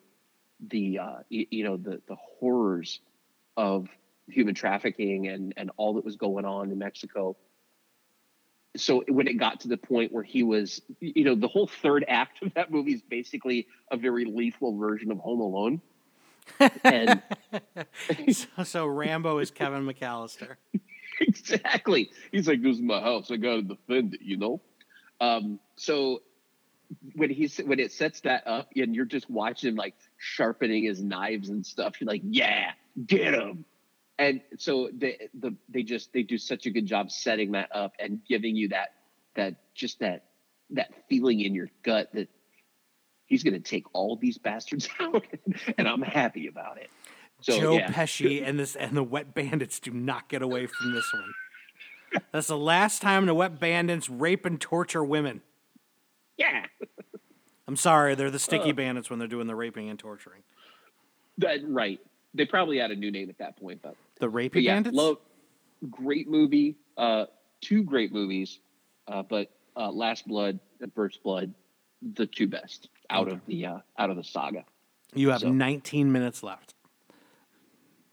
the 0.59 0.99
uh 0.99 1.17
you, 1.29 1.45
you 1.51 1.63
know 1.63 1.77
the 1.77 2.01
the 2.07 2.15
horrors 2.39 2.99
of 3.57 3.87
human 4.29 4.55
trafficking 4.55 5.27
and 5.27 5.53
and 5.57 5.71
all 5.77 5.95
that 5.95 6.05
was 6.05 6.15
going 6.15 6.45
on 6.45 6.71
in 6.71 6.77
mexico 6.77 7.35
so 8.75 9.03
when 9.09 9.27
it 9.27 9.33
got 9.33 9.61
to 9.61 9.67
the 9.67 9.77
point 9.77 10.11
where 10.11 10.23
he 10.23 10.43
was 10.43 10.81
you 11.01 11.23
know 11.23 11.35
the 11.35 11.47
whole 11.47 11.67
third 11.67 12.05
act 12.07 12.41
of 12.41 12.53
that 12.53 12.71
movie 12.71 12.93
is 12.93 13.01
basically 13.01 13.67
a 13.91 13.97
very 13.97 14.25
lethal 14.25 14.77
version 14.77 15.11
of 15.11 15.17
home 15.17 15.41
alone 15.41 15.81
and 16.83 17.21
so, 18.31 18.63
so 18.63 18.85
Rambo 18.85 19.39
is 19.39 19.51
Kevin 19.51 19.85
McCallister. 19.85 20.55
exactly. 21.21 22.09
He's 22.31 22.47
like, 22.47 22.61
"This 22.61 22.77
is 22.77 22.81
my 22.81 22.99
house. 22.99 23.31
I 23.31 23.37
gotta 23.37 23.61
defend 23.61 24.15
it," 24.15 24.21
you 24.21 24.37
know. 24.37 24.61
Um, 25.19 25.59
so 25.75 26.21
when 27.15 27.29
he's 27.29 27.57
when 27.57 27.79
it 27.79 27.91
sets 27.91 28.21
that 28.21 28.47
up, 28.47 28.69
and 28.75 28.95
you're 28.95 29.05
just 29.05 29.29
watching 29.29 29.69
him 29.69 29.75
like 29.75 29.95
sharpening 30.17 30.83
his 30.83 31.01
knives 31.01 31.49
and 31.49 31.65
stuff, 31.65 31.99
you're 31.99 32.07
like, 32.07 32.23
"Yeah, 32.25 32.71
get 33.05 33.33
him." 33.33 33.65
And 34.19 34.41
so 34.57 34.89
they 34.93 35.29
the 35.33 35.55
they 35.69 35.83
just 35.83 36.11
they 36.13 36.23
do 36.23 36.37
such 36.37 36.65
a 36.65 36.71
good 36.71 36.85
job 36.85 37.11
setting 37.11 37.51
that 37.51 37.69
up 37.75 37.93
and 37.99 38.19
giving 38.27 38.55
you 38.55 38.69
that 38.69 38.93
that 39.35 39.55
just 39.75 39.99
that 39.99 40.25
that 40.71 40.91
feeling 41.07 41.39
in 41.41 41.53
your 41.53 41.69
gut 41.83 42.09
that 42.13 42.27
he's 43.25 43.43
gonna 43.43 43.59
take 43.59 43.85
all 43.93 44.15
these 44.15 44.37
bastards 44.37 44.89
out, 44.99 45.23
and 45.77 45.87
I'm 45.87 46.01
happy 46.01 46.47
about 46.47 46.77
it. 46.77 46.89
So 47.41 47.59
Joe 47.59 47.73
yeah, 47.73 47.91
Pesci 47.91 48.41
and 48.47 48.57
this 48.59 48.75
and 48.75 48.97
the 48.97 49.03
Wet 49.03 49.33
Bandits 49.35 49.79
do 49.79 49.91
not 49.91 50.29
get 50.29 50.41
away 50.41 50.65
from 50.65 50.93
this 50.93 51.13
one. 51.13 51.33
That's 52.31 52.47
the 52.47 52.57
last 52.57 53.01
time 53.01 53.25
the 53.27 53.35
Wet 53.35 53.59
Bandits 53.59 54.09
rape 54.09 54.45
and 54.45 54.59
torture 54.59 55.03
women. 55.03 55.41
yeah. 56.37 56.65
I'm 57.67 57.75
sorry, 57.75 58.15
they're 58.15 58.31
the 58.31 58.39
Sticky 58.39 58.69
Uh. 58.69 58.73
Bandits 58.73 59.09
when 59.09 59.19
they're 59.19 59.27
doing 59.27 59.45
the 59.45 59.55
raping 59.55 59.89
and 59.89 59.99
torturing. 59.99 60.41
That 61.39 61.59
right. 61.67 61.99
They 62.33 62.45
probably 62.45 62.77
had 62.77 62.91
a 62.91 62.95
new 62.95 63.11
name 63.11 63.29
at 63.29 63.37
that 63.39 63.57
point, 63.57 63.81
but, 63.81 63.95
The 64.19 64.27
but 64.27 64.29
raping 64.29 64.63
yeah, 64.63 64.75
bandits. 64.75 64.95
love 64.95 65.17
great 65.89 66.27
movie. 66.29 66.75
Uh, 66.97 67.25
two 67.61 67.83
great 67.83 68.11
movies, 68.13 68.59
uh, 69.07 69.23
but 69.23 69.49
uh, 69.75 69.91
Last 69.91 70.27
Blood 70.27 70.59
and 70.81 70.93
First 70.93 71.21
Blood, 71.23 71.53
the 72.13 72.25
two 72.27 72.47
best 72.47 72.89
out 73.09 73.27
of 73.27 73.39
the 73.47 73.65
uh, 73.65 73.77
out 73.97 74.09
of 74.09 74.17
the 74.17 74.23
saga. 74.23 74.65
you 75.13 75.29
have 75.29 75.41
so- 75.41 75.51
19 75.51 76.11
minutes 76.11 76.43
left. 76.43 76.73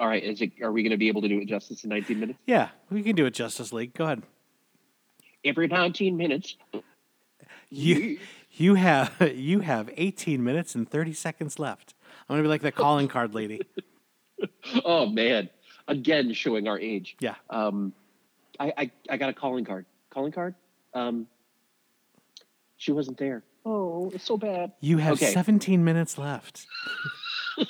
All 0.01 0.09
right, 0.09 0.23
is 0.25 0.43
it? 0.43 0.53
Are 0.61 0.73
we 0.73 0.83
going 0.83 0.91
to 0.91 0.97
be 0.97 1.09
able 1.09 1.23
to 1.23 1.29
do 1.29 1.39
it 1.39 1.47
justice 1.47 1.85
in 1.85 1.91
19 1.91 2.19
minutes? 2.21 2.39
Yeah, 2.47 2.71
we 2.91 3.03
can 3.03 3.15
do 3.15 3.27
it, 3.27 3.31
Justice 3.33 3.73
League. 3.73 3.95
Go 3.95 4.05
ahead. 4.05 4.23
Every 5.45 5.69
19 5.69 6.17
minutes. 6.17 6.57
You 7.71 8.19
you 8.51 8.75
have 8.75 9.13
you 9.35 9.61
have 9.61 9.91
18 9.97 10.43
minutes 10.43 10.75
and 10.75 10.89
30 10.89 11.13
seconds 11.13 11.59
left. 11.59 11.95
I'm 12.29 12.35
gonna 12.35 12.43
be 12.43 12.49
like 12.49 12.63
the 12.63 12.73
calling 12.73 13.09
card 13.09 13.35
lady. 13.35 13.61
oh 14.85 15.07
man, 15.07 15.51
again 15.89 16.33
showing 16.33 16.69
our 16.69 16.79
age. 16.79 17.17
Yeah. 17.21 17.35
Um, 17.51 17.93
I, 18.59 18.73
I 18.77 18.91
I 19.11 19.17
got 19.17 19.31
a 19.31 19.35
calling 19.35 19.65
card. 19.65 19.87
Calling 20.11 20.33
card. 20.33 20.55
Um, 20.95 21.27
she 22.77 22.93
wasn't 22.93 23.19
there. 23.19 23.43
Oh, 23.67 24.11
it's 24.15 24.25
so 24.25 24.37
bad. 24.37 24.73
You 24.81 24.99
have 24.99 25.15
Okay. 25.15 25.33
17 25.33 25.85
minutes 25.85 26.19
left. 26.19 26.67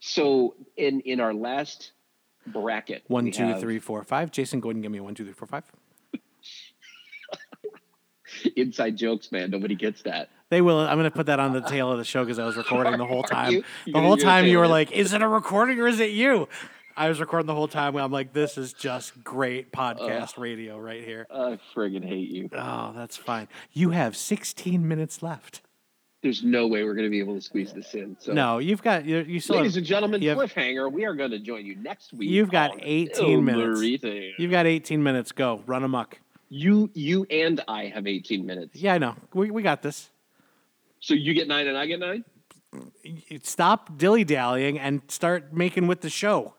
So 0.00 0.54
in 0.76 1.00
in 1.00 1.20
our 1.20 1.34
last 1.34 1.92
bracket, 2.46 3.02
One, 3.08 3.30
two, 3.30 3.44
have 3.44 3.60
three, 3.60 3.78
four, 3.78 4.02
five. 4.04 4.30
Jason, 4.30 4.60
go 4.60 4.68
ahead 4.68 4.76
and 4.76 4.82
give 4.82 4.92
me 4.92 5.00
one, 5.00 5.14
two, 5.14 5.24
three, 5.24 5.32
four, 5.32 5.46
five. 5.46 5.64
inside 8.56 8.96
jokes, 8.96 9.32
man. 9.32 9.50
Nobody 9.50 9.74
gets 9.74 10.02
that. 10.02 10.28
They 10.50 10.60
will. 10.60 10.78
I'm 10.78 10.96
going 10.96 11.10
to 11.10 11.16
put 11.16 11.26
that 11.26 11.40
on 11.40 11.52
the 11.52 11.60
tail 11.60 11.90
of 11.90 11.98
the 11.98 12.04
show 12.04 12.24
because 12.24 12.38
I 12.38 12.44
was 12.46 12.56
recording 12.56 12.96
the 12.98 13.06
whole 13.06 13.22
time. 13.36 13.52
you? 13.52 13.64
The 13.92 14.00
whole 14.00 14.16
time 14.16 14.46
you 14.46 14.58
were 14.58 14.68
like, 14.68 14.92
"Is 14.92 15.12
it 15.12 15.22
a 15.22 15.28
recording 15.28 15.80
or 15.80 15.86
is 15.88 16.00
it 16.00 16.10
you?" 16.10 16.48
I 16.98 17.08
was 17.10 17.20
recording 17.20 17.46
the 17.46 17.54
whole 17.54 17.68
time. 17.68 17.96
I'm 17.96 18.12
like, 18.12 18.32
"This 18.32 18.56
is 18.56 18.72
just 18.72 19.22
great 19.24 19.72
podcast 19.72 20.38
radio 20.38 20.78
right 20.78 21.02
here." 21.04 21.26
I 21.30 21.58
friggin' 21.74 22.04
hate 22.06 22.30
you. 22.30 22.48
Oh, 22.56 22.92
that's 22.94 23.16
fine. 23.16 23.48
You 23.72 23.90
have 23.90 24.16
16 24.16 24.86
minutes 24.86 25.22
left. 25.22 25.62
There's 26.22 26.42
no 26.42 26.66
way 26.66 26.82
we're 26.84 26.94
going 26.94 27.04
to 27.06 27.10
be 27.10 27.20
able 27.20 27.34
to 27.34 27.40
squeeze 27.40 27.72
this 27.72 27.94
in. 27.94 28.16
So, 28.18 28.32
No, 28.32 28.58
you've 28.58 28.82
got 28.82 29.04
you. 29.04 29.18
You 29.18 29.38
still 29.38 29.56
ladies 29.56 29.72
have, 29.74 29.78
and 29.80 29.86
gentlemen, 29.86 30.22
have- 30.22 30.38
cliffhanger. 30.38 30.90
We 30.90 31.04
are 31.04 31.14
going 31.14 31.30
to 31.32 31.38
join 31.38 31.66
you 31.66 31.76
next 31.76 32.12
week. 32.12 32.30
You've 32.30 32.50
got 32.50 32.70
18 32.80 33.34
El 33.36 33.40
minutes. 33.42 33.80
Burrito. 33.80 34.30
you've 34.38 34.50
got 34.50 34.66
18 34.66 35.02
minutes. 35.02 35.32
Go 35.32 35.62
run 35.66 35.84
amok. 35.84 36.18
You, 36.48 36.90
you, 36.94 37.26
and 37.30 37.60
I 37.68 37.86
have 37.86 38.06
18 38.06 38.46
minutes. 38.46 38.76
Yeah, 38.76 38.94
I 38.94 38.98
know. 38.98 39.16
We 39.34 39.50
we 39.50 39.62
got 39.62 39.82
this. 39.82 40.10
So 41.06 41.14
you 41.14 41.34
get 41.34 41.46
nine 41.46 41.68
and 41.68 41.78
I 41.78 41.86
get 41.86 42.00
nine. 42.00 42.24
Stop 43.44 43.96
dilly 43.96 44.24
dallying 44.24 44.76
and 44.80 45.02
start 45.06 45.52
making 45.54 45.86
with 45.86 46.00
the 46.00 46.10
show. 46.10 46.54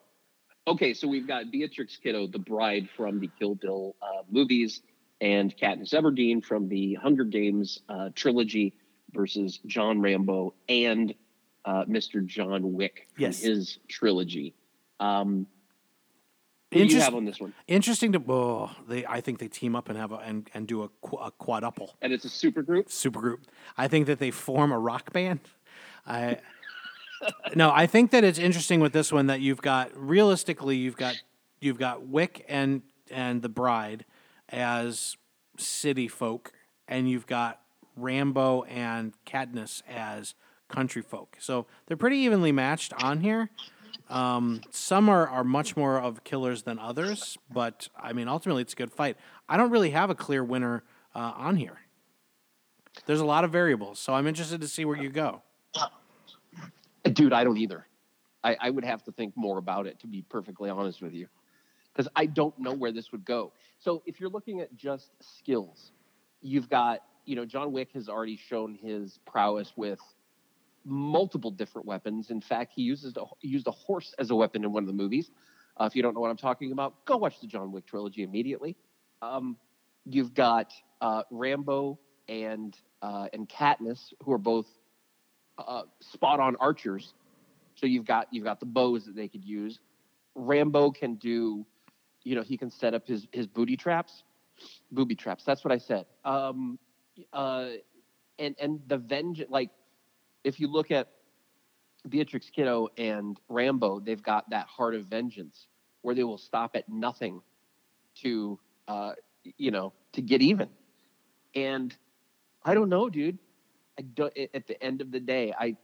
Okay, 0.65 0.93
so 0.93 1.05
we've 1.05 1.27
got 1.27 1.51
Beatrix 1.51 1.97
Kiddo, 1.97 2.27
the 2.27 2.39
bride 2.39 2.87
from 2.95 3.19
the 3.19 3.29
Kill 3.37 3.55
Bill 3.55 3.97
uh, 4.01 4.23
movies, 4.31 4.83
and 5.19 5.53
Katniss 5.57 5.93
Everdeen 5.93 6.41
from 6.41 6.69
the 6.69 6.93
Hunger 6.93 7.25
Games 7.25 7.81
uh, 7.89 8.09
trilogy 8.15 8.73
versus 9.11 9.59
John 9.65 9.99
Rambo 9.99 10.53
and 10.69 11.13
uh, 11.65 11.83
Mr. 11.83 12.25
John 12.25 12.71
Wick 12.71 13.09
Yes. 13.17 13.41
his 13.41 13.79
trilogy. 13.89 14.53
Um, 15.01 15.45
who 16.71 16.85
do 16.85 16.95
you 16.95 17.01
have 17.01 17.15
on 17.15 17.25
this 17.25 17.39
one? 17.39 17.53
Interesting 17.67 18.11
to. 18.11 18.23
Oh, 18.27 18.71
they. 18.87 19.05
I 19.05 19.21
think 19.21 19.39
they 19.39 19.47
team 19.47 19.75
up 19.75 19.89
and 19.89 19.97
have 19.97 20.11
a 20.11 20.17
and, 20.17 20.49
and 20.53 20.67
do 20.67 20.83
a, 20.83 20.89
qu- 21.01 21.17
a 21.17 21.31
quadruple. 21.31 21.95
And 22.01 22.11
it's 22.11 22.25
a 22.25 22.29
super 22.29 22.61
group. 22.61 22.91
super 22.91 23.21
group. 23.21 23.41
I 23.77 23.87
think 23.87 24.07
that 24.07 24.19
they 24.19 24.31
form 24.31 24.71
a 24.71 24.79
rock 24.79 25.13
band. 25.13 25.39
I 26.05 26.39
no, 27.55 27.71
I 27.71 27.87
think 27.87 28.11
that 28.11 28.23
it's 28.23 28.39
interesting 28.39 28.79
with 28.79 28.93
this 28.93 29.11
one 29.11 29.27
that 29.27 29.39
you've 29.41 29.61
got 29.61 29.91
realistically 29.95 30.75
you've 30.75 30.97
got 30.97 31.21
you've 31.61 31.79
got 31.79 32.05
Wick 32.05 32.45
and 32.47 32.81
and 33.09 33.41
the 33.41 33.49
bride 33.49 34.05
as 34.49 35.15
city 35.57 36.07
folk, 36.07 36.51
and 36.87 37.09
you've 37.09 37.27
got 37.27 37.61
Rambo 37.95 38.63
and 38.63 39.13
Katniss 39.25 39.81
as 39.87 40.35
country 40.67 41.01
folk. 41.01 41.37
So 41.39 41.65
they're 41.85 41.97
pretty 41.97 42.17
evenly 42.17 42.51
matched 42.51 42.93
on 43.01 43.21
here. 43.21 43.49
Um, 44.09 44.61
some 44.71 45.09
are, 45.09 45.27
are 45.27 45.43
much 45.43 45.75
more 45.75 45.99
of 45.99 46.23
killers 46.23 46.63
than 46.63 46.79
others, 46.79 47.37
but 47.51 47.89
I 48.01 48.13
mean, 48.13 48.27
ultimately, 48.27 48.61
it's 48.61 48.73
a 48.73 48.75
good 48.75 48.91
fight. 48.91 49.17
I 49.49 49.57
don't 49.57 49.69
really 49.69 49.89
have 49.89 50.09
a 50.09 50.15
clear 50.15 50.43
winner 50.43 50.83
uh, 51.13 51.33
on 51.35 51.57
here. 51.57 51.79
There's 53.05 53.19
a 53.19 53.25
lot 53.25 53.43
of 53.43 53.51
variables, 53.51 53.99
so 53.99 54.13
I'm 54.13 54.27
interested 54.27 54.61
to 54.61 54.67
see 54.67 54.85
where 54.85 54.97
you 54.97 55.09
go. 55.09 55.41
Dude, 57.03 57.33
I 57.33 57.43
don't 57.43 57.57
either. 57.57 57.85
I, 58.43 58.55
I 58.59 58.69
would 58.69 58.85
have 58.85 59.03
to 59.03 59.11
think 59.11 59.35
more 59.35 59.57
about 59.57 59.87
it 59.87 59.99
to 59.99 60.07
be 60.07 60.21
perfectly 60.21 60.69
honest 60.69 61.01
with 61.01 61.13
you, 61.13 61.27
because 61.93 62.09
I 62.15 62.25
don't 62.25 62.57
know 62.57 62.73
where 62.73 62.91
this 62.91 63.11
would 63.11 63.25
go. 63.25 63.51
So 63.79 64.03
if 64.05 64.19
you're 64.19 64.29
looking 64.29 64.61
at 64.61 64.75
just 64.75 65.11
skills, 65.19 65.91
you've 66.41 66.69
got 66.69 67.01
you 67.25 67.35
know 67.35 67.45
John 67.45 67.71
Wick 67.71 67.89
has 67.93 68.07
already 68.07 68.37
shown 68.37 68.75
his 68.81 69.19
prowess 69.25 69.73
with 69.75 69.99
multiple 70.87 71.51
different 71.51 71.85
weapons. 71.85 72.29
In 72.29 72.41
fact, 72.41 72.71
he 72.75 72.81
uses 72.81 73.15
a, 73.17 73.23
used 73.41 73.67
a 73.67 73.71
horse 73.71 74.13
as 74.19 74.31
a 74.31 74.35
weapon 74.35 74.63
in 74.63 74.71
one 74.71 74.83
of 74.83 74.87
the 74.87 74.93
movies. 74.93 75.29
Uh, 75.79 75.85
if 75.85 75.95
you 75.95 76.01
don't 76.01 76.13
know 76.13 76.21
what 76.21 76.29
I'm 76.31 76.37
talking 76.37 76.71
about, 76.71 77.05
go 77.05 77.17
watch 77.17 77.39
the 77.41 77.47
John 77.47 77.71
Wick 77.71 77.85
trilogy 77.85 78.23
immediately. 78.23 78.75
Um, 79.21 79.57
you've 80.05 80.33
got 80.33 80.71
uh, 81.01 81.23
Rambo 81.29 81.99
and 82.27 82.75
uh, 83.01 83.27
and 83.33 83.47
Katniss, 83.47 84.13
who 84.23 84.31
are 84.31 84.39
both 84.39 84.65
uh, 85.57 85.83
spot 85.99 86.39
on 86.39 86.55
archers. 86.59 87.13
So 87.75 87.85
you've 87.85 88.05
got 88.05 88.27
you've 88.31 88.43
got 88.45 88.59
the 88.59 88.65
bows 88.65 89.05
that 89.05 89.15
they 89.15 89.27
could 89.27 89.45
use. 89.45 89.79
Rambo 90.35 90.91
can 90.91 91.15
do, 91.15 91.65
you 92.23 92.35
know, 92.35 92.43
he 92.43 92.57
can 92.57 92.71
set 92.71 92.93
up 92.93 93.07
his 93.07 93.27
his 93.31 93.45
booty 93.45 93.77
traps, 93.77 94.23
booby 94.91 95.15
traps. 95.15 95.43
That's 95.43 95.63
what 95.63 95.71
I 95.71 95.77
said. 95.77 96.05
Um, 96.25 96.79
uh, 97.33 97.69
and 98.39 98.55
and 98.59 98.81
the 98.87 98.97
vengeance, 98.97 99.49
like 99.51 99.69
if 100.47 100.61
you 100.61 100.67
look 100.69 100.91
at 100.91 101.09
Beatrix 102.07 102.49
Kiddo 102.49 102.87
and 102.97 103.37
Rambo, 103.49 103.99
they've 103.99 104.23
got 104.23 104.49
that 104.49 104.65
heart 104.67 104.95
of 104.95 105.05
vengeance 105.05 105.67
where 106.03 106.15
they 106.15 106.23
will 106.23 106.37
stop 106.37 106.77
at 106.77 106.87
nothing 106.87 107.41
to, 108.21 108.57
uh, 108.87 109.11
you 109.57 109.71
know, 109.71 109.91
to 110.13 110.21
get 110.21 110.41
even. 110.41 110.69
And 111.53 111.93
I 112.63 112.73
don't 112.75 112.87
know, 112.87 113.09
dude. 113.09 113.37
I 113.99 114.03
don't, 114.03 114.31
at 114.53 114.67
the 114.67 114.81
end 114.81 115.01
of 115.01 115.11
the 115.11 115.19
day, 115.19 115.53
I, 115.59 115.75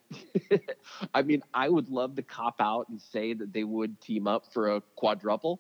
I 1.14 1.24
mean, 1.24 1.42
I 1.54 1.68
would 1.68 1.90
love 1.90 2.16
to 2.16 2.22
cop 2.22 2.62
out 2.62 2.88
and 2.88 3.02
say 3.02 3.34
that 3.34 3.52
they 3.52 3.66
would 3.66 4.00
team 4.00 4.28
up 4.28 4.46
for 4.54 4.78
a 4.78 4.82
quadruple, 4.96 5.60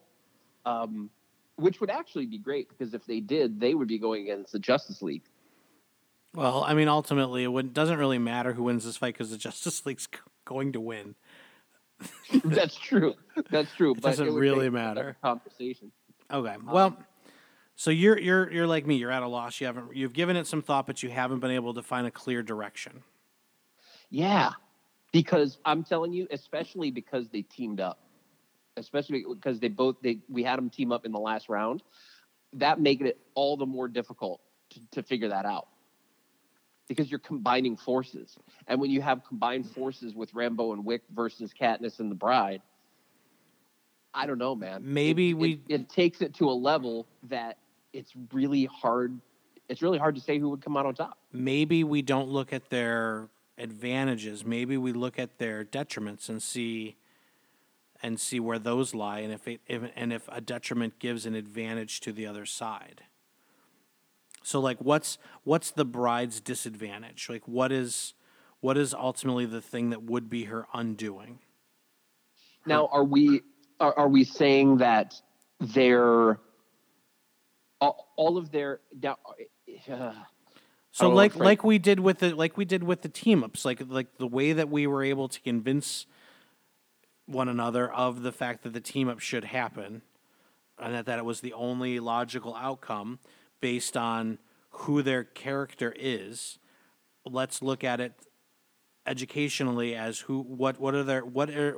um, 0.66 1.10
which 1.58 1.82
would 1.82 1.90
actually 1.90 2.28
be 2.28 2.38
great 2.38 2.70
because 2.70 2.94
if 2.94 3.06
they 3.06 3.20
did, 3.20 3.60
they 3.60 3.74
would 3.74 3.90
be 3.90 4.00
going 4.00 4.24
against 4.24 4.54
the 4.54 4.60
Justice 4.60 5.02
League. 5.02 5.24
Well, 6.35 6.64
I 6.64 6.73
mean, 6.73 6.88
ultimately, 6.88 7.43
it 7.45 7.73
doesn't 7.73 7.97
really 7.97 8.18
matter 8.18 8.53
who 8.53 8.64
wins 8.64 8.85
this 8.85 8.97
fight 8.97 9.14
because 9.14 9.30
the 9.30 9.38
Justice 9.38 9.85
League's 9.85 10.07
going 10.45 10.72
to 10.73 10.80
win. 10.80 11.15
That's 12.43 12.76
true. 12.76 13.14
That's 13.49 13.72
true. 13.73 13.93
but 13.93 14.03
doesn't 14.03 14.27
it 14.27 14.34
really 14.34 14.69
matter. 14.69 15.15
Conversation. 15.22 15.91
Okay. 16.31 16.55
Um, 16.55 16.65
well, 16.65 16.97
so 17.76 17.91
you're 17.91 18.18
you're 18.19 18.51
you're 18.51 18.68
like 18.68 18.85
me. 18.85 18.95
You're 18.95 19.11
at 19.11 19.23
a 19.23 19.27
loss. 19.27 19.61
You 19.61 19.68
haven't 19.68 19.95
you've 19.95 20.14
given 20.14 20.35
it 20.35 20.47
some 20.47 20.61
thought, 20.61 20.88
but 20.88 21.03
you 21.03 21.10
haven't 21.10 21.39
been 21.39 21.51
able 21.51 21.73
to 21.76 21.84
find 21.84 22.07
a 22.07 22.11
clear 22.11 22.41
direction. 22.43 23.03
Yeah, 24.10 24.51
because 25.11 25.60
I'm 25.64 25.84
telling 25.84 26.11
you, 26.14 26.27
especially 26.31 26.91
because 26.91 27.30
they 27.30 27.43
teamed 27.43 27.80
up, 27.80 27.99
especially 28.76 29.23
because 29.31 29.60
they 29.60 29.69
both 29.69 29.97
they 30.01 30.19
we 30.27 30.43
had 30.43 30.57
them 30.57 30.69
team 30.69 30.91
up 30.91 31.05
in 31.05 31.11
the 31.11 31.19
last 31.19 31.47
round. 31.47 31.84
That 32.53 32.81
made 32.81 33.01
it 33.01 33.18
all 33.34 33.55
the 33.55 33.65
more 33.65 33.88
difficult 33.88 34.41
to, 34.72 34.80
to 34.91 35.03
figure 35.03 35.30
that 35.30 35.45
out 35.45 35.68
because 36.88 37.10
you're 37.10 37.19
combining 37.19 37.77
forces, 37.77 38.38
and 38.68 38.80
when 38.80 38.91
you 38.91 39.01
have 39.01 39.23
combined 39.26 39.69
forces 39.72 40.14
with 40.15 40.34
Rambo 40.34 40.73
and 40.73 40.84
Wick 40.85 41.01
versus 41.14 41.51
Katniss 41.60 41.99
and 41.99 42.11
the 42.11 42.15
Bride, 42.15 42.61
I 44.14 44.26
don't 44.27 44.38
know, 44.38 44.53
man. 44.55 44.81
Maybe 44.85 45.31
It- 45.31 45.34
we- 45.34 45.53
it, 45.53 45.81
it 45.81 45.89
takes 45.89 46.22
it 46.22 46.34
to 46.35 46.49
a 46.49 46.53
level 46.53 47.07
that 47.23 47.57
it's 47.93 48.14
really 48.31 48.65
hard. 48.65 49.19
It's 49.69 49.81
really 49.81 49.97
hard 49.97 50.15
to 50.15 50.22
say 50.22 50.38
who 50.39 50.49
would 50.49 50.61
come 50.61 50.76
out 50.77 50.85
on 50.85 50.93
top. 50.93 51.18
Maybe 51.31 51.84
we 51.84 52.01
don't 52.01 52.30
look 52.30 52.51
at 52.53 52.69
their 52.69 53.30
advantages. 53.57 54.43
Maybe 54.45 54.77
we 54.77 54.91
look 54.93 55.18
at 55.18 55.38
their 55.38 55.64
detriments 55.64 56.27
and 56.30 56.41
see 56.43 56.95
and 58.01 58.19
see 58.19 58.38
where 58.39 58.60
those 58.60 58.93
lie, 58.93 59.19
and 59.19 59.31
if 59.31 59.47
it 59.47 59.61
if, 59.65 59.89
and 59.95 60.11
if 60.11 60.27
a 60.30 60.41
detriment 60.41 60.99
gives 60.99 61.26
an 61.26 61.35
advantage 61.35 62.01
to 62.01 62.11
the 62.11 62.26
other 62.27 62.45
side. 62.45 63.03
So, 64.44 64.60
like, 64.60 64.78
what's 64.80 65.18
what's 65.44 65.72
the 65.72 65.86
bride's 65.86 66.40
disadvantage? 66.41 67.28
Like, 67.30 67.48
what 67.48 67.72
is 67.72 68.14
what 68.60 68.78
is 68.78 68.94
ultimately 68.94 69.45
the 69.45 69.61
thing 69.61 69.90
that 69.90 70.03
would 70.03 70.30
be 70.30 70.45
her 70.45 70.68
undoing? 70.74 71.40
Now, 72.65 72.88
are 72.91 73.03
we 73.03 73.41
are, 73.80 73.94
are 73.98 74.07
we 74.07 74.24
saying 74.24 74.78
that 74.78 75.15
their 75.60 76.40
all, 77.82 78.14
all 78.15 78.38
of 78.38 78.52
their 78.52 78.82
uh, 79.06 79.15
So 80.91 81.07
Oh, 81.07 81.10
like 81.10 81.36
like 81.36 81.64
we 81.64 81.80
did 81.80 81.99
with 81.99 82.20
the 82.20 82.36
like 82.36 82.57
we 82.57 82.65
did 82.65 82.84
with 82.84 83.02
the 83.02 83.10
team 83.10 83.44
ups, 83.44 83.65
like 83.65 83.82
like 83.88 84.18
the 84.18 84.28
way 84.28 84.53
that 84.53 84.70
we 84.70 84.88
were 84.88 85.03
able 85.03 85.28
to 85.30 85.40
convince 85.41 86.06
one 87.26 87.48
another 87.48 87.91
of 87.91 88.22
the 88.22 88.32
fact 88.32 88.64
that 88.64 88.74
the 88.74 88.82
team 88.82 89.07
up 89.07 89.20
should 89.20 89.45
happen, 89.45 90.02
and 90.78 90.94
that, 90.94 91.06
that 91.06 91.20
it 91.20 91.26
was 91.26 91.41
the 91.41 91.53
only 91.53 91.99
logical 91.99 92.56
outcome 92.56 93.20
based 93.64 93.95
on 93.95 94.38
who 94.72 95.02
their 95.02 95.23
character 95.23 95.95
is. 95.98 96.60
Let's 97.26 97.61
look 97.61 97.81
at 97.84 98.02
it 98.02 98.11
educationally 99.07 99.95
as 99.95 100.19
who 100.22 100.41
what 100.41 100.80
what 100.80 100.94
are 100.94 101.03
their 101.03 101.23
what 101.26 101.49
are 101.49 101.76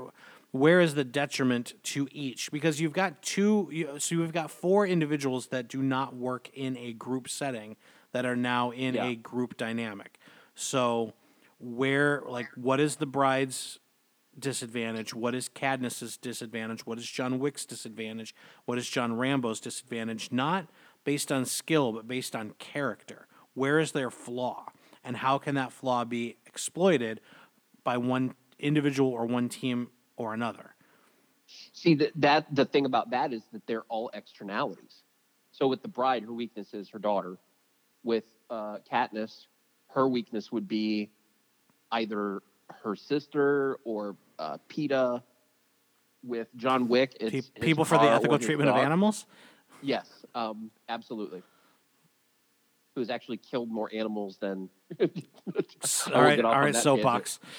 where 0.52 0.82
is 0.82 0.95
the 0.95 1.03
detriment 1.03 1.74
to 1.84 2.07
each? 2.12 2.52
Because 2.52 2.82
you've 2.82 2.94
got 2.94 3.22
two, 3.22 3.95
so 3.99 4.16
you've 4.16 4.32
got 4.34 4.49
four 4.49 4.88
individuals 4.88 5.48
that 5.48 5.68
do 5.68 5.84
not 5.84 6.16
work 6.16 6.49
in 6.53 6.76
a 6.78 6.94
group 6.94 7.30
setting 7.30 7.76
that 8.14 8.26
are 8.26 8.38
now 8.38 8.72
in 8.72 8.95
Yeah. 8.95 9.06
a 9.06 9.16
group 9.16 9.57
dynamic. 9.57 10.18
So, 10.56 11.14
where, 11.60 12.24
like, 12.26 12.48
what 12.56 12.80
is 12.80 12.95
the 12.95 13.06
bride's 13.06 13.80
disadvantage? 14.40 15.14
What 15.14 15.36
is 15.36 15.49
Katniss's 15.49 16.16
disadvantage? 16.16 16.86
What 16.86 16.99
is 16.99 17.06
John 17.06 17.38
Wick's 17.38 17.66
disadvantage? 17.66 18.34
What 18.64 18.78
is 18.78 18.88
John 18.90 19.18
Rambo's 19.18 19.60
disadvantage? 19.60 20.32
Not 20.32 20.68
based 21.06 21.32
on 21.32 21.45
skill, 21.45 21.94
but 21.94 22.07
based 22.07 22.36
on 22.36 22.52
character. 22.60 23.27
Where 23.53 23.80
is 23.80 23.94
their 23.94 24.11
flaw? 24.11 24.65
And 25.06 25.15
how 25.15 25.38
can 25.38 25.56
that 25.56 25.72
flaw 25.72 26.03
be 26.03 26.36
exploited 26.45 27.22
by 27.86 27.98
one 27.98 28.36
individual 28.60 29.11
or 29.11 29.26
one 29.26 29.48
team 29.48 29.90
or 30.18 30.34
another? 30.34 30.76
See 31.72 31.94
that 31.95 32.11
that 32.15 32.53
the 32.53 32.65
thing 32.65 32.86
about 32.86 33.11
that 33.11 33.32
is 33.32 33.44
that 33.53 33.65
they're 33.68 33.84
all 33.88 34.10
externalities. 34.14 35.03
So 35.52 35.68
with 35.68 35.84
the 35.84 35.88
bride, 35.88 36.23
her 36.23 36.34
weakness 36.34 36.73
is 36.73 36.90
her 36.90 36.99
daughter. 36.99 37.38
With 38.03 38.26
uh, 38.49 38.80
Katniss, 38.91 39.45
her 39.90 40.07
weakness 40.07 40.52
would 40.52 40.68
be 40.68 41.11
either 41.91 42.41
her 42.84 42.95
sister 42.95 43.77
or 43.86 44.18
uh, 44.38 44.57
Peeta. 44.68 45.22
With 46.23 46.48
John 46.56 46.88
Wick, 46.88 47.15
it's 47.19 47.52
people 47.61 47.86
for 47.86 47.99
the 47.99 48.10
ethical 48.10 48.40
treatment 48.40 48.68
of 48.72 48.77
animals? 48.77 49.27
Yes, 49.82 50.26
um, 50.34 50.72
absolutely. 50.90 51.44
Who 52.96 53.02
has 53.02 53.10
actually 53.10 53.38
killed 53.38 53.70
more 53.70 53.90
animals 53.94 54.38
than? 54.38 54.70
all 55.00 55.08
right, 55.08 56.14
all 56.14 56.22
right, 56.22 56.24
won't 56.24 56.36
right, 56.36 56.36
get 56.36 56.46
all 56.46 56.52
off 56.52 56.62
on 56.62 56.62
right, 56.64 56.74
that 56.74 56.82
soapbox. 56.82 57.40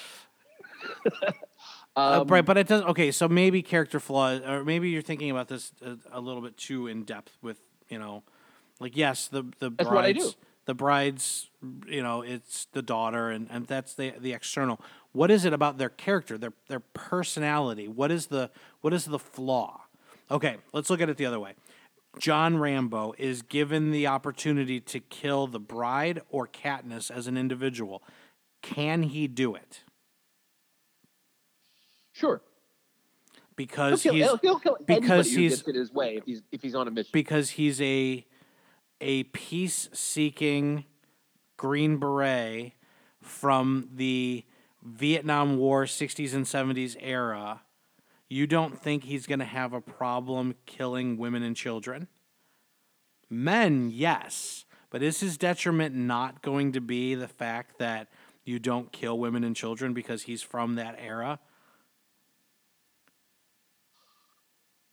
Uh, 1.95 2.21
Um, 2.21 2.27
right, 2.27 2.45
but 2.45 2.57
it 2.57 2.67
does. 2.67 2.83
Okay, 2.83 3.11
so 3.11 3.27
maybe 3.27 3.63
character 3.63 3.99
flaws, 3.99 4.41
or 4.41 4.63
maybe 4.63 4.89
you're 4.89 5.01
thinking 5.01 5.31
about 5.31 5.47
this 5.47 5.71
a, 5.81 5.97
a 6.11 6.21
little 6.21 6.41
bit 6.41 6.55
too 6.55 6.87
in 6.87 7.03
depth. 7.03 7.35
With 7.41 7.57
you 7.89 7.97
know, 7.97 8.23
like 8.79 8.95
yes, 8.95 9.27
the 9.27 9.43
the 9.59 9.71
That's 9.71 9.89
what 9.89 10.05
I 10.05 10.13
do. 10.13 10.19
brides, 10.19 10.35
the 10.65 10.73
brides, 10.75 11.49
you 11.87 12.03
know, 12.03 12.21
it's 12.21 12.65
the 12.73 12.83
daughter, 12.83 13.29
and 13.31 13.47
and 13.49 13.65
that's 13.65 13.93
the 13.95 14.13
the 14.19 14.33
external. 14.33 14.79
What 15.11 15.31
is 15.31 15.43
it 15.45 15.53
about 15.53 15.79
their 15.79 15.89
character, 15.89 16.37
their 16.37 16.53
their 16.67 16.81
personality? 16.81 17.87
What 17.87 18.11
is 18.11 18.27
the 18.27 18.51
what 18.81 18.93
is 18.93 19.05
the 19.05 19.19
flaw? 19.19 19.81
Okay, 20.29 20.57
let's 20.73 20.89
look 20.91 21.01
at 21.01 21.09
it 21.09 21.17
the 21.17 21.25
other 21.25 21.39
way. 21.39 21.53
John 22.19 22.57
Rambo 22.57 23.13
is 23.17 23.41
given 23.41 23.91
the 23.91 24.07
opportunity 24.07 24.79
to 24.81 24.99
kill 24.99 25.47
the 25.47 25.59
bride 25.59 26.21
or 26.29 26.47
Katniss 26.47 27.09
as 27.11 27.27
an 27.27 27.37
individual. 27.37 28.03
Can 28.61 29.03
he 29.03 29.27
do 29.27 29.55
it? 29.55 29.83
Sure. 32.11 32.41
Because 33.55 34.03
He'll 34.03 34.13
kill, 34.13 34.31
he's 34.37 34.41
he'll, 34.41 34.59
he'll 34.59 34.77
because 34.85 35.31
he's- 35.31 35.63
his 35.65 35.91
way 35.91 36.17
if 36.17 36.25
he's 36.25 36.41
if 36.51 36.61
he's 36.61 36.75
on 36.75 36.87
a 36.87 36.91
mission. 36.91 37.09
because 37.11 37.51
he's 37.51 37.81
a 37.81 38.25
a 39.01 39.23
peace 39.25 39.89
seeking 39.93 40.85
green 41.57 41.97
beret 41.97 42.73
from 43.21 43.89
the 43.93 44.43
Vietnam 44.83 45.57
War 45.57 45.85
60s 45.85 46.33
and 46.33 46.45
70s 46.45 46.95
era. 46.99 47.61
You 48.29 48.45
don't 48.47 48.77
think 48.77 49.05
he's 49.05 49.25
going 49.25 49.39
to 49.39 49.45
have 49.45 49.73
a 49.73 49.81
problem 49.81 50.55
killing 50.65 51.17
women 51.17 51.43
and 51.43 51.55
children? 51.55 52.07
Men, 53.29 53.89
yes. 53.93 54.65
But 54.89 55.01
is 55.01 55.19
his 55.19 55.37
detriment 55.37 55.95
not 55.95 56.41
going 56.41 56.71
to 56.73 56.81
be 56.81 57.15
the 57.15 57.27
fact 57.27 57.77
that 57.79 58.09
you 58.43 58.59
don't 58.59 58.91
kill 58.91 59.17
women 59.17 59.43
and 59.43 59.55
children 59.55 59.93
because 59.93 60.23
he's 60.23 60.41
from 60.41 60.75
that 60.75 60.95
era? 60.99 61.39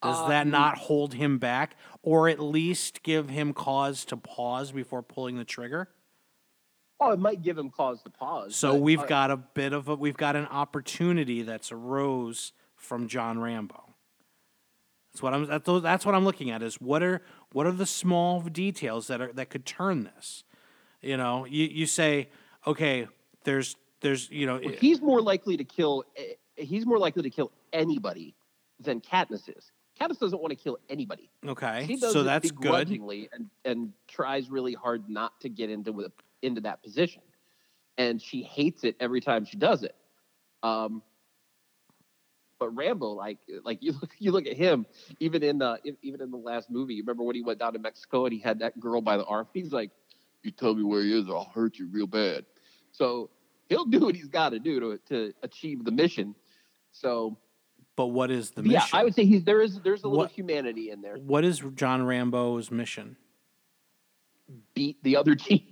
Does 0.02 0.28
that 0.28 0.42
Um, 0.42 0.50
not 0.50 0.76
hold 0.76 1.14
him 1.14 1.38
back, 1.38 1.76
or 2.02 2.28
at 2.28 2.38
least 2.38 3.02
give 3.02 3.30
him 3.30 3.54
cause 3.54 4.04
to 4.06 4.16
pause 4.16 4.70
before 4.70 5.02
pulling 5.02 5.36
the 5.36 5.44
trigger? 5.44 5.88
oh, 7.00 7.10
it 7.10 7.18
might 7.18 7.42
give 7.42 7.58
him 7.58 7.70
cause 7.70 8.02
to 8.02 8.10
pause. 8.10 8.56
So 8.56 8.74
we've 8.74 9.06
got 9.06 9.30
a 9.30 9.36
bit 9.36 9.72
of 9.72 9.88
a 9.88 9.94
we've 9.94 10.16
got 10.16 10.36
an 10.36 10.46
opportunity 10.46 11.42
that's 11.42 11.70
arose 11.70 12.52
from 12.84 13.08
John 13.08 13.38
Rambo. 13.40 13.82
That's 15.12 15.22
what 15.22 15.32
I'm 15.34 15.80
that's, 15.82 16.04
what 16.04 16.14
I'm 16.14 16.24
looking 16.24 16.50
at 16.50 16.62
is 16.62 16.80
what 16.80 17.02
are 17.02 17.22
what 17.52 17.66
are 17.66 17.72
the 17.72 17.86
small 17.86 18.40
details 18.40 19.06
that 19.06 19.20
are 19.20 19.32
that 19.32 19.48
could 19.48 19.64
turn 19.64 20.04
this? 20.04 20.44
You 21.00 21.16
know, 21.16 21.44
you 21.44 21.66
you 21.66 21.86
say 21.86 22.28
okay, 22.66 23.06
there's 23.44 23.76
there's 24.00 24.28
you 24.30 24.46
know 24.46 24.58
he's 24.58 25.00
more 25.00 25.20
likely 25.22 25.56
to 25.56 25.64
kill. 25.64 26.04
eh, 26.16 26.34
He's 26.56 26.86
more 26.86 26.98
likely 26.98 27.22
to 27.22 27.30
kill 27.30 27.50
anybody 27.72 28.34
than 28.78 29.00
Katniss 29.00 29.48
is. 29.56 29.72
Katniss 30.00 30.20
doesn't 30.20 30.40
want 30.40 30.50
to 30.50 30.56
kill 30.56 30.78
anybody. 30.88 31.28
okay, 31.46 31.96
so 31.98 32.22
that's 32.22 32.50
good. 32.50 32.88
and 32.90 33.50
and 33.64 33.92
tries 34.08 34.50
really 34.50 34.74
hard 34.74 35.08
not 35.08 35.40
to 35.40 35.48
get 35.48 35.70
into 35.70 35.92
with 35.92 36.12
into 36.42 36.60
that 36.62 36.82
position, 36.82 37.22
and 37.98 38.20
she 38.20 38.42
hates 38.42 38.82
it 38.84 38.96
every 39.00 39.20
time 39.20 39.44
she 39.44 39.56
does 39.56 39.82
it. 39.84 39.94
Um, 40.64 41.02
but 42.58 42.70
Rambo, 42.74 43.10
like 43.12 43.38
like 43.64 43.78
you 43.82 43.92
look 44.00 44.10
you 44.18 44.32
look 44.32 44.46
at 44.46 44.56
him, 44.56 44.86
even 45.20 45.42
in 45.42 45.58
the 45.58 45.78
even 46.02 46.20
in 46.20 46.30
the 46.30 46.36
last 46.36 46.70
movie. 46.70 46.94
You 46.94 47.02
remember 47.02 47.22
when 47.24 47.36
he 47.36 47.42
went 47.42 47.58
down 47.58 47.72
to 47.74 47.78
Mexico 47.78 48.24
and 48.26 48.32
he 48.32 48.40
had 48.40 48.58
that 48.60 48.78
girl 48.80 49.00
by 49.00 49.16
the 49.16 49.24
arm? 49.24 49.46
He's 49.52 49.72
like, 49.72 49.90
"You 50.42 50.50
tell 50.50 50.74
me 50.74 50.82
where 50.82 51.02
he 51.02 51.12
is, 51.18 51.28
or 51.28 51.36
I'll 51.36 51.44
hurt 51.54 51.78
you 51.78 51.88
real 51.88 52.06
bad." 52.06 52.44
So 52.92 53.30
he'll 53.68 53.84
do 53.86 54.00
what 54.00 54.14
he's 54.14 54.28
got 54.28 54.50
to 54.50 54.58
do 54.58 54.80
to 54.80 54.98
to 55.08 55.32
achieve 55.42 55.84
the 55.84 55.90
mission. 55.92 56.34
So 56.92 57.38
But 57.96 58.06
what 58.08 58.30
is 58.30 58.50
the 58.52 58.62
mission? 58.62 58.72
yeah. 58.92 58.98
I 58.98 59.04
would 59.04 59.14
say 59.14 59.24
he's 59.24 59.44
there 59.44 59.60
is 59.62 59.80
there's 59.80 60.04
a 60.04 60.06
little 60.08 60.24
What- 60.24 60.30
humanity 60.30 60.90
in 60.90 61.00
there. 61.02 61.16
what 61.16 61.44
is 61.44 61.60
John 61.74 62.04
Rambo's 62.04 62.70
mission? 62.70 63.16
beat 64.74 65.02
the 65.02 65.16
other 65.16 65.34
team. 65.48 65.62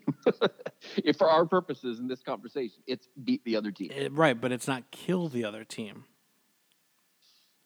if 1.04 1.16
for 1.18 1.28
our 1.28 1.44
purposes 1.44 1.98
in 1.98 2.08
this 2.08 2.22
conversation, 2.22 2.82
it's 2.86 3.06
beat 3.22 3.44
the 3.44 3.54
other 3.56 3.70
team. 3.70 3.90
Eh, 3.94 4.08
right, 4.10 4.40
but 4.40 4.50
it's 4.50 4.66
not 4.66 4.90
kill 4.90 5.28
the 5.28 5.44
other 5.44 5.62
team. 5.62 6.04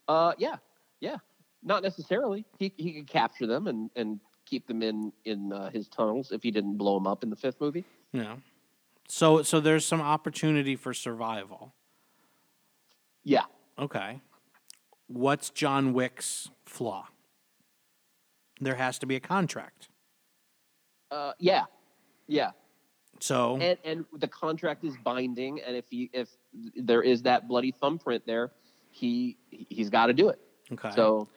Uh, 0.09 0.33
yeah, 0.39 0.57
yeah, 1.01 1.17
not 1.63 1.83
necessarily. 1.83 2.45
He 2.59 2.73
he 2.77 2.93
could 2.93 3.07
capture 3.09 3.47
them 3.47 3.67
and 3.67 3.91
and 3.97 4.21
keep 4.45 4.67
them 4.67 4.83
in 4.83 5.13
in 5.25 5.53
uh, 5.53 5.71
his 5.71 5.89
tunnels 5.89 6.31
if 6.33 6.43
he 6.43 6.51
didn't 6.51 6.77
blow 6.77 6.95
them 6.95 7.07
up 7.07 7.23
in 7.23 7.31
the 7.31 7.37
fifth 7.37 7.61
movie. 7.61 7.85
Yeah. 8.13 8.37
So 9.09 9.43
so 9.43 9.61
there's 9.61 9.85
some 9.85 10.01
opportunity 10.01 10.77
for 10.77 10.93
survival. 10.95 11.73
Yeah, 13.25 13.45
Okay. 13.79 14.21
What's 15.09 15.51
John 15.51 15.93
Wick's 15.93 16.49
flaw? 16.65 17.09
There 18.61 18.77
has 18.77 18.99
to 19.01 19.07
be 19.07 19.17
a 19.17 19.21
contract. 19.21 19.89
uh, 21.11 21.33
yeah, 21.39 21.65
yeah, 22.29 22.53
So 23.21 23.59
and 23.61 23.79
and 23.85 24.05
the 24.17 24.29
contract 24.29 24.85
is 24.85 24.97
binding, 25.05 25.61
and 25.61 25.77
if 25.77 25.85
he 25.91 26.09
if 26.13 26.29
there 26.77 27.03
is 27.03 27.23
that 27.23 27.47
bloody 27.49 27.73
thumbprint 27.73 28.25
there, 28.27 28.53
he 28.97 29.37
he's 29.51 29.91
got 29.91 30.07
to 30.07 30.13
do 30.15 30.29
it. 30.31 30.41
okay. 30.73 30.91
So 30.95 31.29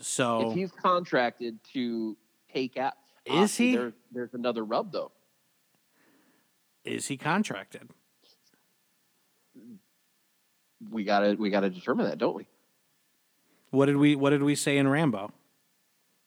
so 0.00 0.48
if 0.48 0.54
he's 0.54 0.72
contracted 0.72 1.58
to 1.74 2.16
take 2.52 2.76
out, 2.76 2.94
Is 3.26 3.56
he? 3.56 3.76
There, 3.76 3.92
there's 4.12 4.34
another 4.34 4.64
rub 4.64 4.90
though. 4.92 5.12
is 6.84 7.06
he 7.06 7.16
contracted? 7.16 7.90
We 10.90 11.04
gotta 11.04 11.36
we 11.38 11.50
gotta 11.50 11.70
determine 11.70 12.06
that, 12.06 12.18
don't 12.18 12.34
we? 12.36 12.46
What 13.70 13.86
did 13.86 13.96
we 13.96 14.16
what 14.16 14.30
did 14.30 14.42
we 14.42 14.54
say 14.54 14.78
in 14.78 14.88
Rambo? 14.88 15.32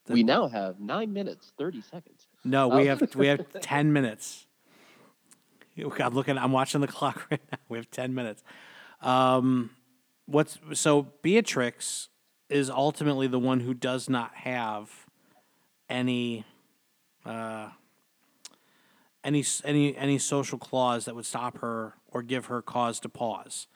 The- 0.05 0.14
we 0.14 0.23
now 0.23 0.47
have 0.47 0.80
nine 0.80 1.14
minutes 1.14 1.51
thirty 1.57 1.81
seconds. 1.81 2.27
No, 2.43 2.68
we 2.68 2.85
have 2.85 3.15
we 3.15 3.27
have 3.27 3.45
10 3.61 3.91
minutes. 3.91 4.45
Oh, 5.84 5.89
God, 5.89 6.14
looking 6.14 6.38
I'm 6.38 6.51
watching 6.51 6.81
the 6.81 6.88
clock 6.88 7.27
right 7.31 7.41
now. 7.51 7.57
We 7.69 7.77
have 7.77 7.89
10 7.91 8.14
minutes. 8.15 8.43
Um 9.01 9.72
what's 10.28 10.60
so 10.74 11.14
Beatrix 11.24 12.10
is 12.49 12.70
ultimately 12.70 13.28
the 13.28 13.40
one 13.40 13.62
who 13.62 13.74
does 13.74 14.08
not 14.10 14.34
have 14.36 14.91
any 15.90 16.45
uh 17.26 17.70
any 19.24 19.44
any 19.64 19.98
any 19.98 20.18
social 20.18 20.58
clause 20.58 21.06
that 21.06 21.16
would 21.16 21.26
stop 21.26 21.60
her 21.60 21.95
or 22.08 22.22
give 22.22 22.45
her 22.45 22.62
cause 22.62 22.99
to 23.02 23.10
pause. 23.10 23.68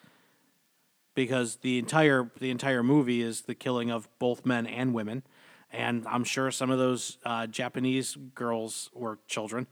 Because 1.14 1.58
the 1.58 1.78
entire 1.78 2.32
the 2.40 2.50
entire 2.50 2.84
movie 2.84 3.22
is 3.22 3.42
the 3.42 3.56
killing 3.56 3.92
of 3.92 4.08
both 4.18 4.46
men 4.46 4.66
and 4.66 4.94
women, 4.94 5.24
and 5.72 6.08
I'm 6.08 6.24
sure 6.24 6.52
some 6.52 6.72
of 6.72 6.80
those 6.80 7.18
uh, 7.26 7.48
Japanese 7.48 8.18
girls 8.34 8.90
were 8.94 9.20
children. 9.28 9.68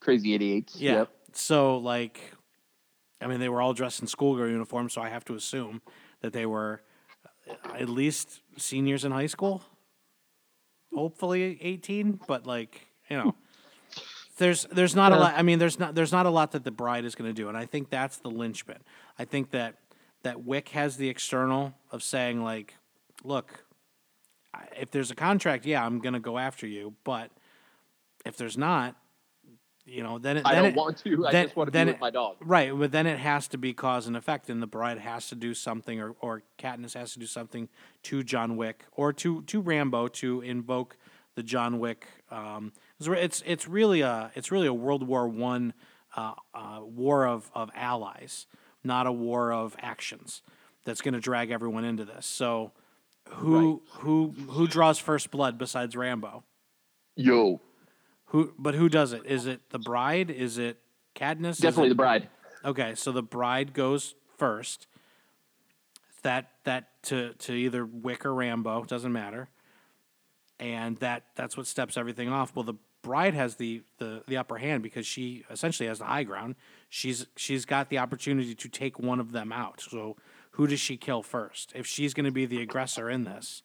Crazy 0.00 0.36
88s. 0.36 0.72
Yeah. 0.74 0.92
Yep. 0.92 1.10
So 1.34 1.78
like, 1.78 2.34
I 3.22 3.26
mean, 3.26 3.40
they 3.40 3.48
were 3.48 3.62
all 3.62 3.72
dressed 3.72 4.00
in 4.00 4.06
schoolgirl 4.06 4.48
uniforms, 4.48 4.94
so 4.94 5.00
I 5.00 5.08
have 5.08 5.24
to 5.26 5.34
assume 5.34 5.82
that 6.20 6.32
they 6.32 6.46
were 6.46 6.82
uh, 7.48 7.74
at 7.74 7.88
least 7.88 8.40
seniors 8.56 9.04
in 9.04 9.12
high 9.12 9.26
school. 9.26 9.62
Hopefully 10.94 11.58
18, 11.62 12.20
but 12.26 12.46
like, 12.46 12.86
you 13.08 13.16
know, 13.16 13.34
there's 14.36 14.64
there's 14.64 14.94
not 14.94 15.12
a 15.12 15.16
lot. 15.16 15.34
I 15.36 15.42
mean, 15.42 15.58
there's 15.58 15.78
not 15.78 15.94
there's 15.94 16.12
not 16.12 16.26
a 16.26 16.30
lot 16.30 16.52
that 16.52 16.64
the 16.64 16.70
bride 16.70 17.04
is 17.04 17.14
going 17.14 17.30
to 17.30 17.34
do, 17.34 17.48
and 17.48 17.56
I 17.56 17.64
think 17.64 17.88
that's 17.88 18.18
the 18.18 18.28
linchpin. 18.28 18.78
I 19.18 19.24
think 19.24 19.50
that 19.52 19.76
that 20.22 20.44
Wick 20.44 20.70
has 20.70 20.96
the 20.96 21.08
external 21.08 21.74
of 21.90 22.02
saying 22.02 22.42
like, 22.42 22.74
look, 23.24 23.64
if 24.78 24.90
there's 24.90 25.10
a 25.10 25.14
contract, 25.14 25.64
yeah, 25.64 25.84
I'm 25.84 25.98
gonna 26.00 26.20
go 26.20 26.38
after 26.38 26.66
you, 26.66 26.94
but 27.04 27.30
if 28.24 28.36
there's 28.36 28.58
not, 28.58 28.96
you 29.84 30.02
know, 30.02 30.18
then 30.18 30.36
it, 30.36 30.42
I 30.46 30.54
then 30.54 30.62
don't 30.64 30.72
it- 30.72 30.76
want 30.76 30.98
to. 30.98 31.26
I 31.26 31.32
just 31.32 31.56
want 31.56 31.66
to 31.68 31.72
be 31.72 31.78
then 31.78 31.86
with 31.88 32.00
my 32.00 32.10
dog. 32.10 32.36
Right, 32.40 32.76
but 32.76 32.92
then 32.92 33.06
it 33.06 33.18
has 33.18 33.48
to 33.48 33.58
be 33.58 33.72
cause 33.72 34.06
and 34.06 34.16
effect, 34.16 34.48
and 34.48 34.62
the 34.62 34.66
bride 34.66 34.98
has 34.98 35.28
to 35.30 35.34
do 35.34 35.54
something, 35.54 36.00
or, 36.00 36.14
or 36.20 36.42
Katniss 36.58 36.94
has 36.94 37.12
to 37.14 37.18
do 37.18 37.26
something 37.26 37.68
to 38.04 38.22
John 38.22 38.56
Wick 38.56 38.84
or 38.92 39.12
to 39.14 39.42
to 39.42 39.60
Rambo 39.60 40.08
to 40.08 40.40
invoke 40.40 40.96
the 41.34 41.42
John 41.42 41.78
Wick. 41.78 42.06
Um, 42.30 42.72
it's 43.00 43.08
it's 43.08 43.42
it's 43.46 43.68
really 43.68 44.02
a 44.02 44.30
it's 44.34 44.52
really 44.52 44.66
a 44.68 44.74
World 44.74 45.06
War 45.06 45.26
One 45.28 45.72
uh, 46.16 46.34
uh, 46.54 46.80
war 46.82 47.26
of 47.26 47.50
of 47.54 47.70
allies, 47.74 48.46
not 48.84 49.06
a 49.06 49.12
war 49.12 49.52
of 49.52 49.74
actions. 49.80 50.42
That's 50.84 51.00
going 51.00 51.14
to 51.14 51.20
drag 51.20 51.50
everyone 51.50 51.84
into 51.84 52.04
this. 52.04 52.26
So, 52.26 52.72
who 53.28 53.82
who 54.00 54.34
who 54.50 54.66
draws 54.68 54.98
first 54.98 55.30
blood 55.30 55.56
besides 55.58 55.96
Rambo? 55.96 56.44
Yo, 57.16 57.60
Who 58.32 58.54
but 58.58 58.74
who 58.74 58.88
does 58.88 59.12
it? 59.12 59.26
Is 59.26 59.46
it 59.46 59.60
the 59.70 59.78
bride? 59.78 60.30
Is 60.30 60.56
it 60.56 60.78
Katniss? 61.14 61.50
Is 61.50 61.58
definitely 61.58 61.88
it- 61.88 61.90
the 61.90 61.94
bride. 61.96 62.28
Okay, 62.64 62.94
so 62.94 63.12
the 63.12 63.22
bride 63.22 63.74
goes 63.74 64.14
first. 64.38 64.86
That 66.22 66.50
that 66.64 67.02
to 67.04 67.34
to 67.34 67.52
either 67.52 67.84
Wick 67.84 68.24
or 68.24 68.32
Rambo 68.34 68.84
doesn't 68.84 69.12
matter, 69.12 69.50
and 70.58 70.96
that 70.98 71.24
that's 71.34 71.56
what 71.58 71.66
steps 71.66 71.96
everything 71.98 72.30
off. 72.30 72.56
Well, 72.56 72.62
the 72.62 72.76
bride 73.02 73.34
has 73.34 73.56
the 73.56 73.82
the 73.98 74.22
the 74.26 74.38
upper 74.38 74.56
hand 74.56 74.82
because 74.82 75.06
she 75.06 75.44
essentially 75.50 75.88
has 75.88 75.98
the 75.98 76.06
high 76.06 76.22
ground. 76.22 76.54
She's 76.88 77.26
she's 77.36 77.66
got 77.66 77.90
the 77.90 77.98
opportunity 77.98 78.54
to 78.54 78.68
take 78.68 78.98
one 78.98 79.20
of 79.20 79.32
them 79.32 79.52
out. 79.52 79.82
So 79.82 80.16
who 80.52 80.66
does 80.66 80.80
she 80.80 80.96
kill 80.96 81.22
first? 81.22 81.72
If 81.74 81.86
she's 81.86 82.14
going 82.14 82.26
to 82.26 82.32
be 82.32 82.46
the 82.46 82.62
aggressor 82.62 83.10
in 83.10 83.24
this, 83.24 83.62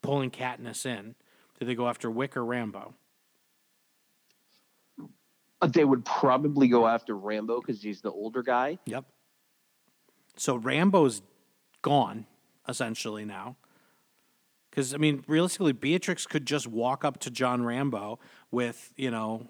pulling 0.00 0.30
Katniss 0.30 0.86
in, 0.86 1.16
do 1.58 1.66
they 1.66 1.74
go 1.74 1.88
after 1.88 2.10
Wick 2.10 2.34
or 2.36 2.44
Rambo? 2.46 2.94
Uh, 5.60 5.66
They 5.66 5.84
would 5.84 6.04
probably 6.04 6.68
go 6.68 6.86
after 6.86 7.16
Rambo 7.16 7.60
because 7.60 7.82
he's 7.82 8.00
the 8.00 8.10
older 8.10 8.42
guy. 8.42 8.78
Yep. 8.86 9.04
So 10.36 10.56
Rambo's 10.56 11.22
gone 11.82 12.26
essentially 12.68 13.24
now. 13.24 13.56
Because 14.70 14.94
I 14.94 14.98
mean, 14.98 15.24
realistically, 15.26 15.72
Beatrix 15.72 16.26
could 16.26 16.46
just 16.46 16.66
walk 16.66 17.04
up 17.04 17.18
to 17.20 17.30
John 17.30 17.64
Rambo 17.64 18.20
with 18.50 18.92
you 18.96 19.10
know 19.10 19.48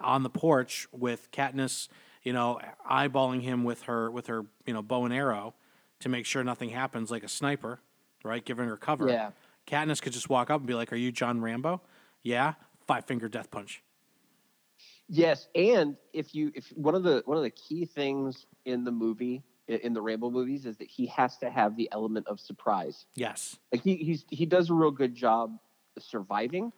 on 0.00 0.22
the 0.22 0.30
porch 0.30 0.86
with 0.92 1.30
Katniss, 1.32 1.88
you 2.22 2.32
know, 2.32 2.60
eyeballing 2.88 3.42
him 3.42 3.64
with 3.64 3.82
her 3.82 4.10
with 4.10 4.28
her 4.28 4.46
you 4.64 4.72
know 4.72 4.80
bow 4.82 5.04
and 5.04 5.12
arrow 5.12 5.54
to 6.00 6.08
make 6.08 6.26
sure 6.26 6.44
nothing 6.44 6.70
happens, 6.70 7.10
like 7.10 7.24
a 7.24 7.28
sniper, 7.28 7.80
right? 8.24 8.44
Giving 8.44 8.68
her 8.68 8.76
cover. 8.76 9.08
Yeah. 9.08 9.30
Katniss 9.66 10.00
could 10.00 10.12
just 10.12 10.28
walk 10.30 10.48
up 10.48 10.60
and 10.60 10.66
be 10.66 10.74
like, 10.74 10.92
"Are 10.92 10.96
you 10.96 11.10
John 11.10 11.40
Rambo?" 11.40 11.80
Yeah. 12.22 12.54
Five 12.86 13.04
finger 13.04 13.28
death 13.28 13.50
punch. 13.50 13.82
Yes, 15.08 15.48
and 15.54 15.96
if 16.12 16.34
you 16.34 16.52
if 16.54 16.68
one 16.74 16.94
of 16.94 17.02
the 17.02 17.22
one 17.26 17.36
of 17.36 17.42
the 17.42 17.50
key 17.50 17.84
things 17.84 18.46
in 18.64 18.84
the 18.84 18.92
movie 18.92 19.42
in 19.68 19.92
the 19.92 20.02
Rambo 20.02 20.30
movies 20.30 20.66
is 20.66 20.76
that 20.78 20.88
he 20.88 21.06
has 21.06 21.38
to 21.38 21.50
have 21.50 21.76
the 21.76 21.88
element 21.92 22.26
of 22.26 22.40
surprise. 22.40 23.06
Yes. 23.14 23.58
Like 23.72 23.82
he 23.82 23.96
he's 23.96 24.24
he 24.30 24.46
does 24.46 24.70
a 24.70 24.74
real 24.74 24.90
good 24.90 25.14
job 25.14 25.58
surviving, 25.98 26.72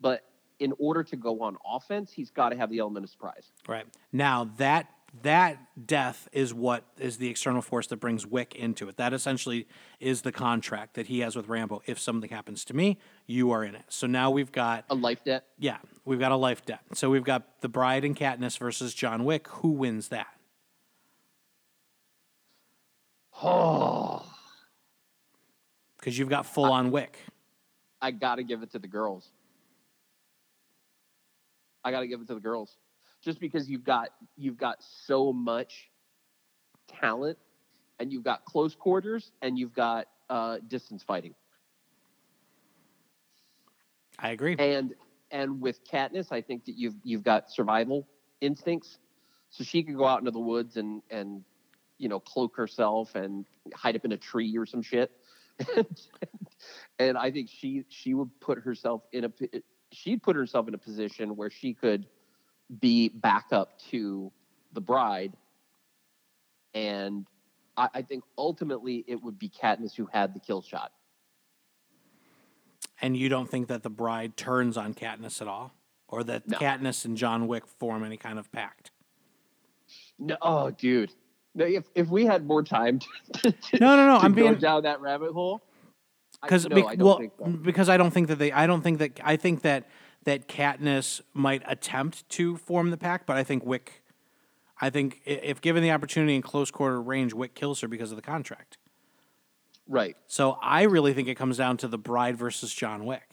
but 0.00 0.22
in 0.60 0.72
order 0.78 1.02
to 1.02 1.16
go 1.16 1.40
on 1.42 1.56
offense, 1.66 2.12
he's 2.12 2.30
got 2.30 2.50
to 2.50 2.56
have 2.56 2.70
the 2.70 2.78
element 2.78 3.04
of 3.04 3.10
surprise. 3.10 3.50
Right. 3.66 3.86
Now 4.12 4.50
that 4.58 4.88
that 5.22 5.86
death 5.86 6.28
is 6.32 6.52
what 6.52 6.84
is 6.98 7.18
the 7.18 7.28
external 7.28 7.62
force 7.62 7.86
that 7.86 7.96
brings 7.98 8.26
Wick 8.26 8.54
into 8.54 8.88
it. 8.88 8.96
That 8.96 9.12
essentially 9.12 9.66
is 10.00 10.22
the 10.22 10.32
contract 10.32 10.94
that 10.94 11.06
he 11.06 11.20
has 11.20 11.36
with 11.36 11.48
Rambo. 11.48 11.82
If 11.86 11.98
something 11.98 12.30
happens 12.30 12.64
to 12.66 12.74
me, 12.74 12.98
you 13.26 13.50
are 13.52 13.62
in 13.64 13.74
it. 13.74 13.84
So 13.88 14.06
now 14.06 14.30
we've 14.30 14.50
got 14.52 14.84
A 14.90 14.94
life 14.94 15.22
debt. 15.24 15.44
yeah, 15.58 15.78
we've 16.04 16.18
got 16.18 16.32
a 16.32 16.36
life 16.36 16.64
debt. 16.66 16.80
So 16.94 17.10
we've 17.10 17.24
got 17.24 17.60
the 17.60 17.68
bride 17.68 18.04
and 18.04 18.16
Katniss 18.16 18.58
versus 18.58 18.92
John 18.92 19.24
Wick. 19.24 19.46
Who 19.48 19.70
wins 19.70 20.08
that? 20.08 20.26
Oh, 23.42 24.24
Because 25.98 26.18
you've 26.18 26.28
got 26.28 26.46
full 26.46 26.70
on 26.72 26.90
Wick. 26.90 27.18
I 28.00 28.10
got 28.10 28.36
to 28.36 28.42
give 28.44 28.62
it 28.62 28.70
to 28.72 28.78
the 28.78 28.86
girls. 28.86 29.28
I 31.84 31.90
got 31.90 32.00
to 32.00 32.06
give 32.06 32.20
it 32.20 32.28
to 32.28 32.34
the 32.34 32.40
girls, 32.40 32.76
just 33.24 33.40
because 33.40 33.68
you've 33.68 33.84
got 33.84 34.10
you've 34.36 34.56
got 34.56 34.76
so 34.80 35.32
much 35.32 35.90
talent, 36.88 37.38
and 37.98 38.12
you've 38.12 38.24
got 38.24 38.44
close 38.44 38.74
quarters, 38.74 39.32
and 39.42 39.58
you've 39.58 39.74
got 39.74 40.06
uh, 40.28 40.58
distance 40.68 41.02
fighting, 41.02 41.34
I 44.18 44.30
agree. 44.30 44.56
and 44.58 44.94
and 45.30 45.60
with 45.60 45.84
Katniss, 45.84 46.30
I 46.30 46.40
think 46.42 46.66
that 46.66 46.76
you've 46.76 46.94
you've 47.02 47.24
got 47.24 47.50
survival 47.50 48.06
instincts, 48.40 48.98
so 49.50 49.64
she 49.64 49.82
could 49.82 49.96
go 49.96 50.04
out 50.04 50.20
into 50.20 50.30
the 50.30 50.38
woods 50.38 50.76
and 50.76 51.02
and 51.10 51.42
you 51.98 52.08
know 52.08 52.20
cloak 52.20 52.56
herself 52.56 53.14
and 53.14 53.46
hide 53.74 53.96
up 53.96 54.04
in 54.04 54.12
a 54.12 54.16
tree 54.16 54.56
or 54.56 54.66
some 54.66 54.82
shit. 54.82 55.10
and 56.98 57.16
I 57.16 57.30
think 57.30 57.48
she 57.48 57.84
she 57.88 58.14
would 58.14 58.30
put 58.40 58.58
herself 58.58 59.02
in 59.12 59.24
a 59.24 59.32
she'd 59.92 60.22
put 60.22 60.36
herself 60.36 60.68
in 60.68 60.74
a 60.74 60.78
position 60.78 61.36
where 61.36 61.50
she 61.50 61.72
could 61.72 62.06
be 62.80 63.08
backup 63.08 63.78
to 63.90 64.32
the 64.72 64.80
bride, 64.80 65.32
and 66.74 67.26
I, 67.76 67.88
I 67.94 68.02
think 68.02 68.24
ultimately 68.36 69.04
it 69.06 69.22
would 69.22 69.38
be 69.38 69.48
Katniss 69.48 69.94
who 69.94 70.08
had 70.12 70.34
the 70.34 70.40
kill 70.40 70.62
shot. 70.62 70.92
And 73.00 73.16
you 73.16 73.28
don't 73.28 73.50
think 73.50 73.68
that 73.68 73.82
the 73.82 73.90
bride 73.90 74.36
turns 74.36 74.76
on 74.76 74.94
Katniss 74.94 75.40
at 75.42 75.48
all? 75.48 75.74
Or 76.08 76.22
that 76.24 76.48
No. 76.48 76.58
Katniss 76.58 77.04
and 77.04 77.16
John 77.16 77.46
Wick 77.48 77.66
form 77.66 78.04
any 78.04 78.16
kind 78.16 78.38
of 78.38 78.50
pact? 78.52 78.90
No, 80.18 80.36
oh, 80.42 80.70
dude. 80.70 81.12
No, 81.54 81.64
if 81.64 81.84
if 81.94 82.08
we 82.08 82.24
had 82.24 82.46
more 82.46 82.62
time 82.62 82.98
to, 82.98 83.52
to, 83.52 83.78
No, 83.80 83.96
no, 83.96 84.06
no. 84.06 84.16
I'm 84.16 84.32
go 84.32 84.42
being 84.42 84.56
down 84.56 84.82
that 84.82 85.00
rabbit 85.00 85.32
hole, 85.32 85.62
because 86.42 86.68
no, 86.68 86.76
don't 86.76 86.98
well, 86.98 87.20
so. 87.38 87.46
because 87.48 87.88
I 87.88 87.96
don't 87.96 88.10
think 88.10 88.28
that 88.28 88.38
they 88.38 88.52
I 88.52 88.66
don't 88.66 88.82
think 88.82 88.98
that 88.98 89.20
I 89.22 89.36
think 89.36 89.62
that 89.62 89.88
that 90.24 90.48
Katniss 90.48 91.20
might 91.32 91.62
attempt 91.66 92.28
to 92.30 92.56
form 92.56 92.90
the 92.90 92.96
pact, 92.96 93.26
but 93.26 93.36
I 93.36 93.44
think 93.44 93.64
Wick 93.64 94.04
I 94.80 94.90
think 94.90 95.20
if 95.24 95.60
given 95.60 95.82
the 95.82 95.92
opportunity 95.92 96.34
in 96.34 96.42
close 96.42 96.70
quarter 96.70 97.00
range, 97.00 97.32
Wick 97.32 97.54
kills 97.54 97.80
her 97.80 97.88
because 97.88 98.10
of 98.10 98.16
the 98.16 98.22
contract. 98.22 98.76
Right. 99.86 100.16
So 100.26 100.58
I 100.62 100.82
really 100.82 101.12
think 101.14 101.28
it 101.28 101.36
comes 101.36 101.58
down 101.58 101.76
to 101.78 101.88
the 101.88 101.98
bride 101.98 102.36
versus 102.36 102.72
John 102.72 103.04
Wick. 103.04 103.28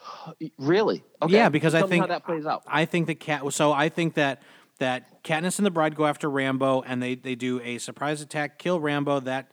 Really? 0.58 1.04
Okay. 1.22 1.34
Yeah, 1.34 1.48
because 1.48 1.74
I 1.74 1.78
Tell 1.78 1.88
me 1.88 1.92
think 1.92 2.02
how 2.02 2.08
that 2.08 2.24
plays 2.24 2.46
out. 2.46 2.62
I 2.66 2.84
think 2.84 3.06
that 3.06 3.20
cat. 3.20 3.52
So 3.52 3.72
I 3.72 3.88
think 3.88 4.14
that 4.14 4.42
that 4.78 5.22
Katniss 5.24 5.58
and 5.58 5.66
the 5.66 5.70
Bride 5.70 5.94
go 5.94 6.04
after 6.04 6.28
Rambo, 6.28 6.82
and 6.82 7.02
they 7.02 7.14
they 7.14 7.34
do 7.34 7.60
a 7.60 7.78
surprise 7.78 8.20
attack, 8.20 8.58
kill 8.58 8.80
Rambo. 8.80 9.20
That 9.20 9.52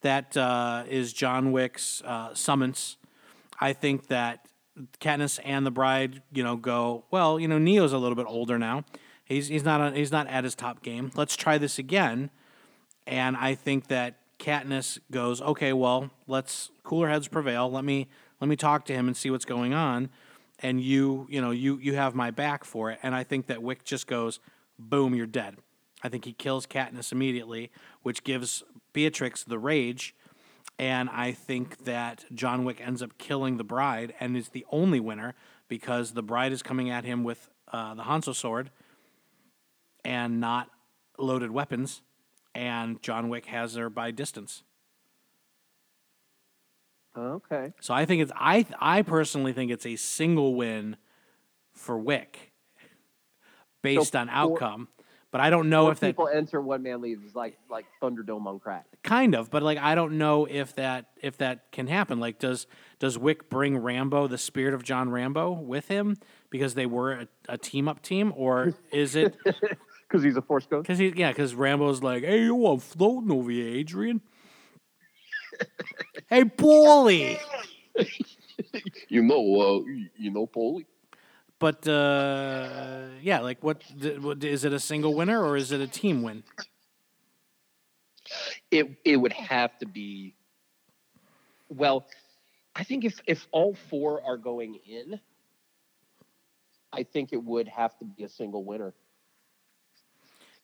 that 0.00 0.36
uh, 0.36 0.84
is 0.88 1.12
John 1.12 1.52
Wick's 1.52 2.02
uh, 2.04 2.34
summons. 2.34 2.96
I 3.64 3.72
think 3.72 4.08
that 4.08 4.46
Katniss 5.00 5.40
and 5.42 5.64
the 5.64 5.70
Bride, 5.70 6.20
you 6.30 6.44
know, 6.44 6.54
go 6.54 7.06
well. 7.10 7.40
You 7.40 7.48
know, 7.48 7.56
Neo's 7.56 7.94
a 7.94 7.98
little 7.98 8.14
bit 8.14 8.26
older 8.28 8.58
now. 8.58 8.84
He's 9.24 9.48
he's 9.48 9.64
not 9.64 9.96
he's 9.96 10.12
not 10.12 10.26
at 10.26 10.44
his 10.44 10.54
top 10.54 10.82
game. 10.82 11.10
Let's 11.14 11.34
try 11.34 11.56
this 11.56 11.78
again. 11.78 12.28
And 13.06 13.38
I 13.38 13.54
think 13.54 13.88
that 13.88 14.16
Katniss 14.38 14.98
goes, 15.10 15.40
okay, 15.40 15.72
well, 15.72 16.10
let's 16.26 16.72
cooler 16.82 17.08
heads 17.08 17.26
prevail. 17.26 17.70
Let 17.70 17.86
me 17.86 18.08
let 18.38 18.48
me 18.48 18.56
talk 18.56 18.84
to 18.84 18.92
him 18.92 19.06
and 19.06 19.16
see 19.16 19.30
what's 19.30 19.46
going 19.46 19.72
on. 19.72 20.10
And 20.58 20.82
you, 20.82 21.26
you 21.30 21.40
know, 21.40 21.50
you 21.50 21.78
you 21.78 21.94
have 21.94 22.14
my 22.14 22.30
back 22.30 22.64
for 22.64 22.90
it. 22.90 22.98
And 23.02 23.14
I 23.14 23.24
think 23.24 23.46
that 23.46 23.62
Wick 23.62 23.82
just 23.82 24.06
goes, 24.06 24.40
boom, 24.78 25.14
you're 25.14 25.26
dead. 25.26 25.56
I 26.02 26.10
think 26.10 26.26
he 26.26 26.34
kills 26.34 26.66
Katniss 26.66 27.12
immediately, 27.12 27.70
which 28.02 28.24
gives 28.24 28.62
Beatrix 28.92 29.42
the 29.42 29.58
rage. 29.58 30.14
And 30.78 31.08
I 31.10 31.32
think 31.32 31.84
that 31.84 32.24
John 32.34 32.64
Wick 32.64 32.80
ends 32.80 33.02
up 33.02 33.16
killing 33.16 33.58
the 33.58 33.64
bride 33.64 34.12
and 34.18 34.36
is 34.36 34.48
the 34.48 34.66
only 34.70 34.98
winner 34.98 35.34
because 35.68 36.12
the 36.12 36.22
bride 36.22 36.52
is 36.52 36.62
coming 36.62 36.90
at 36.90 37.04
him 37.04 37.22
with 37.22 37.48
uh, 37.72 37.94
the 37.94 38.02
Hanzo 38.02 38.34
sword 38.34 38.70
and 40.04 40.40
not 40.40 40.68
loaded 41.18 41.50
weapons, 41.50 42.02
and 42.54 43.00
John 43.02 43.28
Wick 43.28 43.46
has 43.46 43.74
her 43.74 43.88
by 43.88 44.10
distance. 44.10 44.62
Okay. 47.16 47.72
So 47.80 47.94
I 47.94 48.04
think 48.04 48.22
it's 48.22 48.32
I 48.34 48.66
I 48.80 49.02
personally 49.02 49.52
think 49.52 49.70
it's 49.70 49.86
a 49.86 49.96
single 49.96 50.54
win 50.54 50.96
for 51.72 51.96
Wick 51.96 52.52
based 53.82 54.12
So 54.12 54.18
on 54.18 54.28
outcome. 54.28 54.88
But 55.34 55.40
I 55.40 55.50
don't 55.50 55.68
know 55.68 55.86
Four 55.86 55.92
if 55.92 55.98
that 55.98 56.06
people 56.06 56.28
enter, 56.28 56.60
one 56.60 56.84
man 56.84 57.00
leaves. 57.00 57.24
It's 57.24 57.34
like 57.34 57.58
like 57.68 57.86
Thunderdome 58.00 58.46
on 58.46 58.60
crack. 58.60 58.86
kind 59.02 59.34
of, 59.34 59.50
but 59.50 59.64
like 59.64 59.78
I 59.78 59.96
don't 59.96 60.16
know 60.16 60.44
if 60.44 60.76
that 60.76 61.06
if 61.20 61.38
that 61.38 61.72
can 61.72 61.88
happen. 61.88 62.20
Like 62.20 62.38
does 62.38 62.68
does 63.00 63.18
Wick 63.18 63.50
bring 63.50 63.76
Rambo, 63.76 64.28
the 64.28 64.38
spirit 64.38 64.74
of 64.74 64.84
John 64.84 65.10
Rambo, 65.10 65.50
with 65.50 65.88
him 65.88 66.18
because 66.50 66.74
they 66.74 66.86
were 66.86 67.12
a, 67.14 67.28
a 67.48 67.58
team 67.58 67.88
up 67.88 68.00
team, 68.00 68.32
or 68.36 68.74
is 68.92 69.16
it 69.16 69.34
Because 70.08 70.22
he's 70.22 70.36
a 70.36 70.42
force 70.42 70.66
ghost. 70.66 70.84
Because 70.84 71.00
he, 71.00 71.12
yeah, 71.16 71.30
because 71.32 71.56
Rambo's 71.56 72.00
like, 72.00 72.22
"Hey, 72.22 72.44
you 72.44 72.54
want 72.54 72.84
floating 72.84 73.32
over 73.32 73.50
here, 73.50 73.74
Adrian?" 73.74 74.20
hey, 76.30 76.44
Paulie. 76.44 77.40
you 79.08 79.20
know, 79.20 79.60
uh, 79.60 79.80
you 80.16 80.30
know, 80.30 80.46
Paulie. 80.46 80.84
But 81.58 81.86
uh, 81.86 83.04
yeah, 83.22 83.40
like, 83.40 83.62
what, 83.62 83.82
what 84.20 84.42
is 84.42 84.64
it? 84.64 84.72
A 84.72 84.80
single 84.80 85.14
winner 85.14 85.42
or 85.42 85.56
is 85.56 85.72
it 85.72 85.80
a 85.80 85.86
team 85.86 86.22
win? 86.22 86.42
It 88.70 88.96
it 89.04 89.16
would 89.16 89.32
have 89.32 89.78
to 89.78 89.86
be. 89.86 90.34
Well, 91.68 92.06
I 92.74 92.84
think 92.84 93.04
if 93.04 93.20
if 93.26 93.46
all 93.52 93.74
four 93.74 94.22
are 94.24 94.36
going 94.36 94.78
in, 94.86 95.20
I 96.92 97.02
think 97.02 97.32
it 97.32 97.42
would 97.42 97.68
have 97.68 97.96
to 97.98 98.04
be 98.04 98.24
a 98.24 98.28
single 98.28 98.64
winner. 98.64 98.94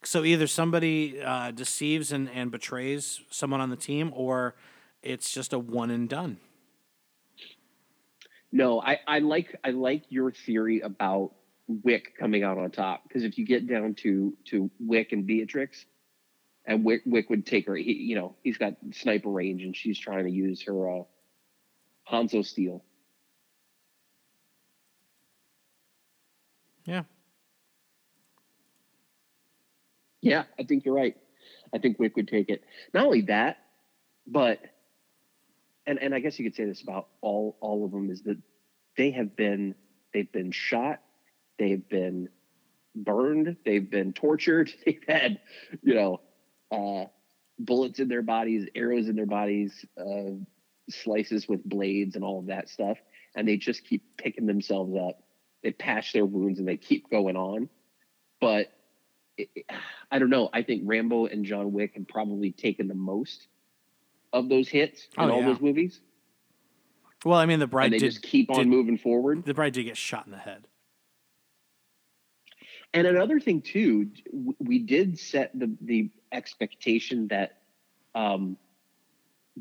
So 0.03 0.25
either 0.25 0.47
somebody 0.47 1.21
uh, 1.21 1.51
deceives 1.51 2.11
and, 2.11 2.31
and 2.31 2.51
betrays 2.51 3.21
someone 3.31 3.61
on 3.61 3.69
the 3.69 3.77
team, 3.77 4.13
or 4.15 4.55
it's 5.03 5.31
just 5.31 5.53
a 5.53 5.59
one 5.59 5.91
and 5.91 6.09
done. 6.09 6.39
No, 8.53 8.81
I, 8.81 8.99
I 9.07 9.19
like 9.21 9.57
I 9.63 9.71
like 9.71 10.05
your 10.09 10.33
theory 10.33 10.81
about 10.81 11.33
Wick 11.69 12.17
coming 12.19 12.43
out 12.43 12.59
on 12.59 12.71
top 12.71 13.05
because 13.07 13.23
if 13.23 13.39
you 13.39 13.47
get 13.47 13.69
down 13.69 13.95
to 14.03 14.37
to 14.47 14.71
Wick 14.81 15.13
and 15.13 15.27
Beatrix, 15.27 15.85
and 16.65 16.85
Wick, 16.85 17.03
Wick 17.07 17.31
would 17.31 17.47
take 17.47 17.67
her, 17.67 17.75
he, 17.75 17.93
you 17.93 18.15
know, 18.15 18.37
he's 18.43 18.59
got 18.59 18.75
sniper 18.93 19.29
range 19.29 19.63
and 19.63 19.77
she's 19.77 19.99
trying 19.99 20.25
to 20.25 20.31
use 20.31 20.63
her 20.63 21.01
uh, 21.01 21.03
Hanzo 22.11 22.45
steel. 22.45 22.85
Yeah. 26.85 27.05
Yeah, 30.21 30.45
I 30.59 30.65
think 30.65 30.85
you're 30.85 30.95
right. 30.95 31.17
I 31.75 31.79
think 31.79 31.99
Wick 31.99 32.17
would 32.17 32.29
take 32.29 32.51
it. 32.51 32.63
Not 32.93 33.05
only 33.07 33.23
that, 33.23 33.59
but 34.27 34.61
and 35.91 35.99
and 36.01 36.15
I 36.15 36.21
guess 36.21 36.39
you 36.39 36.45
could 36.45 36.55
say 36.55 36.65
this 36.65 36.83
about 36.83 37.09
all 37.21 37.59
all 37.61 37.85
of 37.85 37.91
them 37.91 38.11
is 38.11 38.23
that 38.23 38.39
they 38.97 39.11
have 39.11 39.35
been 39.35 39.75
they've 40.15 40.31
been 40.31 40.53
shot, 40.53 41.01
they've 41.59 41.87
been 41.89 42.29
burned, 42.95 43.57
they've 43.65 43.91
been 43.91 44.13
tortured, 44.13 44.73
they've 44.87 45.03
had 45.07 45.41
you 45.83 45.95
know 45.95 46.21
uh, 46.71 47.07
bullets 47.59 47.99
in 47.99 48.09
their 48.09 48.23
bodies, 48.23 48.69
arrows 48.75 49.09
in 49.09 49.17
their 49.17 49.27
bodies, 49.27 49.85
uh, 49.99 50.31
slices 50.89 51.49
with 51.49 51.65
blades, 51.65 52.15
and 52.15 52.25
all 52.25 52.39
of 52.39 52.47
that 52.47 52.69
stuff, 52.69 52.99
and 53.35 53.49
they 53.49 53.57
just 53.57 53.85
keep 53.85 54.17
picking 54.17 54.47
themselves 54.47 54.95
up. 54.97 55.21
They 55.65 55.73
patch 55.73 56.13
their 56.13 56.25
wounds 56.25 56.59
and 56.61 56.69
they 56.69 56.79
keep 56.79 57.11
going 57.11 57.37
on, 57.37 57.69
but. 58.41 58.73
I 60.11 60.19
don't 60.19 60.29
know. 60.29 60.51
I 60.53 60.63
think 60.63 60.83
Rambo 60.85 61.25
and 61.25 61.47
John 61.47 61.73
Wick 61.73 61.95
have 61.95 62.07
probably 62.07 62.53
taken 62.53 62.89
the 62.89 62.95
most 62.95 63.47
of 64.33 64.49
those 64.49 64.69
hits 64.69 65.09
in 65.19 65.25
Oh, 65.25 65.31
all 65.33 65.41
yeah. 65.41 65.47
those 65.47 65.61
movies, 65.61 66.01
Well, 67.25 67.39
I 67.39 67.47
mean, 67.47 67.59
the 67.59 67.67
bride 67.67 67.87
and 67.87 67.95
they 67.95 67.99
did 67.99 68.13
just 68.13 68.23
keep 68.23 68.51
on 68.51 68.59
did- 68.59 68.69
moving 68.69 68.97
forward. 68.99 69.45
the 69.45 69.55
bride 69.55 69.73
did 69.73 69.85
get 69.85 69.97
shot 69.97 70.27
in 70.27 70.33
the 70.33 70.39
head. 70.39 70.67
And 72.93 73.07
another 73.07 73.39
thing 73.39 73.61
too, 73.61 74.11
we 74.59 74.81
did 74.81 75.19
set 75.19 75.57
the 75.57 75.71
the 75.81 76.11
expectation 76.33 77.29
that 77.29 77.59
um, 78.17 78.57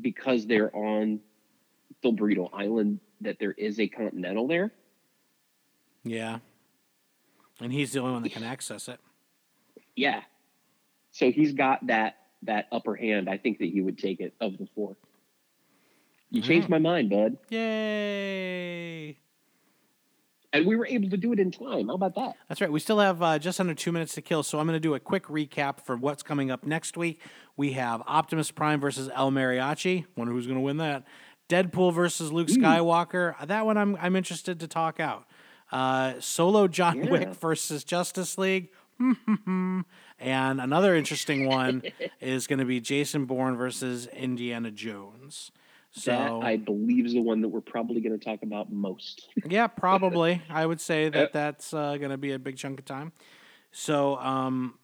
because 0.00 0.46
they're 0.46 0.74
on 0.74 1.20
the 2.02 2.10
Burrito 2.10 2.48
Island, 2.52 2.98
that 3.20 3.38
there 3.38 3.52
is 3.52 3.78
a 3.78 3.86
Continental 3.86 4.48
there. 4.48 4.72
Yeah. 6.02 6.38
And 7.60 7.72
he's 7.72 7.92
the 7.92 8.00
only 8.00 8.12
one 8.14 8.22
that 8.22 8.32
can 8.32 8.42
access 8.42 8.88
it. 8.88 8.98
Yeah, 9.94 10.22
so 11.12 11.30
he's 11.30 11.52
got 11.52 11.86
that 11.88 12.16
that 12.42 12.66
upper 12.72 12.94
hand. 12.96 13.28
I 13.28 13.36
think 13.38 13.58
that 13.58 13.68
he 13.68 13.80
would 13.80 13.98
take 13.98 14.20
it 14.20 14.34
of 14.40 14.56
the 14.58 14.66
four. 14.74 14.96
You 16.30 16.42
changed 16.42 16.68
my 16.68 16.78
mind, 16.78 17.10
bud. 17.10 17.38
Yay! 17.50 19.18
And 20.52 20.66
we 20.66 20.74
were 20.74 20.86
able 20.86 21.08
to 21.10 21.16
do 21.16 21.32
it 21.32 21.38
in 21.38 21.52
time. 21.52 21.88
How 21.88 21.94
about 21.94 22.14
that? 22.16 22.34
That's 22.48 22.60
right. 22.60 22.70
We 22.72 22.80
still 22.80 22.98
have 22.98 23.22
uh, 23.22 23.38
just 23.38 23.60
under 23.60 23.74
two 23.74 23.92
minutes 23.92 24.14
to 24.14 24.22
kill, 24.22 24.42
so 24.42 24.58
I'm 24.58 24.66
going 24.66 24.74
to 24.76 24.80
do 24.80 24.94
a 24.94 25.00
quick 25.00 25.26
recap 25.26 25.80
for 25.80 25.96
what's 25.96 26.22
coming 26.24 26.50
up 26.50 26.64
next 26.66 26.96
week. 26.96 27.20
We 27.56 27.72
have 27.74 28.02
Optimus 28.06 28.50
Prime 28.50 28.80
versus 28.80 29.08
El 29.14 29.30
Mariachi. 29.30 30.06
Wonder 30.16 30.32
who's 30.32 30.46
going 30.46 30.56
to 30.58 30.62
win 30.62 30.78
that. 30.78 31.04
Deadpool 31.48 31.92
versus 31.94 32.32
Luke 32.32 32.48
Skywalker. 32.48 33.34
Uh, 33.40 33.44
That 33.46 33.64
one 33.66 33.76
I'm 33.76 33.96
I'm 34.00 34.14
interested 34.16 34.60
to 34.60 34.66
talk 34.68 34.98
out. 35.00 35.26
Uh, 35.70 36.14
Solo 36.20 36.66
John 36.68 36.98
Yeah. 37.04 37.10
Wick 37.10 37.28
versus 37.34 37.84
Justice 37.84 38.36
League. 38.38 38.70
and 40.20 40.60
another 40.60 40.94
interesting 40.94 41.46
one 41.46 41.82
is 42.20 42.46
going 42.46 42.58
to 42.58 42.64
be 42.64 42.80
Jason 42.80 43.24
Bourne 43.24 43.56
versus 43.56 44.06
Indiana 44.06 44.70
Jones. 44.70 45.50
So 45.92 46.12
that 46.12 46.46
I 46.46 46.56
believe 46.56 47.06
is 47.06 47.14
the 47.14 47.20
one 47.20 47.40
that 47.40 47.48
we're 47.48 47.60
probably 47.60 48.00
going 48.00 48.16
to 48.16 48.24
talk 48.24 48.42
about 48.42 48.70
most. 48.70 49.28
yeah, 49.48 49.66
probably. 49.66 50.40
I 50.48 50.64
would 50.64 50.80
say 50.80 51.08
that 51.08 51.32
that's 51.32 51.74
uh, 51.74 51.96
going 51.96 52.10
to 52.10 52.18
be 52.18 52.32
a 52.32 52.38
big 52.38 52.56
chunk 52.56 52.78
of 52.78 52.84
time. 52.84 53.12
So 53.72 54.16
um, 54.18 54.74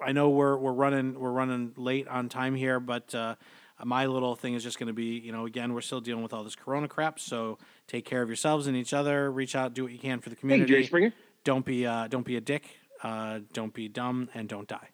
I 0.00 0.12
know 0.12 0.30
we're 0.30 0.56
we're 0.58 0.72
running 0.72 1.18
we're 1.18 1.30
running 1.30 1.72
late 1.76 2.08
on 2.08 2.28
time 2.28 2.54
here, 2.54 2.78
but 2.78 3.14
uh, 3.14 3.36
my 3.82 4.04
little 4.06 4.36
thing 4.36 4.52
is 4.54 4.62
just 4.62 4.78
going 4.78 4.88
to 4.88 4.92
be 4.92 5.18
you 5.18 5.32
know 5.32 5.46
again 5.46 5.72
we're 5.72 5.80
still 5.80 6.00
dealing 6.00 6.22
with 6.22 6.34
all 6.34 6.44
this 6.44 6.56
Corona 6.56 6.88
crap. 6.88 7.18
So 7.20 7.58
take 7.86 8.04
care 8.04 8.20
of 8.20 8.28
yourselves 8.28 8.66
and 8.66 8.76
each 8.76 8.92
other. 8.92 9.30
Reach 9.30 9.56
out, 9.56 9.72
do 9.72 9.84
what 9.84 9.92
you 9.92 9.98
can 9.98 10.20
for 10.20 10.28
the 10.28 10.36
community. 10.36 10.70
Jerry 10.70 10.84
Springer. 10.84 11.14
don't 11.44 11.64
be 11.64 11.86
uh, 11.86 12.08
don't 12.08 12.26
be 12.26 12.36
a 12.36 12.40
dick. 12.42 12.64
Uh, 13.04 13.40
don't 13.52 13.74
be 13.74 13.86
dumb 13.86 14.30
and 14.34 14.48
don't 14.48 14.66
die. 14.66 14.88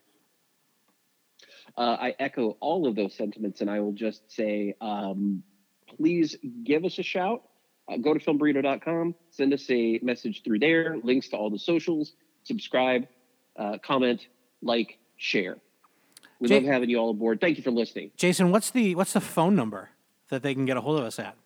Uh, 1.78 1.96
I 2.00 2.14
echo 2.18 2.56
all 2.60 2.88
of 2.88 2.96
those 2.96 3.14
sentiments, 3.14 3.60
and 3.60 3.70
I 3.70 3.78
will 3.78 3.92
just 3.92 4.30
say, 4.30 4.74
um, 4.80 5.44
please 5.96 6.36
give 6.64 6.84
us 6.84 6.98
a 6.98 7.04
shout. 7.04 7.44
Uh, 7.88 7.96
go 7.98 8.12
to 8.12 8.18
filmburrito.com, 8.20 9.14
send 9.30 9.54
us 9.54 9.70
a 9.70 10.00
message 10.02 10.42
through 10.42 10.58
there, 10.58 10.96
links 11.04 11.28
to 11.28 11.36
all 11.36 11.50
the 11.50 11.58
socials, 11.58 12.14
subscribe, 12.42 13.06
uh, 13.56 13.78
comment, 13.78 14.26
like, 14.60 14.98
share. 15.16 15.58
We 16.40 16.48
Jay- 16.48 16.56
love 16.56 16.64
having 16.64 16.90
you 16.90 16.98
all 16.98 17.10
aboard. 17.10 17.40
Thank 17.40 17.58
you 17.58 17.62
for 17.62 17.70
listening. 17.70 18.10
Jason, 18.16 18.50
what's 18.50 18.70
the 18.70 18.94
what's 18.94 19.12
the 19.12 19.20
phone 19.20 19.54
number 19.54 19.90
that 20.30 20.42
they 20.42 20.54
can 20.54 20.64
get 20.64 20.76
a 20.76 20.80
hold 20.80 20.98
of 20.98 21.04
us 21.04 21.18
at? 21.18 21.36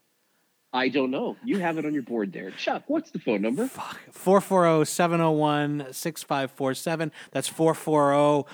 I 0.74 0.88
don't 0.88 1.12
know. 1.12 1.36
You 1.44 1.60
have 1.60 1.78
it 1.78 1.86
on 1.86 1.94
your 1.94 2.02
board 2.02 2.32
there. 2.32 2.50
Chuck, 2.50 2.82
what's 2.88 3.12
the 3.12 3.20
phone 3.20 3.42
number? 3.42 3.70
440-701-6547. 4.12 7.10
That's 7.30 7.46
440 7.48 8.48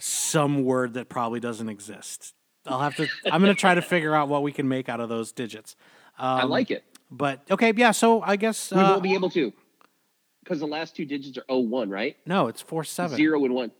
some 0.00 0.64
word 0.64 0.94
that 0.94 1.08
probably 1.08 1.40
doesn't 1.40 1.68
exist. 1.68 2.34
I'll 2.66 2.80
have 2.80 2.94
to 2.96 3.06
I'm 3.26 3.42
going 3.42 3.54
to 3.54 3.60
try 3.60 3.74
to 3.74 3.82
figure 3.82 4.14
out 4.14 4.28
what 4.28 4.42
we 4.42 4.52
can 4.52 4.68
make 4.68 4.88
out 4.88 5.00
of 5.00 5.08
those 5.08 5.32
digits. 5.32 5.74
I 6.18 6.42
Um, 6.42 6.50
like 6.50 6.70
it. 6.70 6.84
But 7.10 7.40
okay, 7.50 7.72
yeah, 7.76 7.90
so 7.92 8.20
I 8.22 8.36
guess 8.36 8.70
We 8.70 8.78
uh, 8.78 8.90
won't 8.90 9.02
be 9.02 9.14
able 9.14 9.30
to 9.30 9.52
because 10.44 10.60
the 10.60 10.66
last 10.66 10.94
two 10.96 11.04
digits 11.04 11.36
are 11.38 11.44
01, 11.54 11.90
right? 11.90 12.16
no, 12.26 12.48
it's 12.48 12.62
47. 12.62 13.16
Zero 13.16 13.44
and 13.44 13.54
one. 13.54 13.70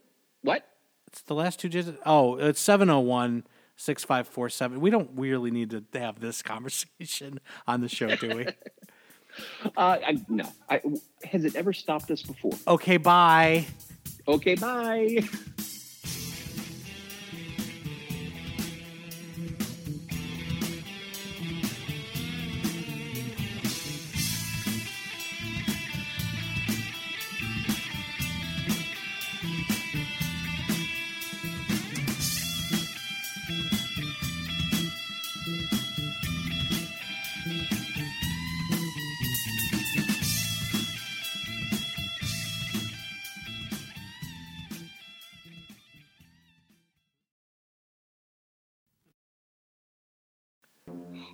What? 0.43 0.65
It's 1.07 1.21
the 1.23 1.33
last 1.35 1.59
two 1.59 1.69
digits. 1.69 1.97
Oh, 2.05 2.35
it's 2.35 2.59
701 2.61 3.43
6547. 3.79 4.81
We 4.81 4.89
don't 4.89 5.09
really 5.15 5.51
need 5.51 5.69
to 5.69 5.99
have 5.99 6.19
this 6.19 6.41
conversation 6.53 7.39
on 7.67 7.81
the 7.81 7.89
show, 7.89 8.15
do 8.15 8.35
we? 8.35 8.47
Uh, 9.77 9.99
I, 10.05 10.17
no. 10.27 10.43
I, 10.69 10.81
has 11.23 11.45
it 11.45 11.55
ever 11.55 11.71
stopped 11.71 12.09
us 12.09 12.23
before? 12.23 12.51
okay, 12.67 12.97
bye. 12.97 13.65
Okay, 14.27 14.55
bye. 14.55 15.19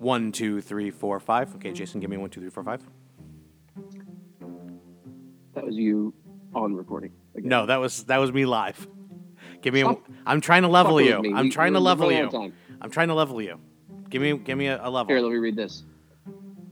One, 0.05 0.31
two, 0.31 0.61
three, 0.61 0.91
four, 0.91 1.19
five. 1.19 1.55
Okay, 1.55 1.69
mm-hmm. 1.69 1.77
Jason, 1.77 1.99
give 1.99 2.11
me 2.11 2.17
one, 2.17 2.29
two, 2.29 2.39
three, 2.39 2.51
four, 2.51 2.63
five. 2.63 2.79
That 5.55 5.65
was 5.65 5.75
you 5.75 6.13
on 6.53 6.75
recording. 6.75 7.11
Again. 7.35 7.49
No, 7.49 7.65
that 7.65 7.77
was 7.77 8.03
that 8.03 8.19
was 8.19 8.31
me 8.31 8.45
live. 8.45 8.87
Give 9.63 9.73
me. 9.73 9.81
A, 9.81 9.97
I'm 10.27 10.41
trying 10.41 10.61
to 10.61 10.67
level 10.67 11.01
you. 11.01 11.19
me. 11.23 11.33
I'm 11.33 11.45
We- 11.45 11.49
trying 11.49 11.73
to 11.73 11.79
level 11.79 12.11
you. 12.11 12.29
time. 12.29 12.53
I'm 12.81 12.91
trying 12.91 13.07
to 13.07 13.15
level 13.15 13.41
you. 13.41 13.59
Give 14.11 14.21
me 14.21 14.37
give 14.37 14.59
me 14.59 14.67
a, 14.67 14.79
a 14.79 14.89
level. 14.91 15.07
Here, 15.11 15.19
let 15.19 15.31
me 15.31 15.39
read 15.39 15.55
this. 15.55 15.83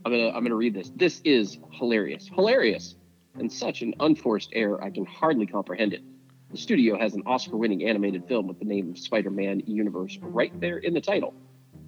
I'm 0.04 0.12
gonna 0.12 0.28
I'm 0.28 0.44
gonna 0.44 0.54
read 0.54 0.72
this. 0.72 0.92
This 0.94 1.20
is 1.24 1.58
hilarious, 1.72 2.30
hilarious, 2.32 2.94
and 3.36 3.50
such 3.50 3.82
an 3.82 3.94
unforced 3.98 4.50
error 4.52 4.80
I 4.80 4.90
can 4.90 5.04
hardly 5.06 5.46
comprehend 5.46 5.92
it. 5.92 6.04
The 6.52 6.56
studio 6.56 6.96
has 6.96 7.14
an 7.14 7.24
Oscar 7.26 7.56
winning 7.56 7.82
animated 7.82 8.28
film 8.28 8.46
with 8.46 8.60
the 8.60 8.64
name 8.64 8.90
of 8.90 8.98
Spider 9.00 9.30
Man 9.30 9.60
Universe 9.66 10.20
right 10.22 10.52
there 10.60 10.78
in 10.78 10.94
the 10.94 11.00
title. 11.00 11.34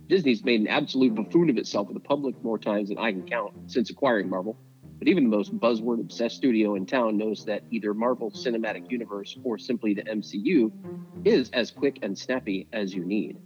Disney's 0.09 0.45
made 0.45 0.61
an 0.61 0.69
absolute 0.69 1.15
buffoon 1.15 1.51
of 1.51 1.59
itself 1.59 1.89
with 1.89 1.95
the 1.95 2.09
public 2.09 2.43
more 2.43 2.59
times 2.59 2.91
than 2.91 2.99
I 2.99 3.11
can 3.12 3.27
count 3.27 3.55
since 3.66 3.91
acquiring 3.91 4.28
Marvel. 4.28 4.57
But 4.99 5.09
even 5.09 5.24
the 5.24 5.37
most 5.37 5.59
buzzword 5.59 6.01
obsessed 6.01 6.37
studio 6.37 6.74
in 6.74 6.87
town 6.87 7.19
knows 7.19 7.45
that 7.45 7.62
either 7.70 7.93
Marvel 7.93 8.31
Cinematic 8.31 8.91
Universe 8.91 9.37
or 9.45 9.59
simply 9.59 9.95
the 9.95 10.03
MCU 10.03 10.73
is 11.24 11.51
as 11.51 11.70
quick 11.70 11.99
and 12.03 12.16
snappy 12.16 12.66
as 12.73 12.95
you 12.95 13.05
need. 13.05 13.37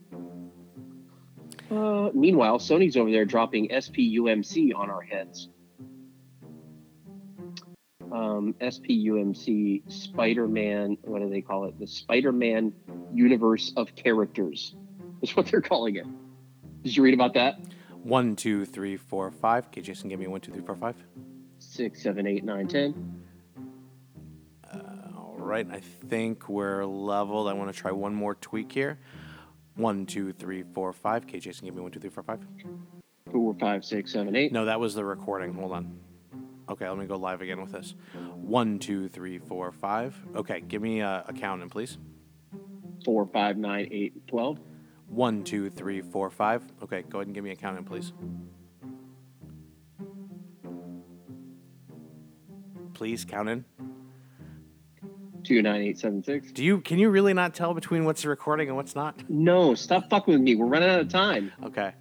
Uh, 1.70 2.10
meanwhile, 2.14 2.58
Sony's 2.58 2.96
over 2.96 3.10
there 3.10 3.24
dropping 3.24 3.68
SPUMC 3.68 4.74
on 4.74 4.90
our 4.90 5.02
heads. 5.02 5.48
Um, 8.12 8.54
SPUMC 8.60 9.90
Spider 9.90 10.48
Man, 10.48 10.98
what 11.02 11.20
do 11.20 11.30
they 11.30 11.42
call 11.42 11.66
it? 11.66 11.78
The 11.78 11.86
Spider 11.86 12.32
Man 12.32 12.72
Universe 13.12 13.72
of 13.76 13.94
Characters 13.94 14.74
is 15.22 15.36
what 15.36 15.46
they're 15.46 15.60
calling 15.60 15.96
it. 15.96 16.06
Did 16.82 16.96
you 16.96 17.02
read 17.02 17.14
about 17.14 17.34
that? 17.34 17.60
One, 18.02 18.34
two, 18.36 18.64
three, 18.64 18.96
four, 18.96 19.30
five. 19.30 19.66
Okay, 19.66 19.82
Jason, 19.82 20.08
give 20.08 20.18
me 20.18 20.26
one, 20.26 20.40
two, 20.40 20.52
three, 20.52 20.62
four, 20.62 20.76
five. 20.76 20.96
Six, 21.58 22.02
seven, 22.02 22.26
eight, 22.26 22.44
nine, 22.44 22.66
ten. 22.66 23.22
Uh, 24.64 24.78
all 25.14 25.36
right, 25.38 25.66
I 25.70 25.80
think 25.80 26.48
we're 26.48 26.84
leveled. 26.84 27.48
I 27.48 27.52
want 27.52 27.72
to 27.72 27.78
try 27.78 27.90
one 27.92 28.14
more 28.14 28.34
tweak 28.34 28.72
here. 28.72 28.98
One, 29.76 30.06
two, 30.06 30.32
three, 30.32 30.62
four, 30.62 30.92
five. 30.92 31.24
Okay, 31.24 31.38
Jason, 31.38 31.66
give 31.66 31.74
me 31.74 31.82
one, 31.82 31.90
two, 31.90 32.00
three, 32.00 32.10
four, 32.10 32.22
five. 32.22 32.40
Four, 33.30 33.54
five, 33.54 33.84
six, 33.84 34.12
seven, 34.12 34.34
eight. 34.34 34.52
No, 34.52 34.64
that 34.64 34.80
was 34.80 34.94
the 34.94 35.04
recording. 35.04 35.52
Hold 35.54 35.72
on. 35.72 36.00
Okay, 36.70 36.88
let 36.88 36.96
me 36.98 37.06
go 37.06 37.16
live 37.16 37.42
again 37.42 37.60
with 37.60 37.72
this. 37.72 37.94
One, 38.34 38.78
two, 38.78 39.08
three, 39.08 39.38
four, 39.38 39.72
five. 39.72 40.16
Okay, 40.34 40.60
give 40.60 40.80
me 40.80 41.00
a, 41.00 41.24
a 41.28 41.32
count 41.32 41.62
in, 41.62 41.68
please. 41.68 41.98
Four, 43.04 43.26
five, 43.26 43.56
nine, 43.58 43.88
eight, 43.90 44.26
twelve. 44.26 44.58
One, 45.10 45.42
two, 45.42 45.68
three, 45.70 46.00
four, 46.00 46.30
five. 46.30 46.62
Okay, 46.82 47.02
go 47.02 47.18
ahead 47.18 47.26
and 47.26 47.34
give 47.34 47.42
me 47.42 47.50
a 47.50 47.56
count 47.56 47.76
in, 47.76 47.84
please. 47.84 48.12
Please 52.94 53.24
count 53.24 53.48
in. 53.48 53.64
Two, 55.42 55.62
nine, 55.62 55.82
eight, 55.82 55.98
seven, 55.98 56.22
six. 56.22 56.52
Do 56.52 56.62
you 56.62 56.80
can 56.80 56.98
you 56.98 57.10
really 57.10 57.34
not 57.34 57.54
tell 57.54 57.74
between 57.74 58.04
what's 58.04 58.24
recording 58.24 58.68
and 58.68 58.76
what's 58.76 58.94
not? 58.94 59.28
No, 59.28 59.74
stop 59.74 60.08
fucking 60.10 60.32
with 60.32 60.42
me. 60.42 60.54
We're 60.54 60.66
running 60.66 60.88
out 60.88 61.00
of 61.00 61.08
time. 61.08 61.50
Okay. 61.64 61.92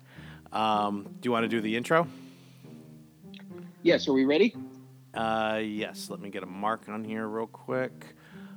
Um, 0.51 1.03
do 1.19 1.27
you 1.27 1.31
want 1.31 1.45
to 1.45 1.47
do 1.47 1.61
the 1.61 1.75
intro? 1.75 2.07
Yes, 3.81 4.07
are 4.07 4.13
we 4.13 4.25
ready? 4.25 4.55
Uh, 5.13 5.61
yes. 5.63 6.09
Let 6.11 6.19
me 6.19 6.29
get 6.29 6.43
a 6.43 6.47
mark 6.47 6.87
on 6.89 7.03
here 7.03 7.27
real 7.27 7.47
quick. 7.47 8.05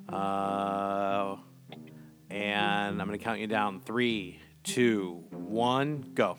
Uh, 0.09 1.37
and 2.33 3.01
I'm 3.01 3.07
going 3.07 3.19
to 3.19 3.25
count 3.25 3.41
you 3.41 3.47
down. 3.47 3.81
Three, 3.81 4.41
two, 4.65 5.23
one, 5.31 6.13
go. 6.15 6.39